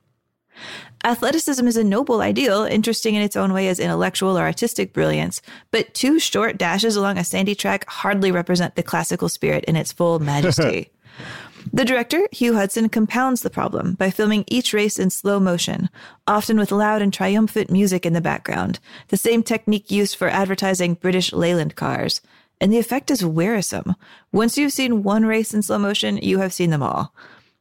Athleticism 1.04 1.66
is 1.68 1.78
a 1.78 1.84
noble 1.84 2.22
ideal, 2.22 2.64
interesting 2.64 3.16
in 3.16 3.22
its 3.22 3.36
own 3.36 3.54
way 3.54 3.68
as 3.68 3.80
intellectual 3.80 4.38
or 4.38 4.42
artistic 4.42 4.94
brilliance, 4.94 5.42
but 5.72 5.94
two 5.94 6.20
short 6.20 6.58
dashes 6.58 6.96
along 6.96 7.18
a 7.18 7.24
sandy 7.24 7.56
track 7.56 7.88
hardly 7.88 8.32
represent 8.32 8.76
the 8.76 8.84
classical 8.84 9.30
spirit 9.30 9.64
in 9.66 9.76
its 9.76 9.92
full 9.92 10.20
majesty. 10.20 10.90
the 11.74 11.86
director, 11.86 12.28
Hugh 12.32 12.56
Hudson, 12.56 12.90
compounds 12.90 13.42
the 13.42 13.50
problem 13.50 13.94
by 13.94 14.10
filming 14.10 14.44
each 14.48 14.74
race 14.74 14.98
in 14.98 15.10
slow 15.12 15.40
motion, 15.40 15.90
often 16.26 16.58
with 16.58 16.72
loud 16.72 17.02
and 17.02 17.14
triumphant 17.14 17.70
music 17.70 18.06
in 18.06 18.14
the 18.14 18.22
background, 18.22 18.80
the 19.10 19.18
same 19.18 19.44
technique 19.44 19.92
used 19.92 20.16
for 20.16 20.30
advertising 20.30 20.96
British 20.96 21.32
Leyland 21.32 21.76
cars. 21.76 22.22
And 22.60 22.74
the 22.74 22.80
effect 22.80 23.12
is 23.12 23.24
wearisome. 23.24 23.96
Once 24.32 24.58
you've 24.58 24.74
seen 24.74 25.04
one 25.04 25.28
race 25.28 25.54
in 25.54 25.62
slow 25.62 25.78
motion, 25.78 26.18
you 26.18 26.40
have 26.40 26.54
seen 26.54 26.72
them 26.72 26.82
all. 26.82 27.14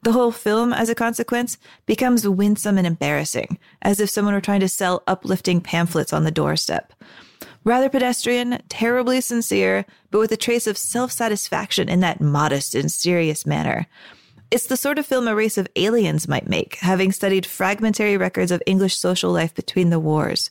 The 0.07 0.13
whole 0.13 0.31
film, 0.31 0.73
as 0.73 0.89
a 0.89 0.95
consequence, 0.95 1.59
becomes 1.85 2.29
winsome 2.29 2.79
and 2.79 2.87
embarrassing, 2.87 3.59
as 3.83 3.99
if 3.99 4.09
someone 4.09 4.35
were 4.35 4.41
trying 4.41 4.61
to 4.61 4.69
sell 4.69 5.03
uplifting 5.09 5.61
pamphlets 5.61 6.13
on 6.13 6.23
the 6.23 6.31
doorstep. 6.31 6.93
Rather 7.65 7.89
pedestrian, 7.89 8.63
terribly 8.69 9.21
sincere, 9.21 9.85
but 10.13 10.21
with 10.21 10.31
a 10.31 10.37
trace 10.37 10.69
of 10.69 10.79
self 10.79 11.11
satisfaction 11.11 11.89
in 11.89 11.99
that 12.03 12.21
modest 12.21 12.77
and 12.77 12.93
serious 12.93 13.45
manner. 13.45 13.89
It's 14.53 14.69
the 14.69 14.77
sort 14.77 15.01
of 15.01 15.07
film 15.07 15.27
a 15.27 15.35
race 15.35 15.59
of 15.59 15.67
aliens 15.75 16.29
might 16.29 16.49
make, 16.49 16.77
having 16.77 17.11
studied 17.11 17.45
fragmentary 17.45 18.17
records 18.17 18.53
of 18.53 18.63
English 18.65 18.97
social 18.97 19.33
life 19.33 19.57
between 19.57 19.91
the 19.91 19.99
wars. 19.99 20.51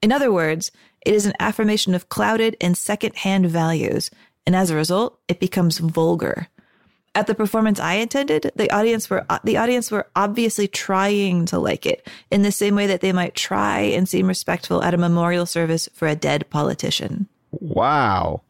In 0.00 0.12
other 0.12 0.32
words, 0.32 0.72
it 1.04 1.12
is 1.12 1.26
an 1.26 1.34
affirmation 1.38 1.94
of 1.94 2.08
clouded 2.08 2.56
and 2.58 2.74
second 2.74 3.16
hand 3.16 3.50
values, 3.50 4.10
and 4.46 4.56
as 4.56 4.70
a 4.70 4.76
result, 4.76 5.20
it 5.28 5.40
becomes 5.40 5.76
vulgar. 5.76 6.48
At 7.18 7.26
the 7.26 7.34
performance 7.34 7.80
I 7.80 7.94
attended, 7.94 8.52
the 8.54 8.70
audience 8.70 9.10
were 9.10 9.26
uh, 9.28 9.40
the 9.42 9.56
audience 9.56 9.90
were 9.90 10.06
obviously 10.14 10.68
trying 10.68 11.46
to 11.46 11.58
like 11.58 11.84
it 11.84 12.06
in 12.30 12.42
the 12.42 12.52
same 12.52 12.76
way 12.76 12.86
that 12.86 13.00
they 13.00 13.12
might 13.12 13.34
try 13.34 13.80
and 13.80 14.08
seem 14.08 14.28
respectful 14.28 14.84
at 14.84 14.94
a 14.94 14.98
memorial 14.98 15.44
service 15.44 15.88
for 15.92 16.06
a 16.06 16.14
dead 16.14 16.48
politician. 16.48 17.26
Wow. 17.50 18.42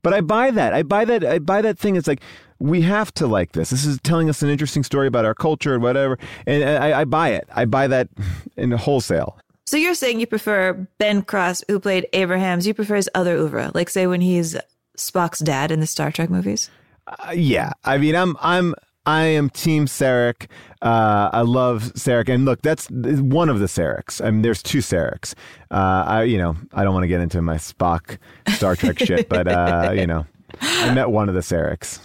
But 0.00 0.14
I 0.14 0.20
buy 0.20 0.52
that. 0.52 0.72
I 0.74 0.84
buy 0.84 1.04
that. 1.04 1.24
I 1.24 1.40
buy 1.40 1.60
that 1.60 1.76
thing. 1.76 1.96
It's 1.96 2.06
like 2.06 2.20
we 2.60 2.82
have 2.82 3.12
to 3.14 3.26
like 3.26 3.50
this. 3.50 3.70
This 3.70 3.84
is 3.84 3.98
telling 4.04 4.28
us 4.28 4.42
an 4.42 4.48
interesting 4.48 4.84
story 4.84 5.08
about 5.08 5.24
our 5.24 5.34
culture 5.34 5.74
and 5.74 5.82
whatever. 5.82 6.20
And 6.46 6.62
I, 6.62 7.00
I 7.00 7.04
buy 7.04 7.30
it. 7.30 7.48
I 7.52 7.64
buy 7.64 7.88
that 7.88 8.10
in 8.56 8.70
wholesale. 8.70 9.36
So 9.66 9.76
you're 9.76 9.96
saying 9.96 10.20
you 10.20 10.28
prefer 10.28 10.74
Ben 10.98 11.22
Cross, 11.22 11.64
who 11.66 11.80
played 11.80 12.06
Abrahams. 12.12 12.64
You 12.64 12.74
prefer 12.74 12.94
his 12.94 13.10
other 13.12 13.34
oeuvre, 13.34 13.72
like 13.74 13.88
say 13.88 14.06
when 14.06 14.20
he's 14.20 14.56
Spock's 14.96 15.40
dad 15.40 15.72
in 15.72 15.80
the 15.80 15.86
Star 15.88 16.12
Trek 16.12 16.30
movies. 16.30 16.70
Uh, 17.18 17.32
yeah, 17.32 17.72
I 17.84 17.98
mean, 17.98 18.14
I'm 18.14 18.36
I'm 18.40 18.74
I 19.04 19.24
am 19.24 19.50
Team 19.50 19.86
Sarek. 19.86 20.46
Uh, 20.80 21.30
I 21.32 21.40
love 21.42 21.92
Sarek, 21.94 22.28
and 22.28 22.44
look, 22.44 22.62
that's 22.62 22.88
one 22.90 23.48
of 23.48 23.58
the 23.58 23.66
Sareks. 23.66 24.24
I 24.24 24.30
mean, 24.30 24.42
there's 24.42 24.62
two 24.62 24.78
Sareks. 24.78 25.34
Uh, 25.70 26.04
I, 26.06 26.22
you 26.22 26.38
know, 26.38 26.56
I 26.72 26.84
don't 26.84 26.94
want 26.94 27.04
to 27.04 27.08
get 27.08 27.20
into 27.20 27.42
my 27.42 27.56
Spock 27.56 28.18
Star 28.48 28.76
Trek 28.76 28.98
shit, 28.98 29.28
but 29.28 29.48
uh, 29.48 29.92
you 29.94 30.06
know, 30.06 30.26
I 30.60 30.94
met 30.94 31.10
one 31.10 31.28
of 31.28 31.34
the 31.34 31.40
Sareks. 31.40 32.00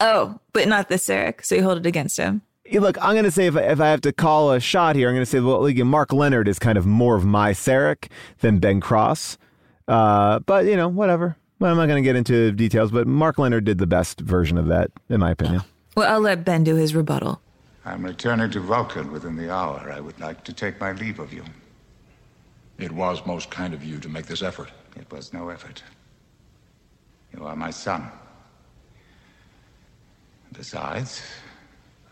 Oh, 0.00 0.38
but 0.52 0.68
not 0.68 0.88
the 0.88 0.96
Sarek. 0.96 1.44
So 1.44 1.54
you 1.54 1.62
hold 1.62 1.78
it 1.78 1.86
against 1.86 2.18
him. 2.18 2.42
Look, 2.72 2.96
I'm 3.02 3.12
going 3.12 3.24
to 3.24 3.30
say 3.30 3.46
if, 3.46 3.56
if 3.56 3.80
I 3.80 3.88
have 3.88 4.00
to 4.00 4.12
call 4.12 4.50
a 4.52 4.58
shot 4.58 4.96
here, 4.96 5.08
I'm 5.08 5.14
going 5.14 5.24
to 5.24 5.30
say, 5.30 5.40
well, 5.40 5.70
Mark 5.84 6.12
Lenard 6.12 6.48
is 6.48 6.58
kind 6.58 6.78
of 6.78 6.86
more 6.86 7.16
of 7.16 7.24
my 7.24 7.52
Sarek 7.52 8.10
than 8.40 8.58
Ben 8.58 8.80
Cross. 8.80 9.36
Uh, 9.86 10.38
but, 10.40 10.64
you 10.64 10.76
know, 10.76 10.88
whatever. 10.88 11.36
Well, 11.62 11.70
I'm 11.70 11.76
not 11.76 11.86
going 11.86 12.02
to 12.02 12.04
get 12.04 12.16
into 12.16 12.50
details, 12.50 12.90
but 12.90 13.06
Mark 13.06 13.38
Lenard 13.38 13.64
did 13.64 13.78
the 13.78 13.86
best 13.86 14.18
version 14.18 14.58
of 14.58 14.66
that, 14.66 14.90
in 15.08 15.20
my 15.20 15.30
opinion. 15.30 15.62
Well, 15.96 16.12
I'll 16.12 16.20
let 16.20 16.44
Ben 16.44 16.64
do 16.64 16.74
his 16.74 16.92
rebuttal. 16.92 17.40
I'm 17.84 18.04
returning 18.04 18.50
to 18.50 18.58
Vulcan 18.58 19.12
within 19.12 19.36
the 19.36 19.48
hour. 19.48 19.88
I 19.88 20.00
would 20.00 20.18
like 20.18 20.42
to 20.42 20.52
take 20.52 20.80
my 20.80 20.90
leave 20.90 21.20
of 21.20 21.32
you. 21.32 21.44
It 22.78 22.90
was 22.90 23.24
most 23.26 23.48
kind 23.52 23.74
of 23.74 23.84
you 23.84 24.00
to 24.00 24.08
make 24.08 24.26
this 24.26 24.42
effort. 24.42 24.72
It 24.96 25.08
was 25.12 25.32
no 25.32 25.50
effort. 25.50 25.84
You 27.32 27.44
are 27.44 27.54
my 27.54 27.70
son. 27.70 28.10
Besides, 30.54 31.22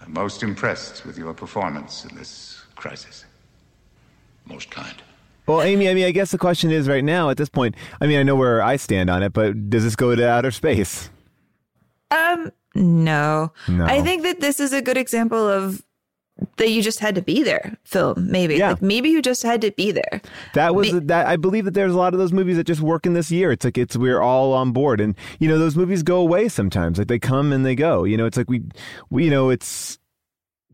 I'm 0.00 0.12
most 0.12 0.44
impressed 0.44 1.04
with 1.04 1.18
your 1.18 1.34
performance 1.34 2.04
in 2.04 2.14
this 2.14 2.62
crisis. 2.76 3.24
Most 4.46 4.70
kind. 4.70 5.02
Well, 5.50 5.62
Amy, 5.62 5.88
I 5.88 5.94
mean, 5.94 6.04
I 6.04 6.12
guess 6.12 6.30
the 6.30 6.38
question 6.38 6.70
is 6.70 6.88
right 6.88 7.02
now 7.02 7.28
at 7.28 7.36
this 7.36 7.48
point. 7.48 7.74
I 8.00 8.06
mean, 8.06 8.18
I 8.18 8.22
know 8.22 8.36
where 8.36 8.62
I 8.62 8.76
stand 8.76 9.10
on 9.10 9.22
it, 9.22 9.32
but 9.32 9.68
does 9.68 9.82
this 9.82 9.96
go 9.96 10.14
to 10.14 10.28
outer 10.28 10.52
space? 10.52 11.10
Um, 12.10 12.52
no. 12.74 13.52
No. 13.68 13.84
I 13.84 14.00
think 14.02 14.22
that 14.22 14.40
this 14.40 14.60
is 14.60 14.72
a 14.72 14.80
good 14.80 14.96
example 14.96 15.48
of 15.48 15.82
that 16.56 16.70
you 16.70 16.82
just 16.82 17.00
had 17.00 17.16
to 17.16 17.22
be 17.22 17.42
there 17.42 17.76
film, 17.84 18.30
maybe. 18.30 18.56
Yeah. 18.56 18.70
Like 18.70 18.82
maybe 18.82 19.10
you 19.10 19.20
just 19.20 19.42
had 19.42 19.60
to 19.62 19.72
be 19.72 19.90
there. 19.90 20.22
That 20.54 20.74
was 20.74 20.92
that. 20.92 21.26
I 21.26 21.36
believe 21.36 21.64
that 21.64 21.74
there's 21.74 21.92
a 21.92 21.98
lot 21.98 22.14
of 22.14 22.20
those 22.20 22.32
movies 22.32 22.56
that 22.56 22.64
just 22.64 22.80
work 22.80 23.04
in 23.04 23.14
this 23.14 23.30
year. 23.30 23.52
It's 23.52 23.64
like 23.64 23.76
it's 23.76 23.96
we're 23.96 24.20
all 24.20 24.52
on 24.52 24.72
board, 24.72 25.00
and 25.00 25.14
you 25.38 25.48
know 25.48 25.58
those 25.58 25.76
movies 25.76 26.02
go 26.02 26.18
away 26.20 26.48
sometimes. 26.48 26.96
Like 26.96 27.08
they 27.08 27.18
come 27.18 27.52
and 27.52 27.66
they 27.66 27.74
go. 27.74 28.04
You 28.04 28.16
know, 28.16 28.24
it's 28.24 28.36
like 28.36 28.48
we, 28.48 28.62
we 29.10 29.24
you 29.24 29.30
know, 29.30 29.50
it's 29.50 29.98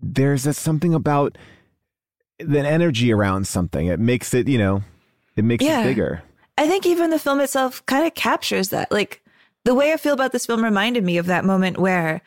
there's 0.00 0.56
something 0.56 0.94
about 0.94 1.36
the 2.38 2.60
energy 2.60 3.12
around 3.12 3.46
something. 3.46 3.86
It 3.86 4.00
makes 4.00 4.34
it, 4.34 4.48
you 4.48 4.58
know, 4.58 4.82
it 5.36 5.44
makes 5.44 5.64
Yeah. 5.64 5.82
it 5.82 5.84
bigger. 5.84 6.22
I 6.58 6.66
think 6.66 6.86
even 6.86 7.10
the 7.10 7.18
film 7.18 7.40
itself 7.40 7.84
kind 7.86 8.06
of 8.06 8.14
captures 8.14 8.70
that. 8.70 8.90
Like 8.90 9.22
the 9.64 9.74
way 9.74 9.92
I 9.92 9.96
feel 9.96 10.14
about 10.14 10.32
this 10.32 10.46
film 10.46 10.64
reminded 10.64 11.04
me 11.04 11.18
of 11.18 11.26
that 11.26 11.44
moment 11.44 11.78
where 11.78 12.22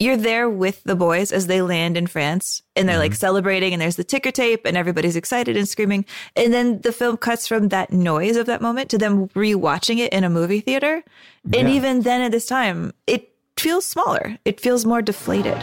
you're 0.00 0.16
there 0.16 0.48
with 0.48 0.84
the 0.84 0.94
boys 0.94 1.32
as 1.32 1.48
they 1.48 1.60
land 1.60 1.96
in 1.96 2.06
France 2.06 2.62
and 2.76 2.88
they're 2.88 2.98
like 2.98 3.10
mm-hmm. 3.10 3.18
celebrating 3.18 3.72
and 3.72 3.82
there's 3.82 3.96
the 3.96 4.04
ticker 4.04 4.30
tape 4.30 4.64
and 4.64 4.76
everybody's 4.76 5.16
excited 5.16 5.56
and 5.56 5.68
screaming. 5.68 6.04
And 6.36 6.52
then 6.52 6.80
the 6.82 6.92
film 6.92 7.16
cuts 7.16 7.48
from 7.48 7.68
that 7.68 7.92
noise 7.92 8.36
of 8.36 8.46
that 8.46 8.62
moment 8.62 8.90
to 8.90 8.98
them 8.98 9.28
rewatching 9.30 9.98
it 9.98 10.12
in 10.12 10.22
a 10.22 10.30
movie 10.30 10.60
theater. 10.60 11.02
And 11.52 11.68
even 11.68 12.02
then 12.02 12.20
at 12.20 12.30
this 12.30 12.46
time, 12.46 12.92
it 13.08 13.32
feels 13.56 13.84
smaller. 13.84 14.38
It 14.44 14.60
feels 14.60 14.86
more 14.86 15.02
deflated. 15.02 15.58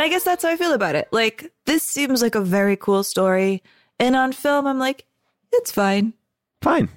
And 0.00 0.06
I 0.06 0.08
guess 0.08 0.24
that's 0.24 0.44
how 0.44 0.48
I 0.48 0.56
feel 0.56 0.72
about 0.72 0.94
it. 0.94 1.08
Like, 1.10 1.52
this 1.66 1.82
seems 1.82 2.22
like 2.22 2.34
a 2.34 2.40
very 2.40 2.74
cool 2.74 3.04
story. 3.04 3.62
And 3.98 4.16
on 4.16 4.32
film, 4.32 4.66
I'm 4.66 4.78
like, 4.78 5.04
it's 5.52 5.70
fine. 5.70 6.14
Fine, 6.62 6.88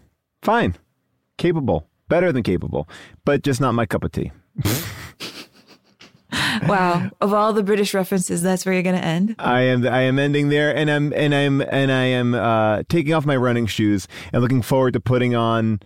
fine, 0.42 0.78
capable, 1.38 1.86
better 2.08 2.32
than 2.32 2.44
capable, 2.44 2.88
but 3.26 3.44
just 3.44 3.60
not 3.60 3.74
my 3.74 3.86
cup 3.86 4.06
of 4.06 4.14
tea. 4.14 4.32
Wow. 6.68 7.10
of 7.20 7.34
all 7.34 7.52
the 7.52 7.64
British 7.64 7.94
references, 7.94 8.42
that's 8.42 8.66
where 8.66 8.74
you're 8.74 8.84
going 8.84 8.96
to 8.96 9.04
end. 9.04 9.36
I 9.38 9.62
am 9.62 9.86
I 9.86 10.02
am 10.02 10.18
ending 10.18 10.50
there, 10.50 10.76
and 10.76 10.90
I'm 10.90 11.12
and 11.14 11.36
I'm 11.36 11.62
and 11.62 11.92
I 11.92 12.06
am 12.06 12.34
uh, 12.34 12.84
taking 12.90 13.14
off 13.14 13.26
my 13.26 13.36
running 13.36 13.66
shoes 13.66 14.08
and 14.32 14.42
looking 14.42 14.62
forward 14.62 14.94
to 14.94 15.00
putting 15.00 15.36
on 15.36 15.82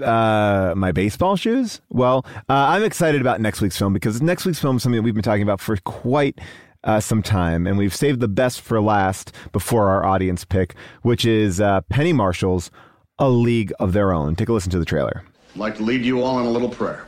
uh, 0.00 0.74
my 0.76 0.92
baseball 0.92 1.36
shoes. 1.36 1.80
Well, 1.90 2.24
uh, 2.48 2.52
I'm 2.52 2.84
excited 2.84 3.20
about 3.20 3.40
next 3.40 3.60
week's 3.60 3.76
film 3.76 3.92
because 3.92 4.22
next 4.22 4.44
week's 4.44 4.58
film 4.60 4.76
is 4.76 4.82
something 4.82 4.98
that 4.98 5.02
we've 5.02 5.14
been 5.14 5.22
talking 5.22 5.42
about 5.42 5.60
for 5.60 5.76
quite. 5.78 6.38
Uh, 6.84 6.98
some 6.98 7.22
time, 7.22 7.64
and 7.64 7.78
we've 7.78 7.94
saved 7.94 8.18
the 8.18 8.26
best 8.26 8.60
for 8.60 8.80
last 8.80 9.32
before 9.52 9.88
our 9.88 10.04
audience 10.04 10.44
pick, 10.44 10.74
which 11.02 11.24
is 11.24 11.60
uh, 11.60 11.80
Penny 11.82 12.12
Marshall's 12.12 12.72
"A 13.20 13.28
League 13.30 13.72
of 13.78 13.92
Their 13.92 14.12
Own." 14.12 14.34
Take 14.34 14.48
a 14.48 14.52
listen 14.52 14.72
to 14.72 14.80
the 14.80 14.84
trailer. 14.84 15.22
I'd 15.52 15.60
like 15.60 15.76
to 15.76 15.84
lead 15.84 16.02
you 16.04 16.22
all 16.24 16.40
in 16.40 16.46
a 16.46 16.50
little 16.50 16.68
prayer. 16.68 17.06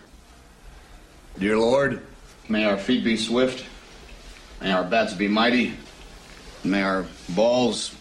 Dear 1.40 1.58
Lord, 1.58 2.06
may 2.48 2.66
our 2.66 2.76
feet 2.76 3.02
be 3.02 3.16
swift, 3.16 3.66
may 4.60 4.70
our 4.70 4.84
bats 4.84 5.12
be 5.12 5.26
mighty, 5.26 5.72
may 6.62 6.82
our 6.82 7.04
balls 7.30 7.96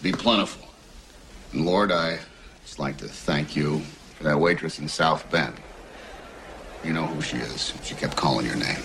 be 0.00 0.12
plentiful. 0.12 0.68
And 1.52 1.66
Lord, 1.66 1.90
I 1.90 2.20
just 2.72 2.80
like 2.80 2.96
to 2.96 3.06
thank 3.06 3.54
you 3.54 3.80
for 4.16 4.24
that 4.24 4.40
waitress 4.40 4.78
in 4.78 4.88
South 4.88 5.30
Bend. 5.30 5.52
You 6.82 6.94
know 6.94 7.04
who 7.04 7.20
she 7.20 7.36
is. 7.36 7.74
She 7.82 7.94
kept 7.94 8.16
calling 8.16 8.46
your 8.46 8.56
name. 8.56 8.80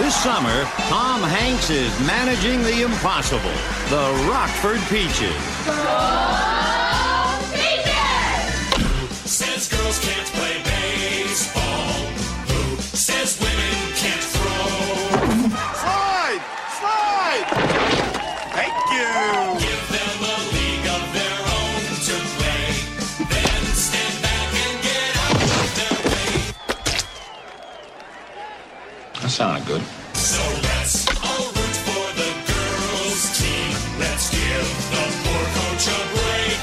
This 0.00 0.16
summer, 0.24 0.64
Tom 0.88 1.20
Hanks 1.20 1.68
is 1.68 1.92
managing 2.06 2.62
the 2.62 2.80
impossible 2.80 3.52
the 3.92 4.06
Rockford 4.24 4.80
Peaches. 4.88 5.36
Says 9.28 9.68
girls 9.68 9.98
can't 9.98 10.28
play 10.28 10.62
baseball. 10.64 11.92
Who 12.48 12.76
says 12.96 13.38
women 13.38 13.53
sounded 29.34 29.66
good. 29.66 29.82
So 30.14 30.40
let's 30.62 31.08
all 31.26 31.46
root 31.46 31.76
for 31.86 32.06
the 32.20 32.30
girls' 32.46 33.36
team. 33.36 33.74
Let's 33.98 34.30
give 34.30 34.66
the 34.94 35.04
poor 35.24 35.44
coach 35.56 35.86
a 35.90 36.00
break. 36.14 36.60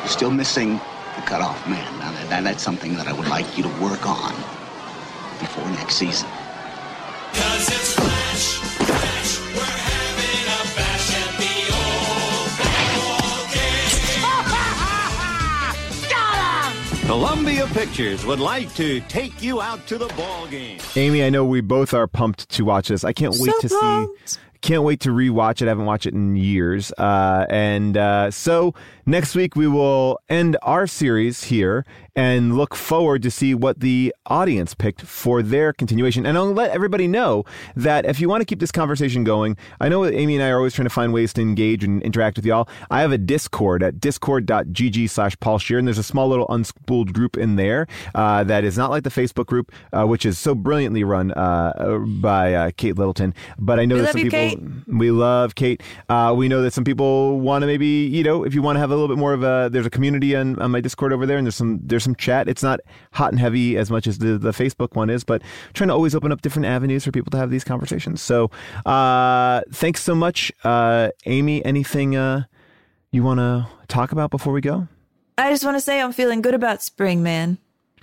You're 0.00 0.08
still 0.08 0.30
missing 0.30 0.74
the 1.16 1.22
cutoff 1.22 1.66
man. 1.66 1.98
Now, 1.98 2.12
that, 2.12 2.28
that- 2.28 2.44
that's 2.44 2.62
something 2.62 2.96
that 2.96 3.08
I 3.08 3.12
would 3.14 3.28
like 3.28 3.56
you 3.56 3.62
to 3.62 3.70
work 3.80 4.06
on 4.06 4.34
before 5.40 5.64
next 5.70 5.94
season. 5.96 6.28
Columbia 17.10 17.66
Pictures 17.66 18.24
would 18.24 18.38
like 18.38 18.72
to 18.76 19.00
take 19.08 19.42
you 19.42 19.60
out 19.60 19.84
to 19.88 19.98
the 19.98 20.06
ball 20.14 20.46
game. 20.46 20.78
Amy, 20.94 21.24
I 21.24 21.28
know 21.28 21.44
we 21.44 21.60
both 21.60 21.92
are 21.92 22.06
pumped 22.06 22.48
to 22.50 22.64
watch 22.64 22.86
this. 22.86 23.02
I 23.02 23.12
can't 23.12 23.34
wait 23.36 23.52
So 23.60 23.60
to 23.62 23.68
see. 24.28 24.38
Can't 24.60 24.84
wait 24.84 25.00
to 25.00 25.08
rewatch 25.08 25.60
it. 25.60 25.64
I 25.64 25.70
haven't 25.70 25.86
watched 25.86 26.06
it 26.06 26.14
in 26.14 26.36
years. 26.36 26.92
Uh, 26.92 27.46
and 27.50 27.96
uh, 27.96 28.30
so 28.30 28.74
next 29.06 29.34
week 29.34 29.56
we 29.56 29.66
will 29.66 30.20
end 30.28 30.56
our 30.62 30.86
series 30.86 31.42
here 31.42 31.84
and 32.16 32.56
look 32.56 32.74
forward 32.74 33.22
to 33.22 33.30
see 33.30 33.54
what 33.54 33.80
the 33.80 34.14
audience 34.26 34.74
picked 34.74 35.02
for 35.02 35.42
their 35.42 35.72
continuation. 35.72 36.26
And 36.26 36.36
I'll 36.36 36.52
let 36.52 36.70
everybody 36.70 37.06
know 37.08 37.44
that 37.76 38.04
if 38.06 38.20
you 38.20 38.28
want 38.28 38.40
to 38.40 38.44
keep 38.44 38.60
this 38.60 38.72
conversation 38.72 39.24
going, 39.24 39.56
I 39.80 39.88
know 39.88 40.04
Amy 40.04 40.34
and 40.36 40.42
I 40.44 40.48
are 40.50 40.56
always 40.56 40.74
trying 40.74 40.86
to 40.86 40.94
find 40.94 41.12
ways 41.12 41.32
to 41.34 41.40
engage 41.40 41.84
and 41.84 42.02
interact 42.02 42.36
with 42.36 42.44
y'all. 42.46 42.68
I 42.90 43.00
have 43.00 43.12
a 43.12 43.18
Discord 43.18 43.82
at 43.82 44.00
discord.gg 44.00 45.08
slash 45.10 45.38
Paul 45.40 45.58
Scheer, 45.58 45.78
and 45.78 45.86
there's 45.86 45.98
a 45.98 46.02
small 46.02 46.28
little 46.28 46.46
unspooled 46.48 47.12
group 47.12 47.36
in 47.36 47.56
there 47.56 47.86
uh, 48.14 48.44
that 48.44 48.64
is 48.64 48.76
not 48.76 48.90
like 48.90 49.04
the 49.04 49.10
Facebook 49.10 49.46
group, 49.46 49.72
uh, 49.92 50.04
which 50.06 50.24
is 50.26 50.38
so 50.38 50.54
brilliantly 50.54 51.04
run 51.04 51.32
uh, 51.32 51.98
by 52.20 52.54
uh, 52.54 52.70
Kate 52.76 52.96
Littleton. 52.96 53.34
But 53.58 53.78
I 53.80 53.84
know 53.84 53.96
We 53.96 54.00
that 54.02 54.12
some 54.12 54.18
you, 54.20 54.30
people 54.30 54.38
Kate. 54.38 54.58
we 54.88 55.10
love 55.10 55.54
Kate. 55.54 55.82
Uh, 56.08 56.34
we 56.36 56.48
know 56.48 56.62
that 56.62 56.72
some 56.72 56.84
people 56.84 57.40
want 57.40 57.62
to 57.62 57.66
maybe 57.66 57.86
you 57.86 58.22
know 58.22 58.44
if 58.44 58.54
you 58.54 58.62
want 58.62 58.76
to 58.76 58.80
have 58.80 58.90
a 58.90 58.94
little 58.94 59.08
bit 59.08 59.18
more 59.18 59.32
of 59.32 59.42
a 59.42 59.68
there's 59.70 59.86
a 59.86 59.90
community 59.90 60.34
on, 60.36 60.58
on 60.60 60.70
my 60.70 60.80
Discord 60.80 61.12
over 61.12 61.26
there, 61.26 61.38
and 61.38 61.46
there's 61.46 61.56
some 61.56 61.80
there's 61.82 62.04
some 62.04 62.09
chat. 62.14 62.48
It's 62.48 62.62
not 62.62 62.80
hot 63.12 63.30
and 63.30 63.40
heavy 63.40 63.76
as 63.76 63.90
much 63.90 64.06
as 64.06 64.18
the 64.18 64.38
the 64.38 64.50
Facebook 64.50 64.94
one 64.94 65.10
is, 65.10 65.24
but 65.24 65.42
trying 65.74 65.88
to 65.88 65.94
always 65.94 66.14
open 66.14 66.32
up 66.32 66.42
different 66.42 66.66
avenues 66.66 67.04
for 67.04 67.10
people 67.12 67.30
to 67.30 67.38
have 67.38 67.50
these 67.50 67.64
conversations. 67.64 68.22
So 68.22 68.50
uh, 68.86 69.62
thanks 69.72 70.02
so 70.02 70.14
much, 70.14 70.52
uh, 70.64 71.10
Amy. 71.26 71.64
Anything 71.64 72.16
uh, 72.16 72.44
you 73.10 73.22
want 73.22 73.38
to 73.38 73.66
talk 73.88 74.12
about 74.12 74.30
before 74.30 74.52
we 74.52 74.60
go? 74.60 74.88
I 75.38 75.50
just 75.50 75.64
want 75.64 75.76
to 75.76 75.80
say 75.80 76.00
I'm 76.00 76.12
feeling 76.12 76.42
good 76.42 76.54
about 76.54 76.82
spring, 76.82 77.22
man. 77.22 77.58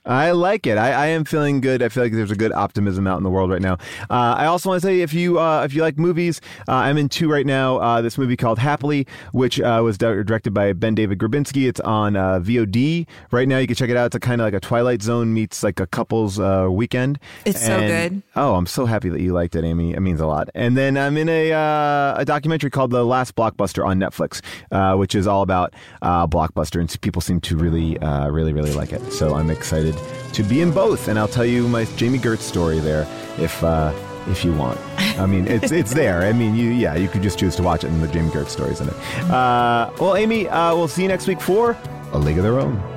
I 0.07 0.31
like 0.31 0.65
it. 0.65 0.77
I, 0.77 0.91
I 0.91 1.05
am 1.07 1.25
feeling 1.25 1.61
good. 1.61 1.83
I 1.83 1.89
feel 1.89 2.03
like 2.03 2.13
there's 2.13 2.31
a 2.31 2.35
good 2.35 2.53
optimism 2.53 3.07
out 3.07 3.17
in 3.17 3.23
the 3.23 3.29
world 3.29 3.51
right 3.51 3.61
now. 3.61 3.73
Uh, 4.09 4.35
I 4.37 4.45
also 4.45 4.69
want 4.69 4.81
to 4.81 4.87
say 4.87 5.01
if 5.01 5.13
you 5.13 5.39
uh, 5.39 5.63
if 5.63 5.73
you 5.73 5.81
like 5.81 5.97
movies, 5.97 6.39
uh, 6.67 6.73
I'm 6.73 6.97
in 6.97 7.09
two 7.09 7.29
right 7.29 7.45
now. 7.45 7.77
Uh, 7.77 8.01
this 8.01 8.17
movie 8.17 8.37
called 8.37 8.59
Happily, 8.59 9.05
which 9.33 9.59
uh, 9.59 9.81
was 9.83 9.97
directed 9.97 10.53
by 10.53 10.73
BenDavid 10.73 11.15
Grabinski. 11.15 11.67
It's 11.67 11.81
on 11.81 12.15
uh, 12.15 12.39
VOD 12.39 13.05
right 13.31 13.47
now. 13.47 13.57
You 13.57 13.67
can 13.67 13.75
check 13.75 13.89
it 13.89 13.97
out. 13.97 14.07
It's 14.07 14.15
a 14.15 14.19
kind 14.19 14.41
of 14.41 14.45
like 14.45 14.53
a 14.53 14.59
Twilight 14.59 15.01
Zone 15.01 15.33
meets 15.33 15.63
like 15.63 15.79
a 15.79 15.87
couple's 15.87 16.39
uh, 16.39 16.67
weekend. 16.69 17.19
It's 17.45 17.65
so 17.65 17.79
good. 17.79 18.23
Oh, 18.35 18.55
I'm 18.55 18.65
so 18.65 18.85
happy 18.85 19.09
that 19.09 19.19
you 19.19 19.33
liked 19.33 19.55
it, 19.55 19.65
Amy. 19.65 19.93
It 19.93 19.99
means 19.99 20.21
a 20.21 20.27
lot. 20.27 20.49
And 20.55 20.77
then 20.77 20.97
I'm 20.97 21.17
in 21.17 21.27
a 21.27 21.51
uh, 21.51 22.15
a 22.17 22.25
documentary 22.25 22.69
called 22.69 22.91
The 22.91 23.03
Last 23.03 23.35
Blockbuster 23.35 23.85
on 23.85 23.99
Netflix, 23.99 24.41
uh, 24.71 24.95
which 24.95 25.15
is 25.15 25.27
all 25.27 25.41
about 25.41 25.73
uh, 26.01 26.27
Blockbuster, 26.27 26.79
and 26.79 27.01
people 27.01 27.21
seem 27.21 27.41
to 27.41 27.57
really, 27.57 27.97
uh, 27.99 28.29
really, 28.29 28.53
really 28.53 28.73
like 28.73 28.93
it. 28.93 29.11
So 29.11 29.35
I'm 29.35 29.49
excited 29.49 29.96
to 30.33 30.43
be 30.43 30.61
in 30.61 30.71
both, 30.71 31.07
and 31.07 31.17
I'll 31.17 31.27
tell 31.27 31.45
you 31.45 31.67
my 31.67 31.85
Jami 31.95 32.19
Gertz 32.19 32.39
story 32.41 32.79
there 32.79 33.07
if. 33.37 33.63
Uh, 33.63 33.93
if 34.29 34.43
you 34.43 34.51
want, 34.51 34.77
I 35.17 35.25
mean, 35.25 35.47
it's 35.47 35.71
it's 35.71 35.93
there. 35.93 36.23
I 36.23 36.33
mean, 36.33 36.53
you 36.53 36.71
yeah, 36.71 36.95
you 36.95 37.07
could 37.07 37.23
just 37.23 37.39
choose 37.39 37.55
to 37.55 37.63
watch 37.63 37.85
it, 37.85 37.87
and 37.87 38.03
the 38.03 38.09
Jami 38.09 38.29
Gertz 38.29 38.49
stories 38.49 38.81
in 38.81 38.89
it. 38.89 38.95
Uh, 39.31 39.89
well, 40.01 40.17
Amy, 40.17 40.49
uh, 40.49 40.75
we'll 40.75 40.89
see 40.89 41.03
you 41.03 41.07
next 41.07 41.27
week 41.27 41.39
for 41.39 41.77
A 42.11 42.17
League 42.17 42.37
of 42.37 42.43
Their 42.43 42.59
Own. 42.59 42.96